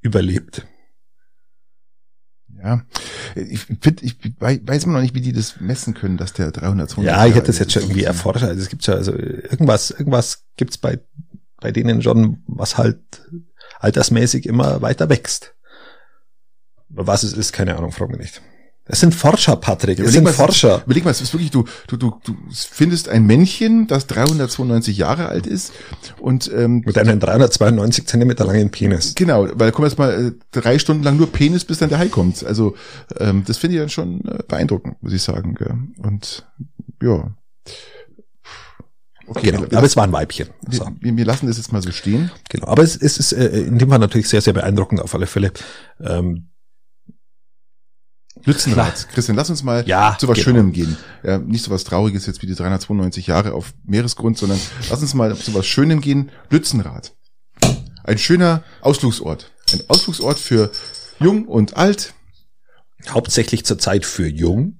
überlebt. 0.01 0.67
Ja, 2.63 2.83
ich 3.35 3.61
finde, 3.61 4.05
ich 4.05 4.17
weiß 4.39 4.85
immer 4.85 4.95
noch 4.95 5.01
nicht, 5.01 5.15
wie 5.15 5.21
die 5.21 5.33
das 5.33 5.61
messen 5.61 5.95
können, 5.95 6.17
dass 6.17 6.33
der 6.33 6.53
392 6.53 7.05
Ja, 7.05 7.27
ich 7.27 7.35
hätte 7.35 7.49
das 7.49 7.59
jetzt 7.59 7.73
schon 7.73 7.83
irgendwie 7.83 8.05
erforscht. 8.05 8.45
Also 8.45 8.61
es 8.61 8.69
gibt 8.69 8.87
ja 8.87 8.95
also 8.95 9.13
irgendwas, 9.13 9.91
irgendwas 9.91 10.45
gibt's 10.57 10.79
bei 10.79 11.01
bei 11.63 11.73
denen 11.73 12.03
schon, 12.03 12.43
was 12.47 12.77
halt 12.77 12.99
altersmäßig 13.79 14.47
immer 14.47 14.83
weiter 14.83 15.09
wächst. 15.09 15.55
Was 16.89 17.23
es 17.23 17.33
ist, 17.33 17.53
keine 17.53 17.77
Ahnung, 17.77 17.93
frag 17.93 18.11
mich 18.11 18.19
nicht. 18.19 18.43
Es 18.93 19.01
sind 19.01 19.14
Forscher, 19.14 19.57
Patrick. 19.57 19.99
Es 20.01 20.12
sind 20.12 20.24
mal, 20.24 20.34
Forscher. 20.34 20.82
Überleg 20.84 21.03
mal, 21.07 21.12
es 21.12 21.22
ist 21.22 21.32
wirklich, 21.32 21.51
du, 21.51 21.64
du, 21.86 21.97
du, 21.97 22.12
du 22.22 22.36
findest 22.53 23.09
ein 23.09 23.24
Männchen, 23.24 23.86
das 23.86 24.07
392 24.07 24.99
Jahre 24.99 25.28
alt 25.28 25.47
ist 25.47 25.72
und 26.20 26.51
ähm, 26.55 26.82
Mit 26.84 26.99
einem 26.99 27.18
392 27.18 28.07
Zentimeter 28.07 28.45
langen 28.45 28.70
Penis. 28.70 29.14
genau, 29.14 29.45
weil 29.55 29.68
da 29.68 29.70
kommt 29.70 29.86
erst 29.86 29.99
mal 29.99 30.26
äh, 30.26 30.32
drei 30.51 30.78
Stunden 30.78 31.03
lang 31.05 31.16
nur 31.16 31.32
Penis, 31.32 31.64
bis 31.64 31.78
dann 31.78 31.88
der 31.88 32.01
Hai 32.01 32.09
kommt. 32.09 32.45
Also 32.45 32.76
ähm, 33.18 33.45
das 33.47 33.57
finde 33.57 33.76
ich 33.76 33.80
dann 33.80 33.88
schon 33.88 34.26
äh, 34.26 34.40
beeindruckend, 34.47 35.03
muss 35.03 35.14
ich 35.14 35.22
sagen. 35.22 35.55
Gell? 35.55 35.74
Und 35.97 36.47
ja. 37.03 37.34
Okay, 39.26 39.53
Genau. 39.53 39.62
Aber 39.74 39.86
es 39.86 39.97
war 39.97 40.05
ein 40.05 40.12
Weibchen. 40.12 40.49
So. 40.68 40.86
wir, 41.01 41.16
wir 41.16 41.24
lassen 41.24 41.47
das 41.47 41.57
jetzt 41.57 41.72
mal 41.72 41.80
so 41.80 41.93
stehen. 41.93 42.30
Genau. 42.51 42.66
Aber 42.66 42.82
es, 42.82 42.95
es 42.95 43.16
ist 43.16 43.32
äh, 43.32 43.47
in 43.61 43.78
dem 43.78 43.88
Fall 43.88 44.01
natürlich 44.01 44.28
sehr, 44.28 44.43
sehr 44.43 44.53
beeindruckend 44.53 45.01
auf 45.01 45.14
alle 45.14 45.26
Fälle. 45.26 45.51
Ähm, 45.99 46.49
Lützenrad. 48.45 49.09
Christian, 49.11 49.36
lass 49.36 49.51
uns 49.51 49.62
mal 49.62 49.86
Ja, 49.86 50.16
zu 50.18 50.28
was 50.28 50.36
genau. 50.36 50.45
Schönem 50.45 50.72
gehen. 50.72 50.97
Ja, 51.22 51.38
nicht 51.38 51.64
so 51.64 51.70
was 51.70 51.84
Trauriges 51.84 52.26
jetzt 52.26 52.43
wie 52.43 52.47
die 52.47 52.55
392 52.55 53.26
Jahre 53.26 53.53
auf 53.53 53.72
Meeresgrund, 53.84 54.38
sondern 54.38 54.59
lass 54.90 55.01
uns 55.01 55.14
mal 55.14 55.34
zu 55.36 55.55
was 55.55 55.66
Schönem 55.66 56.01
gehen. 56.01 56.30
Lützenrad. 56.51 57.14
Ein 58.05 58.18
schöner 58.18 58.64
Ausflugsort. 58.80 59.53
Ein 59.72 59.80
Ausflugsort 59.88 60.38
für 60.38 60.70
jung 61.20 61.47
und 61.47 61.76
alt, 61.76 62.14
hauptsächlich 63.09 63.64
zur 63.64 63.78
Zeit 63.78 64.05
für 64.05 64.26
jung. 64.26 64.78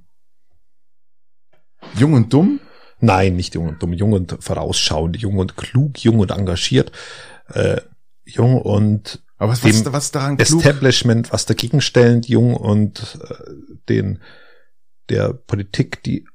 jung 1.95 2.15
und 2.15 2.33
dumm. 2.33 2.61
Nein, 3.01 3.35
nicht 3.37 3.55
jung 3.55 3.69
und 3.69 3.83
dumm, 3.83 3.93
jung 3.93 4.13
und 4.13 4.37
vorausschauend, 4.41 5.17
jung 5.17 5.39
und 5.39 5.57
klug, 5.57 5.99
jung 5.99 6.21
und 6.21 6.31
engagiert, 6.31 6.93
äh, 7.49 7.81
jung 8.25 8.61
und 8.61 9.23
Aber 9.43 9.53
was, 9.53 9.65
was, 9.65 9.93
was 9.93 10.11
daran 10.13 10.37
klug? 10.37 10.61
Establishment, 10.65 11.33
was 11.33 11.47
dagegen 11.47 11.81
stellend, 11.81 12.29
jung 12.29 12.55
und 12.55 13.19
äh, 13.29 13.35
den 13.89 14.21
der 15.09 15.33
Politik 15.35 16.03
die 16.05 16.27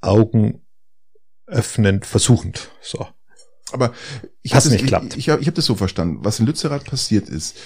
Augen 0.00 0.66
öffnend 1.46 2.06
versuchend. 2.06 2.70
So. 2.82 3.06
Aber 3.72 3.92
ich 4.42 4.54
habe 4.54 4.68
nicht 4.68 4.82
das, 4.82 4.88
klappt. 4.88 5.12
ich, 5.12 5.18
ich, 5.18 5.28
hab- 5.30 5.40
ich 5.40 5.46
hab 5.46 5.54
das 5.54 5.64
so 5.64 5.76
verstanden. 5.76 6.24
Was 6.24 6.40
in 6.40 6.46
Lützerath 6.46 6.84
passiert 6.84 7.28
ist, 7.28 7.56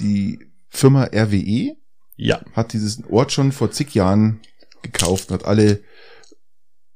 die 0.00 0.40
Firma 0.68 1.04
RWE 1.04 1.76
Ja. 2.16 2.40
hat 2.54 2.72
diesen 2.72 3.04
Ort 3.06 3.30
schon 3.32 3.52
vor 3.52 3.70
zig 3.70 3.94
Jahren 3.94 4.40
gekauft 4.82 5.30
und 5.30 5.34
hat 5.34 5.44
alle 5.44 5.80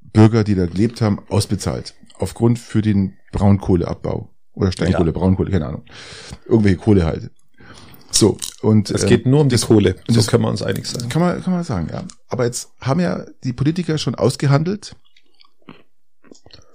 Bürger, 0.01 0.43
die 0.45 0.55
da 0.57 0.67
gelebt 0.67 1.01
haben, 1.01 1.21
ausbezahlt. 1.29 1.95
Aufgrund 2.19 2.59
für 2.59 2.83
den 2.83 3.17
Braunkohleabbau. 3.33 4.31
Oder 4.53 4.71
Steinkohle, 4.73 5.11
Ja. 5.11 5.19
Braunkohle, 5.19 5.51
keine 5.51 5.67
Ahnung. 5.67 5.85
Irgendwelche 6.47 6.79
Kohle 6.79 7.05
halt. 7.05 7.31
So, 8.15 8.39
und 8.63 8.91
Es 8.91 9.03
äh, 9.03 9.09
geht 9.09 9.27
nur 9.27 9.41
um 9.41 9.49
die 9.49 9.57
das- 9.57 9.67
Kohle. 9.67 9.97
So 10.09 10.15
das- 10.15 10.27
können 10.29 10.45
wir 10.45 10.49
uns 10.51 10.63
einig 10.63 10.87
sein. 10.87 11.09
kann 11.09 11.21
man, 11.21 11.43
kann 11.43 11.53
man 11.53 11.65
sagen, 11.65 11.89
ja. 11.93 12.05
Aber 12.29 12.45
jetzt 12.45 12.71
haben 12.81 13.01
ja 13.01 13.25
die 13.43 13.53
Politiker 13.53 13.99
schon 13.99 14.15
ausgehandelt 14.15 14.95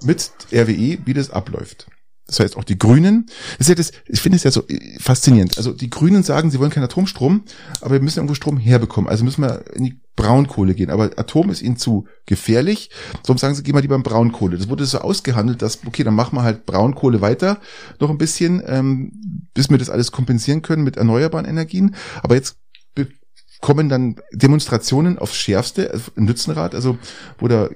mit 0.03 0.31
RWE, 0.51 0.97
wie 1.05 1.13
das 1.13 1.29
abläuft. 1.31 1.87
Das 2.29 2.39
heißt, 2.39 2.57
auch 2.57 2.63
die 2.63 2.77
Grünen, 2.77 3.25
das 3.57 3.67
ist 3.67 3.69
ja 3.69 3.75
das, 3.75 3.91
ich 4.07 4.21
finde 4.21 4.35
es 4.35 4.43
ja 4.43 4.51
so 4.51 4.67
äh, 4.67 4.99
faszinierend. 4.99 5.57
Also 5.57 5.73
die 5.73 5.89
Grünen 5.89 6.23
sagen, 6.23 6.51
sie 6.51 6.59
wollen 6.59 6.69
keinen 6.69 6.83
Atomstrom, 6.83 7.43
aber 7.81 7.93
wir 7.93 8.01
müssen 8.01 8.19
irgendwo 8.19 8.35
Strom 8.35 8.57
herbekommen. 8.57 9.09
Also 9.09 9.23
müssen 9.23 9.41
wir 9.41 9.63
in 9.73 9.83
die 9.83 9.99
Braunkohle 10.15 10.75
gehen. 10.75 10.89
Aber 10.89 11.11
Atom 11.17 11.49
ist 11.49 11.61
ihnen 11.61 11.77
zu 11.77 12.05
gefährlich. 12.25 12.91
Darum 13.23 13.37
sagen 13.37 13.55
sie, 13.55 13.63
gehen 13.63 13.73
wir 13.73 13.81
lieber 13.81 13.95
in 13.95 14.03
Braunkohle. 14.03 14.57
Das 14.57 14.69
wurde 14.69 14.85
so 14.85 14.99
ausgehandelt, 14.99 15.61
dass, 15.61 15.79
okay, 15.85 16.03
dann 16.03 16.13
machen 16.13 16.35
wir 16.35 16.43
halt 16.43 16.65
Braunkohle 16.65 17.21
weiter 17.21 17.59
noch 17.99 18.09
ein 18.09 18.17
bisschen, 18.17 18.61
ähm, 18.65 19.11
bis 19.53 19.69
wir 19.69 19.77
das 19.77 19.89
alles 19.89 20.11
kompensieren 20.11 20.61
können 20.61 20.83
mit 20.83 20.97
erneuerbaren 20.97 21.45
Energien. 21.45 21.95
Aber 22.21 22.35
jetzt 22.35 22.57
kommen 23.61 23.89
dann 23.89 24.15
Demonstrationen 24.31 25.17
aufs 25.19 25.35
Schärfste, 25.35 25.91
also 25.91 26.11
im 26.15 26.25
Nützenrad, 26.25 26.75
also 26.75 26.97
wo 27.39 27.47
da 27.47 27.69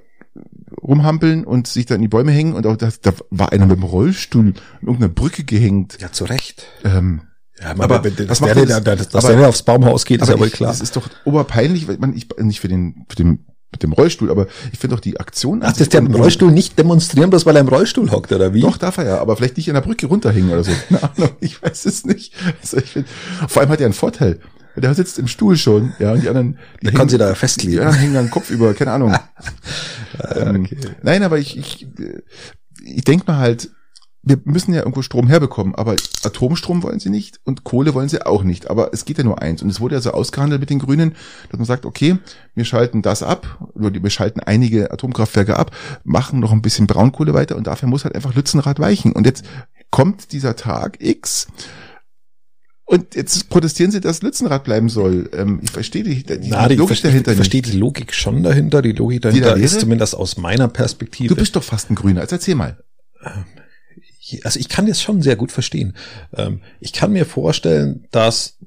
rumhampeln 0.83 1.43
und 1.45 1.67
sich 1.67 1.85
da 1.85 1.95
in 1.95 2.01
die 2.01 2.07
Bäume 2.07 2.31
hängen 2.31 2.53
und 2.53 2.67
auch 2.67 2.75
das, 2.77 2.99
da 3.01 3.13
war 3.29 3.51
einer 3.51 3.65
mit 3.65 3.77
dem 3.77 3.83
Rollstuhl 3.83 4.47
an 4.47 4.55
irgendeiner 4.81 5.13
Brücke 5.13 5.43
gehängt. 5.43 5.97
Ja, 6.01 6.11
zu 6.11 6.25
Recht. 6.25 6.65
Ähm, 6.83 7.21
Ja, 7.61 7.71
Aber 7.71 7.83
aber 7.85 8.03
wenn 8.03 8.15
das 8.27 8.39
der, 8.39 8.55
das- 8.55 8.67
der, 8.67 8.81
der, 8.81 8.95
dass 8.97 9.25
aber- 9.25 9.35
der 9.35 9.47
aufs 9.47 9.63
Baumhaus 9.63 10.05
geht, 10.05 10.21
ist 10.21 10.27
ja 10.27 10.33
aber 10.33 10.41
wohl 10.41 10.47
ich, 10.47 10.53
klar. 10.53 10.71
das 10.71 10.81
ist 10.81 10.95
doch 10.95 11.07
oberpeinlich, 11.23 11.87
weil 11.87 11.97
man, 11.97 12.13
ich, 12.15 12.27
nicht 12.39 12.59
für 12.59 12.67
den, 12.67 13.05
für 13.07 13.15
den, 13.15 13.45
mit 13.71 13.81
dem 13.83 13.93
Rollstuhl, 13.93 14.29
aber 14.29 14.47
ich 14.71 14.79
finde 14.79 14.95
doch 14.95 14.99
die 14.99 15.19
Aktion. 15.19 15.61
Ach, 15.63 15.69
sich 15.69 15.77
das 15.87 15.89
der 15.89 16.01
im 16.01 16.13
Rollstuhl 16.13 16.51
nicht 16.51 16.77
demonstrieren, 16.77 17.29
bloß 17.29 17.45
weil 17.45 17.55
er 17.55 17.61
im 17.61 17.67
Rollstuhl 17.69 18.11
hockt, 18.11 18.31
oder 18.31 18.53
wie? 18.53 18.61
Doch, 18.61 18.77
darf 18.77 18.97
er 18.97 19.05
ja, 19.05 19.17
aber 19.19 19.35
vielleicht 19.37 19.57
nicht 19.57 19.69
an 19.69 19.75
der 19.75 19.81
Brücke 19.81 20.07
runterhängen 20.07 20.51
oder 20.51 20.63
so. 20.63 20.71
Keine 20.89 21.03
Ahnung, 21.03 21.29
ich 21.39 21.61
weiß 21.61 21.85
es 21.85 22.05
nicht. 22.05 22.33
Also 22.61 22.77
ich 22.77 22.91
find, 22.91 23.07
vor 23.47 23.61
allem 23.61 23.71
hat 23.71 23.79
er 23.79 23.85
einen 23.85 23.93
Vorteil. 23.93 24.39
Der 24.75 24.93
sitzt 24.95 25.19
im 25.19 25.27
Stuhl 25.27 25.55
schon, 25.55 25.93
ja, 25.99 26.11
und 26.13 26.23
die 26.23 26.27
anderen, 26.27 26.57
die 26.81 26.87
Da 26.87 26.91
kann 26.91 27.07
sie 27.07 27.19
da 27.19 27.33
festkleben. 27.35 27.75
Die 27.77 27.81
anderen 27.81 27.99
hängen 27.99 28.13
dann 28.15 28.29
Kopf 28.31 28.49
über, 28.49 28.73
keine 28.73 28.91
Ahnung. 28.91 29.15
ähm, 30.35 30.65
okay. 30.65 30.77
Nein, 31.01 31.23
aber 31.23 31.37
ich, 31.37 31.57
ich, 31.57 31.87
äh, 31.99 32.21
ich 32.83 33.03
denke 33.03 33.25
mal 33.27 33.37
halt, 33.37 33.69
wir 34.25 34.39
müssen 34.45 34.73
ja 34.73 34.79
irgendwo 34.79 35.01
Strom 35.01 35.27
herbekommen, 35.27 35.75
aber 35.75 35.95
Atomstrom 36.23 36.81
wollen 36.81 36.99
sie 36.99 37.09
nicht 37.09 37.41
und 37.43 37.65
Kohle 37.65 37.93
wollen 37.93 38.07
sie 38.07 38.25
auch 38.25 38.43
nicht. 38.43 38.69
Aber 38.69 38.93
es 38.93 39.03
geht 39.03 39.17
ja 39.17 39.23
nur 39.25 39.41
eins. 39.41 39.61
Und 39.61 39.69
es 39.69 39.81
wurde 39.81 39.95
ja 39.95 40.01
so 40.01 40.11
ausgehandelt 40.11 40.61
mit 40.61 40.69
den 40.69 40.79
Grünen, 40.79 41.15
dass 41.49 41.59
man 41.59 41.65
sagt, 41.65 41.85
okay, 41.85 42.17
wir 42.55 42.63
schalten 42.63 43.01
das 43.01 43.21
ab, 43.21 43.59
oder 43.73 43.93
wir 44.01 44.09
schalten 44.09 44.39
einige 44.39 44.91
Atomkraftwerke 44.91 45.57
ab, 45.57 45.71
machen 46.05 46.39
noch 46.39 46.53
ein 46.53 46.61
bisschen 46.61 46.87
Braunkohle 46.87 47.33
weiter 47.33 47.57
und 47.57 47.67
dafür 47.67 47.89
muss 47.89 48.05
halt 48.05 48.15
einfach 48.15 48.33
Lützenrad 48.33 48.79
weichen. 48.79 49.11
Und 49.11 49.25
jetzt 49.25 49.43
kommt 49.91 50.31
dieser 50.31 50.55
Tag 50.55 50.97
X, 51.01 51.47
und 52.93 53.15
jetzt 53.15 53.49
protestieren 53.49 53.91
sie, 53.91 54.01
dass 54.01 54.21
Lützenrad 54.21 54.63
bleiben 54.63 54.87
soll. 54.87 55.27
Ähm, 55.33 55.59
ich 55.63 55.71
verstehe 55.71 56.03
die, 56.03 56.23
die 56.23 56.49
Na, 56.49 56.67
die, 56.67 56.75
Logik 56.75 56.95
ich, 56.95 57.01
dahinter 57.01 57.31
ich 57.31 57.37
verstehe 57.37 57.61
nicht. 57.61 57.73
die 57.73 57.77
Logik 57.79 58.13
schon 58.13 58.43
dahinter. 58.43 58.83
Die 58.83 58.91
Logik 58.91 59.23
da 59.23 59.29
dahinter 59.29 59.55
ist 59.55 59.71
wäre? 59.73 59.81
zumindest 59.81 60.15
aus 60.15 60.37
meiner 60.37 60.67
Perspektive. 60.67 61.29
Du 61.29 61.35
bist 61.35 61.55
doch 61.55 61.63
fast 61.63 61.89
ein 61.89 61.95
Grüner. 61.95 62.21
Also 62.21 62.35
erzähl 62.35 62.53
mal. 62.53 62.83
also 64.43 64.59
ich 64.59 64.69
kann 64.69 64.85
das 64.85 65.01
schon 65.01 65.23
sehr 65.23 65.35
gut 65.35 65.51
verstehen. 65.51 65.95
Ähm, 66.37 66.61
ich 66.79 66.93
kann 66.93 67.11
mir 67.11 67.25
vorstellen, 67.25 68.05
dass 68.11 68.59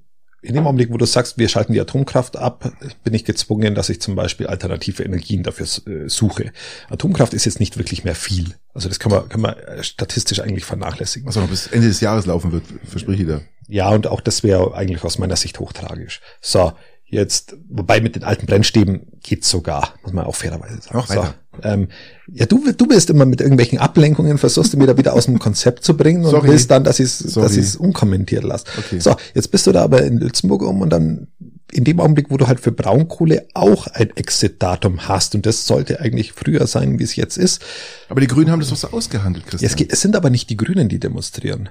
in 0.42 0.54
dem 0.54 0.66
Augenblick, 0.66 0.92
wo 0.92 0.96
du 0.96 1.06
sagst, 1.06 1.38
wir 1.38 1.48
schalten 1.48 1.72
die 1.72 1.80
Atomkraft 1.80 2.36
ab, 2.36 2.72
bin 3.04 3.14
ich 3.14 3.24
gezwungen, 3.24 3.74
dass 3.74 3.88
ich 3.88 4.00
zum 4.00 4.14
Beispiel 4.14 4.46
alternative 4.46 5.02
Energien 5.02 5.42
dafür 5.44 5.66
äh, 5.86 6.08
suche. 6.08 6.52
Atomkraft 6.88 7.32
ist 7.34 7.44
jetzt 7.44 7.60
nicht 7.60 7.78
wirklich 7.78 8.04
mehr 8.04 8.14
viel. 8.14 8.54
Also 8.74 8.88
das 8.88 8.98
kann 8.98 9.10
man, 9.12 9.28
kann 9.28 9.40
man 9.40 9.54
äh, 9.54 9.82
statistisch 9.82 10.40
eigentlich 10.40 10.64
vernachlässigen. 10.64 11.28
Was 11.28 11.36
noch 11.36 11.48
bis 11.48 11.68
Ende 11.68 11.88
des 11.88 12.00
Jahres 12.00 12.26
laufen 12.26 12.52
wird, 12.52 12.64
verspreche 12.84 13.22
ich 13.22 13.28
da. 13.28 13.40
Ja, 13.68 13.90
und 13.90 14.06
auch 14.06 14.20
das 14.20 14.42
wäre 14.42 14.74
eigentlich 14.74 15.02
aus 15.04 15.18
meiner 15.18 15.36
Sicht 15.36 15.58
hochtragisch. 15.60 16.20
So, 16.40 16.72
Jetzt, 17.08 17.54
wobei 17.68 18.00
mit 18.00 18.16
den 18.16 18.24
alten 18.24 18.46
Brennstäben 18.46 19.06
geht's 19.22 19.48
sogar, 19.48 19.94
muss 20.02 20.12
man 20.12 20.24
auch 20.26 20.34
fairerweise 20.34 20.80
sagen. 20.82 20.98
Auch 20.98 21.08
weiter. 21.08 21.34
So, 21.54 21.62
ähm, 21.68 21.86
ja, 22.32 22.46
du, 22.46 22.72
du 22.72 22.84
bist 22.88 23.10
immer 23.10 23.24
mit 23.24 23.40
irgendwelchen 23.40 23.78
Ablenkungen, 23.78 24.38
versuchst 24.38 24.72
du 24.72 24.76
mir 24.76 24.88
da 24.88 24.98
wieder 24.98 25.12
aus 25.14 25.26
dem 25.26 25.38
Konzept 25.38 25.84
zu 25.84 25.96
bringen 25.96 26.24
und 26.24 26.32
Sorry. 26.32 26.48
willst 26.48 26.68
dann, 26.72 26.82
dass 26.82 26.98
ich 26.98 27.06
es 27.06 27.76
unkommentiert 27.76 28.42
lasse. 28.42 28.64
Okay. 28.76 28.98
So, 28.98 29.14
jetzt 29.34 29.52
bist 29.52 29.68
du 29.68 29.72
da 29.72 29.84
aber 29.84 30.02
in 30.02 30.18
Lützenburg 30.18 30.62
um 30.62 30.80
und 30.80 30.90
dann 30.90 31.28
in 31.70 31.84
dem 31.84 32.00
Augenblick, 32.00 32.26
wo 32.28 32.38
du 32.38 32.48
halt 32.48 32.58
für 32.58 32.72
Braunkohle 32.72 33.46
auch 33.54 33.86
ein 33.86 34.10
Exit-Datum 34.16 35.06
hast 35.06 35.36
und 35.36 35.46
das 35.46 35.64
sollte 35.64 36.00
eigentlich 36.00 36.32
früher 36.32 36.66
sein, 36.66 36.98
wie 36.98 37.04
es 37.04 37.14
jetzt 37.14 37.38
ist. 37.38 37.62
Aber 38.08 38.20
die 38.20 38.26
Grünen 38.26 38.50
haben 38.50 38.58
das 38.58 38.68
so 38.70 38.88
ausgehandelt, 38.88 39.46
Christian. 39.46 39.70
Es, 39.70 39.76
geht- 39.76 39.92
es 39.92 40.00
sind 40.00 40.16
aber 40.16 40.30
nicht 40.30 40.50
die 40.50 40.56
Grünen, 40.56 40.88
die 40.88 40.98
demonstrieren. 40.98 41.68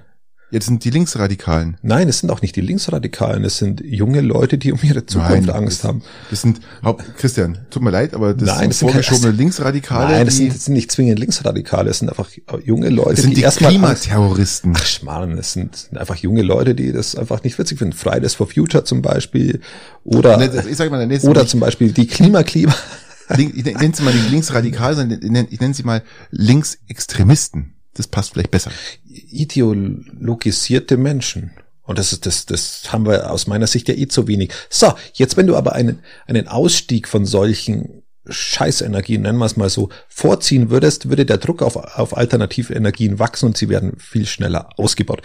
Jetzt 0.51 0.67
sind 0.67 0.83
die 0.83 0.91
Linksradikalen. 0.91 1.77
Nein, 1.81 2.07
es 2.07 2.19
sind 2.19 2.29
auch 2.29 2.41
nicht 2.41 2.55
die 2.55 2.61
Linksradikalen, 2.61 3.43
es 3.43 3.57
sind 3.57 3.81
junge 3.81 4.21
Leute, 4.21 4.57
die 4.59 4.71
um 4.71 4.79
ihre 4.83 5.05
Zukunft 5.05 5.47
Nein, 5.47 5.49
Angst 5.49 5.79
das, 5.79 5.87
haben. 5.87 6.03
Das 6.29 6.41
sind, 6.41 6.61
Christian, 7.17 7.57
tut 7.71 7.81
mir 7.81 7.89
leid, 7.89 8.13
aber 8.13 8.33
das 8.35 8.47
Nein, 8.47 8.59
sind 8.59 8.69
das 8.69 8.79
sind 8.79 8.87
keine- 8.91 9.03
vorgeschobene 9.03 9.37
Linksradikale. 9.37 10.11
Nein, 10.13 10.25
das 10.25 10.35
die, 10.35 10.43
sind, 10.43 10.53
das 10.55 10.65
sind 10.65 10.73
nicht 10.75 10.91
zwingend 10.91 11.19
Linksradikale, 11.19 11.89
es 11.89 11.99
sind 11.99 12.09
einfach 12.09 12.29
junge 12.63 12.89
Leute, 12.89 13.15
das 13.15 13.21
sind 13.23 13.35
die, 13.35 13.41
erstmal 13.41 13.71
Angst- 13.75 14.03
Klimaterroristen. 14.03 14.73
Ach 14.77 14.85
Schmarrn, 14.85 15.37
es 15.37 15.53
sind, 15.53 15.75
sind 15.75 15.97
einfach 15.97 16.15
junge 16.15 16.43
Leute, 16.43 16.75
die 16.75 16.91
das 16.91 17.15
einfach 17.15 17.43
nicht 17.43 17.57
witzig 17.57 17.79
finden. 17.79 17.93
Fridays 17.93 18.35
for 18.35 18.47
Future 18.47 18.83
zum 18.83 19.01
Beispiel 19.01 19.61
oder 20.03 20.39
Ich 20.69 20.77
sag 20.77 20.91
mal, 20.91 21.09
oder 21.23 21.47
zum 21.47 21.59
Beispiel 21.59 21.91
die 21.91 22.07
Klimakleber. 22.07 22.75
Link, 23.35 23.55
ich 23.57 23.65
nenne 23.65 23.93
sie 23.95 24.03
mal 24.03 24.13
nicht 24.13 24.29
Linksradikale, 24.29 24.95
sondern 24.95 25.19
ich 25.49 25.59
nenne 25.59 25.73
sie 25.73 25.83
mal 25.83 26.03
Linksextremisten. 26.29 27.74
Das 27.95 28.07
passt 28.07 28.33
vielleicht 28.33 28.51
besser. 28.51 28.71
ideologisierte 29.05 30.97
Menschen. 30.97 31.51
Und 31.83 31.99
das 31.99 32.11
ist, 32.13 32.25
das, 32.25 32.45
das 32.45 32.91
haben 32.91 33.05
wir 33.05 33.31
aus 33.31 33.47
meiner 33.47 33.67
Sicht 33.67 33.87
ja 33.87 33.95
eh 33.95 34.07
zu 34.07 34.27
wenig. 34.27 34.51
So, 34.69 34.93
jetzt 35.13 35.37
wenn 35.37 35.47
du 35.47 35.55
aber 35.55 35.73
einen, 35.73 35.99
einen 36.27 36.47
Ausstieg 36.47 37.07
von 37.07 37.25
solchen 37.25 38.03
Scheißenergien, 38.27 39.21
nennen 39.21 39.37
wir 39.37 39.45
es 39.45 39.55
mal 39.55 39.69
so, 39.69 39.89
vorziehen 40.07 40.71
würdest, 40.71 41.09
würde 41.09 41.25
der 41.25 41.37
Druck 41.37 41.61
auf, 41.61 41.75
auf 41.75 42.17
alternative 42.17 42.73
Energien 42.73 43.19
wachsen 43.19 43.45
und 43.45 43.57
sie 43.57 43.69
werden 43.69 43.93
viel 43.99 44.25
schneller 44.25 44.69
ausgebaut. 44.77 45.21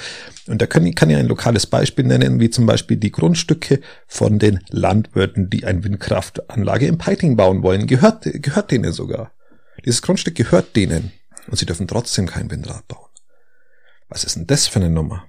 Und 0.46 0.60
da 0.60 0.66
kann, 0.66 0.94
kann 0.94 1.08
ich 1.08 1.16
ein 1.16 1.26
lokales 1.26 1.66
Beispiel 1.66 2.04
nennen, 2.04 2.40
wie 2.40 2.50
zum 2.50 2.66
Beispiel 2.66 2.98
die 2.98 3.10
Grundstücke 3.10 3.80
von 4.06 4.38
den 4.38 4.60
Landwirten, 4.68 5.48
die 5.48 5.64
eine 5.64 5.82
Windkraftanlage 5.82 6.86
im 6.86 6.98
Peiting 6.98 7.36
bauen 7.36 7.62
wollen. 7.62 7.86
Gehört, 7.86 8.28
gehört 8.30 8.70
denen 8.70 8.92
sogar. 8.92 9.32
Dieses 9.84 10.02
Grundstück 10.02 10.34
gehört 10.34 10.76
denen. 10.76 11.12
Und 11.48 11.58
sie 11.58 11.66
dürfen 11.66 11.88
trotzdem 11.88 12.26
kein 12.26 12.50
Windrad 12.50 12.86
bauen. 12.88 13.08
Was 14.08 14.24
ist 14.24 14.36
denn 14.36 14.46
das 14.46 14.66
für 14.66 14.80
eine 14.80 14.90
Nummer? 14.90 15.24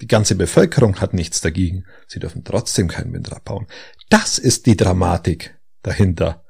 Die 0.00 0.06
ganze 0.06 0.34
Bevölkerung 0.34 1.00
hat 1.00 1.14
nichts 1.14 1.40
dagegen. 1.40 1.84
Sie 2.08 2.18
dürfen 2.18 2.42
trotzdem 2.44 2.88
kein 2.88 3.12
Windrad 3.12 3.44
bauen. 3.44 3.66
Das 4.08 4.38
ist 4.38 4.66
die 4.66 4.76
Dramatik 4.76 5.58
dahinter. 5.82 6.44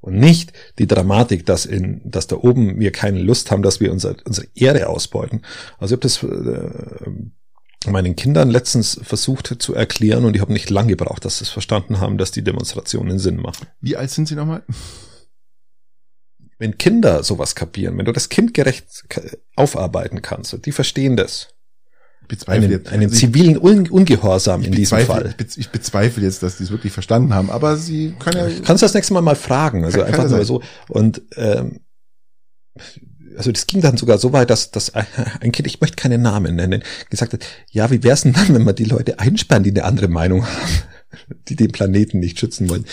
Und 0.00 0.18
nicht 0.18 0.52
die 0.78 0.88
Dramatik, 0.88 1.46
dass 1.46 1.64
in, 1.64 2.00
dass 2.04 2.26
da 2.26 2.36
oben 2.36 2.80
wir 2.80 2.90
keine 2.90 3.20
Lust 3.20 3.52
haben, 3.52 3.62
dass 3.62 3.78
wir 3.78 3.92
unser, 3.92 4.16
unsere 4.24 4.48
Ehre 4.54 4.88
ausbeuten. 4.88 5.42
Also 5.78 5.94
ich 5.94 5.98
habe 5.98 6.02
das 6.02 6.22
äh, 6.24 7.90
meinen 7.90 8.16
Kindern 8.16 8.50
letztens 8.50 9.00
versucht 9.02 9.62
zu 9.62 9.74
erklären 9.74 10.24
und 10.24 10.34
ich 10.34 10.40
habe 10.40 10.52
nicht 10.52 10.70
lange 10.70 10.96
gebraucht, 10.96 11.24
dass 11.24 11.38
sie 11.38 11.44
es 11.44 11.50
verstanden 11.50 12.00
haben, 12.00 12.18
dass 12.18 12.32
die 12.32 12.42
Demonstrationen 12.42 13.20
Sinn 13.20 13.36
machen. 13.36 13.68
Wie 13.80 13.96
alt 13.96 14.10
sind 14.10 14.26
sie 14.26 14.34
nochmal? 14.34 14.64
Wenn 16.62 16.78
Kinder 16.78 17.24
sowas 17.24 17.56
kapieren, 17.56 17.98
wenn 17.98 18.04
du 18.04 18.12
das 18.12 18.28
kindgerecht 18.28 18.86
aufarbeiten 19.56 20.22
kannst, 20.22 20.56
die 20.64 20.70
verstehen 20.70 21.16
das. 21.16 21.48
Bezweifle 22.28 22.62
Einen, 22.62 22.70
jetzt, 22.70 22.88
einen 22.88 23.02
also 23.06 23.16
zivilen 23.16 23.58
Un 23.58 23.88
Ungehorsam 23.90 24.60
ich 24.60 24.68
in 24.68 24.72
diesem 24.74 24.98
bezweifle- 24.98 25.06
Fall. 25.06 25.26
Ich, 25.30 25.36
bez- 25.36 25.56
ich 25.56 25.70
bezweifle 25.70 26.22
jetzt, 26.22 26.40
dass 26.44 26.58
die 26.58 26.62
es 26.62 26.70
wirklich 26.70 26.92
verstanden 26.92 27.34
haben, 27.34 27.50
aber 27.50 27.76
sie 27.76 28.14
können 28.20 28.36
ja, 28.36 28.60
Kannst 28.64 28.80
du 28.80 28.84
das 28.86 28.94
nächste 28.94 29.12
Mal 29.12 29.22
mal 29.22 29.34
fragen, 29.34 29.84
also 29.84 29.98
Kann- 29.98 30.06
kann 30.12 30.20
einfach 30.20 30.30
ja 30.30 30.36
nur 30.36 30.44
so. 30.46 30.62
Und 30.88 31.22
ähm, 31.36 31.80
also 33.36 33.50
das 33.50 33.66
ging 33.66 33.80
dann 33.80 33.96
sogar 33.96 34.18
so 34.18 34.32
weit, 34.32 34.48
dass, 34.50 34.70
dass 34.70 34.92
ein 34.94 35.50
Kind, 35.50 35.66
ich 35.66 35.80
möchte 35.80 35.96
keine 35.96 36.16
Namen 36.18 36.54
nennen, 36.54 36.84
gesagt 37.10 37.32
hat, 37.32 37.44
ja, 37.70 37.90
wie 37.90 38.04
wär's 38.04 38.22
denn 38.22 38.34
dann, 38.34 38.54
wenn 38.54 38.62
wir 38.64 38.72
die 38.72 38.84
Leute 38.84 39.18
einsperren, 39.18 39.64
die 39.64 39.70
eine 39.70 39.84
andere 39.84 40.06
Meinung 40.08 40.46
haben, 40.46 40.72
die 41.48 41.56
den 41.56 41.72
Planeten 41.72 42.18
nicht 42.20 42.38
schützen 42.38 42.68
wollen? 42.70 42.86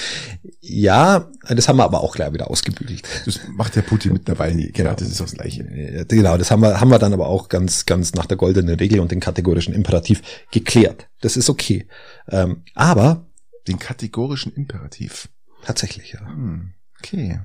Ja, 0.61 1.30
das 1.47 1.67
haben 1.67 1.78
wir 1.78 1.84
aber 1.86 2.01
auch 2.01 2.15
gleich 2.15 2.34
wieder 2.34 2.49
ausgebügelt. 2.49 3.03
das 3.26 3.39
macht 3.49 3.76
der 3.76 3.82
Putin 3.82 4.13
mit 4.13 4.28
dabei 4.30 4.53
nie. 4.53 4.72
Genau. 4.72 4.93
Das 4.93 5.07
ist 5.07 5.20
das 5.20 5.34
Gleiche. 5.34 5.63
Genau, 6.07 6.38
das 6.38 6.51
haben 6.51 6.61
wir, 6.61 6.80
haben 6.80 6.89
wir 6.91 6.99
dann 6.99 7.13
aber 7.13 7.28
auch 7.28 7.49
ganz, 7.49 7.86
ganz 7.86 8.13
nach 8.13 8.26
der 8.26 8.38
goldenen 8.38 8.76
Regel 8.78 8.99
und 8.99 9.11
den 9.11 9.20
kategorischen 9.20 9.74
Imperativ 9.74 10.22
geklärt. 10.51 11.07
Das 11.22 11.38
ist 11.38 11.49
okay. 11.49 11.88
Ähm, 12.30 12.63
aber 12.76 13.26
Den 13.67 13.80
kategorischen 13.80 14.53
Imperativ. 14.53 15.30
tatsächlich, 15.63 16.13
ja. 16.13 16.26
Hm. 16.28 16.74
Okay. 16.99 17.39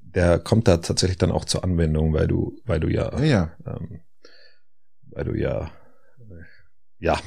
Der 0.00 0.38
kommt 0.38 0.68
da 0.68 0.76
tatsächlich 0.76 1.18
dann 1.18 1.32
auch 1.32 1.44
zur 1.44 1.64
Anwendung, 1.64 2.12
weil 2.12 2.28
du, 2.28 2.56
weil 2.64 2.78
du 2.80 2.88
ja, 2.88 3.18
Ja, 3.18 3.24
ja. 3.24 3.50
ähm, 3.66 4.00
weil 5.10 5.24
du 5.24 5.34
ja, 5.34 5.70
ja, 7.00 7.18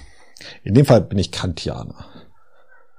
in 0.63 0.73
dem 0.73 0.85
Fall 0.85 1.01
bin 1.01 1.17
ich 1.19 1.31
Kantianer. 1.31 2.05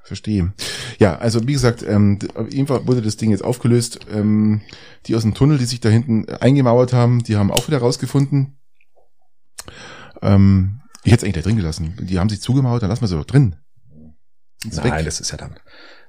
Verstehe. 0.09 0.55
Ja, 0.99 1.17
also 1.19 1.47
wie 1.47 1.53
gesagt, 1.53 1.83
ähm, 1.87 2.19
d- 2.19 2.29
auf 2.35 2.51
jeden 2.51 2.67
Fall 2.67 2.87
wurde 2.87 3.03
das 3.03 3.19
Ding 3.19 3.31
jetzt 3.31 3.45
aufgelöst. 3.45 4.01
Ähm, 4.11 4.63
die 5.07 5.15
aus 5.15 5.23
dem 5.23 5.35
Tunnel, 5.35 5.59
die 5.59 5.67
sich 5.67 5.81
da 5.81 5.91
hinten 5.91 6.27
eingemauert 6.41 6.93
haben, 6.95 7.23
die 7.23 7.37
haben 7.37 7.51
auch 7.53 7.69
wieder 7.69 7.79
rausgefunden. 7.79 8.59
Ähm, 10.23 10.81
ich 11.05 11.13
hätte 11.13 11.21
es 11.21 11.25
eigentlich 11.25 11.45
da 11.45 11.49
drin 11.49 11.57
gelassen. 11.59 11.95
Die 12.01 12.19
haben 12.19 12.29
sich 12.31 12.41
zugemauert, 12.41 12.83
dann 12.83 12.89
lassen 12.89 13.03
wir 13.03 13.09
sie 13.09 13.17
doch 13.17 13.25
drin. 13.27 13.57
Nein, 14.65 14.85
weg. 14.85 15.05
das 15.05 15.21
ist 15.21 15.31
ja 15.31 15.37
dann, 15.37 15.57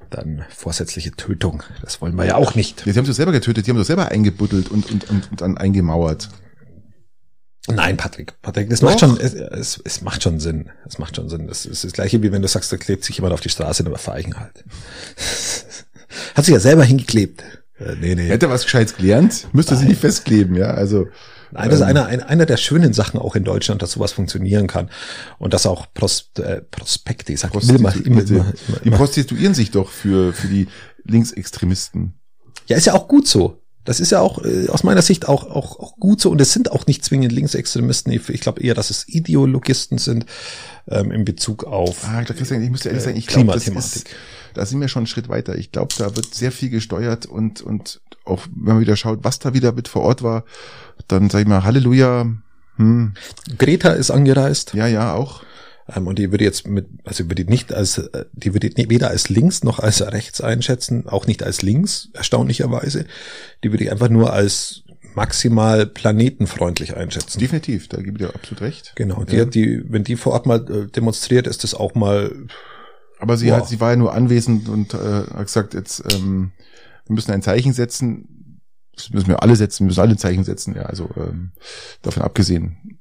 dann 0.10 0.46
vorsätzliche 0.50 1.12
Tötung. 1.12 1.62
Das 1.82 2.02
wollen 2.02 2.16
wir 2.16 2.26
ja 2.26 2.36
auch 2.36 2.56
nicht. 2.56 2.86
Ja, 2.86 2.94
sie 2.94 3.00
haben 3.00 3.06
sich 3.06 3.16
selber 3.16 3.32
getötet, 3.34 3.68
die 3.68 3.72
haben 3.72 3.78
sich 3.78 3.88
selber 3.88 4.08
eingebuddelt 4.10 4.70
und, 4.70 4.90
und, 4.90 5.10
und, 5.10 5.30
und 5.32 5.42
dann 5.42 5.58
eingemauert. 5.58 6.30
Nein, 7.76 7.98
Patrick, 7.98 8.34
Patrick, 8.42 8.70
das 8.70 8.80
Doch. 8.80 8.90
macht 8.90 9.00
schon, 9.00 9.20
es, 9.20 9.34
es, 9.34 9.82
es 9.84 10.02
macht 10.02 10.24
schon 10.24 10.40
Sinn. 10.40 10.70
Es 10.88 10.98
macht 10.98 11.16
schon 11.16 11.30
Sinn. 11.30 11.48
Das 11.48 11.66
ist 11.66 11.84
das 11.84 11.94
gleiche, 11.94 12.22
wie 12.24 12.32
wenn 12.32 12.42
du 12.42 12.48
sagst, 12.48 12.72
da 12.72 12.78
klebt 12.78 13.04
sich 13.04 13.18
jemand 13.18 13.34
auf 13.34 13.42
die 13.42 13.50
Straße, 13.50 13.84
dann 13.84 13.96
fahre 13.96 14.20
ich 14.20 14.28
ihn 14.28 14.40
halt. 14.40 14.64
Hat 16.36 16.46
sich 16.46 16.54
ja 16.54 16.60
selber 16.60 16.84
hingeklebt. 16.84 17.44
Äh, 17.80 17.96
nee, 18.00 18.16
nee. 18.16 18.28
Hätte 18.28 18.48
er 18.48 18.50
was 18.50 18.64
Gescheites 18.64 18.96
gelernt, 18.96 19.48
müsste 19.54 19.76
sie 19.76 19.82
Nein. 19.82 19.90
nicht 19.90 20.02
festkleben, 20.02 20.56
ja. 20.56 20.72
Also 20.72 21.08
Nein, 21.52 21.70
das 21.70 21.80
ist 21.80 21.82
ähm, 21.82 21.90
einer, 21.90 22.06
ein, 22.06 22.22
einer 22.22 22.46
der 22.46 22.58
schönen 22.58 22.94
Sachen 22.94 23.20
auch 23.20 23.36
in 23.36 23.44
Deutschland, 23.44 23.82
dass 23.82 23.94
sowas 23.94 24.12
funktionieren 24.12 24.68
kann. 24.68 24.90
Und 25.40 25.54
dass 25.54 25.66
auch 25.66 25.88
Pros, 25.94 26.32
äh, 26.38 26.62
Prospekte, 26.62 27.34
ich 27.34 27.40
sag 27.40 27.54
will 27.54 27.62
immer, 27.76 27.96
immer, 27.96 28.22
immer, 28.22 28.24
immer, 28.28 28.80
die 28.84 28.92
prostituieren 28.92 29.54
sich 29.54 29.72
doch 29.72 29.90
für, 29.90 30.34
für 30.34 30.48
die 30.48 30.68
Linksextremisten. 31.06 32.14
Ja, 32.68 32.78
ist 32.78 32.86
ja 32.86 32.94
auch 32.94 33.08
gut 33.08 33.28
so. 33.28 33.59
Das 33.86 34.00
ist 34.00 34.12
ja 34.12 34.20
auch 34.20 34.44
äh, 34.44 34.68
aus 34.70 34.84
meiner 34.84 35.02
Sicht 35.02 35.28
auch, 35.28 35.50
auch, 35.50 35.80
auch 35.80 35.96
gut 35.98 36.22
so. 36.22 36.30
Und 36.30 36.40
es 36.42 36.54
sind 36.54 36.72
auch 36.72 36.86
nicht 36.86 37.04
zwingend 37.04 37.32
Linksextremisten. 37.32 38.12
Ich, 38.12 38.30
ich 38.30 38.42
glaube 38.42 38.62
eher, 38.62 38.76
dass 38.76 38.90
es 38.90 39.08
Ideologisten 39.08 39.98
sind 39.98 40.26
ähm, 40.88 41.12
in 41.12 41.26
Bezug 41.26 41.64
auf 41.64 42.04
Ah, 42.08 42.24
Christian, 42.24 42.62
ich 42.62 42.70
muss 42.70 42.86
ehrlich 42.86 43.02
äh, 43.02 43.06
sagen, 43.06 43.18
ich 43.18 43.28
glaube, 43.28 43.54
das 43.54 43.64
Klimathematik. 43.64 44.06
ist, 44.06 44.16
da 44.54 44.66
sind 44.66 44.82
wir 44.82 44.88
schon 44.90 45.02
einen 45.02 45.08
Schritt 45.08 45.30
weiter. 45.30 45.56
Ich 45.58 45.72
glaube, 45.72 45.94
da 45.98 46.16
wird 46.16 46.36
sehr 46.36 46.52
viel 46.52 46.70
gesteuert 46.70 47.26
und, 47.26 47.62
und 47.62 48.02
auch 48.26 48.42
wenn 48.54 48.76
man 48.76 48.82
wieder 48.82 48.96
schaut, 48.96 49.20
was 49.24 49.40
da 49.40 49.54
wieder 49.54 49.72
mit 49.72 49.88
vor 49.88 50.04
Ort 50.04 50.22
war, 50.24 50.44
dann 51.08 51.30
sag 51.30 51.42
ich 51.42 51.48
mal, 51.48 51.64
Halleluja, 51.64 52.28
hm, 52.76 53.14
Greta 53.58 53.90
ist 53.92 54.12
angereist. 54.12 54.74
ja, 54.74 54.88
ja, 54.88 55.14
auch. 55.14 55.42
Ähm, 55.96 56.08
und 56.08 56.20
die 56.20 56.32
würde 56.32 56.44
jetzt 56.44 56.68
mit, 56.68 56.88
also 57.06 57.26
würde 57.26 57.44
die 57.46 57.50
nicht 57.50 57.74
als, 57.74 57.98
äh, 57.98 58.26
die 58.34 58.54
würde 58.54 58.70
die 58.70 58.90
weder 58.90 59.10
als 59.10 59.30
links 59.30 59.64
noch 59.64 59.80
als 59.80 60.02
rechts 60.02 60.42
einschätzen, 60.42 61.08
auch 61.08 61.28
nicht 61.28 61.44
als 61.44 61.62
links, 61.62 62.10
erstaunlicherweise. 62.14 63.06
Die 63.64 63.72
würde 63.72 63.84
ich 63.86 63.92
einfach 63.92 64.10
nur 64.10 64.32
als 64.34 64.84
maximal 65.16 65.86
planetenfreundlich 65.88 66.96
einschätzen. 66.96 67.40
Definitiv, 67.40 67.88
da 67.88 67.98
gebe 67.98 68.12
ich 68.22 68.28
dir 68.28 68.36
absolut 68.36 68.62
recht. 68.62 68.94
genau, 68.96 69.24
die 69.24 69.36
Ja. 69.38 69.42
hat 69.46 69.56
die, 69.56 69.84
wenn 69.92 70.04
die 70.04 70.16
vor 70.16 70.34
Ort 70.34 70.46
mal 70.46 70.66
äh, 70.72 70.88
demonstriert, 70.88 71.48
ist 71.48 71.64
das 71.64 71.74
auch 71.74 71.96
mal, 71.96 72.32
Aber 73.22 73.36
sie 73.36 73.48
Wow. 73.50 73.58
hat, 73.58 73.68
sie 73.68 73.80
war 73.82 73.90
ja 73.92 73.96
nur 73.98 74.14
anwesend 74.14 74.70
und 74.70 74.94
äh, 74.94 74.98
hat 74.98 75.46
gesagt, 75.48 75.74
jetzt, 75.74 76.04
ähm, 76.14 76.52
wir 77.06 77.16
müssen 77.16 77.32
ein 77.32 77.42
Zeichen 77.42 77.74
setzen. 77.74 78.62
Das 78.96 79.10
müssen 79.12 79.28
wir 79.30 79.42
alle 79.44 79.56
setzen, 79.56 79.80
wir 79.84 79.88
müssen 79.88 80.00
alle 80.02 80.12
ein 80.12 80.18
Zeichen 80.18 80.44
setzen, 80.44 80.76
ja, 80.76 80.84
also 80.84 81.10
ähm, 81.18 81.52
davon 82.02 82.24
abgesehen. 82.24 82.99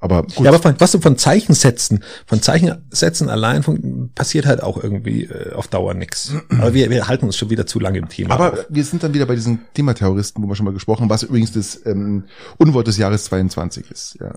Aber 0.00 0.22
gut. 0.22 0.40
ja, 0.40 0.50
aber 0.50 0.60
von, 0.60 0.74
was 0.78 0.92
du 0.92 1.00
von 1.00 1.18
Zeichen 1.18 1.54
setzen, 1.54 2.04
von 2.26 2.40
Zeichen 2.40 2.86
setzen 2.90 3.28
allein 3.28 3.62
von, 3.62 4.10
passiert 4.14 4.46
halt 4.46 4.62
auch 4.62 4.82
irgendwie 4.82 5.24
äh, 5.24 5.52
auf 5.54 5.68
Dauer 5.68 5.94
nix. 5.94 6.32
Aber 6.50 6.72
wir, 6.74 6.88
wir 6.90 7.08
halten 7.08 7.26
uns 7.26 7.36
schon 7.36 7.50
wieder 7.50 7.66
zu 7.66 7.80
lange 7.80 7.98
im 7.98 8.08
Thema. 8.08 8.34
Aber 8.34 8.52
auf. 8.52 8.66
wir 8.68 8.84
sind 8.84 9.02
dann 9.02 9.14
wieder 9.14 9.26
bei 9.26 9.34
diesen 9.34 9.60
Klimaterroristen, 9.74 10.42
wo 10.42 10.48
wir 10.48 10.54
schon 10.54 10.66
mal 10.66 10.72
gesprochen 10.72 11.02
haben, 11.02 11.10
was 11.10 11.24
übrigens 11.24 11.52
das 11.52 11.84
ähm, 11.84 12.24
Unwort 12.58 12.86
des 12.86 12.96
Jahres 12.96 13.24
22 13.24 13.90
ist. 13.90 14.18
Ja. 14.20 14.34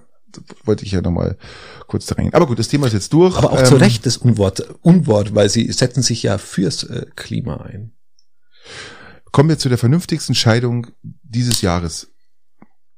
wollte 0.63 0.83
ich 0.85 0.93
ja 0.93 1.01
nochmal 1.01 1.37
kurz 1.87 2.07
da 2.07 2.15
rein. 2.15 2.33
Aber 2.33 2.47
gut, 2.47 2.57
das 2.57 2.67
Thema 2.67 2.87
ist 2.87 2.93
jetzt 2.93 3.13
durch. 3.13 3.37
Aber 3.37 3.51
auch 3.51 3.59
Ähm, 3.59 3.65
zu 3.65 3.75
Recht 3.75 4.05
das 4.05 4.17
Unwort, 4.17 4.67
Unwort, 4.81 5.35
weil 5.35 5.49
sie 5.49 5.71
setzen 5.71 6.01
sich 6.01 6.23
ja 6.23 6.37
fürs 6.39 6.83
äh, 6.83 7.05
Klima 7.15 7.57
ein. 7.57 7.93
Kommen 9.31 9.49
wir 9.49 9.59
zu 9.59 9.69
der 9.69 9.77
vernünftigsten 9.77 10.35
Scheidung 10.35 10.87
dieses 11.03 11.61
Jahres. 11.61 12.07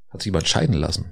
Hat 0.10 0.22
sich 0.22 0.28
jemand 0.28 0.48
scheiden 0.48 0.76
lassen. 0.76 1.12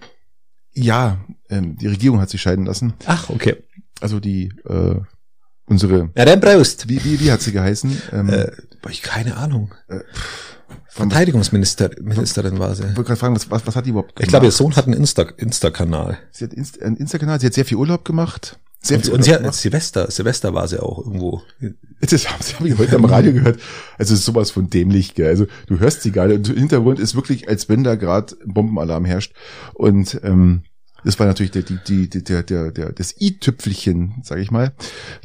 Ja, 0.74 1.19
ähm, 1.49 1.76
die 1.78 1.88
Regierung 1.88 2.19
hat 2.22 2.30
sich 2.30 2.41
scheiden 2.41 2.65
lassen. 2.65 2.93
Ach, 3.05 3.30
okay. 3.30 3.57
Also 3.99 4.19
die, 4.19 4.53
äh, 4.67 4.95
unsere, 5.65 6.09
Ja, 6.15 6.26
dann 6.26 6.39
Prost. 6.41 6.88
wie, 6.89 7.03
wie, 7.03 7.19
wie 7.19 7.32
hat 7.32 7.41
sie 7.41 7.51
geheißen? 7.51 8.01
Ähm, 8.13 8.30
Äh, 8.30 8.51
ich 8.89 9.01
keine 9.01 9.38
Ahnung. 9.38 9.74
Äh, 9.89 9.99
Verteidigungsministerin 10.88 12.59
war 12.59 12.76
sie. 12.76 12.84
ich 12.84 12.89
wollte 12.89 13.03
gerade 13.03 13.15
fragen, 13.19 13.36
was, 13.36 13.49
was, 13.49 13.65
was 13.65 13.76
hat 13.76 13.86
die 13.86 13.91
überhaupt 13.91 14.15
gemacht? 14.15 14.24
Ich 14.26 14.30
glaube, 14.30 14.45
ihr 14.45 14.51
Sohn 14.51 14.76
hat 14.76 14.86
einen 14.86 14.93
Insta 14.95 15.24
Insta-Kanal. 15.24 16.17
Sie 16.32 16.43
hat 16.45 16.53
Inst 16.53 16.82
einen 16.82 16.97
Insta-Kanal, 16.97 17.39
sie 17.39 17.45
hat 17.47 17.53
sehr 17.53 17.65
viel 17.65 17.78
Urlaub 17.78 18.03
gemacht. 18.05 18.59
Sehr 18.82 18.98
Und, 18.98 19.10
und 19.10 19.24
sie 19.24 19.34
hat, 19.34 19.54
Silvester, 19.54 20.10
Silvester 20.10 20.54
war 20.54 20.68
sie 20.68 20.82
auch 20.82 21.00
irgendwo. 21.00 21.42
Das 22.02 22.28
haben 22.28 22.42
sie 22.42 22.56
hab 22.56 22.66
ich 22.66 22.76
heute 22.80 22.96
am 22.96 23.06
Radio 23.06 23.32
gehört. 23.32 23.60
Also 23.96 24.16
es 24.16 24.22
ist 24.22 24.26
sowas 24.26 24.50
von 24.50 24.72
dämlich, 24.72 25.14
gell. 25.14 25.28
Also 25.28 25.46
du 25.68 25.78
hörst 25.78 26.02
sie 26.02 26.12
gerade 26.12 26.34
und 26.34 26.50
im 26.50 26.58
Hintergrund 26.58 26.98
ist 26.98 27.14
wirklich, 27.14 27.48
als 27.48 27.70
wenn 27.70 27.84
da 27.84 27.94
gerade 27.94 28.36
ein 28.44 28.56
Bombenalarm 28.56 29.06
herrscht. 29.06 29.34
Und 29.76 30.20
ähm, 30.24 30.64
das 31.04 31.20
war 31.20 31.28
natürlich 31.28 31.52
der, 31.52 31.62
die, 31.62 31.78
die, 31.88 32.10
die, 32.10 32.24
der, 32.24 32.44
der, 32.44 32.72
der, 32.72 32.92
das 32.92 33.20
i-Tüpfelchen, 33.20 34.16
sage 34.24 34.42
ich 34.42 34.50
mal, 34.52 34.72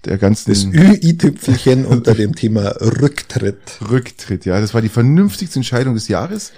der 0.04 0.18
ganzen 0.18 0.50
Das 0.50 0.64
Ü-I-Tüpfelchen 0.64 1.84
unter 1.86 2.14
dem 2.14 2.34
Thema 2.34 2.74
Rücktritt. 2.80 3.80
Rücktritt. 3.90 4.44
Ja, 4.44 4.60
das 4.60 4.74
war 4.74 4.82
die 4.82 4.88
vernünftigste 4.88 5.58
Entscheidung 5.58 5.94
des 5.94 6.08
Jahres. 6.08 6.52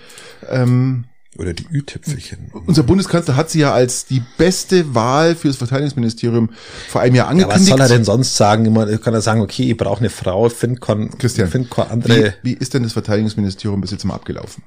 Ähm, 0.48 1.04
Oder 1.36 1.52
die 1.52 1.66
Ü-Tüpfelchen. 1.70 2.50
unser 2.66 2.82
Bundeskanzler 2.82 3.36
hat 3.36 3.50
sie 3.50 3.60
ja 3.60 3.72
als 3.72 4.06
die 4.06 4.22
beste 4.38 4.94
Wahl 4.94 5.36
für 5.36 5.48
das 5.48 5.56
Verteidigungsministerium 5.58 6.50
vor 6.88 7.00
einem 7.02 7.14
Jahr 7.14 7.26
Ja, 7.26 7.32
was 7.36 7.42
angekündigt. 7.42 7.68
soll 7.68 7.80
er 7.80 7.88
denn 7.88 8.04
sonst 8.04 8.36
sagen? 8.36 8.64
Immer, 8.64 8.98
kann 8.98 9.14
er 9.14 9.20
sagen, 9.20 9.40
okay, 9.42 9.70
ich 9.70 9.76
brauche 9.76 10.00
eine 10.00 10.10
Frau, 10.10 10.48
find 10.48 10.80
kon, 10.80 11.10
Christian, 11.18 11.48
find 11.48 11.68
kon 11.70 11.84
Wie, 11.86 11.90
andere. 11.90 12.34
wie 12.42 12.54
ist 12.54 12.74
denn 12.74 12.82
das 12.82 12.92
Verteidigungsministerium 12.94 13.80
bis 13.80 13.90
jetzt 13.90 14.04
mal 14.04 14.14
abgelaufen? 14.14 14.64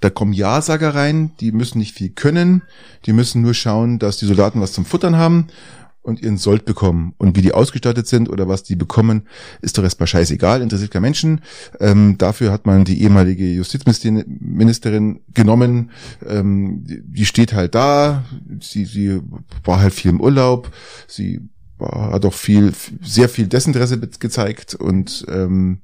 Da 0.00 0.08
kommen 0.08 0.32
Ja-Sager 0.32 0.94
rein, 0.94 1.32
die 1.40 1.52
müssen 1.52 1.78
nicht 1.78 1.94
viel 1.94 2.08
können, 2.10 2.62
die 3.04 3.12
müssen 3.12 3.42
nur 3.42 3.52
schauen, 3.52 3.98
dass 3.98 4.16
die 4.16 4.24
Soldaten 4.24 4.60
was 4.62 4.72
zum 4.72 4.86
Futtern 4.86 5.16
haben 5.16 5.48
und 6.02 6.20
ihren 6.20 6.38
Sold 6.38 6.64
bekommen. 6.64 7.14
Und 7.18 7.36
wie 7.36 7.42
die 7.42 7.52
ausgestattet 7.52 8.06
sind 8.06 8.28
oder 8.28 8.48
was 8.48 8.62
die 8.62 8.76
bekommen, 8.76 9.28
ist 9.60 9.76
doch 9.76 9.82
erstmal 9.82 10.06
scheißegal, 10.06 10.62
interessiert 10.62 10.90
kein 10.90 11.02
Menschen. 11.02 11.42
Ähm, 11.78 12.16
dafür 12.18 12.52
hat 12.52 12.66
man 12.66 12.84
die 12.84 13.02
ehemalige 13.02 13.46
Justizministerin 13.46 15.20
genommen. 15.34 15.90
Ähm, 16.26 16.84
die, 16.84 17.26
steht 17.26 17.52
halt 17.52 17.74
da, 17.74 18.24
sie, 18.60 18.84
sie 18.84 19.20
war 19.64 19.80
halt 19.80 19.92
viel 19.92 20.10
im 20.10 20.20
Urlaub, 20.20 20.70
sie 21.06 21.48
war, 21.78 22.12
hat 22.12 22.24
auch 22.24 22.34
viel, 22.34 22.72
sehr 23.02 23.28
viel 23.28 23.46
Desinteresse 23.46 23.98
gezeigt 23.98 24.74
und 24.74 25.24
ähm, 25.28 25.82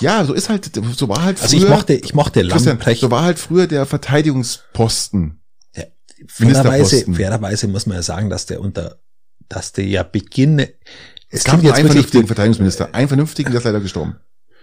ja, 0.00 0.24
so 0.24 0.34
ist 0.34 0.48
halt, 0.48 0.70
so 0.74 1.08
war 1.08 1.22
halt 1.22 1.40
Also 1.40 1.56
ich 1.56 1.62
früher, 1.62 1.70
mochte, 1.70 1.94
ich 1.94 2.14
mochte 2.14 2.42
Lamprecht. 2.42 3.00
so 3.00 3.10
war 3.10 3.22
halt 3.22 3.38
früher 3.38 3.66
der 3.66 3.86
Verteidigungsposten. 3.86 5.40
fairerweise, 6.26 7.12
fairerweise 7.12 7.68
muss 7.68 7.86
man 7.86 7.96
ja 7.96 8.02
sagen, 8.02 8.30
dass 8.30 8.46
der 8.46 8.60
unter, 8.60 8.98
dass 9.54 9.72
der 9.72 9.86
ja 9.86 10.02
beginne. 10.02 10.70
Es 11.30 11.40
Es 11.40 11.44
gab 11.44 11.62
jetzt 11.62 11.74
einen 11.74 11.86
vernünftigen 11.88 12.26
Verteidigungsminister, 12.26 12.94
einen 12.94 13.08
vernünftigen, 13.08 13.50
der 13.50 13.58
ist 13.58 13.64
leider 13.64 13.80
gestorben. 13.80 14.16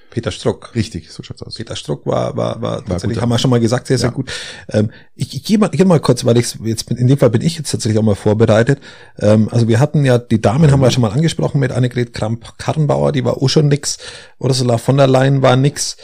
Peter 0.10 0.32
Struck. 0.32 0.76
Richtig, 0.76 1.10
so 1.10 1.24
schaut's 1.24 1.42
aus. 1.42 1.56
Peter 1.56 1.76
Struck 1.78 2.06
war, 2.06 2.36
war, 2.36 2.62
war, 2.62 2.84
tatsächlich, 2.84 3.16
guter. 3.16 3.22
haben 3.22 3.30
wir 3.30 3.38
schon 3.40 3.50
mal 3.50 3.62
gesagt, 3.62 3.88
sehr, 3.88 3.98
sehr 3.98 4.10
Ja. 4.10 4.14
gut. 4.14 4.30
Ähm, 4.68 4.92
ich, 5.16 5.34
ich 5.34 5.44
gehe 5.46 5.58
mal, 5.58 5.70
geh 5.70 5.86
mal 5.86 6.02
kurz, 6.02 6.26
weil 6.26 6.38
ich 6.38 6.54
jetzt 6.66 6.88
bin, 6.88 6.98
in 6.98 7.08
dem 7.08 7.18
Fall 7.18 7.30
bin 7.30 7.42
ich 7.42 7.58
jetzt 7.58 7.72
tatsächlich 7.72 7.98
auch 7.98 8.04
mal 8.04 8.16
vorbereitet. 8.16 8.82
Ähm, 9.20 9.48
also 9.50 9.70
wir 9.70 9.80
hatten 9.80 10.04
ja, 10.04 10.18
die 10.18 10.42
Damen 10.42 10.70
haben 10.70 10.82
wir 10.82 10.88
ja 10.88 10.92
schon 10.92 11.02
mal 11.02 11.12
angesprochen 11.12 11.60
mit 11.62 11.72
Annegret 11.72 12.14
Kramp-Karrenbauer, 12.14 13.14
die 13.14 13.24
war 13.24 13.38
auch 13.42 13.48
schon 13.48 13.70
nix. 13.70 14.00
Ursula 14.38 14.78
von 14.78 14.98
der 14.98 15.08
Leyen 15.08 15.42
war 15.42 15.56
nix. 15.56 15.96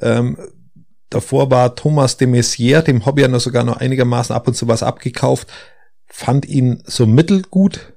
Ähm, 0.00 0.38
davor 1.10 1.50
war 1.50 1.74
Thomas 1.74 2.16
de 2.16 2.28
Maizière, 2.28 2.82
dem 2.82 3.06
Hobby 3.06 3.22
ja 3.22 3.28
noch 3.28 3.40
sogar 3.40 3.64
noch 3.64 3.78
einigermaßen 3.78 4.36
ab 4.36 4.46
und 4.46 4.54
zu 4.54 4.68
was 4.68 4.84
abgekauft, 4.84 5.48
fand 6.06 6.46
ihn 6.46 6.84
so 6.86 7.06
mittelgut. 7.06 7.92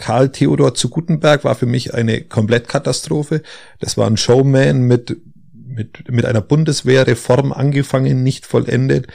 Karl 0.00 0.30
Theodor 0.32 0.74
zu 0.74 0.88
Gutenberg 0.88 1.44
war 1.44 1.54
für 1.54 1.66
mich 1.66 1.92
eine 1.94 2.22
Komplettkatastrophe. 2.22 3.42
Das 3.78 3.96
war 3.98 4.06
ein 4.06 4.16
Showman 4.16 4.80
mit, 4.82 5.16
mit, 5.54 6.10
mit 6.10 6.24
einer 6.24 6.40
Bundeswehrreform 6.40 7.52
angefangen, 7.52 8.22
nicht 8.22 8.46
vollendet. 8.46 9.06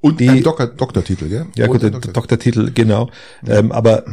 Und 0.00 0.20
Die- 0.20 0.28
ein 0.28 0.42
Doktor, 0.42 0.66
Doktortitel, 0.66 1.28
gell? 1.28 1.46
Ja 1.56 1.66
gut, 1.66 1.82
Doktor- 1.82 2.12
Doktortitel, 2.12 2.70
genau. 2.74 3.08
Ähm, 3.46 3.72
aber, 3.72 4.04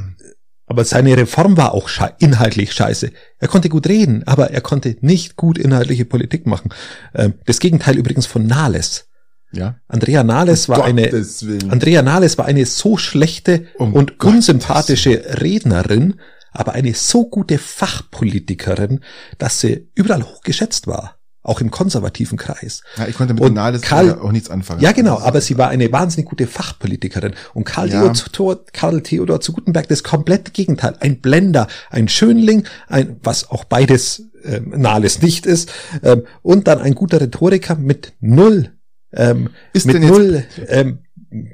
aber 0.67 0.85
seine 0.85 1.17
Reform 1.17 1.57
war 1.57 1.73
auch 1.73 1.89
schei 1.89 2.13
inhaltlich 2.19 2.71
scheiße. 2.71 3.11
Er 3.39 3.47
konnte 3.49 3.67
gut 3.67 3.87
reden, 3.87 4.23
aber 4.25 4.51
er 4.51 4.61
konnte 4.61 4.95
nicht 5.01 5.35
gut 5.35 5.57
inhaltliche 5.57 6.05
Politik 6.05 6.45
machen. 6.47 6.69
Ähm, 7.13 7.33
das 7.45 7.59
Gegenteil 7.59 7.97
übrigens 7.97 8.25
von 8.25 8.45
Nahles. 8.47 9.09
Ja. 9.51 9.75
Andrea 9.87 10.23
Nahles 10.23 10.69
war 10.69 10.83
eine, 10.85 11.03
Gottes 11.03 11.45
Willen. 11.47 11.71
Andrea 11.71 12.01
Nahles 12.01 12.37
war 12.37 12.45
eine 12.45 12.65
so 12.65 12.97
schlechte 12.97 13.65
Um 13.77 13.93
und 13.93 14.17
Gottes 14.19 14.35
unsympathische 14.49 15.41
Rednerin, 15.41 16.19
aber 16.51 16.73
eine 16.73 16.93
so 16.93 17.27
gute 17.29 17.57
Fachpolitikerin, 17.57 19.01
dass 19.37 19.59
sie 19.59 19.87
überall 19.95 20.23
hoch 20.23 20.41
geschätzt 20.41 20.87
war. 20.87 21.15
Auch 21.41 21.61
im 21.61 21.71
konservativen 21.71 22.37
Kreis. 22.37 22.83
ja, 22.97 23.07
ich 23.07 23.15
konnte 23.15 23.33
mit 23.33 23.41
Und 23.41 23.53
Nahles 23.53 23.81
Karl- 23.81 24.19
auch 24.19 24.31
nichts 24.31 24.49
anfangen. 24.49 24.81
Ja, 24.81 24.91
genau, 24.91 25.19
aber 25.19 25.39
sie 25.39 25.57
war 25.57 25.69
eine 25.69 25.89
wahnsinnig 25.91 26.29
gute 26.29 26.45
Fachpolitikerin. 26.47 27.33
Und 27.53 27.63
Karl, 27.63 27.89
Ja. 27.89 28.09
Theodor, 28.09 28.65
Karl 28.73 29.01
Theodor 29.01 29.39
zu 29.39 29.53
Gutenberg, 29.53 29.87
das 29.87 30.03
komplette 30.03 30.51
Gegenteil. 30.51 30.95
Ein 30.99 31.21
Blender, 31.21 31.67
ein 31.89 32.09
Schönling, 32.09 32.65
ein, 32.87 33.17
was 33.23 33.49
auch 33.49 33.63
beides 33.63 34.23
ähm, 34.43 34.73
Nahles 34.75 35.21
nicht 35.21 35.45
ist, 35.45 35.71
ähm, 36.03 36.23
und 36.41 36.67
dann 36.67 36.79
ein 36.79 36.93
guter 36.93 37.21
Rhetoriker 37.21 37.75
mit 37.75 38.13
null, 38.19 38.71
ähm, 39.14 39.49
Ist 39.74 39.86
mit 39.86 40.01
null 40.01 40.45
ähm, 40.68 40.99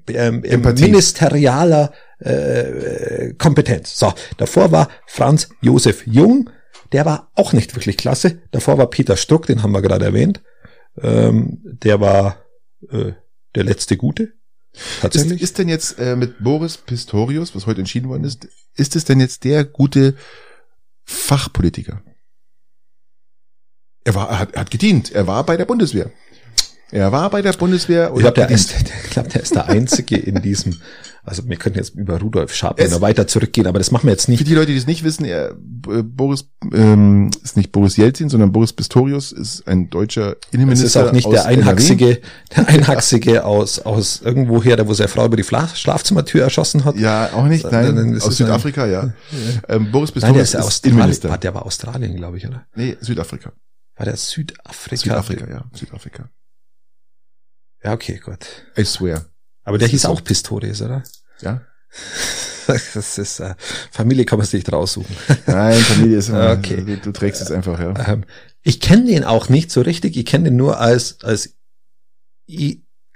ähm, 0.07 0.41
ministerialer 0.41 1.91
äh, 2.19 3.33
Kompetenz. 3.33 3.97
So, 3.97 4.13
davor 4.37 4.71
war 4.71 4.89
Franz 5.05 5.49
Josef 5.61 6.05
Jung, 6.07 6.49
der 6.91 7.05
war 7.05 7.31
auch 7.35 7.53
nicht 7.53 7.75
wirklich 7.75 7.97
klasse. 7.97 8.41
Davor 8.51 8.77
war 8.77 8.89
Peter 8.89 9.17
Struck, 9.17 9.47
den 9.47 9.63
haben 9.63 9.71
wir 9.71 9.81
gerade 9.81 10.05
erwähnt. 10.05 10.41
Ähm, 11.01 11.59
der 11.63 11.99
war 11.99 12.37
äh, 12.89 13.13
der 13.55 13.63
letzte 13.63 13.97
Gute. 13.97 14.33
Ist, 14.73 15.01
Tatsächlich. 15.01 15.41
ist 15.41 15.57
denn 15.57 15.69
jetzt 15.69 15.99
äh, 15.99 16.15
mit 16.15 16.43
Boris 16.43 16.77
Pistorius, 16.77 17.55
was 17.55 17.65
heute 17.65 17.79
entschieden 17.79 18.09
worden 18.09 18.23
ist, 18.23 18.47
ist 18.75 18.95
es 18.95 19.05
denn 19.05 19.19
jetzt 19.19 19.43
der 19.43 19.63
gute 19.63 20.15
Fachpolitiker? 21.03 22.01
Er 24.03 24.15
war, 24.15 24.29
er 24.29 24.39
hat, 24.39 24.53
er 24.53 24.61
hat 24.61 24.71
gedient. 24.71 25.11
Er 25.11 25.27
war 25.27 25.45
bei 25.45 25.57
der 25.57 25.65
Bundeswehr. 25.65 26.11
Er 26.95 27.11
war 27.11 27.29
bei 27.29 27.41
der 27.41 27.51
Bundeswehr 27.53 28.11
ich 28.13 28.19
glaube, 28.21 28.35
der, 28.35 28.49
ist- 28.49 28.73
ich 29.05 29.09
glaub, 29.11 29.27
der 29.29 29.41
ist 29.41 29.53
der 29.53 29.67
Einzige 29.67 30.15
in 30.15 30.41
diesem, 30.41 30.77
also 31.23 31.45
wir 31.45 31.57
könnten 31.57 31.77
jetzt 31.79 31.93
über 31.95 32.19
Rudolf 32.21 32.53
noch 32.63 33.01
weiter 33.01 33.27
zurückgehen, 33.27 33.67
aber 33.67 33.79
das 33.79 33.91
machen 33.91 34.07
wir 34.07 34.11
jetzt 34.11 34.25
Für 34.25 34.31
nicht. 34.31 34.47
die 34.47 34.53
Leute, 34.55 34.71
die 34.71 34.77
es 34.77 34.87
nicht 34.87 35.03
wissen, 35.03 35.25
er, 35.25 35.49
äh, 35.89 36.03
Boris 36.03 36.45
ähm, 36.73 37.31
ist 37.43 37.57
nicht 37.57 37.73
Boris 37.73 37.97
Jelzin, 37.97 38.29
sondern 38.29 38.53
Boris 38.53 38.71
Pistorius 38.71 39.33
ist 39.33 39.67
ein 39.67 39.89
deutscher 39.89 40.37
Innenminister. 40.51 40.85
ist 40.85 41.07
auch 41.09 41.11
nicht 41.11 41.29
der. 41.29 41.45
Einhaxige, 41.45 42.21
der 42.55 42.67
Einhaxige 42.69 43.43
aus, 43.43 43.79
aus 43.79 44.21
irgendwoher, 44.23 44.77
der 44.77 44.87
wo 44.87 44.93
seine 44.93 45.09
Frau 45.09 45.25
über 45.25 45.35
die 45.35 45.43
Schlafzimmertür 45.43 46.43
erschossen 46.43 46.85
hat. 46.85 46.95
Ja, 46.95 47.31
auch 47.33 47.45
nicht, 47.47 47.69
nein, 47.69 48.13
das 48.13 48.23
aus 48.23 48.29
ist 48.33 48.39
ein- 48.41 48.45
Südafrika, 48.47 48.85
ja. 48.87 49.13
Ähm, 49.67 49.91
Boris 49.91 50.11
Nein, 50.15 50.33
der 50.33 50.41
Pistorius 50.43 50.47
ist 50.47 50.53
ja 50.53 50.67
ist. 50.67 50.85
Innenminister. 50.85 51.29
War, 51.29 51.37
der 51.39 51.53
war 51.53 51.65
Australien, 51.65 52.15
glaube 52.15 52.37
ich, 52.37 52.47
oder? 52.47 52.65
Nee, 52.75 52.95
Südafrika. 53.01 53.51
War 53.97 54.05
der 54.05 54.15
Südafrika? 54.15 54.95
Südafrika, 54.97 55.45
ja, 55.49 55.65
Südafrika. 55.73 56.29
Ja, 57.85 57.93
okay, 57.93 58.17
gut. 58.17 58.39
I 58.77 58.83
swear. 58.83 59.25
Aber 59.63 59.77
der 59.77 59.87
Das 59.87 59.91
hieß 59.91 60.05
auch 60.05 60.23
Pistorius, 60.23 60.81
oder? 60.81 61.03
Ja. 61.41 61.61
Das 62.67 63.19
ist, 63.19 63.39
äh, 63.41 63.53
Familie 63.91 64.25
kann 64.25 64.39
man 64.39 64.47
sich 64.47 64.63
nicht 64.63 64.73
raussuchen. 64.73 65.15
Nein, 65.45 65.79
Familie 65.79 66.17
ist 66.17 66.29
immer, 66.29 66.53
Okay. 66.57 66.83
du, 66.83 66.97
du 66.97 67.11
trägst 67.11 67.39
es 67.43 67.51
einfach, 67.51 67.79
ja. 67.79 67.93
Ähm, 68.07 68.25
ich 68.63 68.79
kenne 68.79 69.05
den 69.05 69.23
auch 69.23 69.49
nicht 69.49 69.69
so 69.69 69.81
richtig. 69.81 70.17
Ich 70.17 70.25
kenne 70.25 70.45
den 70.45 70.55
nur 70.55 70.79
als, 70.79 71.21
als 71.21 71.55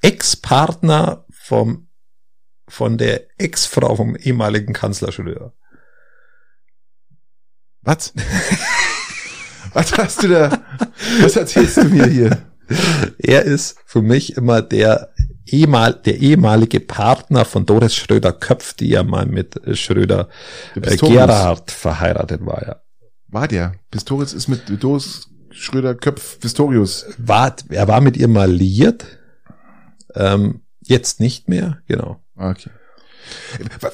Ex-Partner 0.03 1.26
vom, 1.32 1.88
von 2.67 2.99
der 2.99 3.24
Ex-Frau 3.39 3.95
vom 3.95 4.15
ehemaligen 4.15 4.74
Kanzler 4.74 5.11
Schröder. 5.11 5.53
Was? 7.82 8.13
Was 9.74 9.97
hast 9.97 10.22
du 10.22 10.28
da? 10.28 10.63
Was 11.22 11.36
erzählst 11.36 11.78
du 11.78 11.86
mir 11.86 12.05
hier? 12.05 12.38
Er 13.17 13.43
ist 13.43 13.78
für 13.86 14.01
mich 14.01 14.38
immer 14.38 14.61
der, 14.61 15.11
ehemal, 15.45 15.93
der 15.93 16.20
ehemalige 16.20 16.80
Partner 16.80 17.45
von 17.45 17.65
Doris 17.65 17.95
Schröder-Köpf, 17.95 18.74
die 18.74 18.89
ja 18.89 19.03
mal 19.03 19.26
mit 19.26 19.59
Schröder 19.78 20.30
Der 20.76 20.93
äh. 20.93 20.97
Gerhard 20.97 21.72
verheiratet 21.72 22.45
war, 22.45 22.65
ja. 22.65 22.82
War 23.28 23.47
der? 23.47 23.74
Pistorius 23.91 24.34
ist 24.34 24.47
mit 24.47 24.63
Doris 24.82 25.28
Schröder 25.51 25.95
Köpf 25.95 26.39
Pistorius. 26.39 27.05
War, 27.17 27.55
er 27.70 27.88
war 27.88 28.01
mit 28.01 28.17
ihr 28.17 28.28
mal 28.28 28.51
liiert, 28.51 29.05
ähm, 30.15 30.61
jetzt 30.82 31.20
nicht 31.20 31.49
mehr, 31.49 31.82
genau. 31.88 32.22
Okay. 32.36 32.70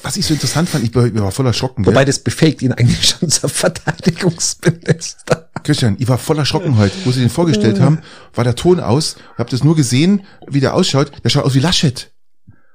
Was 0.02 0.16
ich 0.16 0.26
so 0.26 0.34
interessant 0.34 0.68
fand, 0.68 0.84
ich 0.84 0.94
war, 0.94 1.06
ich 1.06 1.14
war 1.14 1.30
voller 1.30 1.52
Schrocken. 1.52 1.84
Wobei 1.84 2.04
das 2.04 2.20
befähigt 2.20 2.62
ihn 2.62 2.72
eigentlich 2.72 3.08
schon 3.08 3.28
zur 3.28 3.50
Verteidigungsminister. 3.50 5.45
Christian, 5.66 5.96
ich 5.98 6.06
war 6.06 6.16
voller 6.16 6.44
Schrocken 6.44 6.78
heute, 6.78 6.94
wo 7.04 7.10
sie 7.10 7.20
den 7.20 7.28
vorgestellt 7.28 7.80
haben, 7.80 7.98
war 8.32 8.44
der 8.44 8.54
Ton 8.54 8.78
aus, 8.78 9.16
hab 9.36 9.50
das 9.50 9.64
nur 9.64 9.74
gesehen, 9.74 10.24
wie 10.46 10.60
der 10.60 10.74
ausschaut. 10.74 11.10
Der 11.24 11.28
schaut 11.28 11.44
aus 11.44 11.54
wie 11.54 11.58
Laschet. 11.58 12.12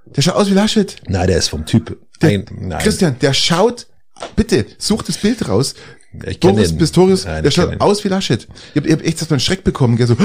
Der 0.06 0.22
schaut 0.22 0.36
aus 0.36 0.50
wie 0.50 0.54
Laschet. 0.54 0.98
Nein, 1.08 1.28
der 1.28 1.38
ist 1.38 1.48
vom 1.48 1.66
Typ. 1.66 1.98
Der, 2.22 2.32
Nein, 2.32 2.46
nein. 2.52 2.80
Christian, 2.80 3.18
der 3.20 3.34
schaut, 3.34 3.88
bitte, 4.36 4.66
such 4.78 5.04
das 5.04 5.18
Bild 5.18 5.48
raus. 5.48 5.74
Ich 6.26 6.42
kenn 6.42 6.54
Boris 6.54 6.70
den. 6.70 6.80
Pistorius, 6.80 7.24
Nein, 7.24 7.44
der 7.44 7.52
schaut 7.52 7.80
aus 7.80 8.04
wie 8.04 8.10
Laschet. 8.10 8.46
Ich 8.74 8.82
hab, 8.82 8.86
ich 8.86 8.92
hab 8.92 9.02
echt 9.04 9.20
erstmal 9.20 9.36
einen 9.36 9.39
Schreck 9.39 9.64
bekommen, 9.64 9.96
gell, 9.96 10.08
so, 10.08 10.18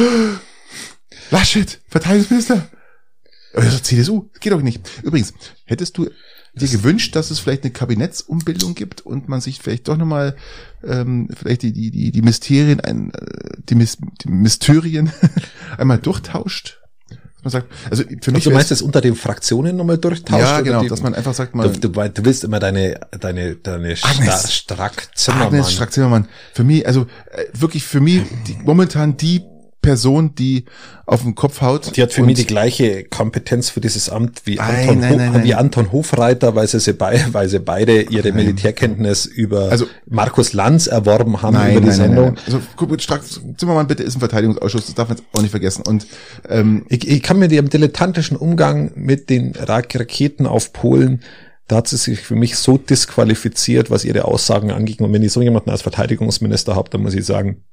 Laschet, 1.31 1.81
Verteidigungsminister. 1.89 2.69
Doch 3.55 3.81
CDU, 3.81 4.29
das 4.33 4.41
geht 4.41 4.53
doch 4.53 4.61
nicht. 4.61 4.81
Übrigens, 5.05 5.33
hättest 5.67 5.97
du 5.97 6.11
dir 6.61 6.69
gewünscht, 6.69 7.15
dass 7.17 7.31
es 7.31 7.39
vielleicht 7.39 7.65
eine 7.65 7.73
Kabinettsumbildung 7.73 8.75
gibt 8.75 9.01
und 9.03 9.29
man 9.29 9.41
sich 9.41 9.61
vielleicht 9.61 9.89
doch 9.89 9.97
nochmal 9.97 10.37
ähm, 10.85 11.29
vielleicht 11.35 11.63
die, 11.63 11.73
die, 11.73 11.91
die, 11.91 12.11
die 12.13 12.23
Mysterien, 12.23 12.81
ein, 12.81 13.13
äh, 13.13 13.57
die, 13.69 13.75
Mys 13.75 13.99
die 14.23 14.29
Mysterien 14.31 15.11
einmal 15.79 15.99
durchtauscht? 15.99 16.81
Man 17.43 17.51
sagt, 17.53 17.69
also 17.91 18.03
für 18.03 18.33
mich 18.33 18.41
Also, 18.41 18.51
du 18.51 18.57
meinst 18.57 18.71
das 18.73 18.83
unter 18.83 19.01
den 19.01 19.15
Fraktionen 19.15 19.77
nochmal 19.77 19.99
durchtauscht? 19.99 20.41
ja, 20.43 20.61
genau, 20.63 20.81
die- 20.83 20.89
dass 20.89 21.03
man 21.03 21.15
einfach 21.15 21.33
sagt, 21.35 21.55
mal, 21.55 21.71
Du, 21.71 21.79
du, 21.91 22.09
du 22.09 22.25
willst 22.25 22.43
immer 22.43 22.59
deine, 22.59 22.99
deine, 23.21 23.55
deine 23.55 23.95
Agnes. 24.03 24.53
Strack 24.53 25.09
Zimmermann. 25.15 25.47
Agnes 25.49 25.73
Strack-Zimmermann, 25.73 26.27
für 26.55 26.65
mich, 26.65 26.87
also 26.87 27.03
äh, 27.31 27.45
wirklich 27.53 27.85
für 27.85 28.01
mich 28.01 28.23
die, 28.49 28.57
momentan 28.65 29.17
die 29.17 29.43
Person, 29.87 30.35
die 30.35 30.65
auf 31.07 31.23
den 31.23 31.35
Kopf 31.35 31.61
haut. 31.61 31.97
Die 31.97 32.03
hat 32.03 32.13
für 32.13 32.23
mich 32.25 32.37
die 32.37 32.47
gleiche 32.47 33.05
Kompetenz 33.05 33.71
für 33.71 33.81
dieses 33.81 34.09
Amt 34.11 34.43
wie 34.45 34.59
Anton, 34.59 34.99
nein, 35.01 35.17
nein, 35.17 35.33
nein. 35.33 35.45
wie 35.45 35.55
Anton 35.55 35.93
Hofreiter, 35.93 36.55
weil 36.57 36.67
sie, 36.67 36.81
sie 36.81 36.93
bei, 36.93 37.25
weil 37.33 37.49
sie 37.49 37.61
beide 37.61 38.03
ihre 38.03 38.33
Militärkenntnis 38.33 39.27
über 39.27 39.71
Also- 39.71 39.87
Markus 40.09 40.53
Lanz 40.53 40.87
erworben 40.89 41.41
haben 41.43 41.57
über 41.71 41.81
die 41.81 41.93
Sendung. 41.93 42.37
Also 42.47 42.61
guck, 42.77 43.01
Strack 43.01 43.23
Zimmermann 43.57 43.87
bitte 43.87 44.03
ist 44.03 44.17
ein 44.17 44.21
Verteidigungsausschuss, 44.21 44.87
das 44.87 44.95
darf 44.95 45.09
man 45.09 45.17
jetzt 45.19 45.27
auch 45.33 45.43
nicht 45.43 45.51
vergessen. 45.53 45.83
Und 45.87 46.07
ähm, 46.49 46.85
Ich, 46.89 47.07
ich 47.07 47.23
kann 47.23 47.39
mir 47.39 47.51
ihrem 47.51 47.69
dilettantischen 47.69 48.37
Umgang 48.37 48.91
mit 48.97 49.31
den 49.31 49.53
Ra 49.57 49.77
Raketen 49.95 50.47
auf 50.47 50.73
Polen, 50.73 51.23
da 51.69 51.77
hat 51.77 51.89
sie 51.89 51.97
sich 51.97 52.21
für 52.21 52.37
mich 52.37 52.57
so 52.57 52.79
disqualifiziert, 52.79 53.91
was 53.91 54.05
ihre 54.05 54.25
Aussagen 54.25 54.71
anging. 54.71 54.99
Und 55.01 55.13
wenn 55.13 55.23
ich 55.23 55.33
so 55.33 55.43
jemanden 55.43 55.71
als 55.71 55.83
Verteidigungsminister 55.83 56.75
habe, 56.77 56.91
dann 56.91 57.03
muss 57.03 57.15
ich 57.15 57.25
sagen, 57.25 57.65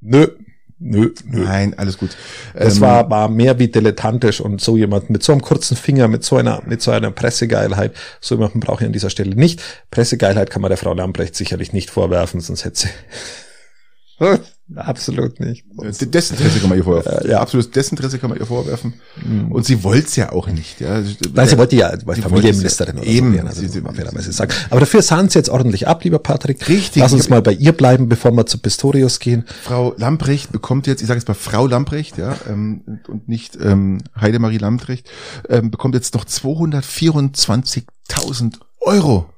nö, 0.00 0.26
nö, 0.78 1.10
nö. 1.24 1.44
nein, 1.44 1.74
alles 1.76 1.98
gut. 1.98 2.16
Das 2.54 2.76
ähm, 2.76 2.80
war, 2.82 3.10
war 3.10 3.28
mehr 3.28 3.58
wie 3.58 3.68
dilettantisch 3.68 4.40
und 4.40 4.60
so 4.60 4.76
jemand 4.76 5.10
mit 5.10 5.22
so 5.22 5.32
einem 5.32 5.42
kurzen 5.42 5.76
Finger, 5.76 6.08
mit 6.08 6.24
so 6.24 6.36
einer, 6.36 6.62
mit 6.66 6.82
so 6.82 6.90
einer 6.90 7.10
Pressegeilheit, 7.10 7.94
so 8.20 8.34
jemanden 8.34 8.60
brauche 8.60 8.82
ich 8.82 8.86
an 8.86 8.92
dieser 8.92 9.10
Stelle 9.10 9.34
nicht. 9.34 9.62
Pressegeilheit 9.90 10.50
kann 10.50 10.62
man 10.62 10.70
der 10.70 10.78
Frau 10.78 10.94
Lambrecht 10.94 11.34
sicherlich 11.34 11.72
nicht 11.72 11.90
vorwerfen, 11.90 12.40
sonst 12.40 12.64
hätte 12.64 12.80
sie. 12.80 12.88
Absolut 14.76 15.40
nicht. 15.40 15.64
Desinteresse 15.80 16.34
kann 16.60 16.68
man 16.68 16.76
ihr 16.76 16.84
vorwerfen. 16.84 17.30
Ja. 17.30 17.40
Absolut 17.40 17.74
Desinteresse 17.74 18.18
kann 18.18 18.28
man 18.28 18.38
ihr 18.38 18.44
vorwerfen. 18.44 18.92
Und 19.48 19.64
sie 19.64 19.82
wollte 19.82 20.08
es 20.08 20.16
ja 20.16 20.30
auch 20.32 20.46
nicht. 20.48 20.78
Ja. 20.80 21.00
Weil 21.32 21.48
sie 21.48 21.56
wollte 21.56 21.76
ja 21.76 21.90
weil 22.04 22.16
Familienministerin 22.16 22.98
ja. 22.98 23.02
so 23.04 23.08
Eben. 23.08 23.32
werden, 23.32 23.48
also 23.48 23.60
Sie- 23.60 23.66
das 23.66 23.72
sie- 23.74 23.80
muss 23.80 23.86
man 23.92 23.96
fairerweise 23.96 24.30
sagen. 24.32 24.52
Aber 24.68 24.80
dafür 24.80 25.00
sahen 25.00 25.30
sie 25.30 25.38
jetzt 25.38 25.48
ordentlich 25.48 25.88
ab, 25.88 26.04
lieber 26.04 26.18
Patrick. 26.18 26.68
Richtig. 26.68 27.00
Lass 27.00 27.14
uns 27.14 27.30
mal 27.30 27.40
bei 27.40 27.52
ihr 27.52 27.72
bleiben, 27.72 28.10
bevor 28.10 28.30
wir 28.32 28.44
zu 28.44 28.58
Pistorius 28.58 29.20
gehen. 29.20 29.46
Frau 29.62 29.94
Lamprecht 29.96 30.52
bekommt 30.52 30.86
jetzt, 30.86 31.00
ich 31.00 31.08
sage 31.08 31.18
jetzt 31.18 31.28
mal 31.28 31.34
Frau 31.34 31.66
Lamprecht, 31.66 32.18
ja, 32.18 32.36
ähm, 32.46 32.82
und- 32.86 33.08
und 33.08 33.26
nicht 33.28 33.56
ähm, 33.60 34.02
Heidemarie 34.20 34.58
Lamprecht, 34.58 35.08
ähm, 35.48 35.70
bekommt 35.70 35.94
jetzt 35.94 36.12
noch 36.14 36.26
224.000 36.26 38.58
Euro. 38.80 39.30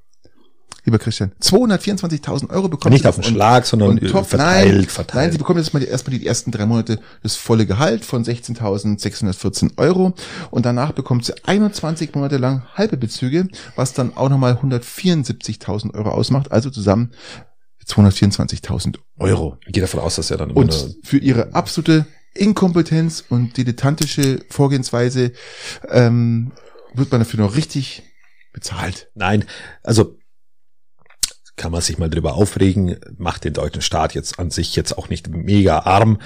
Lieber 0.85 0.99
Christian, 0.99 1.33
224.000 1.43 2.51
Euro 2.51 2.69
bekommt 2.69 2.93
Nicht 2.93 3.07
auf 3.07 3.17
den 3.17 3.25
Schlag, 3.25 3.67
sondern 3.67 3.99
top, 3.99 4.27
verteilt, 4.27 4.75
nein, 4.75 4.85
verteilt. 4.87 5.15
Nein, 5.15 5.33
sie 5.33 5.39
bekommt 5.39 5.59
jetzt 5.59 5.75
mal 5.75 5.81
die, 5.81 5.87
erstmal 5.87 6.19
die 6.19 6.27
ersten 6.27 6.51
drei 6.51 6.67
Monate 6.67 7.01
das 7.23 7.37
volle 7.37 7.67
Gehalt 7.67 8.05
von 8.05 8.25
16.614 8.25 9.79
Euro 9.79 10.15
und 10.51 10.67
danach 10.67 10.93
bekommt 10.93 11.25
sie 11.25 11.35
21 11.45 12.15
Monate 12.15 12.39
lang 12.39 12.63
halbe 12.75 12.97
Bezüge, 12.97 13.49
was 13.77 13.93
dann 13.93 14.17
auch 14.17 14.29
nochmal 14.29 14.55
174.000 14.55 15.95
Euro 15.95 16.11
ausmacht, 16.11 16.53
also 16.53 16.71
zusammen 16.71 17.13
224.000 17.87 18.99
Euro. 19.19 19.59
Ich 19.67 19.73
gehe 19.73 19.83
davon 19.83 20.01
aus, 20.01 20.17
dass 20.17 20.31
er 20.31 20.39
dann 20.39 20.53
Und 20.53 20.97
für 21.03 21.19
ihre 21.19 21.55
absolute 21.55 22.07
Inkompetenz 22.35 23.25
und 23.29 23.57
dilettantische 23.57 24.45
Vorgehensweise 24.49 25.33
ähm, 25.89 26.53
wird 26.95 27.11
man 27.11 27.21
dafür 27.21 27.41
noch 27.41 27.57
richtig 27.57 28.03
bezahlt. 28.53 29.11
Nein, 29.15 29.45
also 29.83 30.20
kann 31.61 31.73
man 31.73 31.83
sich 31.83 31.99
mal 31.99 32.09
drüber 32.09 32.35
aufregen, 32.35 32.97
macht 33.19 33.45
den 33.45 33.53
deutschen 33.53 33.83
Staat 33.83 34.15
jetzt 34.15 34.39
an 34.39 34.51
sich 34.51 34.75
jetzt 34.77 34.97
auch 34.97 35.11
nicht 35.11 35.29
mega 35.29 35.81
arm. 35.81 36.19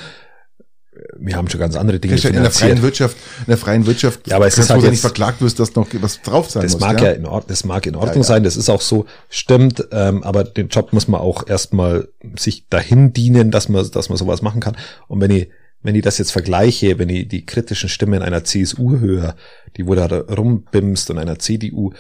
Wir 1.19 1.35
haben 1.35 1.51
schon 1.51 1.59
ganz 1.59 1.75
andere 1.75 1.99
Dinge 1.99 2.15
Christian, 2.15 2.35
in 2.35 2.43
der 2.43 2.53
freien 2.53 2.77
finanziert. 2.79 2.83
Wirtschaft, 2.85 3.17
in 3.41 3.47
der 3.49 3.59
freien 3.59 3.87
Wirtschaft, 3.87 4.29
Ja, 4.29 4.37
aber 4.37 4.47
es 4.47 4.57
ist 4.59 4.71
halt 4.71 4.79
ja 4.81 4.85
jetzt- 4.87 4.93
nicht 4.93 5.01
verklagt 5.01 5.43
wirst, 5.43 5.59
dass 5.59 5.75
noch 5.75 5.89
was 6.01 6.23
drauf 6.23 6.51
sein 6.51 6.63
Das 6.63 6.75
muss. 6.75 6.81
mag 6.81 7.01
ja, 7.03 7.11
in 7.11 7.27
Ordnung, 7.27 7.49
das 7.49 7.65
mag 7.65 7.85
in 7.87 7.97
Ordnung 7.97 8.19
ja. 8.19 8.23
sein, 8.23 8.45
das 8.45 8.57
ist 8.57 8.69
auch 8.71 8.81
so, 8.81 9.07
stimmt, 9.29 9.89
ähm, 9.91 10.23
aber 10.23 10.45
den 10.45 10.69
Job 10.69 10.93
muss 10.93 11.09
man 11.09 11.21
auch 11.21 11.49
erstmal 11.49 12.07
sich 12.39 12.69
dahin 12.69 13.13
dienen, 13.13 13.51
dass 13.51 13.69
man, 13.69 13.91
dass 13.91 14.09
man 14.09 14.17
sowas 14.19 14.41
machen 14.41 14.61
kann. 14.61 14.77
Und 15.09 15.21
wenn 15.21 15.33
ich, 15.33 15.49
wenn 15.83 15.97
ich 15.97 16.03
das 16.03 16.19
jetzt 16.19 16.31
vergleiche, 16.31 16.97
wenn 17.01 17.09
ich 17.09 17.27
die 17.27 17.45
kritischen 17.45 17.89
Stimmen 17.89 18.23
einer 18.23 18.45
CSU 18.45 19.01
höre, 19.01 19.35
die 19.77 19.89
wo 19.89 19.97
da 19.97 20.07
rumbimst 20.07 21.11
und 21.11 21.19
einer 21.19 21.41
CDU, 21.41 21.93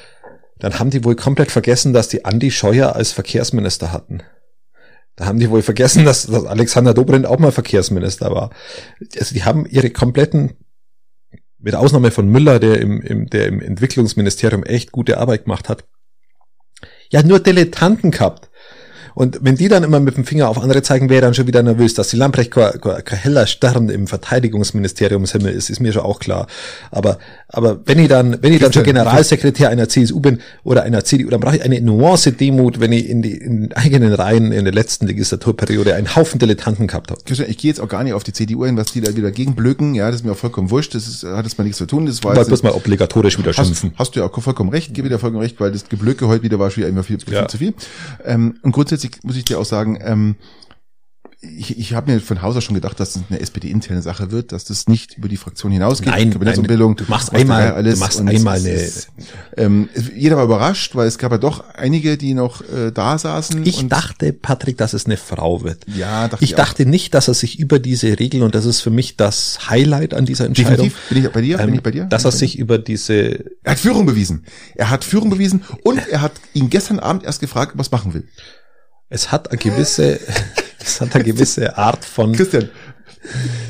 dann 0.58 0.78
haben 0.78 0.90
die 0.90 1.04
wohl 1.04 1.16
komplett 1.16 1.50
vergessen, 1.50 1.92
dass 1.92 2.08
die 2.08 2.24
Andi 2.24 2.50
Scheuer 2.50 2.94
als 2.94 3.12
Verkehrsminister 3.12 3.92
hatten. 3.92 4.22
Da 5.16 5.26
haben 5.26 5.38
die 5.38 5.50
wohl 5.50 5.62
vergessen, 5.62 6.04
dass, 6.04 6.26
dass 6.26 6.44
Alexander 6.44 6.94
Dobrindt 6.94 7.26
auch 7.26 7.38
mal 7.38 7.52
Verkehrsminister 7.52 8.30
war. 8.32 8.50
Also 9.18 9.34
die 9.34 9.44
haben 9.44 9.66
ihre 9.66 9.90
kompletten 9.90 10.56
mit 11.58 11.74
Ausnahme 11.74 12.10
von 12.10 12.28
Müller, 12.28 12.58
der 12.58 12.80
im, 12.80 13.00
im, 13.00 13.26
der 13.30 13.46
im 13.46 13.60
Entwicklungsministerium 13.60 14.64
echt 14.64 14.92
gute 14.92 15.18
Arbeit 15.18 15.44
gemacht 15.44 15.68
hat, 15.68 15.84
ja 17.10 17.22
nur 17.22 17.40
Dilettanten 17.40 18.10
gehabt. 18.10 18.50
Und 19.14 19.38
wenn 19.42 19.56
die 19.56 19.68
dann 19.68 19.84
immer 19.84 20.00
mit 20.00 20.16
dem 20.16 20.24
Finger 20.24 20.48
auf 20.48 20.60
andere 20.60 20.82
zeigen, 20.82 21.08
wäre 21.08 21.22
dann 21.22 21.34
schon 21.34 21.46
wieder 21.46 21.62
nervös, 21.62 21.94
dass 21.94 22.08
die 22.08 22.16
Lamprecht 22.16 22.50
kein, 22.50 22.72
heller 23.18 23.46
Stern 23.46 23.88
im 23.88 24.06
Verteidigungsministeriumshimmel 24.06 25.52
ist, 25.52 25.70
ist 25.70 25.80
mir 25.80 25.92
schon 25.92 26.02
auch 26.02 26.18
klar. 26.20 26.46
Aber, 26.90 27.18
aber 27.48 27.80
wenn 27.86 27.98
ich 27.98 28.08
dann, 28.08 28.38
wenn 28.42 28.52
ich 28.52 28.60
dann 28.60 28.72
schon 28.72 28.82
Generalsekretär 28.82 29.68
einer 29.70 29.88
CSU 29.88 30.20
bin 30.20 30.40
oder 30.64 30.82
einer 30.82 31.04
CDU, 31.04 31.30
dann 31.30 31.40
brauche 31.40 31.56
ich 31.56 31.62
eine 31.62 31.80
Nuance 31.80 32.32
Demut, 32.32 32.80
wenn 32.80 32.92
ich 32.92 33.08
in 33.08 33.22
die 33.22 33.32
in 33.36 33.62
den 33.62 33.72
eigenen 33.74 34.12
Reihen 34.12 34.52
in 34.52 34.64
der 34.64 34.74
letzten 34.74 35.06
Legislaturperiode 35.06 35.94
einen 35.94 36.14
Haufen 36.16 36.38
Dilettanten 36.38 36.86
gehabt 36.86 37.10
habe. 37.10 37.20
Christian, 37.24 37.48
ich 37.50 37.58
gehe 37.58 37.70
jetzt 37.70 37.80
auch 37.80 37.88
gar 37.88 38.02
nicht 38.04 38.14
auf 38.14 38.24
die 38.24 38.32
CDU 38.32 38.64
ein, 38.64 38.76
was 38.76 38.92
die 38.92 39.00
da 39.00 39.14
wieder 39.16 39.30
gegen 39.30 39.54
blöken. 39.54 39.94
Ja, 39.94 40.06
das 40.10 40.16
ist 40.20 40.24
mir 40.26 40.32
auch 40.32 40.36
vollkommen 40.36 40.70
wurscht. 40.70 40.94
Das 40.94 41.06
ist, 41.06 41.24
hat 41.24 41.44
jetzt 41.44 41.58
mal 41.58 41.64
nichts 41.64 41.78
zu 41.78 41.86
tun. 41.86 42.06
Das 42.06 42.22
war 42.24 42.36
jetzt 42.36 42.48
bloß 42.48 42.62
mal 42.62 42.72
obligatorisch 42.72 43.38
wieder 43.38 43.52
Hast, 43.52 43.66
schimpfen. 43.66 43.92
hast 43.96 44.16
du 44.16 44.20
ja 44.20 44.26
auch 44.26 44.40
vollkommen 44.42 44.70
recht, 44.70 44.94
gebe 44.94 45.08
dir 45.08 45.18
vollkommen 45.18 45.42
recht, 45.42 45.60
weil 45.60 45.72
das 45.72 45.88
Geblöcke 45.88 46.26
heute 46.28 46.42
wieder 46.42 46.58
war 46.58 46.70
schon 46.70 46.78
wieder 46.82 46.88
immer 46.88 47.02
viel, 47.02 47.18
viel 47.20 47.34
Ja. 47.34 47.48
zu 47.48 47.58
viel. 47.58 47.74
Ähm, 48.24 48.56
und 48.62 48.72
grundsätzlich 48.72 49.03
muss 49.22 49.36
ich 49.36 49.44
dir 49.44 49.58
auch 49.58 49.64
sagen, 49.64 49.98
ähm, 50.02 50.36
ich, 51.58 51.78
ich 51.78 51.92
habe 51.92 52.10
mir 52.10 52.20
von 52.20 52.40
Haus 52.40 52.56
aus 52.56 52.64
schon 52.64 52.74
gedacht, 52.74 52.98
dass 52.98 53.12
das 53.12 53.22
eine 53.28 53.38
SPD-interne 53.38 54.00
Sache 54.00 54.30
wird, 54.30 54.52
dass 54.52 54.64
das 54.64 54.88
nicht 54.88 55.18
über 55.18 55.28
die 55.28 55.36
Fraktion 55.36 55.72
hinausgeht. 55.72 56.08
Nein, 56.08 56.30
Kabinettsumbildung, 56.30 56.96
du 56.96 57.04
machst 57.08 57.34
was 57.34 57.40
einmal- 57.42 57.72
alles 57.72 57.94
du 57.96 58.00
machst 58.00 58.18
einmal 58.20 58.56
es 58.56 58.64
eine- 58.64 58.74
ist- 58.74 59.08
ähm, 59.58 59.90
es- 59.92 60.10
jeder 60.16 60.38
war 60.38 60.44
überrascht, 60.44 60.94
weil 60.96 61.06
es 61.06 61.18
gab 61.18 61.32
ja 61.32 61.36
doch 61.38 61.62
einige, 61.74 62.16
die 62.16 62.32
noch 62.32 62.62
äh, 62.62 62.92
da 62.92 63.18
saßen. 63.18 63.62
Ich 63.66 63.86
dachte, 63.88 64.32
Patrick, 64.32 64.78
dass 64.78 64.94
es 64.94 65.04
eine 65.04 65.18
Frau 65.18 65.62
wird. 65.62 65.84
Ja, 65.94 66.28
dachte 66.28 66.42
ich 66.42 66.52
ich 66.52 66.54
auch. 66.54 66.64
dachte 66.64 66.86
nicht, 66.86 67.12
dass 67.12 67.28
er 67.28 67.34
sich 67.34 67.58
über 67.58 67.78
diese 67.78 68.18
Regeln, 68.18 68.42
und 68.42 68.54
das 68.54 68.64
ist 68.64 68.80
für 68.80 68.90
mich 68.90 69.18
das 69.18 69.68
Highlight 69.68 70.14
an 70.14 70.24
dieser 70.24 70.46
Entscheidung, 70.46 70.76
definitiv, 70.86 71.08
bin 71.10 71.18
ich 71.26 71.30
bei 71.30 71.42
dir, 71.42 71.58
bin 71.58 71.68
ähm, 71.68 71.74
ich 71.74 71.82
bei 71.82 71.90
dir? 71.90 72.04
dass 72.06 72.22
Bin 72.22 72.30
er 72.30 72.34
ich 72.34 72.38
sich 72.38 72.58
über 72.58 72.78
diese, 72.78 73.44
Er 73.64 73.72
hat 73.72 73.78
Führung 73.80 74.06
bewiesen. 74.06 74.46
Er 74.76 74.88
hat 74.88 75.04
Führung 75.04 75.28
bewiesen 75.28 75.62
und 75.82 75.98
er 76.08 76.22
hat 76.22 76.32
ihn 76.54 76.70
gestern 76.70 77.00
Abend 77.00 77.22
erst 77.24 77.40
gefragt, 77.40 77.74
er 77.76 77.80
es 77.80 77.90
machen 77.90 78.14
will. 78.14 78.26
Es 79.08 79.30
hat 79.32 79.50
eine 79.50 79.58
gewisse, 79.58 80.20
es 80.80 81.00
hat 81.00 81.14
eine 81.14 81.24
gewisse 81.24 81.76
Art 81.76 82.04
von, 82.04 82.32
Christian, 82.32 82.68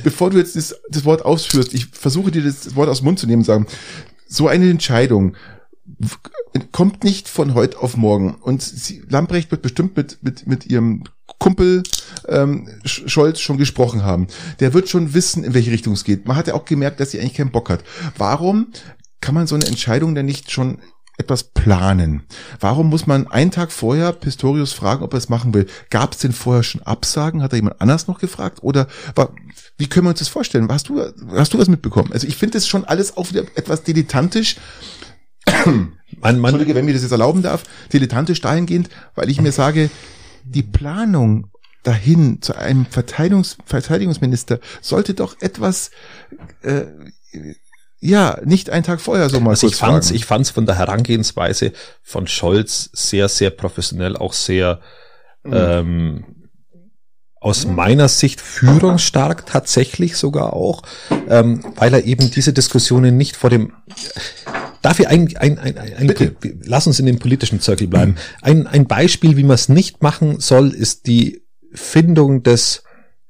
bevor 0.02 0.30
du 0.30 0.38
jetzt 0.38 0.56
das, 0.56 0.74
das 0.88 1.04
Wort 1.04 1.24
ausführst, 1.24 1.74
ich 1.74 1.86
versuche 1.86 2.30
dir 2.30 2.42
das 2.42 2.74
Wort 2.76 2.88
aus 2.88 2.98
dem 2.98 3.06
Mund 3.06 3.18
zu 3.18 3.26
nehmen 3.26 3.40
und 3.40 3.46
sagen, 3.46 3.66
so 4.26 4.48
eine 4.48 4.68
Entscheidung 4.68 5.36
kommt 6.72 7.04
nicht 7.04 7.28
von 7.28 7.54
heute 7.54 7.78
auf 7.80 7.96
morgen. 7.96 8.34
Und 8.34 8.62
sie, 8.62 9.02
Lamprecht 9.08 9.50
wird 9.50 9.62
bestimmt 9.62 9.96
mit, 9.96 10.22
mit, 10.22 10.46
mit 10.46 10.66
ihrem 10.66 11.04
Kumpel 11.38 11.82
ähm, 12.28 12.68
Sch- 12.84 13.08
Scholz 13.08 13.40
schon 13.40 13.58
gesprochen 13.58 14.02
haben. 14.02 14.28
Der 14.60 14.72
wird 14.72 14.88
schon 14.88 15.14
wissen, 15.14 15.44
in 15.44 15.54
welche 15.54 15.70
Richtung 15.72 15.92
es 15.92 16.04
geht. 16.04 16.26
Man 16.26 16.36
hat 16.36 16.46
ja 16.46 16.54
auch 16.54 16.64
gemerkt, 16.64 17.00
dass 17.00 17.10
sie 17.10 17.20
eigentlich 17.20 17.34
keinen 17.34 17.50
Bock 17.52 17.70
hat. 17.70 17.84
Warum 18.16 18.68
kann 19.20 19.34
man 19.34 19.46
so 19.46 19.54
eine 19.54 19.66
Entscheidung 19.66 20.14
denn 20.14 20.26
nicht 20.26 20.50
schon 20.50 20.78
etwas 21.16 21.44
planen. 21.44 22.24
Warum 22.58 22.88
muss 22.88 23.06
man 23.06 23.28
einen 23.28 23.50
Tag 23.50 23.70
vorher 23.70 24.12
Pistorius 24.12 24.72
fragen, 24.72 25.04
ob 25.04 25.14
er 25.14 25.18
es 25.18 25.28
machen 25.28 25.54
will? 25.54 25.66
Gab 25.90 26.12
es 26.12 26.18
denn 26.18 26.32
vorher 26.32 26.64
schon 26.64 26.82
Absagen? 26.82 27.42
Hat 27.42 27.52
da 27.52 27.56
jemand 27.56 27.80
anders 27.80 28.08
noch 28.08 28.18
gefragt? 28.18 28.58
Oder 28.62 28.88
war, 29.14 29.32
wie 29.78 29.86
können 29.86 30.06
wir 30.06 30.10
uns 30.10 30.18
das 30.18 30.28
vorstellen? 30.28 30.68
Hast 30.68 30.88
du, 30.88 31.00
hast 31.30 31.54
du 31.54 31.58
was 31.58 31.68
mitbekommen? 31.68 32.12
Also 32.12 32.26
ich 32.26 32.36
finde 32.36 32.54
das 32.54 32.66
schon 32.66 32.84
alles 32.84 33.16
auch 33.16 33.30
wieder 33.30 33.44
etwas 33.54 33.84
dilettantisch. 33.84 34.56
man, 35.66 35.94
man, 36.20 36.36
Entschuldige, 36.36 36.74
wenn 36.74 36.84
mir 36.84 36.94
das 36.94 37.02
jetzt 37.02 37.12
erlauben 37.12 37.42
darf, 37.42 37.62
dilettantisch 37.92 38.40
dahingehend, 38.40 38.88
weil 39.14 39.30
ich 39.30 39.40
mir 39.40 39.52
sage, 39.52 39.90
die 40.42 40.62
Planung 40.62 41.50
dahin 41.84 42.42
zu 42.42 42.56
einem 42.56 42.86
Verteidigungs 42.86 43.58
Verteidigungsminister 43.66 44.58
sollte 44.80 45.14
doch 45.14 45.40
etwas 45.40 45.90
äh, 46.62 46.86
ja, 48.04 48.38
nicht 48.44 48.68
einen 48.68 48.84
Tag 48.84 49.00
vorher 49.00 49.30
so 49.30 49.40
mal 49.40 49.50
also 49.50 49.66
ich 49.66 49.76
fand's, 49.76 50.10
ich 50.10 50.26
fand's 50.26 50.50
von 50.50 50.66
der 50.66 50.76
Herangehensweise 50.76 51.72
von 52.02 52.26
Scholz 52.26 52.90
sehr, 52.92 53.30
sehr 53.30 53.48
professionell, 53.48 54.16
auch 54.16 54.34
sehr 54.34 54.80
mhm. 55.42 55.52
ähm, 55.54 56.24
aus 57.40 57.66
meiner 57.66 58.08
Sicht 58.08 58.42
führungsstark 58.42 59.46
tatsächlich 59.46 60.18
sogar 60.18 60.52
auch, 60.52 60.82
ähm, 61.28 61.64
weil 61.76 61.94
er 61.94 62.04
eben 62.04 62.30
diese 62.30 62.52
Diskussionen 62.52 63.16
nicht 63.16 63.36
vor 63.36 63.50
dem 63.50 63.72
Darf 64.82 65.00
ich 65.00 65.08
ein, 65.08 65.34
ein, 65.38 65.58
ein, 65.58 65.78
ein 65.78 66.06
Bitte. 66.06 66.36
lass 66.62 66.86
uns 66.86 67.00
in 67.00 67.06
dem 67.06 67.18
politischen 67.18 67.58
Zirkel 67.60 67.86
bleiben. 67.86 68.16
Ein, 68.42 68.66
ein 68.66 68.86
Beispiel, 68.86 69.38
wie 69.38 69.42
man 69.42 69.54
es 69.54 69.70
nicht 69.70 70.02
machen 70.02 70.40
soll, 70.40 70.72
ist 70.72 71.06
die 71.06 71.42
Findung 71.72 72.42
des 72.42 72.83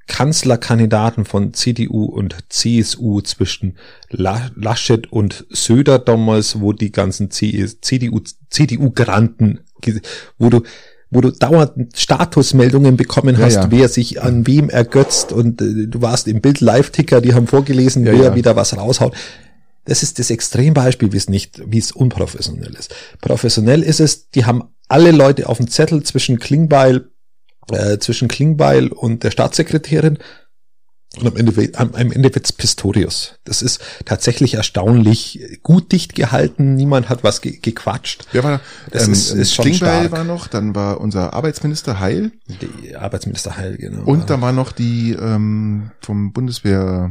Kanzlerkandidaten 0.06 1.24
von 1.24 1.54
CDU 1.54 2.04
und 2.04 2.36
CSU 2.48 3.20
zwischen 3.22 3.76
Laschet 4.10 5.10
und 5.10 5.46
Söder 5.50 5.98
damals, 5.98 6.60
wo 6.60 6.72
die 6.72 6.92
ganzen 6.92 7.30
CDU, 7.30 8.20
CDU-Granten, 8.50 9.60
wo 10.38 10.50
du 10.50 10.62
wo 11.14 11.20
du 11.20 11.30
dauernd 11.30 11.96
Statusmeldungen 11.96 12.96
bekommen 12.96 13.38
hast, 13.38 13.54
ja, 13.54 13.62
ja. 13.62 13.70
wer 13.70 13.88
sich 13.88 14.20
an 14.20 14.48
wem 14.48 14.68
ergötzt 14.68 15.32
und 15.32 15.62
äh, 15.62 15.86
du 15.86 16.02
warst 16.02 16.26
im 16.26 16.40
Bild 16.40 16.60
Live-Ticker, 16.60 17.20
die 17.20 17.34
haben 17.34 17.46
vorgelesen, 17.46 18.04
ja, 18.04 18.12
wer 18.12 18.34
wieder 18.34 18.56
was 18.56 18.76
raushaut. 18.76 19.14
Das 19.84 20.02
ist 20.02 20.18
das 20.18 20.30
Extrembeispiel, 20.30 21.12
wie 21.12 21.16
es 21.16 21.28
nicht, 21.28 21.62
wie 21.66 21.78
es 21.78 21.92
unprofessionell 21.92 22.74
ist. 22.74 22.94
Professionell 23.20 23.82
ist 23.82 24.00
es, 24.00 24.30
die 24.30 24.44
haben 24.44 24.64
alle 24.88 25.12
Leute 25.12 25.48
auf 25.48 25.58
dem 25.58 25.68
Zettel 25.68 26.02
zwischen 26.02 26.38
Klingbeil, 26.40 27.08
äh, 27.72 27.98
zwischen 27.98 28.28
Klingbeil 28.28 28.88
und 28.88 29.24
der 29.24 29.30
Staatssekretärin 29.30 30.18
und 31.20 31.28
am 31.28 31.36
Ende, 31.36 31.70
am, 31.76 31.94
Ende 31.94 32.34
wird's 32.34 32.52
Pistorius. 32.52 33.38
Das 33.44 33.62
ist 33.62 33.80
tatsächlich 34.04 34.54
erstaunlich 34.54 35.58
gut 35.62 35.92
dicht 35.92 36.14
gehalten. 36.14 36.74
Niemand 36.74 37.08
hat 37.08 37.22
was 37.22 37.40
ge 37.40 37.58
gequatscht. 37.60 38.26
Wer 38.32 38.44
war, 38.44 38.60
das 38.90 39.06
ähm, 39.06 39.12
ist, 39.12 39.30
ist 39.30 39.54
schon 39.54 39.66
Klingbeil 39.66 40.06
stark. 40.06 40.12
war 40.12 40.24
noch, 40.24 40.48
dann 40.48 40.74
war 40.74 41.00
unser 41.00 41.32
Arbeitsminister 41.32 42.00
Heil. 42.00 42.32
Die 42.48 42.96
Arbeitsminister 42.96 43.56
Heil, 43.56 43.76
genau. 43.76 44.02
Und 44.04 44.28
da 44.28 44.40
war 44.40 44.52
noch 44.52 44.72
die 44.72 45.12
ähm, 45.12 45.92
vom 46.00 46.32
Bundeswehr 46.32 47.10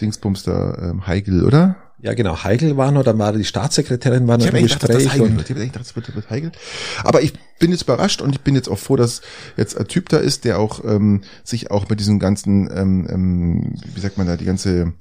Dingsbums 0.00 0.42
da 0.42 0.90
ähm, 0.90 1.06
Heigel, 1.06 1.44
oder? 1.44 1.76
Ja, 2.04 2.12
genau. 2.12 2.44
Heigel 2.44 2.76
war 2.76 2.92
noch, 2.92 3.02
dann 3.02 3.18
war 3.18 3.32
die 3.32 3.46
Staatssekretärin 3.46 4.28
war 4.28 4.36
noch 4.36 4.44
im 4.44 4.62
Gespräch. 4.62 5.10
Gedacht, 5.10 5.20
und 5.20 5.40
ich 5.40 5.46
gedacht, 5.46 5.80
das 5.80 5.96
wird, 5.96 6.14
wird 6.14 6.28
Heigel. 6.28 6.52
Aber 7.02 7.22
ich 7.22 7.32
bin 7.58 7.70
jetzt 7.70 7.84
überrascht 7.84 8.20
und 8.20 8.34
ich 8.34 8.42
bin 8.42 8.54
jetzt 8.54 8.68
auch 8.68 8.78
froh, 8.78 8.96
dass 8.96 9.22
jetzt 9.56 9.78
ein 9.78 9.88
Typ 9.88 10.10
da 10.10 10.18
ist, 10.18 10.44
der 10.44 10.58
auch 10.58 10.84
ähm, 10.84 11.22
sich 11.44 11.70
auch 11.70 11.88
mit 11.88 12.00
diesem 12.00 12.18
ganzen, 12.18 12.68
ähm, 12.76 13.06
ähm, 13.08 13.74
wie 13.94 14.00
sagt 14.00 14.18
man 14.18 14.26
da, 14.26 14.36
die 14.36 14.44
ganze 14.44 14.92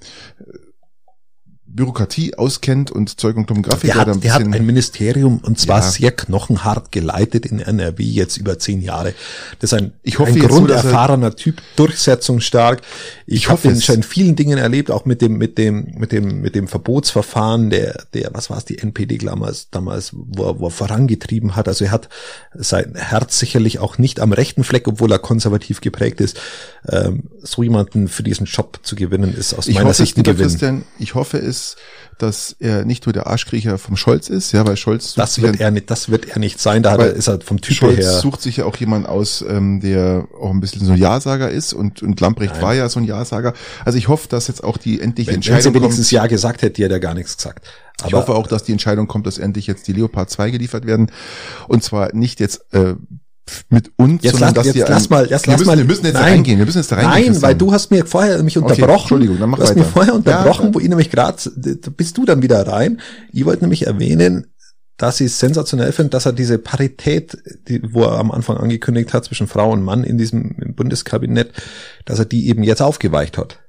Bürokratie 1.76 2.36
auskennt 2.36 2.92
und 2.92 3.20
Zeug 3.20 3.36
und 3.36 3.48
Grafik. 3.48 3.92
Der, 3.92 3.96
hat, 3.96 4.08
ein, 4.08 4.22
der 4.22 4.34
hat 4.34 4.42
ein 4.42 4.66
Ministerium 4.66 5.40
und 5.40 5.60
zwar 5.60 5.80
ja. 5.80 5.90
sehr 5.90 6.12
knochenhart 6.12 6.92
geleitet 6.92 7.48
in 7.48 7.60
NRW 7.60 8.04
jetzt 8.04 8.38
über 8.38 8.60
zehn 8.60 8.82
Jahre. 8.82 9.14
Das 9.60 9.72
ist 9.72 9.80
ein, 9.80 9.94
ich 10.04 10.20
hoffe 10.20 10.34
ein 10.34 10.40
grunderfahrener 10.40 11.32
so, 11.32 11.38
Typ, 11.38 11.62
durchsetzungsstark. 11.76 12.82
Ich, 13.26 13.36
ich 13.36 13.50
habe 13.50 13.68
ihn 13.68 13.82
schon 13.82 13.96
in 13.96 14.04
vielen 14.04 14.36
Dingen 14.36 14.60
erlebt, 14.60 14.92
auch 14.92 15.06
mit 15.06 15.22
dem 15.22 15.38
mit 15.38 15.58
dem 15.58 15.96
mit 15.98 16.12
dem 16.12 16.42
mit 16.42 16.54
dem 16.54 16.68
Verbotsverfahren 16.68 17.72
der 17.72 18.04
der 18.14 18.30
was 18.34 18.50
war 18.52 18.58
es 18.58 18.66
die 18.66 18.78
NPD 18.78 19.18
damals 19.18 19.70
damals 19.72 20.12
wo 20.14 20.44
er, 20.46 20.60
wo 20.60 20.68
er 20.68 20.72
vorangetrieben 20.72 21.56
hat. 21.56 21.68
Also 21.68 21.86
er 21.86 21.92
hat 21.92 22.10
sein 22.54 22.94
Herz 22.96 23.40
sicherlich 23.40 23.80
auch 23.80 23.98
nicht 23.98 24.20
am 24.20 24.32
rechten 24.32 24.64
Fleck, 24.64 24.88
obwohl 24.88 25.12
er 25.12 25.20
konservativ 25.20 25.82
geprägt 25.82 26.22
ist. 26.22 26.40
Ähm, 26.88 27.24
so 27.42 27.64
jemanden 27.64 28.10
für 28.10 28.22
diesen 28.24 28.46
Job 28.46 28.80
zu 28.84 28.96
gewinnen 28.96 29.34
ist 29.36 29.54
aus 29.54 29.68
ich 29.68 29.76
meiner 29.76 29.90
hoffe, 29.90 30.04
Sicht 30.04 30.18
ein 30.18 30.24
Gewinn. 30.24 30.48
Christian, 30.48 30.84
ich 31.00 31.16
hoffe 31.16 31.38
es 31.38 31.63
dass 32.18 32.56
er 32.60 32.86
nicht 32.86 33.06
nur 33.06 33.14
der 33.14 33.28
Arschkriecher 33.28 33.78
vom 33.78 33.98
Scholz 33.98 34.30
ist, 34.30 34.52
ja, 34.52 34.66
weil 34.66 34.78
Scholz 34.78 35.14
das 35.16 35.42
wird 35.42 35.60
er 35.60 35.72
nicht, 35.72 35.90
das 35.90 36.10
wird 36.10 36.28
er 36.28 36.40
nicht 36.40 36.60
sein. 36.60 36.84
Da 36.84 36.96
ist 36.96 37.28
er 37.28 37.42
vom 37.42 37.60
Typ 37.62 37.76
Scholz 37.76 37.98
her. 37.98 38.12
sucht 38.20 38.42
sich 38.42 38.58
ja 38.58 38.66
auch 38.66 38.76
jemand 38.78 39.08
aus, 39.08 39.44
ähm, 39.48 39.82
der 39.82 40.28
auch 40.40 40.52
ein 40.52 40.60
bisschen 40.60 40.86
so 40.86 40.94
ein 40.94 40.98
Ja-Sager 40.98 41.50
ist 41.50 41.74
und 41.74 42.02
und 42.02 42.20
Lamprecht 42.20 42.54
Nein. 42.54 42.62
war 42.62 42.74
ja 42.76 42.90
so 42.90 43.00
ein 43.00 43.06
Ja-Sager. 43.06 43.54
Also 43.84 43.98
ich 43.98 44.08
hoffe, 44.08 44.28
dass 44.28 44.48
jetzt 44.48 44.64
auch 44.64 44.78
die 44.78 45.02
endliche 45.02 45.30
wenn, 45.32 45.36
Entscheidung 45.36 45.66
wenn 45.66 45.74
sie 45.74 45.80
wenigstens 45.82 46.08
kommt. 46.08 46.12
Ja 46.12 46.28
gesagt 46.28 46.62
hätte, 46.62 46.76
die 46.76 46.84
hätte 46.84 46.96
er 46.96 47.00
gar 47.00 47.14
nichts 47.14 47.38
gesagt. 47.38 47.68
Aber 48.00 48.08
ich 48.08 48.14
hoffe 48.14 48.36
auch, 48.36 48.48
dass 48.48 48.64
die 48.64 48.72
Entscheidung 48.72 49.08
kommt, 49.08 49.28
dass 49.28 49.38
endlich 49.38 49.68
jetzt 49.68 49.88
die 49.88 49.94
Leopard 49.94 50.30
2 50.30 50.52
geliefert 50.52 50.86
werden 50.86 51.12
und 51.68 51.84
zwar 51.84 52.14
nicht 52.14 52.40
jetzt 52.40 52.74
äh, 52.74 52.96
mit 53.70 53.92
uns, 53.98 54.24
jetzt 54.24 54.34
sondern 54.34 54.56
lass, 54.56 54.66
dass 54.68 54.76
jetzt 54.76 54.90
lass 54.90 55.10
mal, 55.10 55.28
jetzt 55.30 55.48
lass 55.48 55.58
müssen, 55.58 55.68
mal, 55.68 55.78
wir 55.78 55.86
müssen 55.86 56.06
jetzt 56.06 56.14
nein, 56.14 56.24
da 56.24 56.30
reingehen, 56.30 56.60
wir 56.60 56.66
müssen 56.66 56.78
jetzt 56.78 56.92
da 56.92 56.96
reingehen. 56.96 57.34
Nein, 57.34 57.42
weil 57.42 57.56
du 57.56 57.72
hast 57.72 57.92
mir 57.92 58.06
vorher 58.06 58.42
mich 58.42 58.58
unterbrochen. 58.58 58.84
Okay, 58.84 58.94
Entschuldigung, 58.94 59.40
dann 59.40 59.50
mach 59.50 59.58
du 59.58 59.64
hast 59.64 59.72
weiter. 59.72 59.80
mir 59.82 59.86
vorher 59.86 60.16
unterbrochen, 60.16 60.68
ja, 60.68 60.74
wo 60.74 60.80
ich 60.80 60.88
nämlich 60.88 61.10
gerade, 61.10 61.38
bist 61.98 62.18
du 62.18 62.26
dann 62.26 62.42
wieder 62.42 62.66
rein. 62.66 63.02
Ich 63.32 63.46
wollte 63.46 63.64
nämlich 63.64 63.86
erwähnen, 63.86 64.48
dass 64.98 65.20
ich 65.20 65.28
es 65.28 65.40
sensationell 65.40 65.92
finde, 65.92 66.12
dass 66.12 66.26
er 66.26 66.34
diese 66.34 66.58
Parität, 66.58 67.38
die, 67.68 67.82
wo 67.94 68.04
er 68.04 68.20
am 68.20 68.32
Anfang 68.32 68.58
angekündigt 68.58 69.14
hat 69.14 69.26
zwischen 69.26 69.48
Frau 69.48 69.72
und 69.72 69.84
Mann 69.84 70.04
in 70.04 70.18
diesem 70.18 70.56
Bundeskabinett, 70.76 71.52
dass 72.06 72.20
er 72.20 72.26
die 72.26 72.48
eben 72.48 72.64
jetzt 72.64 72.82
aufgeweicht 72.82 73.38
hat. 73.38 73.60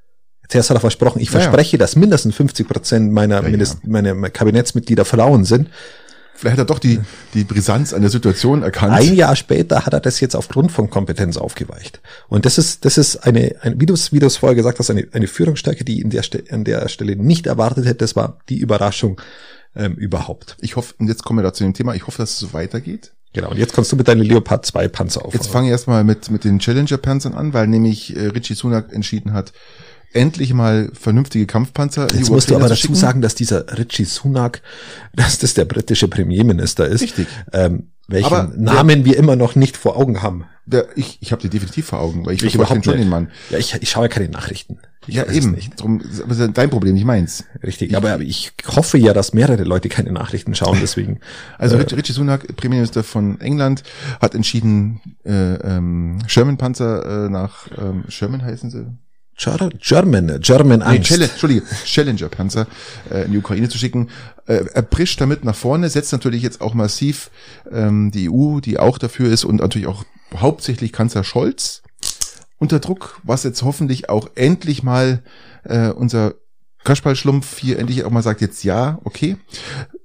Zuerst 0.49 0.71
hat 0.71 0.77
er 0.77 0.81
versprochen, 0.81 1.21
ich 1.21 1.31
ja, 1.31 1.41
verspreche, 1.41 1.79
dass 1.79 1.97
mindestens 1.97 2.35
50 2.35 2.69
Prozent 2.69 3.13
meiner, 3.13 3.43
ja, 3.43 3.49
Mindest, 3.49 3.87
meiner 3.87 4.15
Kabinettsmitglieder 4.31 5.05
Frauen 5.05 5.45
sind. 5.45 5.69
Vielleicht 6.35 6.59
hat 6.59 6.65
er 6.65 6.67
doch 6.67 6.79
die, 6.81 7.01
die 7.33 7.45
Brisanz 7.45 7.93
an 7.93 8.03
der 8.03 8.11
Situation 8.11 8.63
erkannt. 8.63 8.93
Ein 8.93 9.15
Jahr 9.15 9.37
später 9.37 9.87
hat 9.87 9.93
er 9.93 10.01
das 10.01 10.21
jetzt 10.21 10.35
aufgrund 10.35 10.73
von 10.73 10.91
Kompetenz 10.91 11.37
aufgeweicht. 11.37 12.01
Und 12.29 12.45
das 12.45 12.59
ist, 12.59 12.85
das 12.85 12.99
ist 12.99 13.19
eine, 13.19 13.55
ein, 13.61 13.81
wie 13.81 13.87
du 13.87 13.95
es, 13.95 14.13
wie 14.13 14.19
du 14.19 14.27
es 14.27 14.37
vorher 14.37 14.57
gesagt 14.57 14.79
hast, 14.79 14.91
eine, 14.91 15.07
eine 15.13 15.29
Führungsstärke, 15.29 15.85
die 15.85 16.01
in 16.01 16.11
der, 16.11 16.25
an 16.51 16.65
der 16.65 16.89
Stelle 16.89 17.17
nicht 17.17 17.47
erwartet 17.47 17.87
hätte. 17.87 17.99
Das 17.99 18.17
war 18.17 18.39
die 18.49 18.59
Überraschung 18.59 19.21
ähm, 19.77 19.95
überhaupt. 19.95 20.57
Ich 20.61 20.77
hoffe, 20.77 20.95
und 20.99 21.09
jetzt 21.09 21.25
kommen 21.25 21.39
wir 21.39 21.45
da 21.45 21.53
zu 21.53 21.65
dem 21.65 21.75
Thema, 21.75 21.95
ich 21.95 22.07
hoffe, 22.07 22.19
dass 22.19 22.33
es 22.33 22.39
so 22.39 22.53
weitergeht. 22.53 23.13
Genau, 23.33 23.51
und 23.51 23.59
jetzt 23.59 23.73
kommst 23.73 23.91
du 23.91 23.97
mit 23.97 24.07
deinen 24.07 24.23
Leopard 24.23 24.65
2 24.65 24.89
Panzer 24.89 25.25
auf. 25.25 25.35
Jetzt 25.35 25.49
fange 25.49 25.67
ich 25.67 25.73
erstmal 25.73 26.05
mit, 26.05 26.31
mit 26.31 26.45
den 26.45 26.61
Challenger-Panzern 26.61 27.35
an, 27.35 27.53
weil 27.53 27.67
nämlich 27.67 28.17
äh, 28.17 28.27
Richie 28.29 28.55
Sunak 28.55 28.93
entschieden 28.93 29.33
hat, 29.33 29.53
endlich 30.13 30.53
mal 30.55 30.91
vernünftige 30.93 31.47
Kampfpanzer. 31.47 32.09
Jetzt 32.15 32.31
musst 32.31 32.51
du 32.51 32.57
aber 32.57 32.69
dazu 32.69 32.83
schicken. 32.83 32.95
sagen, 32.95 33.21
dass 33.23 33.35
dieser 33.35 33.79
Richie 33.79 34.05
Sunak, 34.05 34.63
dass 35.15 35.39
das 35.39 35.55
der 35.55 35.65
britische 35.65 36.09
Premierminister 36.09 36.87
ist. 36.87 37.03
Richtig. 37.03 37.27
Ähm, 37.53 37.89
welchen 38.07 38.27
aber 38.27 38.53
Namen 38.57 39.03
der, 39.03 39.05
wir 39.07 39.17
immer 39.17 39.35
noch 39.35 39.55
nicht 39.55 39.77
vor 39.77 39.97
Augen 39.97 40.23
haben. 40.23 40.45
Der, 40.67 40.87
ich 40.95 41.19
ich 41.21 41.33
habe 41.33 41.41
die 41.41 41.49
definitiv 41.49 41.87
vor 41.87 42.01
Augen, 42.01 42.27
weil 42.27 42.35
ich, 42.35 42.43
ich 42.43 42.55
überhaupt 42.55 42.85
schon 42.85 42.99
den 42.99 43.09
Mann. 43.09 43.31
Ja, 43.51 43.59
ich, 43.59 43.75
ich 43.81 43.91
schaue 43.91 44.05
ja 44.05 44.09
keine 44.09 44.29
Nachrichten. 44.29 44.79
Ich 45.07 45.17
ja, 45.17 45.31
eben. 45.31 45.53
Nicht. 45.53 45.81
Drum, 45.81 46.01
das 46.01 46.39
ist 46.39 46.51
dein 46.55 46.71
Problem, 46.71 46.95
nicht 46.95 47.05
meins. 47.05 47.45
Richtig, 47.63 47.91
ich, 47.91 47.97
aber 47.97 48.21
ich 48.21 48.53
hoffe 48.67 48.99
ja, 48.99 49.13
dass 49.13 49.35
mehrere 49.35 49.65
Leute 49.65 49.89
keine 49.89 50.13
Nachrichten 50.13 50.55
schauen, 50.55 50.79
deswegen. 50.81 51.21
Also 51.59 51.77
äh, 51.77 51.83
Richie 51.83 52.13
Sunak, 52.13 52.57
Premierminister 52.57 53.03
von 53.05 53.41
England, 53.41 53.83
hat 54.21 54.35
entschieden, 54.35 55.01
äh, 55.25 55.55
ähm, 55.55 56.19
Sherman-Panzer 56.27 57.27
äh, 57.27 57.29
nach 57.29 57.69
ähm, 57.77 58.05
Sherman 58.09 58.43
heißen 58.43 58.71
sie, 58.71 58.87
German, 59.37 60.41
German 60.41 60.83
1. 60.83 60.99
Nee, 60.99 61.05
Challenge, 61.05 61.31
Entschuldige, 61.31 61.63
Challenger-Panzer 61.85 62.67
äh, 63.11 63.25
in 63.25 63.33
die 63.33 63.39
Ukraine 63.39 63.69
zu 63.69 63.79
schicken. 63.79 64.11
Äh, 64.47 64.65
er 64.73 64.83
prischt 64.83 65.21
damit 65.21 65.45
nach 65.45 65.57
vorne, 65.57 65.89
setzt 65.91 66.13
natürlich 66.13 66.43
jetzt 66.43 66.61
auch 66.61 66.75
massiv 66.75 67.31
ähm, 67.71 68.11
die 68.11 68.31
EU, 68.31 68.61
die 68.61 68.79
auch 68.79 68.99
dafür 68.99 69.31
ist 69.31 69.45
und 69.45 69.57
natürlich 69.57 69.89
auch 69.89 70.05
hauptsächlich 70.37 70.93
Kanzler 70.93 71.25
Scholz 71.25 71.83
unter 72.59 72.79
Druck, 72.79 73.21
was 73.23 73.43
jetzt 73.43 73.63
hoffentlich 73.63 74.09
auch 74.09 74.29
endlich 74.35 74.83
mal 74.83 75.23
äh, 75.65 75.89
unser 75.89 76.35
Kaschball-Schlumpf 76.85 77.59
hier 77.59 77.79
endlich 77.79 78.05
auch 78.05 78.11
mal 78.11 78.23
sagt, 78.23 78.41
jetzt 78.41 78.63
ja, 78.63 78.99
okay. 79.05 79.37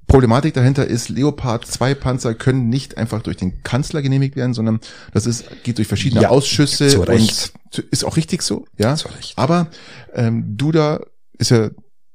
Problematik 0.09 0.55
dahinter 0.55 0.87
ist, 0.87 1.07
Leopard 1.09 1.65
2 1.65 1.93
Panzer 1.93 2.33
können 2.33 2.67
nicht 2.67 2.97
einfach 2.97 3.21
durch 3.21 3.37
den 3.37 3.63
Kanzler 3.63 4.01
genehmigt 4.01 4.35
werden, 4.35 4.53
sondern 4.53 4.79
das 5.13 5.25
ist, 5.25 5.45
geht 5.63 5.77
durch 5.77 5.87
verschiedene 5.87 6.23
ja, 6.23 6.29
Ausschüsse 6.29 6.99
und 6.99 7.53
ist 7.91 8.03
auch 8.03 8.17
richtig 8.17 8.41
so, 8.41 8.65
ja. 8.77 8.95
Aber 9.35 9.67
ähm, 10.13 10.57
Duda 10.57 10.99
ist 11.37 11.51
ja 11.51 11.69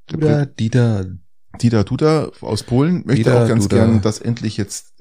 Duda, 0.09 0.45
Dieter, 0.45 1.07
Dieter 1.63 1.85
Duda 1.85 2.31
aus 2.41 2.65
Polen 2.65 3.05
möchte 3.07 3.25
Dieter, 3.25 3.45
auch 3.45 3.49
ganz 3.49 3.69
Duda. 3.69 3.87
gern, 3.87 4.03
dass 4.03 4.19
endlich 4.19 4.57
jetzt 4.57 4.93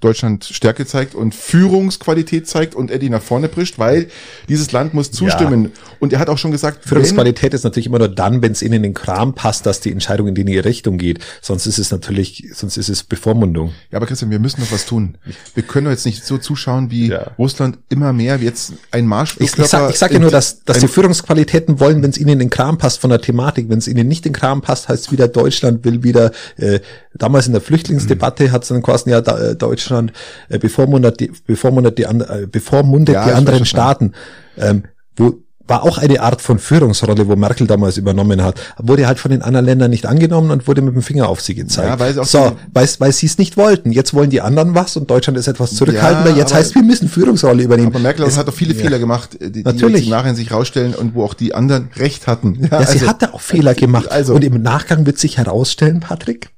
Deutschland 0.00 0.44
Stärke 0.44 0.86
zeigt 0.86 1.14
und 1.14 1.34
Führungsqualität 1.34 2.48
zeigt 2.48 2.74
und 2.74 2.90
Eddie 2.90 3.10
nach 3.10 3.22
vorne 3.22 3.48
prischt, 3.48 3.78
weil 3.78 4.08
dieses 4.48 4.72
Land 4.72 4.94
muss 4.94 5.10
zustimmen. 5.10 5.64
Ja. 5.64 5.70
Und 6.00 6.12
er 6.12 6.18
hat 6.18 6.28
auch 6.28 6.38
schon 6.38 6.50
gesagt, 6.50 6.84
Führungsqualität 6.84 7.54
ist 7.54 7.64
natürlich 7.64 7.86
immer 7.86 7.98
nur 7.98 8.08
dann, 8.08 8.42
wenn 8.42 8.52
es 8.52 8.62
ihnen 8.62 8.74
in 8.74 8.82
den 8.82 8.94
Kram 8.94 9.34
passt, 9.34 9.66
dass 9.66 9.80
die 9.80 9.92
Entscheidung 9.92 10.28
in 10.28 10.34
die 10.34 10.58
Richtung 10.58 10.98
geht. 10.98 11.20
Sonst 11.40 11.66
ist 11.66 11.78
es 11.78 11.90
natürlich, 11.90 12.48
sonst 12.54 12.76
ist 12.76 12.88
es 12.88 13.02
Bevormundung. 13.02 13.72
Ja, 13.90 13.98
aber 13.98 14.06
Christian, 14.06 14.30
wir 14.30 14.38
müssen 14.38 14.60
noch 14.60 14.72
was 14.72 14.86
tun. 14.86 15.16
Wir 15.54 15.62
können 15.62 15.88
jetzt 15.88 16.06
nicht 16.06 16.24
so 16.24 16.38
zuschauen, 16.38 16.90
wie 16.90 17.08
ja. 17.08 17.30
Russland 17.38 17.78
immer 17.88 18.12
mehr 18.12 18.36
jetzt 18.38 18.72
ein 18.90 19.06
Marsch. 19.06 19.36
Ich, 19.38 19.56
ich 19.56 19.66
sag, 19.66 19.90
ich 19.90 19.98
sag 19.98 20.12
ja 20.12 20.18
nur, 20.18 20.30
dass, 20.30 20.64
dass 20.64 20.78
die 20.78 20.88
Führungsqualitäten 20.88 21.80
wollen, 21.80 22.02
wenn 22.02 22.10
es 22.10 22.18
ihnen 22.18 22.30
in 22.30 22.38
den 22.38 22.50
Kram 22.50 22.78
passt 22.78 23.00
von 23.00 23.10
der 23.10 23.20
Thematik. 23.20 23.68
Wenn 23.68 23.78
es 23.78 23.88
ihnen 23.88 24.08
nicht 24.08 24.26
in 24.26 24.32
den 24.32 24.38
Kram 24.38 24.62
passt, 24.62 24.88
heißt 24.88 25.12
wieder 25.12 25.28
Deutschland 25.28 25.84
will 25.84 26.02
wieder 26.02 26.32
äh, 26.56 26.80
damals 27.18 27.46
in 27.46 27.52
der 27.52 27.60
Flüchtlingsdebatte 27.62 28.52
hat 28.52 28.62
es 28.62 28.68
dann 28.68 28.82
quasi 28.82 29.10
ja 29.10 29.20
da, 29.20 29.38
äh, 29.38 29.56
Deutschland 29.56 30.12
äh, 30.48 30.58
bevormundet 30.58 31.20
die, 31.20 31.32
bevormundet 31.46 31.98
die, 31.98 32.06
and, 32.06 32.22
äh, 32.22 32.46
bevormundet 32.50 33.14
Ja, 33.14 33.24
die 33.26 33.32
anderen. 33.32 33.64
Staaten. 33.64 34.12
Ähm, 34.58 34.84
wo 35.16 35.34
war 35.68 35.84
auch 35.84 35.96
eine 35.98 36.20
Art 36.20 36.42
von 36.42 36.58
Führungsrolle, 36.58 37.28
wo 37.28 37.36
Merkel 37.36 37.68
damals 37.68 37.96
übernommen 37.96 38.42
hat, 38.42 38.60
wurde 38.78 39.06
halt 39.06 39.20
von 39.20 39.30
den 39.30 39.42
anderen 39.42 39.64
Ländern 39.64 39.90
nicht 39.90 40.06
angenommen 40.06 40.50
und 40.50 40.66
wurde 40.66 40.82
mit 40.82 40.92
dem 40.96 41.02
Finger 41.02 41.28
auf 41.28 41.40
sie 41.40 41.54
gezeigt. 41.54 41.88
Ja, 41.88 41.98
weil 42.00 42.12
sie 42.12 42.20
auch 42.20 42.24
so, 42.26 42.50
die- 42.50 42.56
weil, 42.74 42.88
weil 42.98 43.12
sie 43.12 43.26
es 43.26 43.38
nicht 43.38 43.56
wollten. 43.56 43.92
Jetzt 43.92 44.12
wollen 44.12 44.28
die 44.28 44.40
anderen 44.40 44.74
was 44.74 44.96
und 44.96 45.08
Deutschland 45.08 45.38
ist 45.38 45.46
etwas 45.46 45.74
zurückhaltender. 45.76 46.30
Ja, 46.32 46.36
Jetzt 46.38 46.52
heißt, 46.52 46.74
wir 46.74 46.82
müssen 46.82 47.08
Führungsrolle 47.08 47.62
übernehmen. 47.62 47.88
Aber 47.88 48.00
Merkel 48.00 48.26
Es- 48.26 48.36
hat 48.36 48.48
doch 48.48 48.52
viele 48.54 48.74
ja. 48.74 48.82
Fehler 48.82 48.98
gemacht, 48.98 49.38
die, 49.40 49.52
die 49.52 49.62
Natürlich. 49.62 49.98
jetzt 49.98 50.04
im 50.06 50.10
Nachhinein 50.10 50.34
sich 50.36 50.50
rausstellen 50.50 50.94
und 50.96 51.14
wo 51.14 51.22
auch 51.24 51.34
die 51.34 51.54
anderen 51.54 51.90
recht 51.96 52.26
hatten. 52.26 52.58
Ja, 52.70 52.80
sie 52.84 52.94
also- 52.98 53.06
hatte 53.06 53.32
auch 53.32 53.40
Fehler 53.40 53.74
gemacht. 53.76 54.10
Also, 54.10 54.34
und 54.34 54.42
im 54.42 54.60
Nachgang 54.62 55.06
wird 55.06 55.18
sich 55.18 55.38
herausstellen, 55.38 56.00
Patrick, 56.00 56.50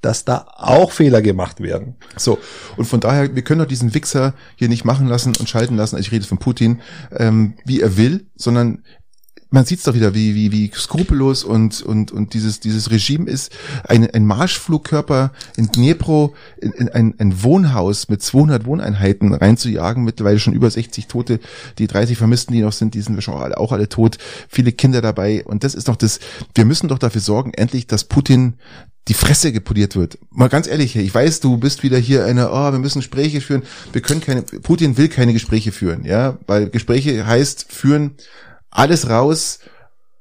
dass 0.00 0.24
da 0.24 0.46
auch 0.56 0.92
Fehler 0.92 1.22
gemacht 1.22 1.60
werden. 1.60 1.96
so. 2.16 2.38
Und 2.76 2.84
von 2.84 3.00
daher, 3.00 3.34
wir 3.34 3.42
können 3.42 3.60
doch 3.60 3.66
diesen 3.66 3.94
Wichser 3.94 4.34
hier 4.56 4.68
nicht 4.68 4.84
machen 4.84 5.06
lassen 5.06 5.34
und 5.36 5.48
schalten 5.48 5.76
lassen. 5.76 5.96
Also 5.96 6.06
ich 6.06 6.12
rede 6.12 6.26
von 6.26 6.38
Putin, 6.38 6.80
ähm, 7.16 7.54
wie 7.64 7.80
er 7.80 7.96
will, 7.96 8.26
sondern 8.36 8.82
man 9.50 9.64
sieht 9.64 9.78
es 9.78 9.84
doch 9.84 9.94
wieder, 9.94 10.14
wie, 10.14 10.34
wie, 10.34 10.52
wie 10.52 10.70
skrupellos 10.74 11.42
und, 11.42 11.80
und, 11.82 12.12
und 12.12 12.34
dieses, 12.34 12.60
dieses 12.60 12.90
Regime 12.90 13.28
ist. 13.30 13.50
Ein, 13.84 14.10
ein 14.10 14.26
Marschflugkörper 14.26 15.32
in 15.56 15.68
Dnepro 15.68 16.34
in, 16.60 16.72
in 16.72 16.88
ein, 16.90 17.14
ein 17.18 17.42
Wohnhaus 17.42 18.08
mit 18.08 18.22
200 18.22 18.66
Wohneinheiten 18.66 19.32
reinzujagen, 19.32 20.04
mittlerweile 20.04 20.38
schon 20.38 20.52
über 20.52 20.70
60 20.70 21.06
Tote, 21.06 21.40
die 21.78 21.86
30 21.86 22.18
Vermissten, 22.18 22.52
die 22.52 22.60
noch 22.60 22.72
sind, 22.72 22.94
die 22.94 23.00
sind 23.00 23.22
schon 23.22 23.34
auch 23.34 23.40
alle, 23.40 23.56
auch 23.56 23.72
alle 23.72 23.88
tot, 23.88 24.18
viele 24.48 24.72
Kinder 24.72 25.00
dabei. 25.00 25.44
Und 25.44 25.64
das 25.64 25.74
ist 25.74 25.88
doch 25.88 25.96
das, 25.96 26.20
wir 26.54 26.66
müssen 26.66 26.88
doch 26.88 26.98
dafür 26.98 27.22
sorgen, 27.22 27.54
endlich, 27.54 27.86
dass 27.86 28.04
Putin 28.04 28.58
die 29.08 29.14
Fresse 29.14 29.52
gepoliert 29.52 29.96
wird. 29.96 30.18
Mal 30.30 30.48
ganz 30.48 30.66
ehrlich, 30.66 30.94
ich 30.96 31.14
weiß, 31.14 31.40
du 31.40 31.56
bist 31.56 31.82
wieder 31.82 31.98
hier 31.98 32.24
eine, 32.24 32.50
oh, 32.50 32.72
wir 32.72 32.78
müssen 32.78 32.98
Gespräche 33.00 33.40
führen. 33.40 33.62
Wir 33.92 34.02
können 34.02 34.20
keine, 34.20 34.42
Putin 34.42 34.96
will 34.96 35.08
keine 35.08 35.32
Gespräche 35.32 35.72
führen, 35.72 36.04
ja, 36.04 36.38
weil 36.46 36.68
Gespräche 36.68 37.26
heißt 37.26 37.66
führen 37.72 38.12
alles 38.70 39.08
raus, 39.08 39.60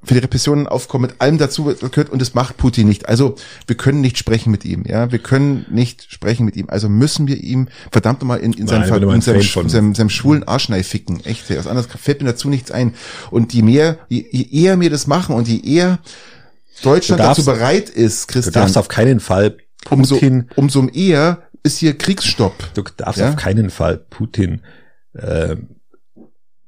für 0.03 0.13
die 0.13 0.19
Repressionen 0.19 0.67
aufkommen, 0.67 1.09
mit 1.09 1.19
allem 1.19 1.37
dazu 1.37 1.65
gehört 1.65 2.11
und 2.11 2.21
das 2.21 2.33
macht 2.33 2.55
Putin 2.55 2.87
nicht. 2.87 3.09
Also 3.09 3.35
wir 3.65 3.75
können 3.75 3.99
nicht 3.99 4.17
sprechen 4.17 4.51
mit 4.51 4.63
ihm, 4.63 4.83
ja, 4.87 5.11
wir 5.11 5.19
können 5.19 5.65
nicht 5.69 6.11
sprechen 6.13 6.45
mit 6.45 6.55
ihm. 6.55 6.67
Also 6.69 6.87
müssen 6.87 7.27
wir 7.27 7.43
ihm 7.43 7.67
verdammt 7.91 8.21
nochmal 8.21 8.39
in, 8.39 8.53
in, 8.53 8.67
seinem, 8.67 8.87
Nein, 8.87 9.03
in 9.03 9.09
ein 9.09 9.21
seinem, 9.21 9.41
von- 9.41 9.67
seinem, 9.69 9.95
seinem 9.95 10.09
schwulen 10.09 10.43
Arschnei 10.47 10.83
ficken. 10.83 11.25
Echt, 11.25 11.49
was 11.49 11.67
anderes 11.67 11.87
fällt 11.99 12.21
mir 12.21 12.29
dazu 12.29 12.47
nichts 12.47 12.71
ein. 12.71 12.93
Und 13.31 13.53
je 13.53 13.63
mehr, 13.63 13.97
je, 14.07 14.25
je 14.31 14.47
eher 14.49 14.79
wir 14.79 14.89
das 14.89 15.07
machen 15.07 15.35
und 15.35 15.47
je 15.47 15.59
eher 15.59 15.99
Deutschland 16.83 17.19
Du 17.19 17.23
darfst- 17.25 17.39
dazu 17.47 17.51
bereit 17.57 17.89
ist, 17.89 18.29
Du 18.29 18.33
Christian, 18.33 18.53
darfst 18.53 18.77
auf 18.77 18.87
keinen 18.87 19.19
Fall 19.19 19.57
umso, 19.89 20.15
Putin, 20.15 20.49
umso 20.55 20.87
eher 20.87 21.43
ist 21.63 21.77
hier 21.79 21.97
Kriegsstopp. 21.97 22.55
du 22.73 22.83
darfst 22.97 23.19
Ja? 23.19 23.29
auf 23.29 23.35
keinen 23.35 23.69
Fall 23.69 23.97
Putin 24.09 24.61
äh, 25.13 25.55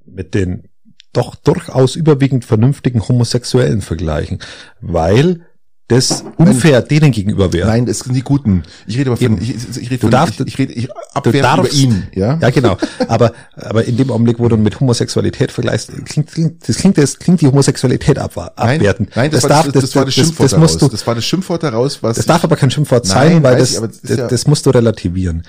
mit 0.06 0.34
den 0.34 0.70
doch 1.14 1.36
durchaus 1.36 1.96
überwiegend 1.96 2.46
vernünftigen 2.46 3.08
Homosexuellen 3.08 3.82
vergleichen, 3.82 4.40
weil 4.82 5.46
das 5.90 6.24
unfair 6.38 6.82
denen 6.82 7.12
gegenüber 7.12 7.52
wäre. 7.52 7.68
Nein, 7.68 7.86
das 7.86 8.00
sind 8.00 8.14
die 8.16 8.22
Guten. 8.22 8.64
Ich 8.88 8.98
rede 8.98 9.10
aber 9.10 9.18
von, 9.18 9.26
Eben. 9.26 9.42
ich, 9.42 9.56
ich 9.78 9.90
rede 9.92 9.98
Du 9.98 10.08
von, 10.08 10.12
darfst- 10.12 10.40
ich, 10.40 10.48
ich 10.48 10.58
rede, 10.58 10.72
ich 10.74 10.88
abwerten 11.14 11.40
über 11.40 11.64
darfst- 11.64 11.74
ihn, 11.78 12.04
ja? 12.16 12.38
Ja, 12.42 12.50
genau. 12.52 12.78
Aber, 13.08 13.34
aber 13.56 13.84
in 13.86 13.98
dem 13.98 14.10
Augenblick, 14.12 14.40
wo 14.40 14.48
du 14.48 14.56
mit 14.56 14.80
Homosexualität 14.80 15.52
vergleichst, 15.52 15.92
klingt, 16.06 16.32
klingt, 16.32 16.70
das 16.70 16.78
klingt, 16.78 16.98
das 16.98 17.20
klingt 17.20 17.42
die 17.42 17.48
Homosexualität 17.48 18.18
ab, 18.20 18.34
Nein, 18.36 18.78
abwerten. 18.78 19.08
nein, 19.16 19.32
das, 19.32 19.44
war, 19.44 19.50
darf, 19.50 19.72
das, 19.72 19.82
das, 19.82 19.96
war 19.96 20.06
das 20.06 20.14
Schimpfwort 20.14 20.46
das, 20.46 20.52
daraus. 20.52 20.72
musst 20.72 20.82
du, 20.82 20.88
das 20.88 21.06
war 21.08 21.16
das 21.16 21.26
Schimpfwort 21.26 21.64
daraus, 21.64 22.02
was 22.04 22.16
das 22.18 22.26
darf 22.26 22.44
aber 22.44 22.56
kein 22.56 22.72
Schimpfwort 22.72 23.08
Nein, 23.08 23.34
sein, 23.34 23.44
weil 23.44 23.58
das, 23.58 23.72
ich, 23.74 23.80
das 23.80 24.02
das, 24.02 24.18
ja- 24.18 24.28
das 24.28 24.48
musst 24.48 24.66
du 24.66 24.70
relativieren. 24.70 25.44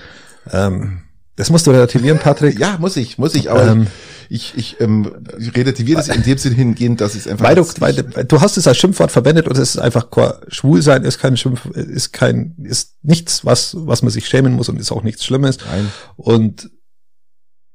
Ähm, 0.51 1.01
das 1.35 1.49
musst 1.49 1.67
du 1.67 1.71
relativieren, 1.71 2.19
Patrick. 2.23 2.59
Ja, 2.59 2.77
muss 2.79 2.97
ich, 2.97 3.17
muss 3.17 3.35
ich, 3.35 3.49
aber 3.51 3.67
Ähm, 3.67 3.87
ich, 4.29 4.53
ich, 4.55 4.79
ähm, 4.79 5.11
relativiere 5.55 5.97
das 5.97 6.07
in 6.07 6.23
dem 6.23 6.37
Sinne 6.37 6.55
hingehend, 6.55 7.01
dass 7.01 7.15
ich 7.15 7.21
es 7.21 7.27
einfach. 7.27 7.45
Weil 7.45 7.55
du, 7.55 7.65
weil, 7.79 7.93
du- 7.93 8.23
du 8.25 8.41
hast 8.41 8.55
es 8.57 8.65
als 8.65 8.77
Schimpfwort 8.77 9.11
verwendet 9.11 9.47
und 9.47 9.57
es 9.57 9.75
ist 9.75 9.77
einfach 9.79 10.07
schwul 10.47 10.81
sein 10.81 11.03
ist 11.03 11.19
kein 11.19 11.35
Schimpf, 11.35 11.65
ist 11.65 12.13
kein, 12.13 12.55
ist 12.63 12.95
nichts, 13.01 13.43
was, 13.43 13.75
was 13.77 14.01
man 14.03 14.11
sich 14.11 14.27
schämen 14.27 14.53
muss 14.53 14.69
und 14.69 14.79
ist 14.79 14.91
auch 14.91 15.03
nichts 15.03 15.25
Schlimmes. 15.25 15.57
Nein. 15.69 15.91
Und 16.15 16.69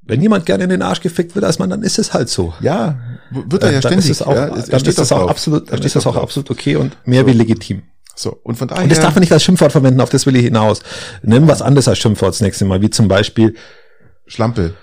wenn 0.03 0.23
jemand 0.23 0.47
gerne 0.47 0.65
in 0.65 0.71
den 0.71 0.83
Arsch 0.83 1.01
gefickt 1.01 1.35
wird 1.35 1.45
als 1.45 1.59
Mann, 1.59 1.69
dann 1.69 1.83
ist 1.83 1.99
es 1.99 2.15
halt 2.15 2.29
so. 2.29 2.55
Ja, 2.61 2.99
wird 3.31 3.63
er 3.65 3.73
ja 3.73 3.81
Dann 3.81 3.91
ständig. 3.93 4.11
ist 4.11 4.21
es 4.21 4.23
auch, 4.27 4.35
ja, 4.35 4.49
dann 4.51 4.63
steht 4.65 4.87
ist 4.87 4.99
das 4.99 5.13
auch 5.13 5.19
drauf. 5.21 5.31
absolut, 5.31 5.63
dann 5.71 5.77
steht 5.79 5.87
ist 5.87 5.97
das 5.97 6.07
auch 6.07 6.15
drauf. 6.15 6.23
absolut 6.23 6.51
okay 6.51 6.77
und 6.77 6.97
mehr 7.05 7.23
So. 7.23 7.27
wie 7.27 7.33
legitim. 7.33 7.83
So, 8.17 8.41
und 8.43 8.57
von 8.57 8.67
daher. 8.67 8.83
Und 8.83 8.91
das 8.91 9.01
darf 9.01 9.15
man 9.15 9.21
nicht 9.21 9.33
als 9.33 9.45
Schimpfwort 9.45 9.73
verwenden, 9.73 10.01
auf 10.01 10.11
das 10.11 10.27
will 10.27 10.35
ich 10.37 10.45
hinaus. 10.45 10.81
Nimm 11.23 11.47
was 11.47 11.63
anderes 11.63 11.87
als 11.87 11.99
Schimpfwort 11.99 12.35
das 12.35 12.41
nächste 12.41 12.65
Mal, 12.65 12.83
wie 12.83 12.91
zum 12.91 13.09
Beispiel, 13.09 13.55
Schlampe. 14.27 14.75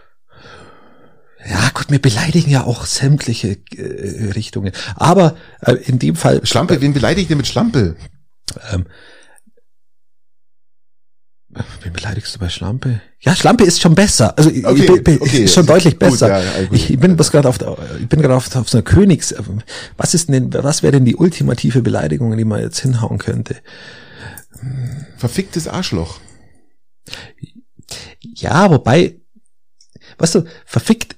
ja 1.49 1.69
gut, 1.73 1.89
wir 1.89 2.01
beleidigen 2.01 2.51
ja 2.51 2.63
auch 2.63 2.85
sämtliche 2.85 3.57
äh, 3.75 4.31
Richtungen. 4.33 4.71
Aber 4.95 5.35
äh, 5.61 5.73
in 5.73 5.99
dem 5.99 6.15
Fall, 6.15 6.45
Schlampe, 6.45 6.79
wen 6.79 6.93
beleidigt 6.93 7.29
ihr 7.29 7.35
mit 7.35 7.47
Schlampe? 7.47 7.95
ähm, 8.71 8.85
wen 11.81 11.93
beleidigst 11.93 12.35
du 12.35 12.39
bei 12.39 12.49
Schlampe? 12.49 13.01
Ja, 13.21 13.35
Schlampe 13.35 13.63
ist 13.63 13.81
schon 13.81 13.95
besser. 13.95 14.37
Also 14.37 14.49
ich- 14.49 14.65
Okay, 14.65 14.91
ich 14.97 15.03
bin, 15.03 15.21
okay. 15.21 15.43
ist 15.45 15.53
schon 15.53 15.65
deutlich 15.65 15.93
Gut, 15.93 15.99
besser. 15.99 16.27
ja, 16.29 16.39
ja, 16.41 16.65
gut. 16.67 16.77
ich, 16.77 16.97
bin 16.99 17.15
bloß 17.15 17.31
gerade 17.31 17.47
auf, 17.49 17.57
der, 17.57 17.77
ich 17.99 18.07
bin 18.07 18.21
gerade 18.21 18.35
auf, 18.35 18.53
auf 18.55 18.69
so 18.69 18.77
einer 18.77 18.83
Königs. 18.83 19.33
Was 19.97 20.13
ist 20.13 20.29
denn, 20.29 20.53
was 20.53 20.83
wäre 20.83 20.91
denn 20.93 21.05
die 21.05 21.15
ultimative 21.15 21.81
Beleidigung, 21.81 22.35
die 22.37 22.45
man 22.45 22.61
jetzt 22.61 22.79
hinhauen 22.79 23.17
könnte? 23.17 23.55
Verficktes 25.17 25.67
Arschloch. 25.67 26.19
Ja, 28.21 28.69
wobei, 28.69 29.15
weißt 30.17 30.35
du, 30.35 30.43
verfickt 30.65 31.15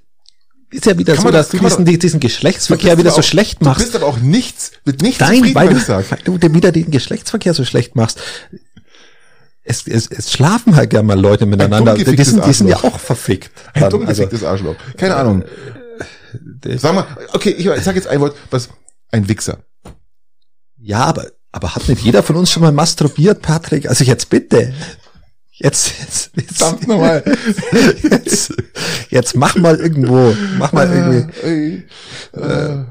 ist 0.72 0.86
ja 0.88 0.98
wieder 0.98 1.14
Kann 1.16 1.24
so, 1.26 1.32
dass 1.32 1.48
doch- 1.48 1.52
du 1.52 1.58
kann 1.60 1.72
man 1.72 1.86
diesen, 1.86 2.00
diesen 2.00 2.20
Du 2.20 2.28
Geschlechtsverkehr 2.28 2.98
wieder 2.98 3.10
aber 3.12 3.16
so 3.16 3.22
auch- 3.22 3.30
schlecht 3.30 3.62
Du 3.62 3.66
machst. 3.66 3.82
bist 3.84 3.96
aber 3.96 4.08
auch 4.08 4.18
nichts, 4.18 4.72
mit 4.84 5.02
nichts 5.02 5.20
Nein, 5.22 5.54
weil 5.56 5.70
du, 5.70 5.88
weil 5.88 6.40
du 6.40 6.54
wieder 6.54 6.72
den 6.72 6.92
Geschlechtsverkehr 6.92 7.54
so 7.54 7.64
schlecht 7.64 7.96
machst. 7.96 8.20
Es, 9.68 9.88
es, 9.88 10.08
es 10.08 10.32
schlafen 10.32 10.76
halt 10.76 10.92
gerne 10.92 11.08
mal 11.08 11.20
Leute 11.20 11.48
miteinander. 11.48 11.96
Die 11.96 12.04
dummgeficktes 12.04 12.30
sind, 12.30 12.46
die 12.46 12.54
sind 12.54 12.68
ja 12.68 12.78
auch 12.78 13.00
verfickt. 13.00 13.52
Ein 13.74 13.82
Dann, 13.82 13.90
dumm 13.90 14.08
also, 14.08 14.30
Arschloch. 14.48 14.76
Keine 14.96 15.16
Ahnung. 15.16 15.44
äh, 16.64 16.78
Sag 16.78 16.94
mal, 16.94 17.06
okay, 17.34 17.50
ich, 17.50 17.66
ich 17.66 17.84
sag 17.84 17.96
jetzt 17.96 18.08
ein 18.08 18.20
Wort, 18.20 18.36
was, 18.52 18.70
ein 19.12 19.28
Wichser. 19.28 19.58
ja, 20.78 21.00
aber, 21.06 21.26
aber 21.52 21.76
hat 21.76 21.88
nicht 21.90 22.04
jeder 22.04 22.22
von 22.22 22.36
uns 22.36 22.52
schon 22.52 22.62
mal 22.62 22.72
masturbiert, 22.72 23.42
Patrick? 23.42 23.90
Also 23.90 24.04
jetzt 24.04 24.30
bitte. 24.30 24.74
Jetzt, 25.58 25.94
jetzt, 26.00 26.32
jetzt, 26.36 26.58
Verdammt 26.58 26.88
nochmal. 26.88 27.24
jetzt, 28.04 28.54
jetzt 29.10 29.36
mach 29.36 29.56
mal 29.56 29.78
irgendwo, 29.78 30.36
mach 30.60 30.74
mal 30.74 30.92
irgendwie. 30.92 31.84
Äh, 32.36 32.40
äh, 32.40 32.84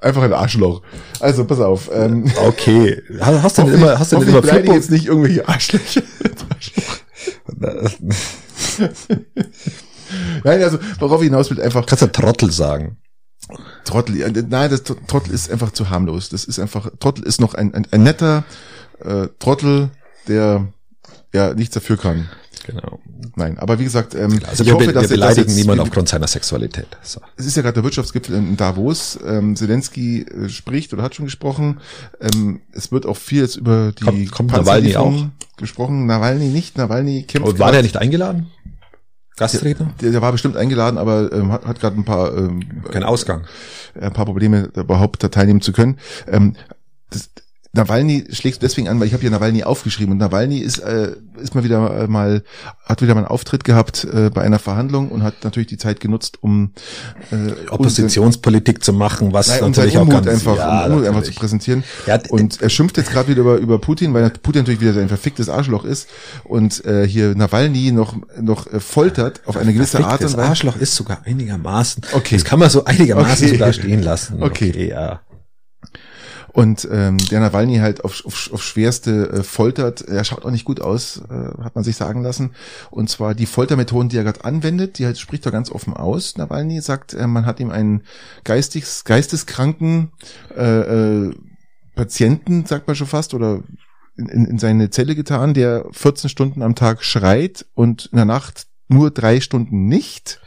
einfach 0.00 0.22
ein 0.22 0.32
Arschloch. 0.32 0.82
Also, 1.20 1.44
pass 1.44 1.60
auf. 1.60 1.90
Ähm, 1.92 2.30
Okay. 2.36 3.02
Hast 3.20 3.42
hast 3.42 3.58
du 3.58 3.62
denn 3.64 3.74
immer, 3.74 3.98
hast 3.98 4.12
du 4.12 4.18
denn 4.18 4.28
immer 4.28 4.42
Flippo? 4.42 4.72
jetzt 4.72 4.90
nicht 4.90 5.06
irgendwelche 5.06 5.48
Arschlöcher. 5.48 6.02
Nein, 10.44 10.62
also, 10.62 10.78
worauf 10.98 11.20
ich 11.20 11.26
hinaus 11.28 11.50
will, 11.50 11.60
einfach 11.60 11.86
Kannst 11.86 12.02
du 12.02 12.10
Trottel 12.12 12.50
sagen? 12.50 12.96
Trottel. 13.84 14.30
Nein, 14.48 14.70
das 14.70 14.82
Trottel 14.82 15.32
ist 15.32 15.50
einfach 15.50 15.72
zu 15.72 15.90
harmlos. 15.90 16.28
Das 16.28 16.44
ist 16.44 16.58
einfach, 16.58 16.90
Trottel 16.98 17.24
ist 17.24 17.40
noch 17.40 17.54
ein, 17.54 17.74
ein, 17.74 17.86
ein 17.90 18.02
netter 18.02 18.44
äh, 19.04 19.28
Trottel, 19.38 19.90
der 20.28 20.68
ja 21.32 21.54
nichts 21.54 21.74
dafür 21.74 21.96
kann. 21.96 22.28
Genau. 22.66 23.00
Nein, 23.36 23.58
aber 23.58 23.78
wie 23.78 23.84
gesagt, 23.84 24.14
ähm, 24.14 24.38
Also 24.46 24.62
ich 24.62 24.68
wir, 24.68 24.74
hoffe, 24.74 24.86
wir 24.86 24.92
dass 24.92 25.02
dass 25.04 25.10
beleidigen 25.12 25.48
jetzt- 25.48 25.56
niemanden 25.56 25.80
wir- 25.80 25.88
aufgrund 25.88 26.08
seiner 26.08 26.26
Sexualität. 26.26 26.86
So. 27.02 27.20
Es 27.36 27.46
ist 27.46 27.56
ja 27.56 27.62
gerade 27.62 27.74
der 27.74 27.84
Wirtschaftsgipfel 27.84 28.34
in 28.36 28.56
Davos. 28.56 29.18
Ähm, 29.26 29.56
Zelensky 29.56 30.22
äh, 30.22 30.48
spricht 30.48 30.92
oder 30.92 31.02
hat 31.02 31.14
schon 31.14 31.24
gesprochen. 31.26 31.80
Ähm, 32.20 32.60
es 32.72 32.92
wird 32.92 33.06
auch 33.06 33.16
viel 33.16 33.42
jetzt 33.42 33.56
über 33.56 33.92
die 33.92 34.04
Kommt- 34.04 34.30
kommt 34.32 34.52
Nawalny 34.52 34.94
gesprochen. 35.56 36.06
Nawalny 36.06 36.46
nicht. 36.48 36.76
Nawalny 36.78 37.22
kämpft. 37.24 37.48
Und 37.48 37.58
war 37.58 37.72
der 37.72 37.82
nicht 37.82 37.96
eingeladen? 37.96 38.48
Gastredner? 39.36 39.92
Der, 40.02 40.10
der 40.10 40.20
war 40.22 40.32
bestimmt 40.32 40.56
eingeladen, 40.56 40.98
aber 40.98 41.32
ähm, 41.32 41.50
hat, 41.52 41.64
hat 41.64 41.80
gerade 41.80 41.96
ein 41.96 42.04
paar 42.04 42.36
ähm, 42.36 42.60
Kein 42.90 43.04
Ausgang. 43.04 43.46
ein 43.98 44.12
paar 44.12 44.26
Probleme, 44.26 44.70
überhaupt 44.74 45.22
da 45.24 45.28
teilnehmen 45.28 45.62
zu 45.62 45.72
können. 45.72 45.98
Ähm, 46.28 46.56
das, 47.08 47.30
Nawalny 47.72 48.24
schlägt 48.30 48.62
deswegen 48.62 48.88
an, 48.88 48.98
weil 48.98 49.06
ich 49.06 49.12
habe 49.12 49.20
hier 49.20 49.30
Nawalny 49.30 49.62
aufgeschrieben 49.62 50.12
und 50.12 50.18
Nawalny 50.18 50.58
ist 50.58 50.78
äh, 50.78 51.12
ist 51.40 51.54
mal 51.54 51.62
wieder 51.62 52.02
äh, 52.02 52.06
mal 52.08 52.42
hat 52.84 53.00
wieder 53.00 53.14
mal 53.14 53.20
einen 53.20 53.28
Auftritt 53.28 53.62
gehabt 53.62 54.04
äh, 54.12 54.28
bei 54.30 54.42
einer 54.42 54.58
Verhandlung 54.58 55.08
und 55.08 55.22
hat 55.22 55.34
natürlich 55.44 55.68
die 55.68 55.78
Zeit 55.78 56.00
genutzt, 56.00 56.38
um 56.40 56.72
äh, 57.30 57.70
Oppositionspolitik 57.70 58.82
zu 58.82 58.92
machen, 58.92 59.32
was 59.32 59.48
Nein, 59.48 59.60
natürlich 59.60 59.96
auch 59.98 60.02
Unmut 60.02 60.24
ganz, 60.24 60.26
einfach, 60.26 60.56
ja, 60.56 60.86
um 60.86 60.92
Unmut 60.92 61.06
einfach 61.06 61.22
zu 61.22 61.32
präsentieren. 61.32 61.84
Ja, 62.06 62.18
und 62.30 62.60
er 62.60 62.70
schimpft 62.70 62.96
jetzt 62.96 63.12
gerade 63.12 63.28
wieder 63.28 63.42
über, 63.42 63.56
über 63.58 63.78
Putin, 63.78 64.14
weil 64.14 64.30
Putin 64.30 64.62
natürlich 64.62 64.80
wieder 64.80 64.92
sein 64.92 65.08
verficktes 65.08 65.48
Arschloch 65.48 65.84
ist 65.84 66.08
und 66.42 66.84
äh, 66.84 67.06
hier 67.06 67.36
Nawalny 67.36 67.92
noch 67.92 68.16
noch 68.40 68.66
äh, 68.66 68.80
foltert 68.80 69.42
auf 69.46 69.56
eine 69.56 69.72
gewisse 69.72 70.04
Art 70.04 70.20
und 70.22 70.36
Weise. 70.36 70.42
Arschloch 70.42 70.76
ist 70.76 70.96
sogar 70.96 71.22
einigermaßen. 71.24 72.02
Okay. 72.14 72.34
Das 72.34 72.44
kann 72.44 72.58
man 72.58 72.68
so 72.68 72.84
einigermaßen 72.84 73.46
Okay. 73.46 73.54
sogar 73.56 73.72
stehen 73.72 74.02
lassen. 74.02 74.42
Okay. 74.42 74.88
ja. 74.88 75.20
Und 76.52 76.88
ähm, 76.90 77.18
der 77.18 77.40
Nawalny 77.40 77.78
halt 77.78 78.04
auf, 78.04 78.24
auf, 78.24 78.50
auf 78.52 78.62
schwerste 78.62 79.30
äh, 79.30 79.42
foltert. 79.42 80.02
Er 80.02 80.24
schaut 80.24 80.44
auch 80.44 80.50
nicht 80.50 80.64
gut 80.64 80.80
aus, 80.80 81.22
äh, 81.30 81.62
hat 81.62 81.74
man 81.74 81.84
sich 81.84 81.96
sagen 81.96 82.22
lassen. 82.22 82.54
Und 82.90 83.08
zwar 83.08 83.34
die 83.34 83.46
Foltermethoden, 83.46 84.08
die 84.08 84.16
er 84.16 84.24
gerade 84.24 84.44
anwendet, 84.44 84.98
die 84.98 85.06
halt 85.06 85.18
spricht 85.18 85.46
er 85.46 85.52
ganz 85.52 85.70
offen 85.70 85.94
aus. 85.94 86.36
Nawalny 86.36 86.80
sagt, 86.80 87.14
äh, 87.14 87.26
man 87.26 87.46
hat 87.46 87.60
ihm 87.60 87.70
einen 87.70 88.02
geistig, 88.44 88.84
geisteskranken 89.04 90.10
äh, 90.56 90.80
äh, 91.28 91.34
Patienten, 91.94 92.66
sagt 92.66 92.86
man 92.86 92.96
schon 92.96 93.06
fast, 93.06 93.34
oder 93.34 93.62
in, 94.16 94.46
in 94.46 94.58
seine 94.58 94.90
Zelle 94.90 95.14
getan, 95.14 95.54
der 95.54 95.86
14 95.92 96.30
Stunden 96.30 96.62
am 96.62 96.74
Tag 96.74 97.04
schreit 97.04 97.66
und 97.74 98.06
in 98.06 98.16
der 98.16 98.24
Nacht 98.24 98.66
nur 98.88 99.10
drei 99.10 99.40
Stunden 99.40 99.86
nicht. 99.86 100.40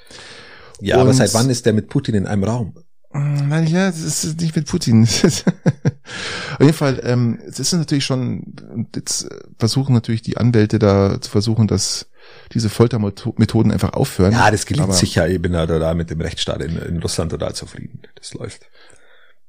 Ja, 0.82 0.96
und 0.96 1.02
aber 1.02 1.14
seit 1.14 1.34
wann 1.34 1.50
ist 1.50 1.66
der 1.66 1.74
mit 1.74 1.88
Putin 1.88 2.16
in 2.16 2.28
einem 2.28 2.44
Raum? 2.44 2.76
Nein, 3.14 3.68
ja, 3.68 3.88
das 3.88 4.02
ist 4.02 4.42
nicht 4.42 4.56
mit 4.56 4.68
Putin. 4.68 5.04
Auf 5.04 6.60
jeden 6.60 6.74
Fall, 6.74 7.00
ähm, 7.04 7.40
es 7.48 7.60
ist 7.60 7.72
natürlich 7.74 8.06
schon, 8.06 8.56
jetzt 8.96 9.28
versuchen 9.60 9.94
natürlich 9.94 10.24
die 10.24 10.38
Anwälte 10.38 10.80
da 10.80 11.22
zu 11.22 11.30
versuchen, 11.30 11.68
dass 11.68 12.08
diese 12.54 12.70
Foltermethoden 12.70 13.72
einfach 13.72 13.94
aufhören. 13.94 14.32
Ja, 14.32 14.50
das 14.50 14.66
gelingt 14.66 14.94
sicher. 14.94 15.28
Da, 15.28 15.66
da 15.66 15.94
mit 15.94 16.10
dem 16.10 16.22
Rechtsstaat 16.22 16.62
in, 16.62 16.78
in 16.78 17.00
Russland 17.02 17.32
total 17.32 17.54
zufrieden. 17.54 18.02
Das 18.16 18.34
läuft 18.34 18.64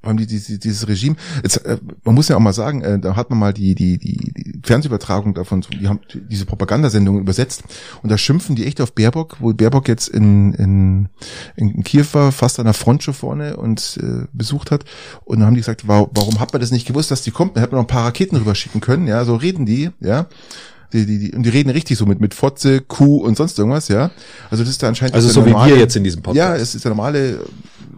haben 0.05 0.17
die, 0.17 0.27
die, 0.27 0.59
dieses 0.59 0.87
Regime, 0.87 1.15
jetzt, 1.43 1.57
äh, 1.65 1.77
man 2.03 2.15
muss 2.15 2.27
ja 2.27 2.35
auch 2.35 2.41
mal 2.41 2.53
sagen, 2.53 2.81
äh, 2.81 2.99
da 2.99 3.15
hat 3.15 3.29
man 3.29 3.39
mal 3.39 3.53
die, 3.53 3.75
die, 3.75 3.97
die, 3.97 4.33
die 4.33 4.59
Fernsehübertragung 4.63 5.33
davon, 5.33 5.65
die 5.79 5.87
haben 5.87 5.99
diese 6.13 6.45
Propagandasendung 6.45 7.19
übersetzt 7.19 7.63
und 8.03 8.11
da 8.11 8.17
schimpfen 8.17 8.55
die 8.55 8.65
echt 8.65 8.81
auf 8.81 8.93
Baerbock, 8.93 9.37
wo 9.39 9.53
Baerbock 9.53 9.87
jetzt 9.87 10.07
in, 10.07 10.53
in, 10.53 11.09
in 11.55 11.83
Kiew 11.83 12.05
war, 12.13 12.31
fast 12.31 12.59
an 12.59 12.65
der 12.65 12.73
Front 12.73 13.03
schon 13.03 13.13
vorne 13.13 13.57
und 13.57 13.99
äh, 14.01 14.25
besucht 14.33 14.71
hat 14.71 14.85
und 15.23 15.39
dann 15.39 15.47
haben 15.47 15.55
die 15.55 15.61
gesagt, 15.61 15.87
warum, 15.87 16.09
warum 16.13 16.39
hat 16.39 16.53
man 16.53 16.61
das 16.61 16.71
nicht 16.71 16.87
gewusst, 16.87 17.11
dass 17.11 17.21
die 17.21 17.31
kommt? 17.31 17.55
Dann 17.55 17.61
hätte 17.61 17.75
man 17.75 17.81
noch 17.81 17.89
ein 17.89 17.93
paar 17.93 18.05
Raketen 18.05 18.37
rüberschicken 18.37 18.81
können, 18.81 19.07
ja, 19.07 19.25
so 19.25 19.35
reden 19.35 19.65
die, 19.65 19.91
ja. 19.99 20.27
Die, 20.93 21.05
die, 21.05 21.19
die, 21.19 21.31
und 21.35 21.43
die 21.43 21.49
reden 21.49 21.71
richtig 21.71 21.97
so 21.97 22.05
mit, 22.05 22.21
mit 22.21 22.33
Fotze, 22.33 22.79
Kuh 22.79 23.17
und 23.17 23.35
sonst 23.35 23.57
irgendwas, 23.57 23.87
ja. 23.87 24.11
Also 24.49 24.63
das 24.63 24.69
ist 24.69 24.83
da 24.83 24.87
anscheinend. 24.87 25.15
Also 25.15 25.29
so 25.29 25.41
normale, 25.41 25.71
wie 25.71 25.75
wir 25.75 25.81
jetzt 25.81 25.95
in 25.95 26.03
diesem 26.03 26.21
Podcast. 26.21 26.37
Ja, 26.37 26.55
es 26.55 26.75
ist 26.75 26.85
der 26.85 26.91
normale 26.91 27.39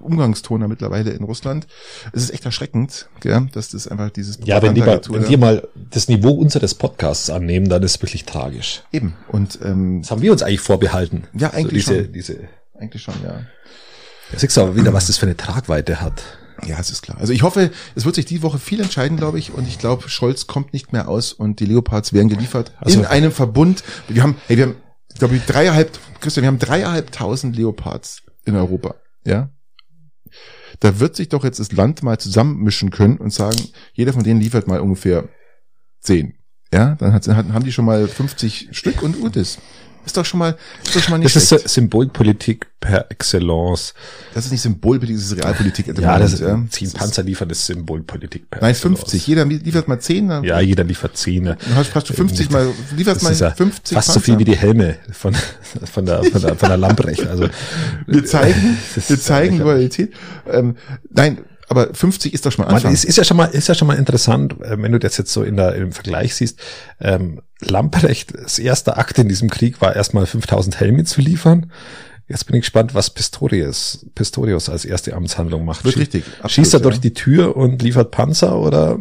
Umgangston 0.07 0.67
mittlerweile 0.67 1.11
in 1.11 1.23
Russland. 1.23 1.67
Es 2.13 2.23
ist 2.23 2.33
echt 2.33 2.45
erschreckend, 2.45 3.09
gell, 3.19 3.47
dass 3.51 3.69
das 3.69 3.87
einfach 3.87 4.09
dieses 4.09 4.39
Ja, 4.43 4.61
wenn, 4.61 4.73
die 4.73 4.81
mal, 4.81 5.01
wenn 5.09 5.27
wir 5.27 5.37
mal 5.37 5.67
das 5.91 6.07
Niveau 6.07 6.31
unseres 6.31 6.73
Podcasts 6.73 7.29
annehmen, 7.29 7.69
dann 7.69 7.83
ist 7.83 7.97
es 7.97 8.01
wirklich 8.01 8.25
tragisch. 8.25 8.83
Eben. 8.91 9.13
Und 9.27 9.59
ähm, 9.63 10.01
das 10.01 10.11
haben 10.11 10.21
wir 10.21 10.31
uns 10.31 10.41
eigentlich 10.41 10.61
vorbehalten. 10.61 11.25
Ja, 11.33 11.51
eigentlich 11.51 11.85
so 11.85 11.91
diese, 11.91 12.03
schon. 12.03 12.13
Diese, 12.13 12.37
eigentlich 12.79 13.01
schon, 13.03 13.15
ja. 13.23 13.41
Da 14.31 14.39
siehst 14.39 14.57
du 14.57 14.61
aber 14.61 14.75
wieder, 14.75 14.93
was 14.93 15.07
das 15.07 15.17
für 15.17 15.25
eine 15.25 15.37
Tragweite 15.37 16.01
hat. 16.01 16.23
Ja, 16.65 16.79
es 16.79 16.89
ist 16.89 17.03
klar. 17.03 17.17
Also 17.19 17.33
ich 17.33 17.43
hoffe, 17.43 17.71
es 17.95 18.05
wird 18.05 18.15
sich 18.15 18.25
die 18.25 18.41
Woche 18.41 18.57
viel 18.57 18.81
entscheiden, 18.81 19.17
glaube 19.17 19.39
ich. 19.39 19.53
Und 19.53 19.67
ich 19.67 19.77
glaube, 19.77 20.09
Scholz 20.09 20.47
kommt 20.47 20.73
nicht 20.73 20.91
mehr 20.91 21.07
aus 21.07 21.33
und 21.33 21.59
die 21.59 21.65
Leopards 21.65 22.13
werden 22.13 22.29
geliefert 22.29 22.73
also, 22.79 22.99
in 22.99 23.05
einem 23.05 23.31
Verbund. 23.31 23.83
Wir 24.07 24.23
haben, 24.23 24.37
hey, 24.47 24.57
wir 24.57 24.65
haben, 24.65 24.75
ich 25.11 25.19
glaube, 25.19 25.39
dreieinhalb, 25.45 25.97
Christian, 26.19 26.43
wir 26.43 26.47
haben 26.47 26.59
dreieinhalbtausend 26.59 27.55
Leopards 27.55 28.23
in 28.45 28.55
Europa. 28.55 28.95
Ja. 29.25 29.49
Da 30.79 30.99
wird 30.99 31.15
sich 31.15 31.29
doch 31.29 31.43
jetzt 31.43 31.59
das 31.59 31.71
Land 31.71 32.03
mal 32.03 32.19
zusammenmischen 32.19 32.91
können 32.91 33.17
und 33.17 33.33
sagen, 33.33 33.57
jeder 33.93 34.13
von 34.13 34.23
denen 34.23 34.39
liefert 34.41 34.67
mal 34.67 34.79
ungefähr 34.79 35.29
zehn. 35.99 36.35
Ja, 36.73 36.95
dann 36.95 37.13
hat, 37.13 37.27
haben 37.27 37.63
die 37.63 37.71
schon 37.71 37.85
mal 37.85 38.07
50 38.07 38.69
Stück 38.71 39.01
und 39.01 39.19
gut 39.19 39.35
ist. 39.35 39.59
Ist 40.07 40.15
doch 40.15 40.25
schon 40.25 40.39
mal, 40.39 40.57
ist 40.85 40.95
doch 40.95 41.01
schon 41.01 41.11
mal 41.11 41.17
nicht 41.17 41.35
Das 41.35 41.47
schlecht. 41.49 41.65
ist 41.65 41.73
Symbolpolitik 41.73 42.67
per 42.79 43.11
excellence. 43.11 43.93
Das 44.33 44.45
ist 44.45 44.51
nicht 44.51 44.61
Symbolpolitik, 44.61 45.17
das 45.17 45.25
ist 45.25 45.37
Realpolitik. 45.37 45.87
ja, 45.99 46.17
das 46.17 46.33
ist, 46.33 46.39
ja. 46.39 46.63
zehn 46.69 46.91
Panzer 46.93 47.23
liefern 47.23 47.49
ist 47.49 47.65
Symbolpolitik 47.65 48.49
per 48.49 48.61
Nein, 48.61 48.73
50. 48.73 49.27
Jeder 49.27 49.43
liefert 49.43 49.89
mal 49.89 49.99
zehn. 49.99 50.29
Ja, 50.45 50.61
jeder 50.61 50.85
liefert 50.85 51.17
zehn. 51.17 51.43
Dann 51.43 51.57
hast, 51.75 51.93
du 51.93 52.13
50 52.13 52.49
mal, 52.51 52.71
lieferst 52.95 53.21
mal 53.21 53.35
50 53.35 53.57
Fast 53.57 53.91
Panzer. 53.93 54.13
so 54.13 54.19
viel 54.21 54.39
wie 54.39 54.45
die 54.45 54.55
Helme 54.55 54.95
von, 55.11 55.35
von 55.91 56.05
der, 56.05 56.23
von 56.23 56.41
der, 56.41 56.55
von 56.55 56.69
der 56.69 56.77
Lamprecht. 56.77 57.27
Also, 57.27 57.49
wir 58.05 58.25
zeigen, 58.25 58.77
wir 59.07 59.19
zeigen 59.19 59.57
Loyalität. 59.59 60.13
Ähm, 60.49 60.77
nein, 61.09 61.39
aber 61.69 61.93
50 61.93 62.33
ist 62.33 62.45
doch 62.45 62.51
schon 62.51 62.65
mal 62.65 62.73
Anfang. 62.73 62.93
ist, 62.93 63.03
ist 63.03 63.17
ja 63.17 63.23
schon 63.23 63.37
mal, 63.37 63.45
ist 63.45 63.67
ja 63.67 63.75
schon 63.75 63.87
mal 63.87 63.97
interessant, 63.97 64.59
äh, 64.61 64.81
wenn 64.81 64.91
du 64.91 64.99
das 64.99 65.17
jetzt 65.17 65.31
so 65.31 65.43
in 65.43 65.57
der, 65.57 65.75
im 65.75 65.91
Vergleich 65.91 66.35
siehst. 66.35 66.59
Ähm, 66.99 67.41
Lamprecht, 67.59 68.33
das 68.35 68.59
erste 68.59 68.97
Akt 68.97 69.17
in 69.17 69.27
diesem 69.27 69.49
Krieg 69.49 69.81
war 69.81 69.95
erstmal 69.95 70.25
5000 70.25 70.79
Helme 70.79 71.03
zu 71.03 71.21
liefern. 71.21 71.71
Jetzt 72.27 72.45
bin 72.45 72.55
ich 72.55 72.61
gespannt, 72.61 72.93
was 72.93 73.09
Pistorius, 73.09 74.05
Pistorius 74.15 74.69
als 74.69 74.85
erste 74.85 75.13
Amtshandlung 75.13 75.65
macht. 75.65 75.83
Wird 75.83 75.97
richtig. 75.97 76.25
Absolut, 76.39 76.51
Schießt 76.51 76.73
er 76.73 76.79
ja. 76.79 76.83
durch 76.83 76.99
die 76.99 77.13
Tür 77.13 77.55
und 77.55 77.81
liefert 77.81 78.11
Panzer 78.11 78.59
oder 78.59 78.99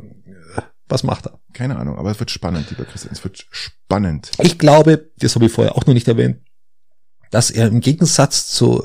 äh, 0.56 0.62
was 0.88 1.02
macht 1.02 1.26
er? 1.26 1.38
Keine 1.52 1.76
Ahnung, 1.76 1.98
aber 1.98 2.10
es 2.10 2.18
wird 2.18 2.30
spannend, 2.30 2.70
lieber 2.70 2.84
Christian. 2.84 3.12
Es 3.12 3.22
wird 3.22 3.46
spannend. 3.50 4.30
Ich 4.38 4.58
glaube, 4.58 5.10
das 5.18 5.34
habe 5.34 5.46
ich 5.46 5.52
vorher 5.52 5.76
auch 5.76 5.86
noch 5.86 5.94
nicht 5.94 6.08
erwähnt, 6.08 6.38
dass 7.30 7.50
er 7.50 7.68
im 7.68 7.80
Gegensatz 7.80 8.48
zu 8.48 8.82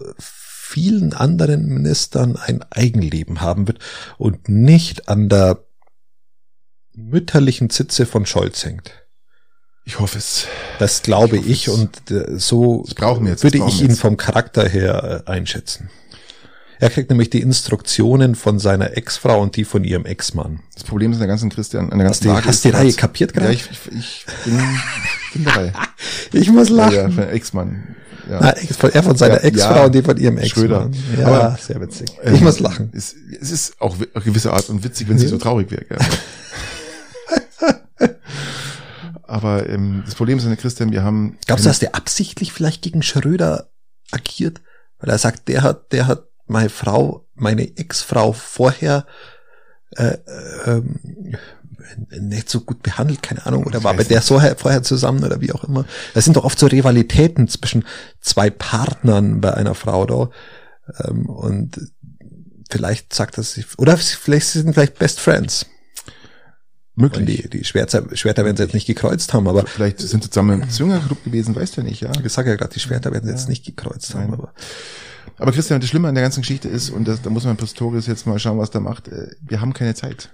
vielen 0.71 1.13
anderen 1.13 1.67
Ministern 1.67 2.37
ein 2.37 2.63
Eigenleben 2.69 3.41
haben 3.41 3.67
wird 3.67 3.79
und 4.17 4.47
nicht 4.47 5.09
an 5.09 5.27
der 5.27 5.65
mütterlichen 6.95 7.69
Zitze 7.69 8.05
von 8.05 8.25
Scholz 8.25 8.63
hängt. 8.63 8.93
Ich 9.83 9.99
hoffe 9.99 10.17
es. 10.17 10.47
Das 10.79 11.01
glaube 11.01 11.37
ich, 11.37 11.67
ich 11.67 11.69
und 11.69 12.09
äh, 12.09 12.39
so 12.39 12.85
würde 12.87 13.63
ich 13.67 13.81
ihn 13.81 13.95
vom 13.95 14.15
Charakter 14.15 14.67
her 14.67 15.23
äh, 15.27 15.29
einschätzen. 15.29 15.89
Er 16.79 16.89
kriegt 16.89 17.09
nämlich 17.09 17.29
die 17.29 17.41
Instruktionen 17.41 18.35
von 18.35 18.57
seiner 18.57 18.95
Ex-Frau 18.97 19.41
und 19.41 19.55
die 19.55 19.65
von 19.65 19.83
ihrem 19.83 20.05
Ex-Mann. 20.05 20.61
Das 20.73 20.83
Problem 20.83 21.11
ist 21.11 21.17
an 21.17 21.21
der 21.21 21.27
ganzen 21.27 21.49
Christian, 21.49 21.91
an 21.91 21.97
der 21.99 22.07
ganzen 22.07 22.27
hast 22.29 22.33
Lage. 22.33 22.47
Hast 22.47 22.65
du 22.65 22.69
die 22.69 22.75
Reihe 22.75 22.93
kapiert 22.93 23.33
gerade? 23.33 23.47
Ja, 23.47 23.53
ich, 23.53 23.69
ich, 23.69 23.99
ich 23.99 24.25
bin, 24.45 24.57
bin 25.33 25.43
dabei. 25.43 25.73
ich 26.31 26.49
muss 26.49 26.69
lachen. 26.69 26.93
Ja, 26.93 27.07
ja 27.09 27.29
Ex-Mann. 27.29 27.95
Ja. 28.31 28.39
Na, 28.39 28.51
er 28.51 29.03
von 29.03 29.17
seiner 29.17 29.35
ja, 29.35 29.41
Ex-Frau 29.41 29.75
ja, 29.75 29.83
und 29.83 29.93
die 29.93 30.01
von 30.01 30.15
ihrem 30.15 30.37
Ex-Mann. 30.37 30.95
Ja, 31.19 31.27
Aber, 31.27 31.57
sehr 31.59 31.81
witzig. 31.81 32.09
Ähm, 32.23 32.35
ich 32.35 32.39
muss 32.39 32.59
lachen. 32.59 32.89
Es, 32.95 33.13
es 33.41 33.51
ist 33.51 33.81
auch 33.81 33.95
eine 33.95 34.23
gewisse 34.23 34.53
Art 34.53 34.69
und 34.69 34.85
witzig, 34.85 35.09
wenn 35.09 35.17
sie 35.17 35.27
so 35.27 35.37
traurig 35.37 35.69
wäre. 35.69 35.83
Aber 39.23 39.67
ähm, 39.67 40.03
das 40.05 40.15
Problem 40.15 40.37
ist, 40.37 40.47
Christian, 40.59 40.93
wir 40.93 41.03
haben. 41.03 41.37
Glaubst 41.45 41.65
du, 41.65 41.69
dass 41.69 41.79
der 41.79 41.93
absichtlich 41.93 42.53
vielleicht 42.53 42.81
gegen 42.81 43.03
Schröder 43.03 43.69
agiert? 44.11 44.61
Weil 44.99 45.09
er 45.09 45.17
sagt, 45.17 45.49
der 45.49 45.63
hat, 45.63 45.91
der 45.91 46.07
hat 46.07 46.29
meine 46.47 46.69
Frau, 46.69 47.27
meine 47.35 47.75
Ex-Frau 47.75 48.31
vorher 48.31 49.05
äh, 49.97 50.17
ähm, 50.65 51.35
nicht 52.09 52.49
so 52.49 52.61
gut 52.61 52.83
behandelt, 52.83 53.21
keine 53.21 53.45
Ahnung, 53.45 53.65
oder 53.65 53.83
war 53.83 53.93
bei 53.93 54.03
der 54.03 54.21
so 54.21 54.39
vorher 54.57 54.83
zusammen 54.83 55.23
oder 55.23 55.41
wie 55.41 55.51
auch 55.51 55.63
immer. 55.63 55.85
Das 56.13 56.25
sind 56.25 56.37
doch 56.37 56.45
oft 56.45 56.59
so 56.59 56.67
Rivalitäten 56.67 57.47
zwischen 57.47 57.85
zwei 58.19 58.49
Partnern 58.49 59.41
bei 59.41 59.53
einer 59.53 59.75
Frau 59.75 60.05
da. 60.05 60.29
Ähm, 61.05 61.27
und 61.27 61.91
vielleicht 62.69 63.13
sagt 63.13 63.37
das 63.37 63.59
oder 63.77 63.97
vielleicht 63.97 64.47
sind 64.47 64.73
vielleicht 64.73 64.99
Best 64.99 65.19
Friends. 65.19 65.65
Möglich. 66.95 67.19
Und 67.19 67.25
die, 67.25 67.59
die 67.59 67.63
Schwerter, 67.63 68.05
Schwerter 68.15 68.43
werden 68.43 68.57
sie 68.57 68.63
jetzt 68.63 68.73
nicht 68.73 68.85
gekreuzt 68.85 69.33
haben, 69.33 69.47
aber. 69.47 69.65
Vielleicht 69.65 69.99
sind 69.99 70.23
sie 70.23 70.29
zusammen 70.29 70.61
im 70.61 70.69
Zwingerclub 70.69 71.23
gewesen, 71.23 71.55
weißt 71.55 71.77
du 71.77 71.81
ja 71.81 71.87
nicht, 71.87 72.01
ja. 72.01 72.11
Ich 72.23 72.33
sage 72.33 72.49
ja 72.49 72.57
gerade, 72.57 72.73
die 72.73 72.81
Schwerter 72.81 73.11
werden 73.11 73.23
sie 73.25 73.31
ja. 73.31 73.37
jetzt 73.37 73.47
nicht 73.47 73.65
gekreuzt 73.65 74.13
Nein. 74.13 74.23
haben, 74.23 74.33
aber. 74.33 74.53
Aber 75.37 75.51
Christian, 75.51 75.79
das 75.79 75.89
Schlimme 75.89 76.09
an 76.09 76.15
der 76.15 76.23
ganzen 76.23 76.41
Geschichte 76.41 76.67
ist, 76.67 76.89
und 76.89 77.07
das, 77.07 77.21
da 77.21 77.29
muss 77.29 77.45
man 77.45 77.57
Pistorius 77.57 78.07
jetzt 78.07 78.27
mal 78.27 78.37
schauen, 78.39 78.59
was 78.59 78.71
der 78.71 78.81
macht, 78.81 79.07
äh, 79.07 79.29
wir 79.41 79.61
haben 79.61 79.73
keine 79.73 79.95
Zeit. 79.95 80.29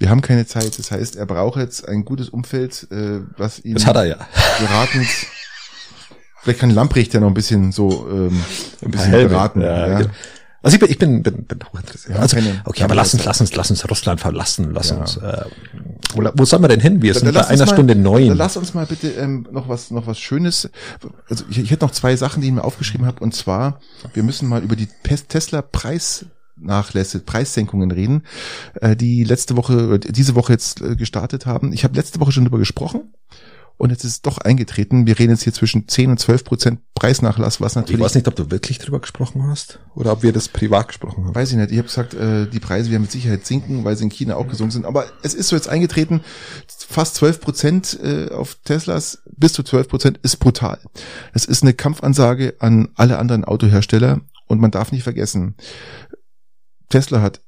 Wir 0.00 0.08
haben 0.08 0.22
keine 0.22 0.46
Zeit. 0.46 0.78
Das 0.78 0.90
heißt, 0.90 1.16
er 1.16 1.26
braucht 1.26 1.60
jetzt 1.60 1.86
ein 1.86 2.06
gutes 2.06 2.30
Umfeld, 2.30 2.88
äh, 2.90 3.20
was 3.36 3.60
ihm 3.60 3.74
das 3.74 3.86
hat 3.86 3.96
er 3.96 4.06
ja. 4.06 4.16
beratend. 4.58 5.06
Vielleicht 6.40 6.58
kann 6.58 6.70
Lamprecht 6.70 7.12
ja 7.12 7.20
noch 7.20 7.28
ein 7.28 7.34
bisschen 7.34 7.70
so 7.70 8.08
ähm, 8.10 8.42
ein 8.82 8.90
bisschen 8.90 9.10
beraten. 9.12 9.60
Ja, 9.60 9.86
ja. 9.86 9.98
Genau. 9.98 10.10
Also 10.62 10.74
ich 10.74 10.80
bin, 10.80 10.90
ich 10.90 10.98
bin, 10.98 11.22
bin, 11.22 11.44
bin 11.44 11.58
hochinteressiert. 11.70 12.14
Ja, 12.14 12.22
also, 12.22 12.36
okay, 12.64 12.82
aber 12.82 12.94
lass 12.94 13.12
uns, 13.12 13.24
lass 13.26 13.40
uns, 13.42 13.54
lass 13.54 13.70
uns 13.70 13.88
Russland 13.90 14.20
verlassen. 14.20 14.72
Lass 14.72 14.88
ja. 14.88 14.96
uns. 14.96 15.18
Äh, 15.18 15.44
wo, 16.14 16.22
wo 16.34 16.44
sollen 16.46 16.62
wir 16.62 16.68
denn 16.68 16.80
hin? 16.80 17.02
Wir 17.02 17.12
sind 17.12 17.34
bei 17.34 17.46
einer 17.46 17.66
mal, 17.66 17.72
Stunde 17.72 17.94
neun. 17.94 18.34
Lass 18.36 18.56
uns 18.56 18.72
mal 18.72 18.86
bitte 18.86 19.08
ähm, 19.10 19.46
noch 19.50 19.68
was, 19.68 19.90
noch 19.90 20.06
was 20.06 20.18
Schönes. 20.18 20.70
Also 21.28 21.44
ich, 21.50 21.58
ich 21.58 21.70
hätte 21.70 21.84
noch 21.84 21.92
zwei 21.92 22.16
Sachen, 22.16 22.40
die 22.40 22.48
ich 22.48 22.54
mir 22.54 22.64
aufgeschrieben 22.64 23.06
habe. 23.06 23.22
Und 23.22 23.34
zwar, 23.34 23.80
wir 24.14 24.22
müssen 24.22 24.48
mal 24.48 24.62
über 24.62 24.76
die 24.76 24.88
Tesla 25.28 25.60
Preis 25.60 26.24
Nachlässe, 26.60 27.20
Preissenkungen 27.20 27.90
reden, 27.90 28.22
äh, 28.80 28.96
die 28.96 29.24
letzte 29.24 29.56
Woche, 29.56 29.98
diese 29.98 30.34
Woche 30.34 30.52
jetzt 30.52 30.80
äh, 30.80 30.96
gestartet 30.96 31.46
haben. 31.46 31.72
Ich 31.72 31.84
habe 31.84 31.96
letzte 31.96 32.20
Woche 32.20 32.32
schon 32.32 32.44
darüber 32.44 32.58
gesprochen 32.58 33.12
und 33.80 33.88
jetzt 33.88 34.04
ist 34.04 34.12
es 34.12 34.20
doch 34.20 34.36
eingetreten. 34.36 35.06
Wir 35.06 35.18
reden 35.18 35.30
jetzt 35.30 35.44
hier 35.44 35.54
zwischen 35.54 35.88
10 35.88 36.10
und 36.10 36.20
12 36.20 36.44
Prozent 36.44 36.80
Preisnachlass, 36.94 37.62
was 37.62 37.76
natürlich. 37.76 37.98
Ich 37.98 38.04
weiß 38.04 38.14
nicht, 38.14 38.28
ob 38.28 38.36
du 38.36 38.50
wirklich 38.50 38.78
drüber 38.78 39.00
gesprochen 39.00 39.44
hast 39.46 39.78
oder 39.94 40.12
ob 40.12 40.22
wir 40.22 40.34
das 40.34 40.48
privat 40.48 40.88
gesprochen 40.88 41.24
haben. 41.24 41.34
Weiß 41.34 41.50
ich 41.50 41.56
nicht. 41.56 41.70
Ich 41.70 41.78
habe 41.78 41.88
gesagt, 41.88 42.12
äh, 42.12 42.46
die 42.46 42.60
Preise 42.60 42.90
werden 42.90 43.00
mit 43.00 43.10
Sicherheit 43.10 43.46
sinken, 43.46 43.82
weil 43.82 43.96
sie 43.96 44.04
in 44.04 44.10
China 44.10 44.36
auch 44.36 44.46
gesunken 44.46 44.72
sind. 44.72 44.84
Aber 44.84 45.06
es 45.22 45.32
ist 45.32 45.48
so 45.48 45.56
jetzt 45.56 45.70
eingetreten, 45.70 46.20
fast 46.68 47.14
12 47.14 47.40
Prozent 47.40 47.98
äh, 48.02 48.28
auf 48.28 48.56
Teslas, 48.66 49.22
bis 49.34 49.54
zu 49.54 49.62
12 49.62 49.88
Prozent 49.88 50.20
ist 50.22 50.36
brutal. 50.36 50.78
Es 51.32 51.46
ist 51.46 51.62
eine 51.62 51.72
Kampfansage 51.72 52.56
an 52.58 52.90
alle 52.96 53.18
anderen 53.18 53.46
Autohersteller 53.46 54.20
und 54.46 54.60
man 54.60 54.70
darf 54.70 54.92
nicht 54.92 55.04
vergessen, 55.04 55.54
Tesla 56.90 57.22
hat 57.22 57.40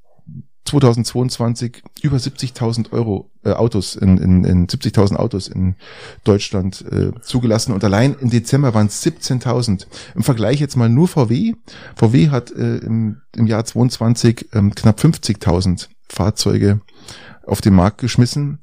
2022 0.65 1.83
über 2.03 2.17
70.000 2.17 2.93
Euro 2.93 3.31
äh, 3.45 3.51
Autos 3.51 3.97
in, 3.97 4.17
in, 4.17 4.45
in 4.45 4.67
70.000 4.69 5.17
Autos 5.17 5.49
in 5.49 5.75
Deutschland 6.25 6.85
äh, 6.91 7.13
zugelassen 7.21 7.73
und 7.73 7.85
allein 7.85 8.15
im 8.15 8.31
Dezember 8.31 8.73
waren 8.73 8.87
es 8.87 9.05
17.000. 9.05 9.87
Im 10.15 10.23
Vergleich 10.23 10.61
jetzt 10.61 10.77
mal 10.77 10.89
nur 10.89 11.09
VW. 11.09 11.55
VW 11.97 12.31
hat 12.31 12.53
äh, 12.53 12.77
im, 12.79 13.21
im 13.37 13.47
Jahr 13.47 13.65
22 13.65 14.51
ähm, 14.55 14.75
knapp 14.75 15.01
50.000 15.01 15.89
Fahrzeuge 16.09 16.81
auf 17.45 17.61
den 17.61 17.75
Markt 17.75 17.99
geschmissen 17.99 18.61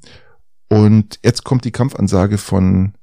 und 0.70 1.18
jetzt 1.22 1.44
kommt 1.44 1.64
die 1.64 1.72
Kampfansage 1.72 2.38
von 2.38 2.94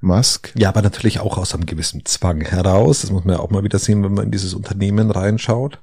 Musk. 0.00 0.52
Ja, 0.56 0.70
aber 0.70 0.82
natürlich 0.82 1.20
auch 1.20 1.36
aus 1.36 1.54
einem 1.54 1.66
gewissen 1.66 2.04
Zwang 2.06 2.40
heraus. 2.42 3.02
Das 3.02 3.10
muss 3.10 3.24
man 3.24 3.36
ja 3.36 3.40
auch 3.40 3.50
mal 3.50 3.64
wieder 3.64 3.78
sehen, 3.78 4.02
wenn 4.04 4.14
man 4.14 4.26
in 4.26 4.30
dieses 4.30 4.54
Unternehmen 4.54 5.10
reinschaut. 5.10 5.82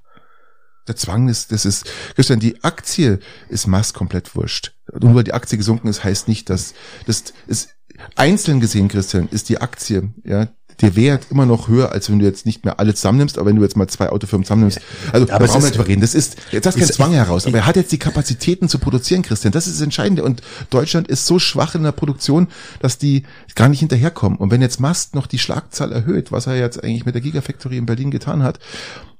Der 0.87 0.95
Zwang 0.95 1.29
ist, 1.29 1.51
das 1.51 1.65
ist, 1.65 1.85
Christian, 2.15 2.39
die 2.39 2.63
Aktie 2.63 3.19
ist 3.49 3.67
Musk 3.67 3.95
komplett 3.95 4.35
wurscht. 4.35 4.73
Nur 4.99 5.15
weil 5.15 5.23
die 5.23 5.33
Aktie 5.33 5.57
gesunken 5.57 5.87
ist, 5.87 6.03
heißt 6.03 6.27
nicht, 6.27 6.49
dass, 6.49 6.73
das 7.05 7.23
ist, 7.47 7.69
einzeln 8.15 8.59
gesehen, 8.59 8.87
Christian, 8.87 9.29
ist 9.31 9.49
die 9.49 9.59
Aktie, 9.59 10.09
ja, 10.25 10.49
der 10.81 10.95
Wert 10.95 11.27
immer 11.29 11.45
noch 11.45 11.67
höher, 11.67 11.91
als 11.91 12.09
wenn 12.09 12.19
du 12.19 12.25
jetzt 12.25 12.45
nicht 12.45 12.65
mehr 12.65 12.79
alle 12.79 12.93
zusammennimmst, 12.93 13.37
aber 13.37 13.49
wenn 13.49 13.55
du 13.55 13.61
jetzt 13.61 13.77
mal 13.77 13.87
zwei 13.87 14.09
Autofirmen 14.09 14.43
zusammennimmst. 14.43 14.81
Also, 15.11 15.31
aber 15.31 15.45
da 15.45 15.45
brauchen 15.45 15.61
wir 15.61 15.67
nicht 15.67 15.77
drüber 15.77 15.87
reden. 15.87 16.01
Das 16.01 16.15
ist, 16.15 16.37
jetzt 16.51 16.65
hast 16.65 16.75
du 16.75 16.79
keinen 16.79 16.91
Zwang 16.91 17.13
heraus, 17.13 17.45
aber 17.45 17.59
er 17.59 17.65
hat 17.65 17.75
jetzt 17.75 17.91
die 17.91 17.99
Kapazitäten 17.99 18.67
zu 18.67 18.79
produzieren, 18.79 19.21
Christian. 19.21 19.51
Das 19.51 19.67
ist 19.67 19.75
das 19.75 19.81
Entscheidende. 19.81 20.23
Und 20.23 20.41
Deutschland 20.71 21.07
ist 21.07 21.25
so 21.25 21.39
schwach 21.39 21.75
in 21.75 21.83
der 21.83 21.91
Produktion, 21.91 22.47
dass 22.79 22.97
die 22.97 23.23
gar 23.55 23.69
nicht 23.69 23.79
hinterherkommen. 23.79 24.39
Und 24.39 24.51
wenn 24.51 24.61
jetzt 24.61 24.79
Mast 24.79 25.15
noch 25.15 25.27
die 25.27 25.39
Schlagzahl 25.39 25.91
erhöht, 25.91 26.31
was 26.31 26.47
er 26.47 26.55
jetzt 26.55 26.83
eigentlich 26.83 27.05
mit 27.05 27.15
der 27.15 27.21
Gigafactory 27.21 27.77
in 27.77 27.85
Berlin 27.85 28.11
getan 28.11 28.43
hat, 28.43 28.59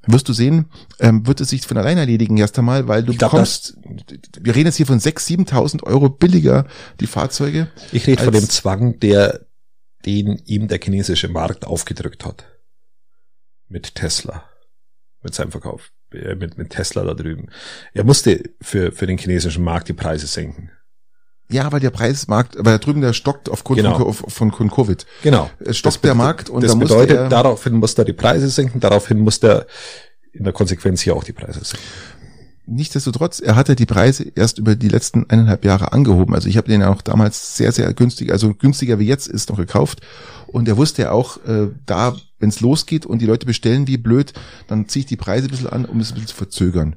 wirst 0.06 0.28
du 0.28 0.34
sehen, 0.34 0.66
ähm, 1.00 1.26
wird 1.26 1.42
es 1.42 1.50
sich 1.50 1.66
von 1.66 1.78
allein 1.78 1.98
erledigen 1.98 2.38
erst 2.38 2.58
einmal, 2.60 2.88
weil 2.88 3.04
du 3.04 3.14
glaub, 3.14 3.32
bekommst, 3.32 3.78
wir 4.40 4.56
reden 4.56 4.68
jetzt 4.68 4.78
hier 4.78 4.86
von 4.86 5.00
6.000, 5.00 5.48
7.000 5.50 5.84
Euro 5.84 6.10
billiger 6.10 6.68
die 7.00 7.08
Fahrzeuge. 7.08 7.68
Ich 7.92 8.08
rede 8.08 8.24
von 8.24 8.34
dem 8.34 8.50
Zwang, 8.50 9.00
der 9.00 9.46
den 10.06 10.42
ihm 10.46 10.68
der 10.68 10.80
chinesische 10.82 11.30
Markt 11.30 11.66
aufgedrückt 11.66 12.26
hat. 12.26 12.46
Mit 13.70 13.96
Tesla. 13.96 14.44
Mit 15.22 15.34
seinem 15.34 15.52
Verkauf. 15.52 15.92
Äh, 16.12 16.36
mit, 16.36 16.58
mit 16.58 16.72
Tesla 16.72 17.04
da 17.04 17.14
drüben. 17.14 17.50
Er 17.94 18.04
musste 18.04 18.44
für, 18.62 18.92
für 18.92 19.08
den 19.08 19.18
chinesischen 19.18 19.64
Markt 19.64 19.88
die 19.88 19.94
Preise 19.94 20.28
senken. 20.28 20.72
Ja, 21.54 21.72
weil 21.72 21.80
der 21.80 21.92
Preismarkt, 21.92 22.56
weil 22.58 22.74
da 22.74 22.78
drüben 22.80 23.02
der 23.02 23.14
stockt 23.14 23.50
aufgrund 23.50 23.78
genau. 23.78 24.12
von, 24.12 24.52
von, 24.52 24.72
Covid. 24.72 25.06
Genau. 25.22 25.50
Es 25.60 25.78
stockt 25.78 25.98
das 25.98 26.02
der 26.02 26.16
Markt 26.16 26.50
und 26.50 26.64
das 26.64 26.72
da 26.72 26.78
bedeutet, 26.78 27.18
er, 27.18 27.30
daraufhin 27.30 27.74
muss 27.74 27.94
er 27.94 28.06
die 28.06 28.14
Preise 28.14 28.50
senken, 28.50 28.80
daraufhin 28.80 29.20
muss 29.20 29.38
er 29.38 29.68
in 30.32 30.44
der 30.44 30.54
Konsequenz 30.54 31.02
hier 31.02 31.16
auch 31.16 31.24
die 31.24 31.32
Preise 31.32 31.64
senken. 31.64 31.86
Nichtsdestotrotz, 32.66 33.40
er 33.40 33.56
hatte 33.56 33.76
die 33.76 33.86
Preise 33.86 34.32
erst 34.36 34.58
über 34.58 34.76
die 34.76 34.88
letzten 34.88 35.30
eineinhalb 35.30 35.66
Jahre 35.66 35.92
angehoben. 35.92 36.34
Also 36.34 36.48
ich 36.48 36.56
habe 36.56 36.70
den 36.70 36.82
auch 36.82 37.02
damals 37.02 37.58
sehr, 37.58 37.74
sehr 37.74 37.94
günstig, 37.94 38.32
also 38.32 38.54
günstiger 38.54 39.00
wie 39.00 39.06
jetzt 39.06 39.28
ist 39.28 39.50
noch 39.50 39.58
gekauft. 39.58 40.00
Und 40.48 40.68
er 40.68 40.78
wusste 40.78 41.04
ja 41.04 41.12
auch, 41.12 41.38
äh, 41.46 41.68
da, 41.86 42.16
wenn 42.40 42.50
es 42.50 42.62
losgeht 42.62 43.06
und 43.06 43.20
die 43.20 43.26
Leute 43.26 43.46
bestellen 43.46 43.88
wie 43.88 43.98
blöd, 43.98 44.34
dann 44.68 44.88
ziehe 44.88 45.02
ich 45.02 45.08
die 45.08 45.18
Preise 45.18 45.48
ein 45.48 45.52
bisschen 45.52 45.70
an, 45.70 45.86
um 45.86 46.00
es 46.00 46.12
ein 46.12 46.14
bisschen 46.16 46.30
zu 46.30 46.36
verzögern. 46.36 46.96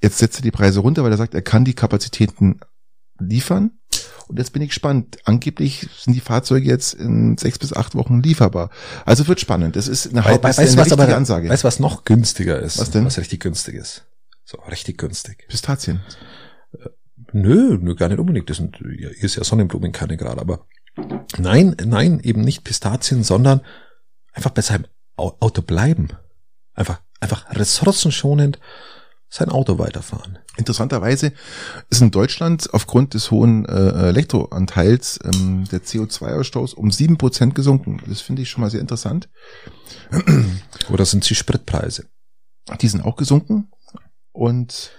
Jetzt 0.00 0.18
setzt 0.18 0.38
er 0.38 0.42
die 0.42 0.50
Preise 0.50 0.80
runter, 0.80 1.02
weil 1.02 1.12
er 1.12 1.18
sagt, 1.18 1.34
er 1.34 1.42
kann 1.42 1.64
die 1.64 1.74
Kapazitäten 1.74 2.60
liefern. 3.18 3.72
Und 4.32 4.38
jetzt 4.38 4.54
bin 4.54 4.62
ich 4.62 4.70
gespannt. 4.70 5.18
Angeblich 5.24 5.86
sind 5.98 6.14
die 6.14 6.20
Fahrzeuge 6.20 6.66
jetzt 6.66 6.94
in 6.94 7.36
sechs 7.36 7.58
bis 7.58 7.74
acht 7.74 7.94
Wochen 7.94 8.22
lieferbar. 8.22 8.70
Also 9.04 9.28
wird 9.28 9.40
spannend. 9.40 9.76
Das 9.76 9.88
ist 9.88 10.08
eine, 10.08 10.24
Halb 10.24 10.42
weißt, 10.42 10.58
eine 10.58 10.74
was 10.78 10.90
aber, 10.90 11.14
Ansage. 11.14 11.50
Weißt 11.50 11.64
du, 11.64 11.66
was 11.66 11.80
noch 11.80 12.04
günstiger 12.06 12.58
ist? 12.58 12.78
Was 12.78 12.90
denn? 12.90 13.04
Was 13.04 13.18
richtig 13.18 13.40
günstig 13.40 13.74
ist. 13.74 14.06
So, 14.46 14.56
richtig 14.70 14.96
günstig. 14.96 15.46
Pistazien. 15.48 16.00
Äh, 16.72 16.88
nö, 17.34 17.76
nö, 17.78 17.94
gar 17.94 18.08
nicht 18.08 18.20
unbedingt. 18.20 18.48
Das 18.48 18.56
sind, 18.56 18.78
ja, 18.98 19.10
ist 19.10 19.36
ja 19.36 19.44
Sonnenblumenkerne 19.44 20.16
gerade, 20.16 20.40
aber 20.40 20.66
nein, 21.36 21.76
nein, 21.84 22.18
eben 22.20 22.40
nicht 22.40 22.64
Pistazien, 22.64 23.24
sondern 23.24 23.60
einfach 24.32 24.52
bei 24.52 24.62
seinem 24.62 24.86
Auto 25.16 25.60
bleiben. 25.60 26.08
Einfach, 26.72 27.02
einfach 27.20 27.54
ressourcenschonend 27.54 28.58
sein 29.32 29.48
Auto 29.48 29.78
weiterfahren. 29.78 30.38
Interessanterweise 30.58 31.32
ist 31.88 32.02
in 32.02 32.10
Deutschland 32.10 32.68
aufgrund 32.74 33.14
des 33.14 33.30
hohen 33.30 33.64
äh, 33.64 34.08
Elektroanteils 34.08 35.18
ähm, 35.24 35.64
der 35.72 35.80
CO2-Ausstoß 35.82 36.74
um 36.74 36.90
sieben 36.90 37.16
Prozent 37.16 37.54
gesunken. 37.54 38.02
Das 38.06 38.20
finde 38.20 38.42
ich 38.42 38.50
schon 38.50 38.60
mal 38.60 38.70
sehr 38.70 38.82
interessant. 38.82 39.30
Oder 40.90 41.06
sind 41.06 41.28
die 41.30 41.34
Spritpreise? 41.34 42.10
Die 42.82 42.88
sind 42.88 43.06
auch 43.06 43.16
gesunken. 43.16 43.70
Und 44.32 44.90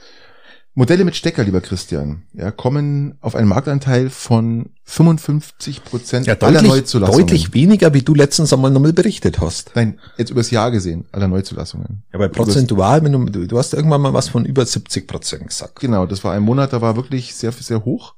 Modelle 0.76 1.06
mit 1.06 1.16
Stecker, 1.16 1.44
lieber 1.44 1.62
Christian, 1.62 2.24
ja, 2.34 2.50
kommen 2.50 3.16
auf 3.22 3.36
einen 3.36 3.48
Marktanteil 3.48 4.10
von 4.10 4.72
55 4.86 5.84
Prozent 5.84 6.26
ja, 6.26 6.36
aller 6.40 6.64
Neuzulassungen. 6.64 7.28
Deutlich 7.28 7.54
weniger, 7.54 7.94
wie 7.94 8.02
du 8.02 8.16
letztens 8.16 8.52
einmal 8.52 8.72
nochmal 8.72 8.92
berichtet 8.92 9.40
hast. 9.40 9.72
Nein, 9.76 10.00
jetzt 10.18 10.32
übers 10.32 10.50
Jahr 10.50 10.72
gesehen, 10.72 11.06
aller 11.12 11.28
Neuzulassungen. 11.28 12.04
Ja, 12.12 12.18
bei 12.18 12.28
prozentual, 12.28 13.04
wenn 13.04 13.12
du, 13.12 13.46
du 13.46 13.58
hast 13.58 13.76
irgendwann 13.76 14.02
mal 14.02 14.14
was 14.14 14.30
von 14.30 14.46
über 14.46 14.66
70 14.66 15.08
Prozent 15.08 15.48
gesagt. 15.48 15.80
Genau, 15.80 16.08
das 16.08 16.24
war 16.24 16.34
ein 16.34 16.42
Monat, 16.42 16.74
da 16.74 16.82
war 16.82 16.96
wirklich 16.96 17.36
sehr, 17.36 17.52
sehr 17.52 17.86
hoch. 17.86 18.16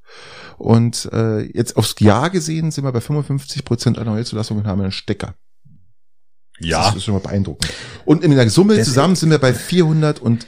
Und 0.58 1.10
äh, 1.12 1.42
jetzt 1.42 1.76
aufs 1.76 1.96
Jahr 2.00 2.30
gesehen 2.30 2.72
sind 2.72 2.86
wir 2.86 2.94
bei 2.94 3.02
55 3.02 3.66
Prozent 3.66 4.00
aller 4.00 4.12
Neuzulassungen 4.12 4.66
haben 4.66 4.80
wir 4.80 4.84
einen 4.84 4.92
Stecker. 4.94 5.36
Ja. 6.60 6.86
Das 6.86 6.96
ist 6.96 7.04
schon 7.04 7.16
mal 7.16 7.20
beeindruckend. 7.20 7.70
Und 8.06 8.24
in 8.24 8.32
der 8.32 8.50
Summe 8.50 8.78
das 8.78 8.88
zusammen 8.88 9.16
sind 9.16 9.30
wir 9.30 9.40
bei 9.40 9.52
471.000 9.52 10.46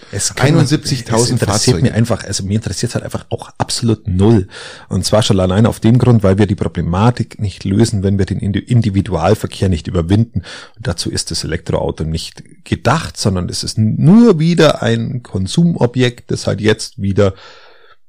Fahrzeugen. 1.03 1.31
interessiert 1.34 1.81
mir 1.81 1.93
einfach, 1.93 2.23
also 2.23 2.43
mir 2.43 2.55
interessiert 2.55 2.93
halt 2.95 3.03
einfach 3.03 3.25
auch 3.29 3.49
absolut 3.57 4.07
null. 4.07 4.47
Und 4.88 5.03
zwar 5.03 5.21
schon 5.21 5.39
allein 5.39 5.65
auf 5.65 5.81
dem 5.81 5.97
Grund, 5.97 6.23
weil 6.23 6.38
wir 6.38 6.47
die 6.47 6.55
Problematik 6.55 7.39
nicht 7.41 7.65
lösen, 7.65 8.03
wenn 8.03 8.17
wir 8.17 8.25
den 8.25 8.39
Individualverkehr 8.39 9.67
nicht 9.67 9.88
überwinden. 9.88 10.43
Und 10.77 10.88
dazu 10.88 11.11
ist 11.11 11.31
das 11.31 11.43
Elektroauto 11.43 12.05
nicht 12.05 12.63
gedacht, 12.63 13.17
sondern 13.17 13.49
es 13.49 13.63
ist 13.63 13.77
nur 13.77 14.39
wieder 14.39 14.81
ein 14.81 15.23
Konsumobjekt, 15.23 16.31
das 16.31 16.47
halt 16.47 16.61
jetzt 16.61 17.01
wieder 17.01 17.34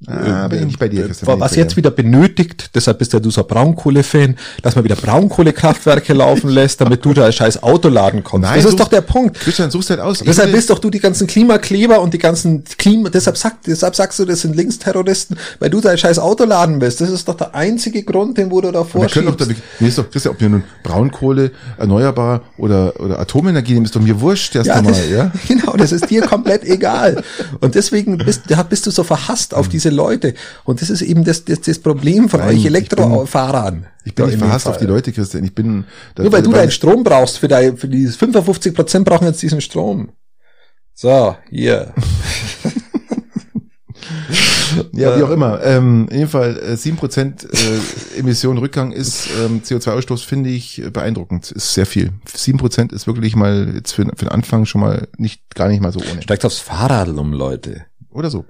Ah, 0.07 0.47
bin 0.47 0.61
ich 0.61 0.66
nicht 0.66 0.79
bei 0.79 0.89
dir, 0.89 1.07
Christian. 1.07 1.41
Was 1.41 1.57
jetzt 1.57 1.77
wieder 1.77 1.91
benötigt, 1.91 2.70
deshalb 2.77 3.01
bist 3.01 3.12
ja 3.12 3.19
du 3.19 3.31
so 3.31 3.41
ein 3.41 3.49
Braunkohle-Fan, 3.49 4.37
dass 4.62 4.77
man 4.77 4.85
wieder 4.85 4.95
Braunkohlekraftwerke 4.95 6.12
laufen 6.12 6.51
lässt, 6.51 6.81
damit 6.81 7.05
du 7.05 7.12
da 7.12 7.27
ein 7.27 7.33
scheiß 7.33 7.65
Auto 7.65 7.89
laden 7.89 8.23
kannst. 8.23 8.49
Nein, 8.49 8.62
das 8.62 8.70
ist 8.70 8.79
doch 8.79 8.87
der 8.87 9.01
Punkt. 9.01 9.41
Christian, 9.41 9.73
suchst 9.73 9.91
halt 9.91 9.99
aus. 9.99 10.20
Deshalb 10.20 10.53
bist 10.53 10.70
doch 10.70 10.79
du 10.79 10.89
die 10.89 11.01
ganzen 11.01 11.27
Klimakleber 11.27 12.01
und 12.01 12.15
die 12.15 12.19
ganzen 12.19 12.62
Klima, 12.79 13.11
deshalb, 13.11 13.37
sag, 13.37 13.61
deshalb 13.65 13.97
sagst 13.97 14.20
du, 14.20 14.25
das 14.25 14.43
sind 14.43 14.55
Linksterroristen, 14.55 15.37
weil 15.59 15.69
du 15.69 15.81
da 15.81 15.91
ein 15.91 15.99
scheiß 15.99 16.20
Auto 16.20 16.45
laden 16.45 16.81
willst. 16.81 17.01
Das 17.01 17.11
ist 17.11 17.27
doch 17.27 17.35
der 17.35 17.57
einzige 17.57 18.05
Grund, 18.05 18.39
den 18.39 18.53
wo 18.53 18.61
du 18.61 18.70
da 18.70 18.85
vorschiebst. 18.85 19.16
Wir 19.16 19.23
können 19.25 19.37
doch, 19.37 19.47
da, 19.47 19.53
mir 19.81 19.89
ist 19.89 19.99
doch, 19.99 20.09
Christian, 20.09 20.35
ob 20.35 20.41
wir 20.41 20.49
nun 20.49 20.62
Braunkohle, 20.85 21.51
erneuerbar 21.77 22.43
oder, 22.57 23.01
oder 23.01 23.19
Atomenergie 23.19 23.75
nehmen, 23.75 23.87
ist 23.87 23.97
doch 23.97 24.01
mir 24.01 24.20
wurscht 24.20 24.55
erst 24.55 24.69
ja, 24.69 24.75
einmal, 24.75 24.95
ja? 25.11 25.33
Genau, 25.49 25.77
das 25.77 25.91
ist 25.91 26.09
dir 26.09 26.23
komplett 26.23 26.62
egal. 26.62 27.25
Und 27.61 27.75
deswegen 27.75 28.19
bist, 28.19 28.43
bist 28.69 28.87
du 28.87 28.93
so 28.93 29.03
verhasst 29.03 29.55
auf 29.55 29.69
diese 29.69 29.88
diese 29.89 29.97
Leute. 29.97 30.35
Und 30.65 30.81
das 30.81 30.90
ist 30.90 31.02
eben 31.02 31.24
das, 31.24 31.44
das, 31.44 31.60
das 31.60 31.78
Problem 31.78 32.28
von 32.28 32.40
Nein, 32.40 32.56
euch 32.56 32.65
Elektrofahrern. 32.65 33.86
Ich 34.05 34.15
bin, 34.15 34.24
ich 34.24 34.24
bin 34.24 34.27
nicht 34.27 34.39
verhasst 34.39 34.66
auf 34.66 34.78
die 34.78 34.86
Leute, 34.86 35.12
Christian. 35.12 35.44
Ich 35.44 35.55
bin, 35.55 35.85
Nur 36.16 36.32
weil 36.32 36.43
du 36.43 36.52
deinen 36.52 36.70
Strom 36.70 37.05
brauchst, 37.05 37.39
für, 37.39 37.48
dein, 37.48 37.77
für 37.77 37.89
die 37.89 38.06
55 38.06 38.74
Prozent 38.74 39.05
brauchen 39.05 39.27
jetzt 39.27 39.43
diesen 39.43 39.60
Strom. 39.60 40.12
So, 40.94 41.36
hier. 41.51 41.93
ja, 44.93 45.16
wie 45.16 45.23
auch 45.23 45.31
immer. 45.31 45.62
Ähm, 45.62 46.09
in 46.10 46.16
jedem 46.16 46.31
Fall 46.31 46.59
äh, 46.59 46.74
7% 46.74 47.47
äh, 47.47 48.19
Emission 48.19 48.59
Rückgang 48.59 48.90
ist 48.93 49.28
ähm, 49.40 49.62
CO2-Ausstoß, 49.62 50.24
finde 50.24 50.51
ich 50.51 50.82
beeindruckend. 50.93 51.52
Ist 51.52 51.74
sehr 51.74 51.86
viel. 51.86 52.12
7% 52.27 52.93
ist 52.93 53.06
wirklich 53.06 53.36
mal 53.36 53.77
jetzt 53.77 53.93
für, 53.93 54.05
für 54.05 54.24
den 54.24 54.31
Anfang 54.31 54.65
schon 54.65 54.81
mal 54.81 55.06
nicht 55.19 55.55
gar 55.55 55.69
nicht 55.69 55.81
mal 55.81 55.93
so 55.93 56.01
ohne. 56.01 56.23
Steigt 56.23 56.44
aufs 56.44 56.59
Fahrrad 56.59 57.10
um, 57.10 57.32
Leute. 57.32 57.85
Oder 58.10 58.31
so. 58.31 58.44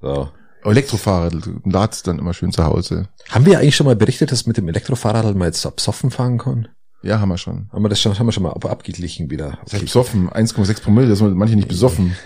So. 0.00 0.28
Elektrofahrrad 0.64 1.34
ladst 1.64 2.06
dann 2.06 2.18
immer 2.18 2.34
schön 2.34 2.52
zu 2.52 2.64
Hause. 2.64 3.08
Haben 3.30 3.46
wir 3.46 3.58
eigentlich 3.58 3.76
schon 3.76 3.86
mal 3.86 3.96
berichtet, 3.96 4.32
dass 4.32 4.46
mit 4.46 4.56
dem 4.56 4.68
Elektrofahrrad 4.68 5.34
mal 5.36 5.46
jetzt 5.46 5.64
absoffen 5.64 6.10
fahren 6.10 6.38
kann? 6.38 6.68
Ja, 7.02 7.20
haben 7.20 7.28
wir 7.28 7.38
schon. 7.38 7.68
Haben 7.72 7.84
wir 7.84 7.88
das 7.88 8.00
schon, 8.00 8.18
haben 8.18 8.26
wir 8.26 8.32
schon 8.32 8.42
mal 8.42 8.52
ab, 8.52 8.64
abgeglichen 8.64 9.30
wieder. 9.30 9.58
Okay. 9.62 9.78
Besoffen, 9.80 10.28
1,6 10.28 10.82
Promille, 10.82 11.08
das 11.08 11.18
sind 11.18 11.36
manche 11.36 11.54
nicht 11.54 11.68
besoffen. 11.68 12.16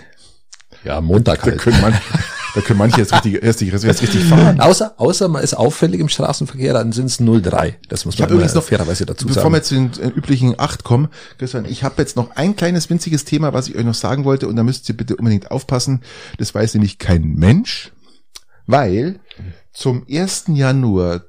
Ja, 0.83 0.99
Montag 0.99 1.43
halt. 1.43 1.55
Da 1.55 1.57
können 1.59 1.79
manche, 1.79 2.01
da 2.55 2.61
können 2.61 2.79
manche 2.79 2.97
jetzt 2.97 3.13
richtig, 3.13 3.43
erst, 3.43 3.61
erst, 3.61 3.85
erst 3.85 4.01
richtig 4.01 4.25
fahren. 4.25 4.59
Außer, 4.59 4.95
außer 4.97 5.27
man 5.27 5.43
ist 5.43 5.53
auffällig 5.53 5.99
im 5.99 6.09
Straßenverkehr, 6.09 6.73
dann 6.73 6.91
sind 6.91 7.05
es 7.05 7.19
0,3. 7.19 7.75
Das 7.87 8.05
muss 8.05 8.17
man 8.17 8.29
übrigens 8.29 8.55
noch, 8.55 8.63
fairerweise 8.63 9.05
dazu 9.05 9.27
bevor 9.27 9.43
sagen. 9.43 9.53
Bevor 9.53 9.79
wir 9.79 9.91
zu 9.91 10.01
den 10.01 10.11
äh, 10.11 10.17
üblichen 10.17 10.59
8 10.59 10.83
kommen, 10.83 11.09
Christian, 11.37 11.65
ich 11.65 11.83
habe 11.83 11.95
jetzt 11.99 12.15
noch 12.15 12.35
ein 12.35 12.55
kleines 12.55 12.89
winziges 12.89 13.25
Thema, 13.25 13.53
was 13.53 13.67
ich 13.69 13.75
euch 13.75 13.85
noch 13.85 13.93
sagen 13.93 14.25
wollte 14.25 14.47
und 14.47 14.55
da 14.55 14.63
müsst 14.63 14.89
ihr 14.89 14.97
bitte 14.97 15.15
unbedingt 15.15 15.51
aufpassen. 15.51 16.01
Das 16.37 16.53
weiß 16.53 16.73
nämlich 16.73 16.97
kein 16.97 17.35
Mensch 17.35 17.91
weil 18.65 19.19
zum 19.73 20.05
1. 20.09 20.45
Januar 20.47 21.23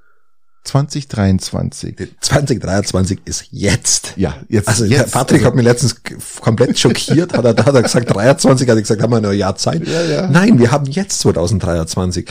2023. 0.64 1.94
2023 2.20 3.20
ist 3.26 3.46
jetzt. 3.50 4.14
Ja, 4.16 4.36
jetzt. 4.48 4.68
Also 4.68 4.86
jetzt, 4.86 5.12
Patrick 5.12 5.40
also, 5.40 5.48
hat 5.48 5.54
mir 5.54 5.62
letztens 5.62 6.00
komplett 6.40 6.78
schockiert, 6.78 7.34
hat 7.36 7.44
er, 7.44 7.54
da 7.54 7.66
hat 7.66 7.74
er 7.74 7.82
gesagt 7.82 8.14
23, 8.14 8.68
hat 8.68 8.76
er 8.76 8.80
gesagt, 8.80 9.02
haben 9.02 9.12
wir 9.12 9.20
noch 9.20 9.30
ein 9.30 9.38
Jahr 9.38 9.56
Zeit. 9.56 9.86
Ja, 9.86 10.02
ja. 10.02 10.28
Nein, 10.28 10.58
wir 10.58 10.70
haben 10.70 10.86
jetzt 10.86 11.20
2023. 11.20 12.28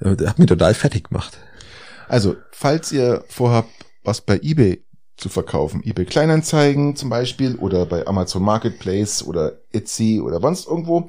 Äh, 0.00 0.16
Der 0.16 0.30
hat 0.30 0.38
mich 0.38 0.48
total 0.48 0.72
fertig 0.74 1.08
gemacht. 1.08 1.36
Also, 2.08 2.36
falls 2.50 2.92
ihr 2.92 3.24
vorhabt, 3.28 3.70
was 4.04 4.20
bei 4.20 4.38
eBay 4.42 4.82
zu 5.16 5.28
verkaufen, 5.28 5.82
eBay 5.84 6.04
Kleinanzeigen 6.04 6.94
zum 6.94 7.08
Beispiel 7.08 7.56
oder 7.56 7.86
bei 7.86 8.06
Amazon 8.06 8.42
Marketplace 8.42 9.22
oder 9.22 9.60
Etsy 9.72 10.20
oder 10.20 10.40
sonst 10.40 10.66
irgendwo, 10.66 11.08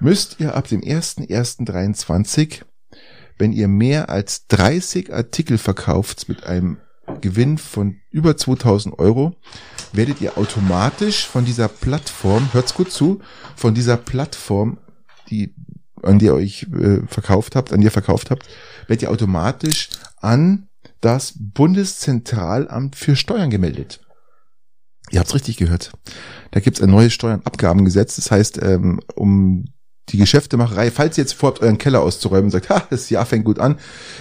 müsst 0.00 0.40
ihr 0.40 0.54
ab 0.54 0.68
dem 0.68 0.80
1.1.23, 0.80 2.62
wenn 3.38 3.52
ihr 3.52 3.68
mehr 3.68 4.08
als 4.08 4.48
30 4.48 5.12
Artikel 5.12 5.58
verkauft 5.58 6.28
mit 6.28 6.44
einem 6.44 6.78
Gewinn 7.20 7.58
von 7.58 7.96
über 8.10 8.36
2000 8.36 8.98
Euro, 8.98 9.36
werdet 9.92 10.20
ihr 10.20 10.36
automatisch 10.36 11.26
von 11.26 11.44
dieser 11.44 11.68
Plattform, 11.68 12.52
hört's 12.52 12.74
gut 12.74 12.90
zu, 12.90 13.20
von 13.54 13.74
dieser 13.74 13.96
Plattform, 13.96 14.78
die, 15.30 15.54
an 16.02 16.18
der 16.18 16.32
ihr 16.32 16.34
euch 16.34 16.66
äh, 16.72 17.06
verkauft 17.06 17.54
habt, 17.54 17.72
an 17.72 17.80
der 17.80 17.88
ihr 17.88 17.92
verkauft 17.92 18.30
habt, 18.30 18.48
werdet 18.88 19.02
ihr 19.02 19.10
automatisch 19.10 19.90
an 20.20 20.65
das 21.00 21.34
Bundeszentralamt 21.36 22.96
für 22.96 23.16
Steuern 23.16 23.50
gemeldet. 23.50 24.00
Ihr 25.10 25.20
habt's 25.20 25.34
richtig 25.34 25.56
gehört. 25.56 25.92
Da 26.50 26.60
gibt's 26.60 26.80
ein 26.80 26.90
neues 26.90 27.12
Steuernabgabengesetz. 27.12 28.16
Das 28.16 28.30
heißt, 28.30 28.60
ähm, 28.62 29.00
um 29.14 29.66
die 30.10 30.18
Geschäftemacherei, 30.18 30.90
falls 30.90 31.18
ihr 31.18 31.22
jetzt 31.22 31.34
vorhabt, 31.34 31.60
euren 31.60 31.78
Keller 31.78 32.00
auszuräumen 32.00 32.44
und 32.44 32.50
sagt, 32.50 32.70
ha, 32.70 32.86
das 32.90 33.10
Jahr 33.10 33.26
fängt 33.26 33.44
gut 33.44 33.58
an, 33.58 33.78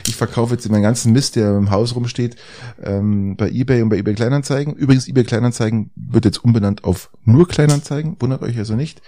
ich 0.07 0.15
verkaufe 0.15 0.53
jetzt 0.53 0.68
meinen 0.69 0.81
ganzen 0.81 1.11
Mist, 1.11 1.35
der 1.35 1.57
im 1.57 1.69
Haus 1.69 1.95
rumsteht, 1.95 2.35
ähm, 2.81 3.35
bei 3.35 3.49
eBay 3.49 3.81
und 3.81 3.89
bei 3.89 3.97
eBay 3.97 4.15
Kleinanzeigen. 4.15 4.73
Übrigens, 4.76 5.07
eBay 5.07 5.23
Kleinanzeigen 5.23 5.91
wird 5.95 6.26
jetzt 6.26 6.43
umbenannt 6.43 6.84
auf 6.84 7.11
nur 7.23 7.47
Kleinanzeigen, 7.47 8.18
wundert 8.19 8.41
euch 8.41 8.57
also 8.57 8.76
nicht. 8.76 9.02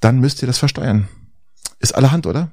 Dann 0.00 0.18
müsst 0.18 0.42
ihr 0.42 0.46
das 0.46 0.58
versteuern. 0.58 1.08
Ist 1.78 1.94
allerhand, 1.94 2.26
oder? 2.26 2.50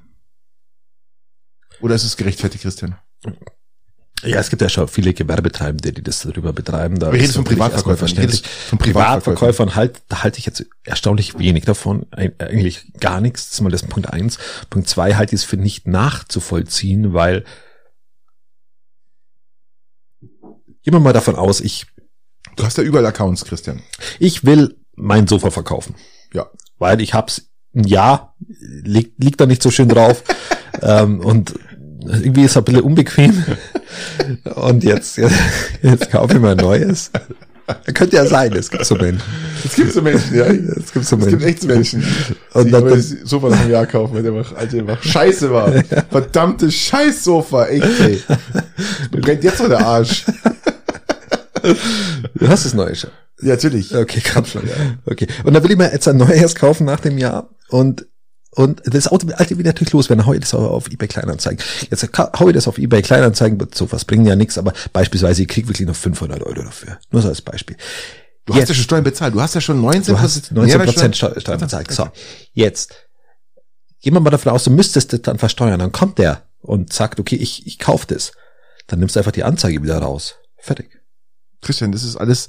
Oder 1.80 1.94
ist 1.94 2.04
es 2.04 2.16
gerechtfertigt, 2.16 2.62
Christian? 2.62 2.96
Ja, 4.22 4.38
es 4.38 4.50
gibt 4.50 4.62
ja 4.62 4.68
schon 4.68 4.86
viele 4.88 5.12
Gewerbetreibende, 5.14 5.92
die 5.92 6.02
das 6.02 6.20
darüber 6.20 6.52
betreiben. 6.52 6.98
Da 6.98 7.12
Wir 7.12 7.20
reden 7.20 7.32
von 7.32 7.44
Privatverkäufern. 7.44 7.96
verständlich. 7.98 8.42
von 8.42 8.78
Privatverkäufern. 8.78 9.34
Privatverkäufern 9.34 9.74
halt, 9.74 10.02
da 10.08 10.22
halte 10.22 10.38
ich 10.38 10.46
jetzt 10.46 10.64
erstaunlich 10.84 11.38
wenig 11.38 11.64
davon, 11.64 12.06
Eig- 12.12 12.40
eigentlich 12.40 12.92
gar 13.00 13.20
nichts. 13.20 13.46
Das 13.46 13.54
ist 13.54 13.60
mal 13.62 13.70
das 13.70 13.82
Punkt 13.82 14.08
eins. 14.10 14.38
Punkt 14.70 14.88
zwei 14.88 15.14
halte 15.16 15.34
ich 15.34 15.40
es 15.42 15.44
für 15.44 15.56
nicht 15.56 15.86
nachzuvollziehen, 15.88 17.12
weil 17.14 17.44
gehen 20.82 20.94
wir 20.94 21.00
mal 21.00 21.12
davon 21.12 21.36
aus, 21.36 21.60
ich, 21.60 21.86
Du 22.56 22.64
hast 22.64 22.76
ja 22.76 22.84
überall 22.84 23.06
Accounts, 23.06 23.44
Christian. 23.44 23.82
ich 24.18 24.44
will 24.44 24.76
mein 24.94 25.26
Sofa 25.26 25.50
verkaufen. 25.50 25.94
Ja. 26.34 26.50
Weil 26.78 27.00
ich 27.00 27.14
hab's 27.14 27.48
ein 27.74 27.84
Jahr, 27.84 28.36
liegt, 28.48 29.22
liegt 29.22 29.40
da 29.40 29.46
nicht 29.46 29.62
so 29.62 29.70
schön 29.70 29.88
drauf. 29.88 30.22
ähm, 30.82 31.20
und 31.20 31.54
irgendwie 32.06 32.44
ist 32.44 32.52
es 32.52 32.56
ein 32.56 32.64
bisschen 32.64 32.82
unbequem. 32.82 33.44
Und 34.54 34.84
jetzt, 34.84 35.16
jetzt, 35.18 35.34
jetzt 35.82 36.10
kaufe 36.10 36.34
ich 36.34 36.40
mal 36.40 36.52
ein 36.52 36.56
neues. 36.58 37.10
Könnte 37.94 38.16
ja 38.16 38.26
sein, 38.26 38.52
es 38.54 38.70
gibt 38.70 38.84
so 38.84 38.96
Menschen. 38.96 39.22
Es 39.64 39.74
gibt 39.76 39.92
so 39.92 40.02
Menschen, 40.02 40.34
ja. 40.34 40.44
Es 40.46 40.92
gibt 40.92 41.06
so 41.06 41.16
Es 41.16 41.26
gibt 41.28 41.42
echt 41.44 41.64
Menschen, 41.64 42.04
Und 42.54 42.66
die 42.66 42.70
dann- 42.72 42.82
aber 42.82 42.96
das 42.96 43.08
Sofa 43.24 43.48
nach 43.50 43.60
einem 43.60 43.70
Jahr 43.70 43.86
kaufen, 43.86 44.14
weil 44.14 44.22
der 44.22 44.32
einfach, 44.32 44.56
Alter, 44.56 44.78
einfach 44.78 45.02
scheiße 45.02 45.50
war. 45.50 45.72
Verdammtes 46.10 46.74
Scheißsofa, 46.74 47.66
echt, 47.66 48.00
ey. 48.00 48.22
Brennt 49.12 49.44
jetzt 49.44 49.60
noch 49.60 49.68
der 49.68 49.86
Arsch. 49.86 50.24
Du 52.34 52.48
hast 52.48 52.64
das 52.66 52.74
neue 52.74 52.94
schon. 52.94 53.10
Ja, 53.40 53.50
natürlich. 53.50 53.94
Okay, 53.94 54.20
kann 54.20 54.44
schon. 54.44 54.62
Okay. 55.06 55.26
Und 55.44 55.54
dann 55.54 55.62
will 55.62 55.70
ich 55.70 55.78
mir 55.78 55.92
jetzt 55.92 56.08
ein 56.08 56.16
neues 56.16 56.54
kaufen 56.54 56.84
nach 56.84 57.00
dem 57.00 57.18
Jahr 57.18 57.50
und 57.68 58.06
und 58.54 58.82
das 58.84 59.08
Auto 59.08 59.26
alte 59.34 59.56
wird 59.56 59.66
natürlich 59.66 59.92
los, 59.92 60.10
wenn 60.10 60.26
hau 60.26 60.34
ich 60.34 60.40
das 60.40 60.52
auf 60.52 60.88
eBay 60.88 61.08
Kleinanzeigen. 61.08 61.64
Jetzt 61.90 62.06
hau 62.18 62.48
ich 62.48 62.54
das 62.54 62.68
auf 62.68 62.76
eBay 62.76 63.00
Kleinanzeigen, 63.00 63.58
wird 63.58 63.74
so 63.74 63.90
was 63.92 64.04
bringen 64.04 64.26
ja 64.26 64.36
nichts, 64.36 64.58
aber 64.58 64.74
beispielsweise 64.92 65.42
ich 65.42 65.48
krieg 65.48 65.68
wirklich 65.68 65.88
noch 65.88 65.96
500 65.96 66.42
Euro 66.42 66.62
dafür. 66.62 66.98
Nur 67.10 67.22
so 67.22 67.28
als 67.28 67.40
Beispiel. 67.40 67.76
Du 68.44 68.54
hast 68.54 68.68
ja 68.68 68.74
schon 68.74 68.84
Steuern 68.84 69.04
bezahlt. 69.04 69.34
Du 69.34 69.40
hast 69.40 69.54
ja 69.54 69.60
schon 69.60 69.80
19 69.80 70.14
Du 70.14 70.20
hast 70.20 70.52
19 70.52 70.82
Prozent 70.82 71.16
Steuer 71.16 71.40
Steuern 71.40 71.60
bezahlt. 71.60 71.90
So, 71.90 72.08
jetzt 72.52 72.94
gehen 74.02 74.12
wir 74.12 74.20
mal 74.20 74.30
davon 74.30 74.52
aus, 74.52 74.64
du 74.64 74.70
müsstest 74.70 75.12
das 75.14 75.22
dann 75.22 75.38
versteuern. 75.38 75.78
Dann 75.78 75.92
kommt 75.92 76.18
der 76.18 76.42
und 76.60 76.92
sagt, 76.92 77.20
okay, 77.20 77.36
ich, 77.36 77.66
ich 77.66 77.78
kauf 77.78 78.04
das. 78.04 78.32
Dann 78.86 78.98
nimmst 78.98 79.16
du 79.16 79.20
einfach 79.20 79.32
die 79.32 79.44
Anzeige 79.44 79.82
wieder 79.82 79.98
raus. 79.98 80.36
Fertig. 80.58 81.01
Christian, 81.62 81.92
das 81.92 82.02
ist 82.02 82.16
alles 82.16 82.48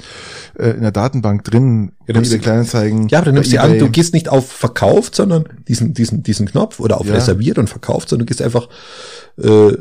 äh, 0.60 0.72
in 0.72 0.82
der 0.82 0.92
Datenbank 0.92 1.44
drin. 1.44 1.94
Ja, 2.08 2.16
eBay 2.16 2.30
du- 2.30 2.40
Kleinanzeigen. 2.40 3.08
Ja, 3.10 3.20
aber 3.20 3.26
dann 3.28 3.36
nimmst 3.36 3.50
du 3.50 3.52
die 3.52 3.60
an, 3.60 3.78
du 3.80 3.90
gehst 3.90 4.14
nicht 4.14 4.28
auf 4.28 4.52
verkauft, 4.52 5.16
sondern 5.16 5.46
diesen, 5.68 5.94
diesen, 5.94 6.24
diesen 6.24 6.48
Knopf 6.48 6.80
oder 6.80 7.00
auf 7.00 7.06
Ja. 7.08 7.14
reserviert 7.14 7.58
und 7.60 7.70
verkauft, 7.70 8.10
sondern 8.10 8.26
du 8.26 8.30
gehst 8.30 8.42
einfach, 8.42 8.68
äh, 9.42 9.72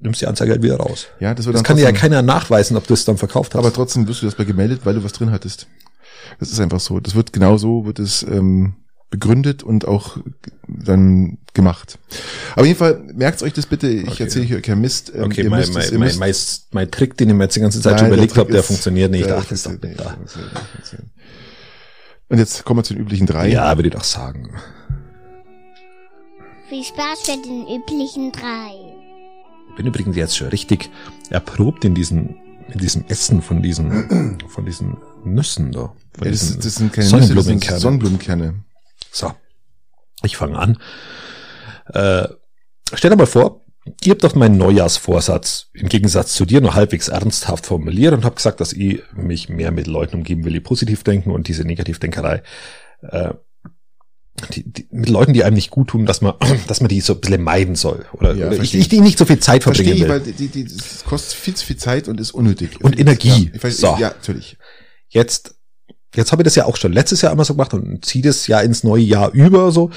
nimmst 0.00 0.20
die 0.20 0.26
Anzeige 0.26 0.52
halt 0.52 0.62
wieder 0.62 0.76
raus. 0.76 1.06
Ja, 1.20 1.34
das 1.34 1.46
wird 1.46 1.56
Das 1.56 1.62
kann 1.62 1.76
dir 1.76 1.82
ja 1.84 1.92
keiner 1.92 2.22
nachweisen, 2.22 2.76
ob 2.76 2.86
du 2.86 2.94
es 2.94 3.04
dann 3.04 3.18
verkauft 3.18 3.54
hast. 3.54 3.58
Aber 3.58 3.72
trotzdem 3.72 4.08
wirst 4.08 4.22
du 4.22 4.26
das 4.26 4.34
bei 4.34 4.44
gemeldet, 4.44 4.80
weil 4.84 4.94
du 4.94 5.04
was 5.04 5.12
drin 5.12 5.30
hattest. 5.30 5.66
Das 6.40 6.50
ist 6.50 6.60
einfach 6.60 6.80
so. 6.80 7.00
Das 7.00 7.14
wird 7.14 7.32
genau 7.32 7.56
so, 7.58 7.84
wird 7.84 7.98
es 7.98 8.22
ähm, 8.22 8.74
begründet 9.10 9.62
und 9.62 9.86
auch 9.86 10.18
dann 10.66 11.38
gemacht. 11.54 11.98
Aber 12.54 12.66
jeden 12.66 12.78
Fall, 12.78 13.00
merkt 13.14 13.42
euch 13.42 13.52
das 13.54 13.66
bitte, 13.66 13.88
ich 13.88 14.08
Okay. 14.08 14.24
erzähle 14.24 14.44
hier 14.44 14.60
kein 14.60 14.80
Mist. 14.80 15.12
Ähm, 15.14 15.24
okay, 15.24 15.42
ihr 15.44 15.50
mein, 15.50 15.60
müsst 15.60 15.70
es- 15.70 15.76
mein, 15.76 15.92
ihr 15.92 15.98
mein, 15.98 16.18
mein, 16.18 16.34
mein 16.72 16.90
Trick, 16.90 17.16
den 17.16 17.30
ich 17.30 17.34
mir 17.34 17.44
jetzt 17.44 17.56
die 17.56 17.60
ganze 17.60 17.80
Zeit 17.80 17.92
Nein, 17.92 17.98
schon 18.00 18.08
der 18.08 18.16
überlegt 18.18 18.36
habe, 18.36 18.50
der 18.50 18.60
ist- 18.60 18.66
funktioniert 18.66 19.10
nicht. 19.10 19.26
der 19.26 19.38
Ach, 19.38 19.44
das 19.44 19.52
ist 19.52 19.66
doch 19.66 19.72
nicht 19.72 19.98
da. 19.98 20.16
Und 22.30 22.38
jetzt 22.38 22.64
kommen 22.64 22.78
wir 22.80 22.84
zu 22.84 22.92
den 22.94 23.02
üblichen 23.02 23.26
drei. 23.26 23.48
Ja, 23.48 23.74
würde 23.76 23.88
ich 23.88 23.94
doch 23.94 24.04
sagen. 24.04 24.50
Viel 26.68 26.84
Spaß 26.84 27.20
für 27.22 27.42
den 27.42 27.66
üblichen 27.66 28.30
drei. 28.32 28.72
Ich 29.70 29.76
bin 29.76 29.86
übrigens 29.86 30.16
jetzt 30.16 30.36
schon 30.36 30.48
richtig 30.48 30.90
erprobt 31.30 31.84
in 31.86 31.94
diesen, 31.94 32.36
in 32.70 32.78
diesem 32.78 33.04
Essen 33.08 33.40
von 33.40 33.62
diesen, 33.62 34.38
von 34.48 34.66
diesen 34.66 34.98
Nüssen 35.24 35.72
da. 35.72 35.94
Von 36.12 36.24
Ja, 36.26 36.30
das, 36.30 36.40
diesen 36.40 36.60
das 36.60 36.74
sind 36.74 36.92
keine 36.92 37.10
Nüsse, 37.10 37.34
das 37.34 37.44
sind 37.46 37.64
Sonnenblumenkerne. 37.64 38.54
So, 39.10 39.32
ich 40.22 40.36
fange 40.36 40.58
an. 40.58 40.78
Äh, 41.92 42.28
stell 42.94 43.10
dir 43.10 43.16
mal 43.16 43.26
vor, 43.26 43.64
ihr 44.02 44.12
habt 44.12 44.24
doch 44.24 44.34
meinen 44.34 44.58
Neujahrsvorsatz 44.58 45.68
im 45.72 45.88
Gegensatz 45.88 46.34
zu 46.34 46.44
dir 46.44 46.60
noch 46.60 46.74
halbwegs 46.74 47.08
ernsthaft 47.08 47.66
formuliert 47.66 48.12
und 48.14 48.24
habt 48.24 48.36
gesagt, 48.36 48.60
dass 48.60 48.72
ich 48.72 49.02
mich 49.14 49.48
mehr 49.48 49.70
mit 49.70 49.86
Leuten 49.86 50.16
umgeben 50.16 50.44
will, 50.44 50.52
die 50.52 50.60
positiv 50.60 51.04
denken 51.04 51.30
und 51.30 51.48
diese 51.48 51.64
Negativdenkerei 51.64 52.42
äh, 53.02 53.34
die, 54.52 54.62
die, 54.64 54.88
mit 54.90 55.08
Leuten, 55.08 55.32
die 55.32 55.44
einem 55.44 55.56
nicht 55.56 55.70
gut 55.70 55.88
tun, 55.88 56.06
dass 56.06 56.20
man, 56.20 56.34
dass 56.68 56.80
man 56.80 56.88
die 56.88 57.00
so 57.00 57.14
ein 57.14 57.20
bisschen 57.20 57.42
meiden 57.42 57.74
soll. 57.74 58.06
Oder, 58.12 58.34
Ja, 58.34 58.46
oder 58.46 58.52
ich, 58.52 58.58
verstehe 58.58 58.80
ich 58.80 58.88
die 58.88 59.00
nicht 59.00 59.18
so 59.18 59.24
viel 59.24 59.38
Zeit 59.40 59.62
Verstehe 59.62 59.86
verbringen 59.86 60.06
ich, 60.06 60.26
will. 60.26 60.26
weil 60.26 60.32
die, 60.32 60.48
die, 60.48 60.64
das 60.64 61.04
kostet 61.04 61.34
viel 61.34 61.54
zu 61.54 61.66
viel 61.66 61.76
Zeit 61.76 62.08
und 62.08 62.20
ist 62.20 62.32
unnötig. 62.32 62.82
Und 62.82 62.98
Energie. 62.98 63.46
Ja, 63.46 63.50
ich 63.54 63.64
weiß, 63.64 63.78
So. 63.78 63.96
ja 63.98 64.08
natürlich. 64.10 64.56
jetzt, 65.08 65.56
jetzt 66.14 66.32
habe 66.32 66.42
ich 66.42 66.44
das 66.44 66.54
ja 66.54 66.64
auch 66.64 66.76
schon 66.76 66.92
letztes 66.92 67.22
Jahr 67.22 67.32
immer 67.32 67.44
so 67.44 67.54
gemacht 67.54 67.74
und 67.74 68.04
ziehe 68.04 68.24
das 68.24 68.46
ja 68.46 68.60
ins 68.60 68.84
neue 68.84 69.02
Jahr 69.02 69.32
über 69.32 69.70
so. 69.72 69.90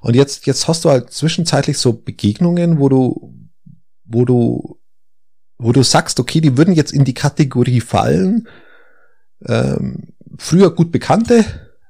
Und 0.00 0.16
jetzt, 0.16 0.46
jetzt 0.46 0.68
hast 0.68 0.84
du 0.84 0.90
halt 0.90 1.10
zwischenzeitlich 1.10 1.78
so 1.78 1.92
Begegnungen, 1.92 2.78
wo 2.78 2.88
du, 2.88 3.34
wo 4.04 4.24
du, 4.24 4.80
wo 5.58 5.72
du 5.72 5.82
sagst, 5.82 6.20
okay, 6.20 6.40
die 6.40 6.56
würden 6.56 6.74
jetzt 6.74 6.92
in 6.92 7.04
die 7.04 7.14
Kategorie 7.14 7.80
fallen. 7.80 8.48
Ähm, 9.44 10.14
früher 10.38 10.74
gut 10.74 10.90
Bekannte, 10.90 11.44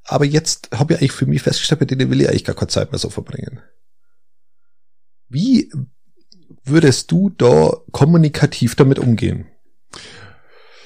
aber 0.05 0.25
jetzt 0.25 0.71
habe 0.73 0.95
ich 0.95 1.01
eigentlich 1.01 1.13
für 1.13 1.27
mich 1.27 1.43
festgestellt, 1.43 1.81
mit 1.81 1.91
denen 1.91 2.11
will 2.11 2.21
ich 2.21 2.29
eigentlich 2.29 2.45
gar 2.45 2.57
keine 2.57 2.69
Zeit 2.69 2.93
mehr 2.93 2.99
so 2.99 3.11
verbringen. 3.11 3.61
Wie 5.29 5.71
würdest 6.65 7.11
du 7.11 7.31
da 7.31 7.77
kommunikativ 7.93 8.75
damit 8.75 8.99
umgehen? 8.99 9.47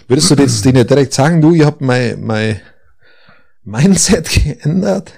Würdest 0.08 0.30
du 0.30 0.34
das 0.34 0.62
denen 0.62 0.86
direkt 0.86 1.14
sagen, 1.14 1.40
du, 1.40 1.54
ihr 1.54 1.66
habt 1.66 1.80
mein, 1.80 2.20
mein 2.20 2.60
Mindset 3.64 4.30
geändert? 4.44 5.12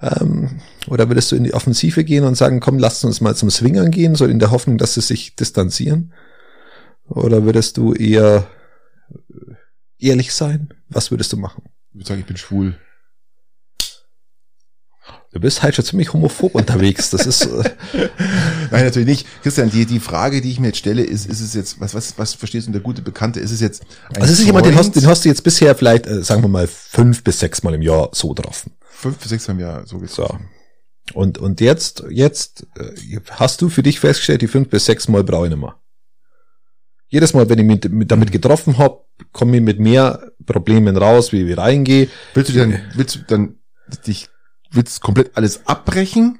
Ähm, 0.00 0.60
oder 0.88 1.08
würdest 1.08 1.30
du 1.30 1.36
in 1.36 1.44
die 1.44 1.54
Offensive 1.54 2.04
gehen 2.04 2.24
und 2.24 2.34
sagen, 2.34 2.60
komm, 2.60 2.78
lasst 2.78 3.04
uns 3.04 3.20
mal 3.20 3.36
zum 3.36 3.50
Swingern 3.50 3.90
gehen, 3.90 4.14
so 4.14 4.26
in 4.26 4.38
der 4.38 4.50
Hoffnung, 4.50 4.78
dass 4.78 4.94
sie 4.94 5.00
sich 5.00 5.36
distanzieren? 5.36 6.12
Oder 7.06 7.44
würdest 7.44 7.76
du 7.76 7.94
eher 7.94 8.48
äh, 9.10 9.54
ehrlich 9.98 10.32
sein? 10.32 10.74
Was 10.88 11.10
würdest 11.10 11.32
du 11.32 11.36
machen? 11.36 11.64
Ich 11.90 11.96
würde 11.96 12.08
sagen, 12.08 12.20
ich 12.20 12.26
bin 12.26 12.36
schwul. 12.36 12.76
Du 15.34 15.40
bist 15.40 15.64
halt 15.64 15.74
schon 15.74 15.84
ziemlich 15.84 16.12
homophob 16.12 16.54
unterwegs. 16.54 17.10
Das 17.10 17.26
ist, 17.26 17.46
äh, 17.46 17.70
Nein, 18.70 18.84
natürlich 18.84 19.08
nicht. 19.08 19.26
Christian, 19.42 19.68
die, 19.68 19.84
die 19.84 19.98
Frage, 19.98 20.40
die 20.40 20.48
ich 20.48 20.60
mir 20.60 20.68
jetzt 20.68 20.78
stelle, 20.78 21.02
ist, 21.02 21.26
ist 21.26 21.40
es 21.40 21.54
jetzt, 21.54 21.80
was, 21.80 21.92
was, 21.92 22.16
was 22.18 22.34
verstehst 22.34 22.66
du 22.66 22.70
unter 22.70 22.78
gute 22.78 23.02
Bekannte? 23.02 23.40
Ist 23.40 23.50
es 23.50 23.60
jetzt 23.60 23.82
ein 24.10 24.22
also 24.22 24.32
es 24.32 24.38
ist 24.38 24.46
jemand, 24.46 24.64
den 24.66 24.76
hast, 24.76 24.94
den 24.94 25.06
hast 25.08 25.24
du 25.24 25.28
jetzt 25.28 25.42
bisher 25.42 25.74
vielleicht, 25.74 26.06
äh, 26.06 26.22
sagen 26.22 26.40
wir 26.42 26.48
mal, 26.48 26.68
fünf 26.68 27.24
bis 27.24 27.40
sechs 27.40 27.64
Mal 27.64 27.74
im 27.74 27.82
Jahr 27.82 28.10
so 28.12 28.28
getroffen. 28.28 28.74
Fünf 28.88 29.18
bis 29.18 29.28
sechs 29.30 29.48
haben 29.48 29.58
ja 29.58 29.84
so 29.84 29.98
gesagt. 29.98 30.30
So. 30.30 30.38
Und, 31.18 31.38
und 31.38 31.60
jetzt, 31.60 32.04
jetzt 32.10 32.68
äh, 32.78 33.18
hast 33.30 33.60
du 33.60 33.68
für 33.68 33.82
dich 33.82 33.98
festgestellt, 33.98 34.40
die 34.40 34.46
fünf 34.46 34.68
bis 34.70 34.86
sechs 34.86 35.08
Mal 35.08 35.24
brauche 35.24 35.46
ich 35.46 35.50
nicht 35.50 35.60
mehr. 35.60 35.74
Jedes 37.08 37.34
Mal, 37.34 37.48
wenn 37.48 37.58
ich 37.58 37.64
mich 37.64 37.90
mit- 37.90 38.10
damit 38.10 38.30
getroffen 38.30 38.78
hab, 38.78 39.04
komme 39.32 39.56
ich 39.56 39.62
mit 39.62 39.80
mehr 39.80 40.30
Problemen 40.46 40.96
raus, 40.96 41.32
wie 41.32 41.42
ich 41.42 41.58
reingehe. 41.58 42.08
Willst 42.34 42.50
du 42.50 42.54
dann, 42.54 42.80
willst 42.94 43.16
du 43.16 43.18
dann 43.26 43.56
dich, 44.06 44.28
willst 44.74 44.98
du 44.98 45.00
komplett 45.00 45.36
alles 45.36 45.66
abbrechen 45.66 46.38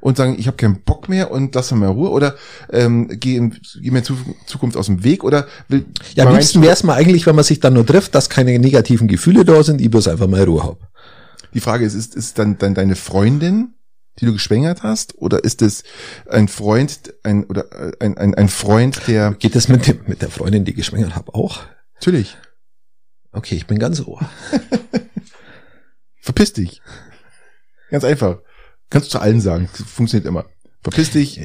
und 0.00 0.16
sagen, 0.16 0.36
ich 0.38 0.46
habe 0.46 0.56
keinen 0.56 0.82
Bock 0.82 1.08
mehr 1.08 1.30
und 1.30 1.54
lass 1.54 1.70
mal 1.72 1.88
Ruhe 1.88 2.10
oder 2.10 2.36
ähm, 2.70 3.08
geh, 3.08 3.36
in, 3.36 3.56
geh 3.80 3.90
mir 3.90 3.98
in 3.98 4.04
Zu- 4.04 4.16
Zukunft 4.46 4.76
aus 4.76 4.86
dem 4.86 5.02
Weg 5.04 5.24
oder 5.24 5.46
will 5.68 5.86
Ja, 6.14 6.26
am 6.26 6.34
liebsten 6.34 6.62
wäre 6.62 6.72
es 6.72 6.84
mal 6.84 6.94
eigentlich, 6.94 7.26
wenn 7.26 7.34
man 7.34 7.44
sich 7.44 7.60
dann 7.60 7.74
nur 7.74 7.84
trifft, 7.84 8.14
dass 8.14 8.28
keine 8.30 8.58
negativen 8.58 9.08
Gefühle 9.08 9.44
da 9.44 9.62
sind, 9.64 9.80
ich 9.80 9.90
bloß 9.90 10.08
einfach 10.08 10.28
mal 10.28 10.44
Ruhe 10.44 10.62
hab. 10.62 10.88
Die 11.54 11.60
Frage 11.60 11.84
ist, 11.84 11.94
ist, 11.94 12.14
ist 12.14 12.38
dann, 12.38 12.58
dann 12.58 12.74
deine 12.74 12.94
Freundin, 12.94 13.74
die 14.20 14.26
du 14.26 14.32
geschwängert 14.32 14.82
hast, 14.82 15.16
oder 15.18 15.42
ist 15.44 15.62
es 15.62 15.82
ein 16.28 16.46
Freund, 16.48 17.14
ein 17.22 17.44
oder 17.44 17.72
äh, 17.72 17.92
ein, 18.00 18.16
ein, 18.18 18.34
ein 18.34 18.48
Freund, 18.48 19.00
der 19.08 19.32
Geht 19.32 19.54
das 19.56 19.68
mit, 19.68 19.86
dem, 19.86 20.00
mit 20.06 20.22
der 20.22 20.30
Freundin, 20.30 20.64
die 20.64 20.72
ich 20.72 20.76
geschwängert 20.76 21.16
hab, 21.16 21.34
auch? 21.34 21.60
natürlich 21.94 22.36
Okay, 23.32 23.56
ich 23.56 23.66
bin 23.66 23.78
ganz 23.78 24.00
ohr. 24.00 24.20
verpiss 26.20 26.52
dich. 26.52 26.82
Ganz 27.90 28.04
einfach. 28.04 28.38
Kannst 28.90 29.08
du 29.08 29.12
zu 29.12 29.20
allen 29.20 29.40
sagen. 29.40 29.68
Funktioniert 29.68 30.26
immer. 30.26 30.46
Verpiss 30.82 31.10
dich, 31.10 31.40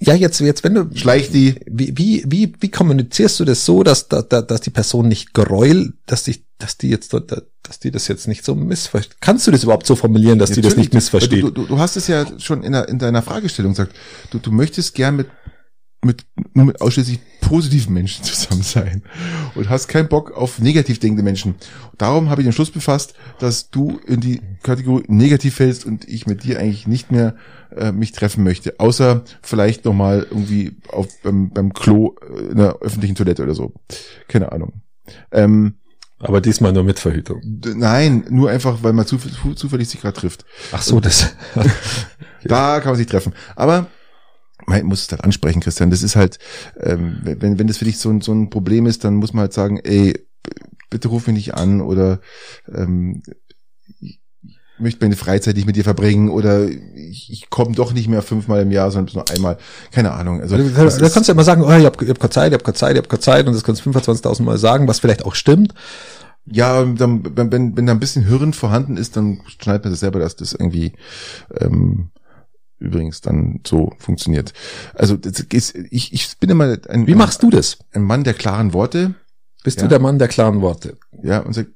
Ja, 0.00 0.14
jetzt, 0.14 0.40
jetzt, 0.40 0.64
wenn 0.64 0.74
du, 0.74 0.88
schleich 0.96 1.30
die. 1.30 1.56
wie, 1.66 1.96
wie, 1.96 2.24
wie, 2.26 2.54
wie 2.58 2.70
kommunizierst 2.70 3.38
du 3.38 3.44
das 3.44 3.64
so, 3.64 3.82
dass, 3.82 4.08
dass, 4.08 4.26
dass 4.28 4.60
die 4.62 4.70
Person 4.70 5.08
nicht 5.08 5.34
gräuelt, 5.34 5.92
dass 6.06 6.24
die, 6.24 6.42
dass 6.58 6.78
die 6.78 6.88
jetzt, 6.88 7.12
dort- 7.12 7.30
dass 7.62 7.78
die 7.78 7.90
das 7.90 8.08
jetzt 8.08 8.26
nicht 8.26 8.44
so 8.44 8.54
missversteht? 8.54 9.18
Kannst 9.20 9.46
du 9.46 9.50
das 9.50 9.62
überhaupt 9.62 9.86
so 9.86 9.94
formulieren, 9.94 10.38
dass 10.38 10.50
die 10.52 10.62
das 10.62 10.76
nicht 10.76 10.94
Natürlich. 10.94 10.94
missversteht? 10.94 11.42
Du, 11.42 11.50
du, 11.50 11.66
du 11.66 11.78
hast 11.78 11.96
es 11.96 12.06
ja 12.08 12.26
schon 12.40 12.62
in, 12.64 12.72
der, 12.72 12.88
in 12.88 12.98
deiner 12.98 13.22
Fragestellung 13.22 13.72
gesagt. 13.72 13.94
Du, 14.30 14.38
du 14.38 14.50
möchtest 14.50 14.94
gern 14.94 15.16
mit, 15.16 15.28
mit, 16.02 16.24
nur 16.54 16.64
mit 16.64 16.80
ausschließlich 16.80 17.20
positiven 17.48 17.94
Menschen 17.94 18.24
zusammen 18.24 18.62
sein 18.62 19.02
und 19.54 19.68
hast 19.68 19.88
keinen 19.88 20.08
Bock 20.08 20.32
auf 20.32 20.58
negativ 20.58 20.98
denkende 20.98 21.22
Menschen. 21.22 21.54
Darum 21.96 22.28
habe 22.30 22.42
ich 22.42 22.46
den 22.46 22.52
Schluss 22.52 22.70
befasst, 22.70 23.14
dass 23.38 23.70
du 23.70 23.98
in 24.06 24.20
die 24.20 24.40
Kategorie 24.62 25.04
negativ 25.08 25.54
fällst 25.54 25.86
und 25.86 26.06
ich 26.06 26.26
mit 26.26 26.44
dir 26.44 26.58
eigentlich 26.58 26.86
nicht 26.86 27.10
mehr 27.10 27.36
äh, 27.74 27.92
mich 27.92 28.12
treffen 28.12 28.44
möchte. 28.44 28.78
Außer 28.78 29.22
vielleicht 29.42 29.84
nochmal 29.84 30.26
irgendwie 30.30 30.76
auf, 30.92 31.08
beim, 31.22 31.50
beim 31.50 31.72
Klo 31.72 32.16
äh, 32.22 32.50
in 32.50 32.56
der 32.58 32.76
öffentlichen 32.80 33.14
Toilette 33.14 33.42
oder 33.42 33.54
so. 33.54 33.72
Keine 34.28 34.52
Ahnung. 34.52 34.82
Ähm, 35.32 35.74
Aber 36.18 36.40
diesmal 36.40 36.72
nur 36.72 36.84
mit 36.84 36.98
Verhütung. 36.98 37.40
nein, 37.74 38.26
nur 38.28 38.50
einfach, 38.50 38.82
weil 38.82 38.92
man 38.92 39.06
zuf 39.06 39.26
zu, 39.26 39.54
zufällig 39.54 39.88
sich 39.88 40.00
gerade 40.02 40.18
trifft. 40.20 40.44
Ach 40.72 40.82
so, 40.82 41.00
das. 41.00 41.34
Da 42.44 42.78
kann 42.78 42.92
man 42.92 42.96
sich 42.96 43.08
treffen. 43.08 43.34
Aber 43.56 43.88
man 44.68 44.84
muss 44.84 45.02
es 45.02 45.10
halt 45.10 45.24
ansprechen, 45.24 45.60
Christian. 45.60 45.90
Das 45.90 46.02
ist 46.02 46.16
halt, 46.16 46.38
ähm, 46.80 47.18
wenn, 47.22 47.58
wenn 47.58 47.66
das 47.66 47.78
für 47.78 47.84
dich 47.84 47.98
so 47.98 48.10
ein, 48.10 48.20
so 48.20 48.32
ein 48.32 48.50
Problem 48.50 48.86
ist, 48.86 49.04
dann 49.04 49.16
muss 49.16 49.32
man 49.32 49.42
halt 49.42 49.52
sagen, 49.52 49.80
ey, 49.82 50.14
bitte 50.90 51.08
ruf 51.08 51.26
mich 51.26 51.36
nicht 51.36 51.54
an 51.54 51.80
oder 51.80 52.20
ähm, 52.72 53.22
ich 54.00 54.20
möchte 54.78 55.04
meine 55.04 55.16
Freizeit 55.16 55.56
nicht 55.56 55.66
mit 55.66 55.76
dir 55.76 55.84
verbringen 55.84 56.30
oder 56.30 56.68
ich, 56.68 57.32
ich 57.32 57.50
komme 57.50 57.74
doch 57.74 57.92
nicht 57.92 58.08
mehr 58.08 58.22
fünfmal 58.22 58.62
im 58.62 58.70
Jahr, 58.70 58.90
sondern 58.90 59.14
nur 59.16 59.30
einmal. 59.30 59.58
Keine 59.90 60.12
Ahnung. 60.12 60.40
Also 60.40 60.56
Da, 60.56 60.84
da 60.84 61.08
kannst 61.08 61.28
du 61.28 61.32
ja 61.32 61.32
immer 61.32 61.44
sagen, 61.44 61.62
oh, 61.62 61.72
ich 61.72 61.84
habe 61.84 62.06
hab 62.08 62.20
keine 62.20 62.30
Zeit, 62.30 62.52
ich 62.52 62.54
habe 62.54 62.64
keine 62.64 62.74
Zeit, 62.74 62.92
ich 62.92 62.98
habe 62.98 63.08
keine 63.08 63.20
Zeit 63.20 63.46
und 63.46 63.54
das 63.54 63.64
kannst 63.64 63.84
du 63.84 63.90
25.000 63.90 64.42
Mal 64.42 64.58
sagen, 64.58 64.86
was 64.86 65.00
vielleicht 65.00 65.24
auch 65.24 65.34
stimmt. 65.34 65.74
Ja, 66.46 66.84
dann, 66.84 67.36
wenn, 67.36 67.52
wenn, 67.52 67.76
wenn 67.76 67.86
da 67.86 67.92
ein 67.92 68.00
bisschen 68.00 68.24
Hirn 68.24 68.52
vorhanden 68.52 68.96
ist, 68.96 69.16
dann 69.16 69.40
schneidet 69.46 69.84
man 69.84 69.92
das 69.92 70.00
selber, 70.00 70.18
dass 70.18 70.36
das 70.36 70.52
irgendwie 70.52 70.92
ähm, 71.60 72.10
übrigens 72.78 73.20
dann 73.20 73.60
so 73.66 73.92
funktioniert. 73.98 74.52
Also 74.94 75.16
das 75.16 75.40
ist, 75.40 75.74
ich, 75.90 76.12
ich 76.12 76.38
bin 76.38 76.50
immer 76.50 76.76
ein, 76.88 77.06
Wie 77.06 77.14
machst 77.14 77.42
du 77.42 77.50
das? 77.50 77.78
ein 77.92 78.02
Mann 78.02 78.24
der 78.24 78.34
klaren 78.34 78.72
Worte, 78.72 79.14
Bist 79.64 79.78
Ja. 79.78 79.84
du 79.84 79.88
der 79.88 79.98
Mann 79.98 80.18
der 80.18 80.28
klaren 80.28 80.60
Worte? 80.60 80.96
ja, 81.22 81.40
und 81.40 81.52
sagt, 81.54 81.70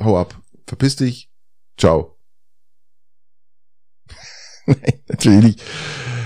hau 0.00 0.18
ab, 0.18 0.40
verpiss 0.66 0.96
dich, 0.96 1.30
ciao. 1.76 2.16
Nein, 4.66 5.00
natürlich. 5.08 5.56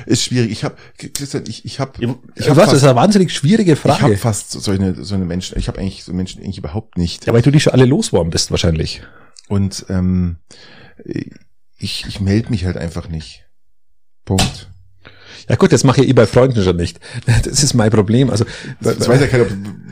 Ist 0.06 0.22
schwierig. 0.24 0.50
Ich 0.52 0.64
habe, 0.64 0.76
Christian, 0.96 1.44
ich, 1.48 1.64
ich 1.66 1.80
habe, 1.80 1.92
ich 2.34 2.48
habe 2.48 2.56
was, 2.60 2.66
das 2.70 2.78
ist 2.78 2.84
eine 2.84 2.96
wahnsinnig 2.96 3.32
schwierige 3.34 3.72
ich 3.72 3.84
hab 3.84 3.98
Frage. 3.98 4.16
fast 4.16 4.52
so 4.52 4.70
eine, 4.70 5.04
so 5.04 5.14
eine 5.14 5.26
Menschen, 5.26 5.58
ich 5.58 5.68
habe 5.68 5.78
eigentlich 5.78 6.04
so 6.04 6.14
Menschen 6.14 6.42
eigentlich 6.42 6.56
überhaupt 6.58 6.96
nicht. 6.96 7.26
ja, 7.26 7.32
weil 7.34 7.42
du 7.42 7.50
die 7.50 7.60
schon 7.60 7.74
alle 7.74 7.84
losworden 7.84 8.30
bist 8.30 8.50
wahrscheinlich. 8.50 9.02
Und 9.48 9.84
ähm, 9.90 10.36
ich, 11.76 12.06
ich 12.06 12.20
melde 12.20 12.50
mich 12.50 12.64
halt 12.64 12.76
einfach 12.78 13.08
nicht. 13.08 13.44
Punkt. 14.36 14.68
Ja 15.48 15.56
gut, 15.56 15.72
das 15.72 15.82
mache 15.82 16.02
ich 16.02 16.08
eh 16.08 16.12
bei 16.12 16.26
Freunden 16.26 16.62
schon 16.62 16.76
nicht. 16.76 17.00
Das 17.44 17.62
ist 17.62 17.72
mein 17.72 17.90
Problem. 17.90 18.28
Also 18.28 18.44
Das 18.82 19.08
weiß 19.08 19.20
ja 19.22 19.26
keiner, 19.28 19.46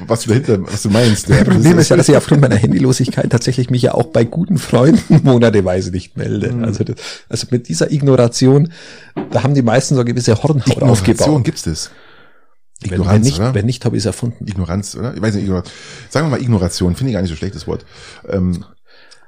was 0.07 0.23
du 0.23 0.29
dahinter, 0.29 0.63
was 0.71 0.83
du 0.83 0.91
meinst. 0.91 1.31
mein 1.31 1.45
Problem 1.45 1.79
ist 1.79 1.89
ja, 1.89 1.97
dass 1.97 2.09
ich 2.11 2.17
aufgrund 2.17 2.43
meiner 2.43 2.57
Handylosigkeit 2.65 3.31
tatsächlich 3.31 3.71
mich 3.71 3.81
ja 3.83 3.95
auch 3.95 4.09
bei 4.09 4.25
guten 4.25 4.59
Freunden 4.59 5.21
monateweise 5.25 5.91
nicht 5.93 6.17
melde. 6.19 6.53
Mhm. 6.53 6.65
Also, 6.65 6.85
das, 6.85 6.97
also 7.31 7.47
mit 7.51 7.69
dieser 7.71 7.91
Ignoration, 7.91 8.71
da 9.31 9.43
haben 9.43 9.55
die 9.55 9.63
meisten 9.63 9.95
so 9.95 10.03
eine 10.03 10.11
gewisse 10.11 10.35
Hornhaut 10.43 10.67
Ignoration 10.69 10.91
aufgebaut. 10.91 11.45
gibt's 11.45 11.63
das. 11.63 11.91
Wenn, 12.83 12.91
wenn 12.91 12.99
Ignoranz, 13.01 13.25
nicht, 13.25 13.39
oder? 13.39 13.55
wenn 13.55 13.65
nicht, 13.65 13.85
habe 13.87 13.97
ich 13.97 14.03
es 14.03 14.07
erfunden. 14.07 14.47
Ignoranz, 14.47 14.95
oder? 14.97 15.15
Ich 15.15 15.23
weiß 15.23 15.35
nicht, 15.37 15.45
Ignoranz. 15.45 15.71
Sagen 16.11 16.27
wir 16.27 16.33
mal 16.33 16.43
Ignoration, 16.43 16.95
finde 16.95 17.11
ich 17.11 17.15
gar 17.15 17.23
nicht 17.23 17.31
so 17.31 17.37
schlechtes 17.37 17.67
Wort. 17.67 17.87
Ähm, 18.29 18.63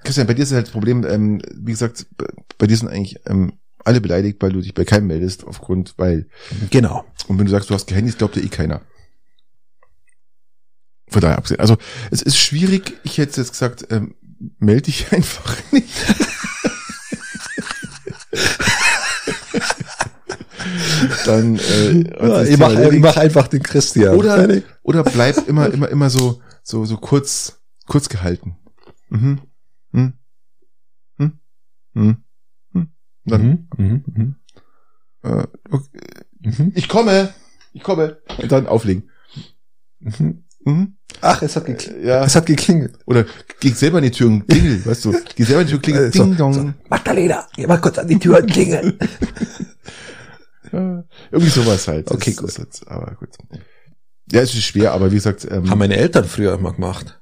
Christian, 0.05 0.26
bei 0.26 0.35
dir 0.35 0.43
ist 0.43 0.52
halt 0.52 0.66
das 0.66 0.72
Problem, 0.72 1.06
ähm, 1.09 1.40
wie 1.56 1.72
gesagt, 1.72 2.05
bei- 2.18 2.26
bei 2.59 2.66
dir 2.66 2.76
sind 2.76 2.89
eigentlich 2.89 3.18
ähm, 3.26 3.55
alle 3.89 4.01
beleidigt, 4.01 4.40
weil 4.40 4.52
du 4.52 4.60
dich 4.60 4.74
bei 4.74 4.85
keinem 4.85 5.06
meldest, 5.09 5.44
aufgrund, 5.47 5.94
weil, 5.97 6.28
Genau. 6.70 7.05
und 7.27 7.39
wenn 7.39 7.47
du 7.47 7.51
sagst, 7.51 7.69
du 7.70 7.74
hast 7.74 7.89
kein 7.89 7.97
Handys, 7.97 8.16
glaubt 8.19 8.36
dir 8.36 8.43
eh 8.44 8.48
keiner. 8.48 8.82
Von 11.10 11.23
daher 11.23 11.39
abgesehen. 11.39 11.60
Also, 11.60 11.77
es 12.10 12.23
ist 12.23 12.36
schwierig, 12.39 12.93
ich 13.02 13.19
hätte 13.19 13.40
jetzt 13.40 13.51
gesagt, 13.52 13.86
ähm, 13.90 14.15
melde 14.59 14.82
dich 14.82 15.10
einfach 15.12 15.56
nicht. 15.73 15.89
Dann, 21.27 21.56
äh, 21.59 21.93
Ja, 22.28 22.43
ich 22.44 22.59
mache 22.59 22.74
erledigt. 22.74 23.02
mach 23.02 23.16
einfach 23.16 23.48
den 23.48 23.62
Christian. 23.62 24.15
Oder, 24.16 24.62
oder 24.82 25.02
bleib 25.05 25.48
immer, 25.48 25.73
immer, 25.73 25.89
immer 25.89 26.10
so, 26.10 26.40
so, 26.62 26.85
so 26.85 26.97
kurz, 26.97 27.60
kurz 27.86 28.09
gehalten. 28.09 28.56
Mhm. 29.09 29.40
Hm. 29.93 30.12
Hm. 31.19 31.39
Hm. 31.94 32.24
Dann, 33.29 33.69
Mhm, 33.77 33.85
mhm, 33.85 34.05
mhm, 34.15 34.35
äh, 35.23 35.45
okay. 35.71 36.01
mhm, 36.41 36.73
ich 36.75 36.89
komme, 36.89 37.33
ich 37.73 37.83
komme. 37.83 38.19
Und 38.41 38.51
dann 38.53 38.67
auflegen. 38.67 39.11
mhm. 40.01 40.45
Mhm. 40.65 40.95
Ach, 41.21 41.41
es 41.43 41.57
hat 41.57 41.65
geklingelt. 41.67 42.05
Ja. 42.05 42.25
Es 42.25 42.37
hat 42.37 42.47
geklingelt. 42.47 42.99
Oder 43.07 43.25
geh 43.61 43.71
selber 43.71 43.99
an 43.99 44.05
die 44.05 44.11
Tür 44.11 44.27
und 44.27 44.47
klingel, 44.47 44.85
weißt 44.85 45.05
du. 45.07 45.15
Geh 45.35 45.45
selber 45.45 45.61
an 45.63 45.67
die 45.67 45.71
Tür 45.73 45.77
und 45.79 45.83
klingel. 45.83 46.09
Äh, 46.09 46.13
so, 46.13 46.25
Ding 46.25 46.37
dong. 46.37 46.53
so. 46.53 46.73
Magdalena, 46.91 47.47
geh 47.57 47.67
mal 47.67 47.79
kurz 47.81 47.99
an 47.99 48.07
die 48.09 48.19
Tür 48.19 48.39
und 48.39 48.51
klingeln. 48.51 48.99
Ja, 50.71 51.03
irgendwie 51.31 51.51
sowas 51.51 51.89
halt. 51.89 52.11
Okay, 52.11 52.35
Das 52.35 52.45
ist 52.51 52.59
jetzt, 52.59 52.89
aber 52.89 53.15
gut. 53.19 53.31
Ja, 54.31 54.43
es 54.43 54.53
ist 54.53 54.65
schwer, 54.65 54.93
aber 54.93 55.11
wie 55.11 55.15
gesagt, 55.15 55.47
ähm, 55.51 55.71
Haben 55.71 55.79
meine 55.79 55.97
Eltern 55.97 56.27
früher 56.27 56.53
immer 56.53 56.75
gemacht. 56.75 57.19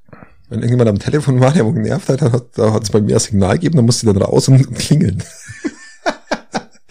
Wenn 0.48 0.58
irgendjemand 0.60 0.90
am 0.90 0.98
Telefon 0.98 1.38
war, 1.40 1.52
der 1.52 1.64
wo 1.64 1.72
genervt 1.72 2.08
hat, 2.08 2.22
dann 2.22 2.32
hat 2.32 2.58
da 2.58 2.72
hat's 2.72 2.90
bei 2.90 3.00
mir 3.00 3.14
ein 3.16 3.20
Signal 3.20 3.54
gegeben, 3.54 3.76
dann 3.76 3.84
musste 3.86 4.06
ich 4.06 4.12
dann 4.12 4.20
raus 4.20 4.48
und 4.48 4.74
klingeln. 4.74 5.22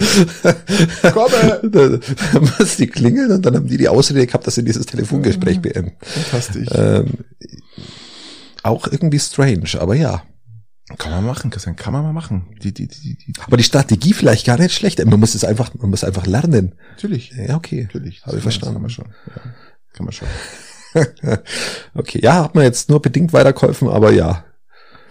komme. 1.14 2.02
musste 2.42 2.84
ich 2.84 2.92
klingeln 2.92 3.32
und 3.32 3.46
dann 3.46 3.56
haben 3.56 3.68
die 3.68 3.78
die 3.78 3.90
Ausrede 3.90 4.26
gehabt, 4.26 4.46
dass 4.48 4.56
sie 4.56 4.64
dieses 4.64 4.86
Telefongespräch 4.86 5.62
beenden. 5.62 5.94
Fantastisch. 6.02 6.68
Ähm, 6.72 7.14
auch 8.64 8.88
irgendwie 8.88 9.20
strange, 9.20 9.80
aber 9.80 9.96
ja. 9.96 10.24
Kann 10.98 11.12
man 11.12 11.26
machen, 11.26 11.50
Christian, 11.50 11.76
kann 11.76 11.94
man 11.94 12.04
mal 12.04 12.14
machen. 12.14 12.56
Die, 12.62 12.72
die, 12.72 12.88
die, 12.88 13.18
die, 13.18 13.34
Aber 13.42 13.58
die 13.58 13.64
Strategie 13.64 14.14
vielleicht 14.14 14.46
gar 14.46 14.60
nicht 14.60 14.74
schlecht. 14.74 15.04
Man 15.04 15.20
muss 15.20 15.34
es 15.34 15.44
einfach, 15.44 15.74
man 15.74 15.90
muss 15.90 16.04
einfach 16.04 16.28
lernen. 16.28 16.76
natürlich. 16.92 17.32
Ja, 17.32 17.56
okay. 17.56 17.84
Natürlich. 17.84 18.24
Habe 18.24 18.38
ich 18.38 18.44
verstanden. 18.44 18.76
Kann 18.76 18.82
man 18.84 18.92
schon. 18.92 19.06
Ja, 19.06 19.42
kann 19.94 20.06
man 20.06 20.12
schon. 20.14 20.28
okay, 21.96 22.20
ja, 22.22 22.44
hat 22.44 22.56
man 22.56 22.64
jetzt 22.64 22.90
nur 22.90 23.02
bedingt 23.02 23.34
weitergeholfen, 23.34 23.90
aber 23.90 24.12
ja. 24.12 24.46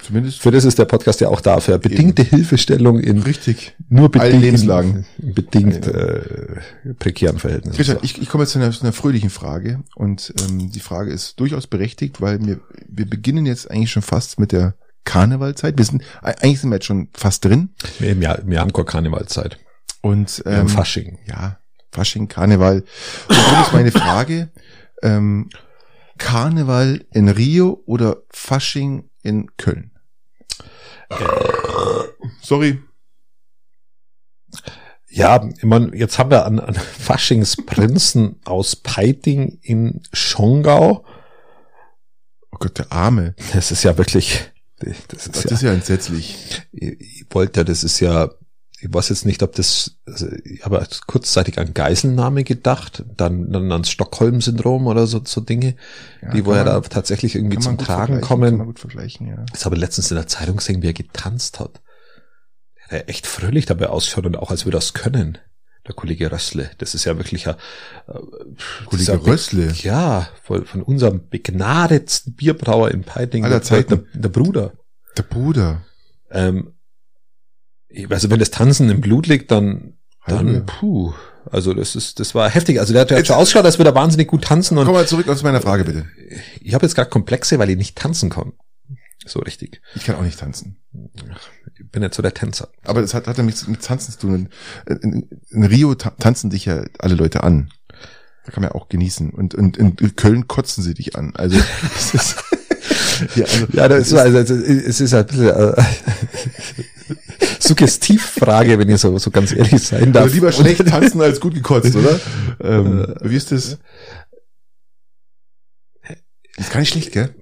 Zumindest 0.04 0.42
Für 0.42 0.50
das 0.50 0.64
ist 0.64 0.78
der 0.78 0.84
Podcast 0.84 1.20
ja 1.20 1.28
auch 1.28 1.40
da, 1.40 1.60
für 1.60 1.78
bedingte 1.78 2.22
Hilfestellung 2.22 3.00
in 3.00 3.22
richtig. 3.22 3.74
nur 3.88 4.04
Allen 4.14 4.32
bedingt, 4.32 4.42
Lebenslagen. 4.42 5.06
in 5.18 5.34
bedingt 5.34 5.86
äh, 5.86 6.60
prekären 6.98 7.38
Verhältnissen. 7.38 7.76
Christian, 7.76 7.98
ich, 8.02 8.20
ich 8.20 8.28
komme 8.28 8.44
jetzt 8.44 8.52
zu 8.52 8.58
einer, 8.58 8.70
zu 8.70 8.82
einer 8.82 8.92
fröhlichen 8.92 9.30
Frage 9.30 9.82
und 9.94 10.34
ähm, 10.42 10.70
die 10.70 10.80
Frage 10.80 11.10
ist 11.10 11.40
durchaus 11.40 11.66
berechtigt, 11.66 12.20
weil 12.20 12.44
wir, 12.44 12.60
wir 12.86 13.08
beginnen 13.08 13.46
jetzt 13.46 13.70
eigentlich 13.70 13.90
schon 13.90 14.02
fast 14.02 14.38
mit 14.38 14.52
der 14.52 14.74
Karnevalzeit. 15.04 15.78
Wir 15.78 15.84
sind, 15.84 16.02
eigentlich 16.22 16.60
sind 16.60 16.70
wir 16.70 16.76
jetzt 16.76 16.86
schon 16.86 17.08
fast 17.14 17.44
drin 17.44 17.70
Im 18.00 18.20
Jahr, 18.20 18.40
im 18.40 18.52
Jahr 18.52 18.70
Karnevalzeit. 18.70 19.58
und 20.02 20.42
Ähm, 20.44 20.60
ähm, 20.60 20.68
Fasching. 20.68 21.18
ja, 21.26 21.58
Fasching, 21.92 22.28
Karneval. 22.28 22.84
Und 23.28 23.36
darum 23.36 23.62
ist 23.62 23.72
meine 23.72 23.92
Frage, 23.92 24.50
ähm, 25.02 25.48
Karneval 26.18 27.04
in 27.12 27.28
Rio 27.28 27.82
oder 27.86 28.18
Fasching 28.30 29.08
in 29.22 29.48
Köln? 29.56 29.90
Sorry. 32.42 32.82
Ja, 35.08 35.48
ich 35.56 35.62
mein, 35.62 35.92
jetzt 35.92 36.18
haben 36.18 36.30
wir 36.30 36.44
an, 36.44 36.58
an 36.58 36.74
Faschingsprinzen 36.74 38.40
aus 38.44 38.76
Peiting 38.76 39.58
in 39.62 40.02
Schongau 40.12 41.04
Oh 42.54 42.58
Gott, 42.60 42.78
der 42.78 42.92
Arme. 42.92 43.34
Das 43.52 43.72
ist 43.72 43.82
ja 43.82 43.98
wirklich, 43.98 44.52
das 44.78 45.26
ist 45.26 45.36
Das 45.36 45.44
ja, 45.44 45.50
ist 45.50 45.62
ja 45.62 45.72
entsetzlich. 45.72 46.62
ich, 46.70 47.00
ich 47.00 47.26
wollte 47.30 47.60
ja, 47.60 47.64
das 47.64 47.82
ist 47.82 47.98
ja, 47.98 48.30
ich 48.84 48.92
weiß 48.92 49.08
jetzt 49.08 49.24
nicht, 49.24 49.42
ob 49.42 49.54
das, 49.54 49.96
also 50.04 50.28
ich 50.44 50.62
habe 50.64 50.86
kurzzeitig 51.06 51.58
an 51.58 51.72
Geiselnahme 51.72 52.44
gedacht, 52.44 53.02
dann, 53.16 53.50
dann 53.50 53.72
ans 53.72 53.88
Stockholm-Syndrom 53.90 54.86
oder 54.86 55.06
so, 55.06 55.22
so 55.24 55.40
Dinge, 55.40 55.74
Ja, 56.20 56.30
die 56.32 56.44
wo 56.44 56.54
ja 56.54 56.64
da 56.64 56.78
tatsächlich 56.80 57.34
irgendwie 57.34 57.58
zum 57.58 57.78
Tragen 57.78 58.20
vergleichen, 58.20 58.28
Kann 58.28 58.40
man 58.40 58.50
kommen. 58.58 58.66
gut 58.66 58.80
vergleichen, 58.80 59.26
ja. 59.26 59.44
Das 59.52 59.64
habe 59.64 59.76
ich 59.76 59.80
letztens 59.80 60.10
in 60.10 60.16
der 60.16 60.26
Zeitung 60.26 60.56
gesehen, 60.58 60.82
wie 60.82 60.88
er 60.88 60.92
getanzt 60.92 61.60
hat. 61.60 61.80
Der 62.90 63.08
echt 63.08 63.26
fröhlich 63.26 63.64
dabei 63.64 63.88
ausschaut 63.88 64.26
und 64.26 64.36
auch 64.36 64.50
als 64.50 64.66
würde 64.66 64.76
es 64.76 64.92
können. 64.92 65.38
Der 65.88 65.94
Kollege 65.94 66.30
Rössle. 66.30 66.70
Das 66.78 66.94
ist 66.94 67.04
ja 67.04 67.16
wirklich 67.16 67.48
ein, 67.48 67.54
äh, 68.06 68.12
das 68.56 68.86
Kollege 68.86 69.26
Rössle. 69.26 69.72
Ja, 69.82 70.28
von, 70.42 70.66
von 70.66 70.82
unserem 70.82 71.28
begnadetsten 71.30 72.34
Bierbrauer 72.34 72.90
in 72.90 73.02
Peiting. 73.02 73.44
Aller 73.44 73.56
der, 73.56 73.62
Zeiten. 73.62 74.04
der, 74.12 74.20
der 74.20 74.28
Bruder. 74.28 74.72
Der 75.16 75.22
Bruder. 75.22 75.82
Ähm, 76.30 76.73
also 78.10 78.30
wenn 78.30 78.38
das 78.38 78.50
Tanzen 78.50 78.90
im 78.90 79.00
Blut 79.00 79.26
liegt, 79.26 79.50
dann, 79.50 79.94
dann, 80.26 80.66
puh. 80.66 81.12
Also 81.50 81.74
das 81.74 81.94
ist, 81.94 82.20
das 82.20 82.34
war 82.34 82.48
heftig. 82.48 82.80
Also 82.80 82.92
der 82.92 83.02
hat 83.02 83.10
ja 83.10 83.24
schon 83.24 83.36
ausgeschaut, 83.36 83.64
als 83.66 83.78
würde 83.78 83.90
er 83.90 83.94
wahnsinnig 83.94 84.28
gut 84.28 84.44
tanzen 84.44 84.78
und 84.78 84.86
Komm 84.86 84.94
mal 84.94 85.06
zurück 85.06 85.28
aus 85.28 85.42
meiner 85.42 85.60
Frage, 85.60 85.84
bitte. 85.84 86.06
ich 86.60 86.74
habe 86.74 86.86
jetzt 86.86 86.94
gerade 86.94 87.10
Komplexe, 87.10 87.58
weil 87.58 87.70
ich 87.70 87.76
nicht 87.76 87.96
tanzen 87.96 88.30
kann. 88.30 88.52
So 89.26 89.40
richtig. 89.40 89.80
Ich 89.94 90.04
kann 90.04 90.16
auch 90.16 90.22
nicht 90.22 90.38
tanzen. 90.38 90.76
Ich 91.78 91.90
bin 91.90 92.02
nicht 92.02 92.14
so 92.14 92.22
der 92.22 92.34
Tänzer. 92.34 92.68
Aber 92.84 93.00
das 93.00 93.14
hat, 93.14 93.26
hat 93.26 93.38
ja 93.38 93.42
nichts 93.44 93.66
mit 93.66 93.82
Tanzen 93.82 94.12
zu 94.12 94.18
tun. 94.18 94.48
In, 94.86 94.96
in, 94.98 95.28
in 95.50 95.64
Rio 95.64 95.94
ta 95.94 96.10
tanzen 96.10 96.50
dich 96.50 96.66
ja 96.66 96.84
alle 96.98 97.14
Leute 97.14 97.42
an. 97.42 97.70
Da 98.44 98.52
kann 98.52 98.62
man 98.62 98.70
ja 98.70 98.74
auch 98.74 98.88
genießen. 98.88 99.30
Und, 99.30 99.54
und 99.54 99.78
in 99.78 100.16
Köln 100.16 100.46
kotzen 100.46 100.84
sie 100.84 100.94
dich 100.94 101.16
an. 101.16 101.34
Also, 101.36 101.58
das 101.94 102.14
ist, 102.14 102.36
ja, 103.36 103.44
also, 103.46 103.66
Ja, 103.72 103.88
das 103.88 104.08
ist, 104.08 104.14
also, 104.14 104.36
also, 104.36 104.54
es 104.54 105.00
ist 105.00 105.14
ein 105.14 105.26
bisschen 105.26 105.48
äh, 105.48 105.74
Suggestivfrage, 107.58 108.78
wenn 108.78 108.88
ich 108.88 109.00
so, 109.00 109.16
so 109.18 109.30
ganz 109.30 109.52
ehrlich 109.52 109.82
sein 109.82 110.12
darf. 110.12 110.24
also 110.24 110.34
lieber 110.34 110.52
schlecht 110.52 110.86
tanzen 110.88 111.20
als 111.20 111.40
gut 111.40 111.54
gekotzt, 111.54 111.94
oder? 111.96 112.20
Ähm, 112.60 113.14
wie 113.22 113.36
ist 113.36 113.52
das? 113.52 113.78
Ist 116.56 116.70
gar 116.70 116.80
nicht 116.80 116.90
schlecht, 116.90 117.12
gell? 117.12 117.34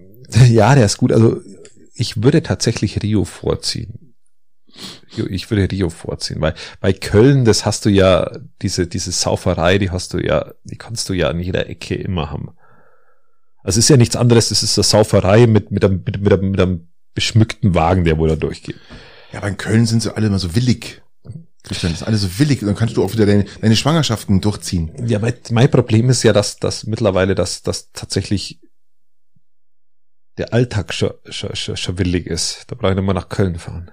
Ja, 0.49 0.75
der 0.75 0.87
ist 0.87 0.97
gut. 0.97 1.13
Also 1.13 1.41
ich 1.95 2.23
würde 2.23 2.43
tatsächlich 2.43 3.03
Rio 3.03 3.25
vorziehen. 3.25 4.15
Ich 5.29 5.51
würde 5.51 5.71
Rio 5.71 5.91
vorziehen, 5.91 6.41
weil 6.41 6.55
bei 6.81 6.95
Köln, 6.95 7.45
das 7.45 7.67
hast 7.67 7.85
du 7.85 7.91
ja, 7.91 8.31
diese, 8.63 8.87
diese 8.87 9.13
Sauferei, 9.13 9.77
die 9.77 9.91
hast 9.91 10.15
du 10.15 10.19
ja, 10.19 10.55
die 10.65 10.77
kannst 10.77 11.11
du 11.11 11.13
ja 11.13 11.29
an 11.29 11.41
jeder 11.41 11.69
Ecke 11.69 11.95
immer 11.95 12.31
haben. 12.31 12.49
Also 13.63 13.79
es 13.79 13.85
ist 13.85 13.91
ja 13.91 13.99
nichts 13.99 14.17
anderes, 14.17 14.49
das 14.49 14.63
ist 14.63 14.79
eine 14.79 14.85
Sauferei 14.85 15.47
mit, 15.47 15.71
mit, 15.71 15.85
einem, 15.85 16.03
mit, 16.05 16.21
mit, 16.23 16.33
einem, 16.33 16.51
mit 16.51 16.61
einem 16.61 16.89
beschmückten 17.15 17.75
Wagen, 17.75 18.05
der 18.05 18.17
wohl 18.17 18.29
da 18.29 18.37
durchgeht. 18.37 18.77
Ja, 19.33 19.39
aber 19.39 19.49
in 19.49 19.57
Köln 19.57 19.87
sind 19.87 20.03
sie 20.03 20.15
alle 20.15 20.27
immer 20.27 20.39
so 20.39 20.55
willig. 20.55 21.03
Christian, 21.63 21.93
das 21.93 22.03
ist 22.03 22.07
alles 22.07 22.23
so 22.23 22.39
willig. 22.39 22.61
Dann 22.61 22.75
kannst 22.75 22.97
du 22.97 23.05
auch 23.05 23.13
wieder 23.13 23.25
deine, 23.25 23.45
deine 23.61 23.77
Schwangerschaften 23.77 24.41
durchziehen. 24.41 24.93
Ja, 25.07 25.19
mein, 25.19 25.35
mein 25.51 25.71
Problem 25.71 26.11
ist 26.11 26.23
ja, 26.23 26.33
dass, 26.33 26.59
dass 26.59 26.87
mittlerweile, 26.87 27.35
dass, 27.35 27.63
dass 27.63 27.93
tatsächlich 27.93 28.61
der 30.39 30.53
Alltag 30.53 30.93
schon, 30.93 31.13
schon, 31.29 31.55
schon, 31.55 31.77
schon 31.77 31.99
willig 31.99 32.27
ist. 32.27 32.65
Da 32.67 32.75
brauche 32.75 32.91
ich 32.91 32.97
nicht 32.97 33.05
mal 33.05 33.13
nach 33.13 33.29
Köln 33.29 33.59
fahren. 33.59 33.91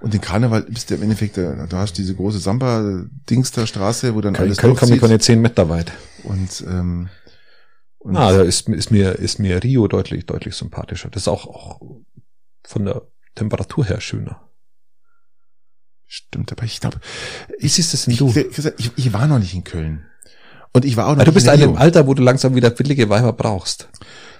Und 0.00 0.14
den 0.14 0.20
Karneval 0.20 0.62
bist 0.62 0.90
du 0.90 0.94
im 0.94 1.02
Endeffekt, 1.02 1.36
da, 1.36 1.66
da 1.66 1.78
hast 1.78 1.92
du 1.92 2.02
diese 2.02 2.14
große 2.14 2.38
Samba-Dingster-Straße, 2.38 4.14
wo 4.14 4.20
dann 4.20 4.34
Köln, 4.34 4.48
alles 4.48 4.58
Köln 4.58 4.74
komme 4.74 4.94
ich 4.94 5.00
durchzieht. 5.00 5.08
keine 5.08 5.18
zehn 5.20 5.40
Meter 5.40 5.68
weit. 5.68 5.92
Und, 6.24 6.64
ähm, 6.66 7.08
und 7.98 8.12
Na, 8.12 8.32
da 8.32 8.42
ist, 8.42 8.68
ist 8.68 8.90
mir, 8.90 9.12
ist 9.12 9.38
mir 9.38 9.62
Rio 9.62 9.88
deutlich, 9.88 10.26
deutlich 10.26 10.54
sympathischer. 10.54 11.10
Das 11.10 11.22
ist 11.22 11.28
auch, 11.28 11.46
auch 11.46 11.80
von 12.64 12.84
der 12.84 13.02
Temperatur 13.34 13.84
her 13.84 14.00
schöner. 14.00 14.49
Stimmt, 16.12 16.50
aber 16.52 16.64
ich 16.64 16.80
glaube, 16.80 17.00
Wie 17.58 17.68
siehst 17.68 17.92
das 17.94 18.04
denn 18.04 18.12
ich, 18.12 18.18
du? 18.18 18.32
Christian, 18.32 18.74
ich, 18.78 18.90
ich 18.96 19.12
war 19.12 19.26
noch 19.26 19.38
nicht 19.38 19.54
in 19.54 19.64
Köln. 19.64 20.04
Und 20.72 20.84
ich 20.84 20.96
war 20.96 21.06
auch 21.06 21.16
noch 21.16 21.24
du 21.24 21.30
nicht 21.30 21.34
bist 21.34 21.46
in 21.46 21.52
in 21.54 21.58
Rio. 21.60 21.68
einem 21.70 21.78
Alter, 21.78 22.06
wo 22.06 22.14
du 22.14 22.22
langsam 22.22 22.54
wieder 22.54 22.76
willige 22.78 23.08
Weiber 23.08 23.32
brauchst. 23.32 23.88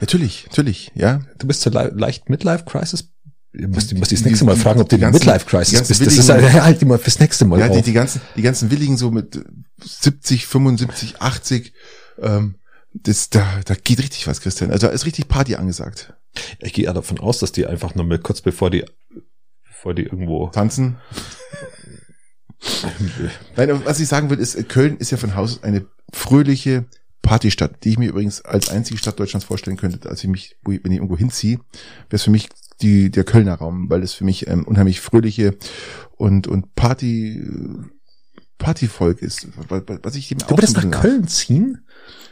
Natürlich, 0.01 0.47
natürlich, 0.48 0.90
ja. 0.94 1.20
Du 1.38 1.47
bist 1.47 1.60
so 1.62 1.70
le 1.70 1.92
leicht 1.97 2.28
Midlife-Crisis. 2.28 3.09
Ich 3.52 3.66
muss, 3.66 3.88
Die- 3.88 3.94
muss 3.97 4.09
das 4.10 4.24
nächste 4.24 4.44
Mal 4.44 4.56
fragen, 4.56 4.80
ob 4.80 4.88
du 4.88 4.97
die 4.97 5.02
in 5.02 5.10
ganzen- 5.10 5.18
Midlife-Crisis 5.26 5.68
die 5.70 5.74
ganzen 5.76 5.98
bist. 5.98 6.06
Das 6.06 6.16
ist 6.18 6.28
halt, 6.28 6.52
halt 6.62 6.82
immer 6.82 6.98
fürs 6.98 7.18
nächste 7.18 7.44
Mal 7.47 7.59
Ja, 7.60 7.68
die, 7.68 7.82
die 7.82 7.92
ganzen, 7.92 8.20
die 8.36 8.42
ganzen 8.42 8.70
Willigen 8.70 8.97
so 8.97 9.10
mit 9.10 9.44
70, 9.82 10.47
75, 10.47 11.20
80, 11.20 11.72
ähm, 12.22 12.56
das, 12.94 13.28
da, 13.30 13.44
da 13.64 13.74
geht 13.74 13.98
richtig 13.98 14.26
was, 14.28 14.40
Christian. 14.40 14.70
Also 14.70 14.86
da 14.86 14.92
ist 14.92 15.06
richtig 15.06 15.26
Party 15.28 15.56
angesagt. 15.56 16.14
Ich 16.60 16.72
gehe 16.72 16.84
ja 16.84 16.92
davon 16.92 17.18
aus, 17.18 17.38
dass 17.40 17.51
die 17.52 17.66
einfach 17.66 17.94
noch 17.97 18.05
mal 18.05 18.18
kurz 18.18 18.40
bevor 18.40 18.70
die, 18.70 18.84
bevor 19.81 19.94
die 19.94 20.02
irgendwo 20.02 20.48
Tanzen. 20.48 20.98
Nein, 23.57 23.82
was 23.86 23.98
ich 23.98 24.09
sagen 24.09 24.28
will, 24.28 24.39
ist, 24.39 24.69
Köln 24.69 24.98
ist 24.98 25.11
ja 25.11 25.16
von 25.16 25.35
Haus 25.35 25.55
aus 25.55 25.62
eine 25.62 25.86
fröhliche 26.12 26.85
Partystadt, 27.23 27.82
die 27.82 27.89
ich 27.90 27.98
mir 27.98 28.11
übrigens 28.11 28.43
als 28.43 28.69
einzige 28.69 28.98
Stadt 28.98 29.19
Deutschlands 29.19 29.47
vorstellen 29.47 29.78
könnte, 29.78 30.07
als 30.11 30.23
ich 30.23 30.28
mich, 30.28 30.57
wenn 30.65 30.93
ich 30.93 30.98
irgendwo 30.98 31.16
hinziehe, 31.16 31.57
wäre 31.57 32.16
es 32.16 32.24
für 32.24 32.31
mich 32.31 32.51
die, 32.82 33.11
der 33.11 33.24
Kölner 33.24 33.55
Raum, 33.55 33.89
weil 33.89 34.02
es 34.02 34.12
für 34.12 34.24
mich 34.24 34.48
ähm, 34.48 34.66
unheimlich 34.66 35.01
fröhliche 35.01 35.57
und, 36.19 36.47
und 36.47 36.74
Party, 36.74 37.43
Partyvolk 38.59 39.23
ist, 39.23 39.48
was 40.02 40.15
ich 40.15 40.28
dem 40.28 40.39
Du 40.39 40.51
würdest 40.51 40.77
nach 40.77 40.90
Köln 40.90 41.27
ziehen? 41.27 41.86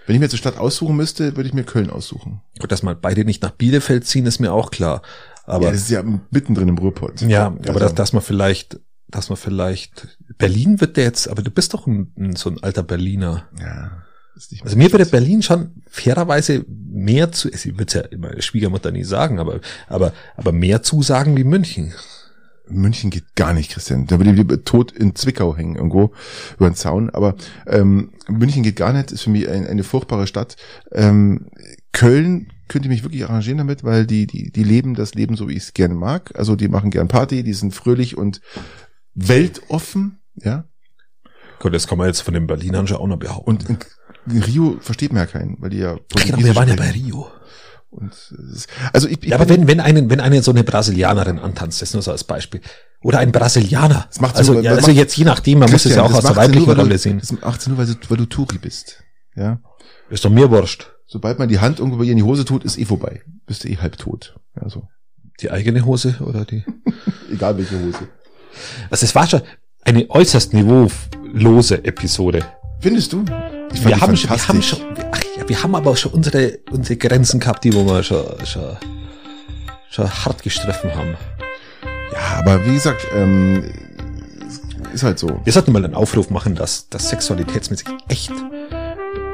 Wenn 0.06 0.14
ich 0.14 0.20
mir 0.20 0.26
jetzt 0.26 0.34
eine 0.34 0.38
Stadt 0.38 0.58
aussuchen 0.58 0.96
müsste, 0.96 1.36
würde 1.36 1.48
ich 1.48 1.54
mir 1.54 1.64
Köln 1.64 1.90
aussuchen. 1.90 2.42
Gut, 2.58 2.72
dass 2.72 2.82
mal 2.82 2.94
beide 2.94 3.24
nicht 3.24 3.42
nach 3.42 3.52
Bielefeld 3.52 4.06
ziehen, 4.06 4.26
ist 4.26 4.38
mir 4.38 4.52
auch 4.52 4.70
klar. 4.70 5.02
Aber 5.48 5.64
ja, 5.66 5.70
das 5.72 5.80
ist 5.82 5.90
ja 5.90 6.02
mittendrin 6.30 6.68
im 6.68 6.78
Ruhrpott. 6.78 7.22
Ja, 7.22 7.46
aber 7.46 7.66
Also- 7.68 7.78
dass, 7.80 7.94
dass 7.94 8.12
man 8.12 8.22
vielleicht, 8.22 8.80
dass 9.08 9.30
man 9.30 9.36
vielleicht, 9.36 10.18
Berlin 10.36 10.80
wird 10.80 10.96
der 10.96 11.04
jetzt, 11.04 11.28
aber 11.28 11.42
du 11.42 11.50
bist 11.50 11.74
doch 11.74 11.86
ein, 11.86 12.34
so 12.36 12.50
ein 12.50 12.62
alter 12.62 12.82
Berliner. 12.82 13.48
Ja. 13.60 14.02
Ist 14.36 14.52
nicht 14.52 14.62
Also 14.64 14.76
mir 14.76 14.92
würde 14.92 15.06
Berlin 15.06 15.42
schon 15.42 15.82
fairerweise 15.88 16.64
mehr 16.68 17.32
zu, 17.32 17.48
ich 17.48 17.64
würde 17.66 17.84
es 17.86 17.94
ja 17.94 18.02
immer 18.02 18.40
Schwiegermutter 18.40 18.92
nie 18.92 19.04
sagen, 19.04 19.38
aber, 19.40 19.60
aber, 19.88 20.12
aber 20.36 20.52
mehr 20.52 20.82
zusagen 20.82 21.36
wie 21.36 21.44
München. 21.44 21.92
München 22.70 23.08
geht 23.10 23.34
gar 23.34 23.54
nicht, 23.54 23.70
Christian. 23.72 24.06
Da 24.06 24.18
würde 24.18 24.30
ich 24.30 24.36
lieber 24.36 24.62
tot 24.62 24.92
in 24.92 25.14
Zwickau 25.16 25.56
hängen, 25.56 25.76
irgendwo 25.76 26.12
über 26.56 26.68
den 26.68 26.74
Zaun. 26.76 27.08
Aber 27.10 27.34
ähm, 27.66 28.12
München 28.28 28.62
geht 28.62 28.76
gar 28.76 28.92
nicht, 28.92 29.10
ist 29.10 29.22
für 29.22 29.30
mich 29.30 29.48
ein, 29.48 29.66
eine 29.66 29.84
furchtbare 29.84 30.26
Stadt. 30.26 30.56
Ähm, 30.92 31.46
Köln 31.92 32.52
könnte 32.68 32.86
ich 32.86 32.90
mich 32.90 33.02
wirklich 33.02 33.24
arrangieren 33.24 33.58
damit, 33.58 33.82
weil 33.84 34.06
die, 34.06 34.26
die, 34.26 34.50
die 34.52 34.64
leben 34.64 34.94
das 34.94 35.14
Leben 35.14 35.36
so, 35.36 35.48
wie 35.48 35.52
ich 35.54 35.64
es 35.64 35.74
gerne 35.74 35.94
mag. 35.94 36.32
Also 36.36 36.54
die 36.56 36.68
machen 36.68 36.90
gern 36.90 37.08
Party, 37.08 37.42
die 37.42 37.52
sind 37.54 37.74
fröhlich 37.74 38.16
und 38.16 38.40
weltoffen, 39.14 40.20
ja. 40.36 40.64
Gut, 41.58 41.74
das 41.74 41.88
kann 41.88 41.98
man 41.98 42.06
jetzt 42.06 42.20
von 42.20 42.34
den 42.34 42.46
Berlinern 42.46 42.86
schon 42.86 42.98
auch 42.98 43.06
noch 43.06 43.18
behaupten. 43.18 43.50
Und 43.50 43.68
in, 43.68 43.78
in 44.30 44.42
Rio 44.42 44.76
versteht 44.80 45.12
man 45.12 45.22
ja 45.22 45.26
keinen, 45.26 45.56
weil 45.60 45.70
die 45.70 45.78
ja 45.78 45.96
Ach 46.16 46.24
genau, 46.24 46.38
wir 46.38 46.54
waren 46.54 46.68
ja 46.68 46.76
bei. 46.76 46.90
Rio. 46.90 47.28
Und 47.90 48.12
ist, 48.52 48.68
also 48.92 49.08
ich, 49.08 49.22
ich 49.22 49.30
Ja, 49.30 49.36
aber 49.36 49.48
wenn, 49.48 49.66
wenn 49.66 49.80
einen, 49.80 50.10
wenn 50.10 50.20
eine 50.20 50.42
so 50.42 50.50
eine 50.52 50.62
Brasilianerin 50.62 51.38
antanzt, 51.38 51.82
das 51.82 51.94
nur 51.94 52.02
so 52.02 52.12
als 52.12 52.22
Beispiel. 52.22 52.60
Oder 53.02 53.18
ein 53.20 53.32
Brasilianer. 53.32 54.06
Das 54.08 54.20
macht 54.20 54.36
also, 54.36 54.54
so- 54.54 54.60
ja, 54.60 54.72
also 54.72 54.88
macht- 54.88 54.96
jetzt 54.96 55.16
je 55.16 55.24
nachdem, 55.24 55.60
man 55.60 55.70
muss 55.70 55.84
es 55.84 55.92
Christian, 55.92 56.04
ja 56.04 56.10
auch 56.10 56.14
aus 56.16 56.22
der 56.22 56.30
nur, 56.32 56.36
weiblichen 56.36 56.70
Rolle 56.72 56.98
sehen. 56.98 57.18
Das 57.18 57.32
macht 57.32 57.66
nur, 57.66 57.78
weil 57.78 57.86
du, 57.86 57.94
weil 58.08 58.16
du 58.18 58.26
Touri 58.26 58.58
bist. 58.58 59.02
Ja. 59.34 59.60
Ist 60.10 60.24
doch 60.24 60.30
mir 60.30 60.50
wurscht. 60.50 60.92
Sobald 61.10 61.38
man 61.38 61.48
die 61.48 61.58
Hand 61.58 61.78
irgendwo 61.78 61.96
bei 61.98 62.04
ihr 62.04 62.10
in 62.12 62.18
die 62.18 62.22
Hose 62.22 62.44
tut, 62.44 62.64
ist 62.64 62.78
eh 62.78 62.84
vorbei. 62.84 63.22
Bist 63.46 63.64
du 63.64 63.68
eh 63.68 63.78
halb 63.78 63.96
tot. 63.96 64.38
Also, 64.54 64.88
Die 65.40 65.50
eigene 65.50 65.86
Hose 65.86 66.16
oder 66.20 66.44
die? 66.44 66.64
egal 67.32 67.56
welche 67.56 67.82
Hose. 67.82 68.08
Also 68.90 69.06
es 69.06 69.14
war 69.14 69.26
schon 69.26 69.40
eine 69.84 70.08
äußerst 70.10 70.52
niveaulose 70.52 71.82
Episode. 71.82 72.44
Findest 72.80 73.14
du? 73.14 73.24
Ich 73.72 73.82
Wir 73.82 73.94
die 73.94 74.00
haben, 74.00 74.16
schon, 74.18 74.30
wir 74.30 74.48
haben 74.48 74.62
schon, 74.62 74.80
ach 75.10 75.22
ja, 75.38 75.48
wir 75.48 75.62
haben 75.62 75.74
aber 75.74 75.92
auch 75.92 75.96
schon 75.96 76.12
unsere, 76.12 76.58
unsere 76.70 76.98
Grenzen 76.98 77.40
gehabt, 77.40 77.64
die 77.64 77.72
wo 77.72 77.86
wir 77.86 78.02
schon, 78.02 78.24
schon, 78.44 78.76
schon 79.88 80.10
hart 80.10 80.42
gestriffen 80.42 80.94
haben. 80.94 81.16
Ja, 82.12 82.38
aber 82.38 82.66
wie 82.66 82.74
gesagt, 82.74 83.06
ähm, 83.14 83.64
ist 84.92 85.04
halt 85.04 85.18
so. 85.18 85.40
Wir 85.44 85.52
sollten 85.54 85.72
mal 85.72 85.82
einen 85.84 85.94
Aufruf 85.94 86.28
machen, 86.28 86.54
dass, 86.54 86.90
dass 86.90 87.08
sexualitätsmäßig 87.08 87.88
echt 88.08 88.32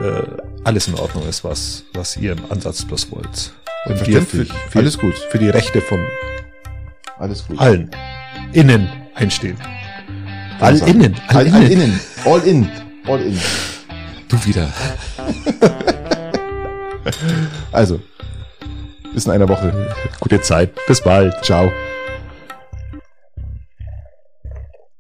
äh, 0.01 0.22
alles 0.65 0.89
in 0.89 0.95
Ordnung 0.95 1.28
ist, 1.28 1.45
was, 1.45 1.85
was 1.93 2.16
ihr 2.16 2.32
im 2.32 2.51
Ansatz 2.51 2.85
bloß 2.85 3.11
wollt. 3.12 3.53
Und 3.86 4.07
wir 4.07 4.23
für, 4.23 4.47
für, 4.47 4.78
Alles 4.78 4.99
gut. 4.99 5.15
für 5.31 5.39
die 5.39 5.51
Rechte 5.51 5.81
von 5.81 6.01
Alles 7.19 7.47
gut. 7.47 7.59
allen 7.59 7.91
innen 8.53 8.89
einstehen. 9.15 9.59
All 10.61 10.78
innen, 10.89 11.15
all, 11.28 11.36
All, 11.36 11.47
innen. 11.47 11.61
all 11.61 11.70
innen. 11.70 12.01
All 12.24 12.41
in. 12.43 12.70
All 13.07 13.20
in. 13.20 13.39
Du 14.28 14.45
wieder. 14.45 14.73
Also, 17.73 18.01
bis 19.12 19.27
in 19.27 19.32
einer 19.32 19.49
Woche. 19.49 19.73
Gute 20.20 20.41
Zeit. 20.41 20.70
Bis 20.86 21.03
bald. 21.03 21.35
Ciao. 21.45 21.70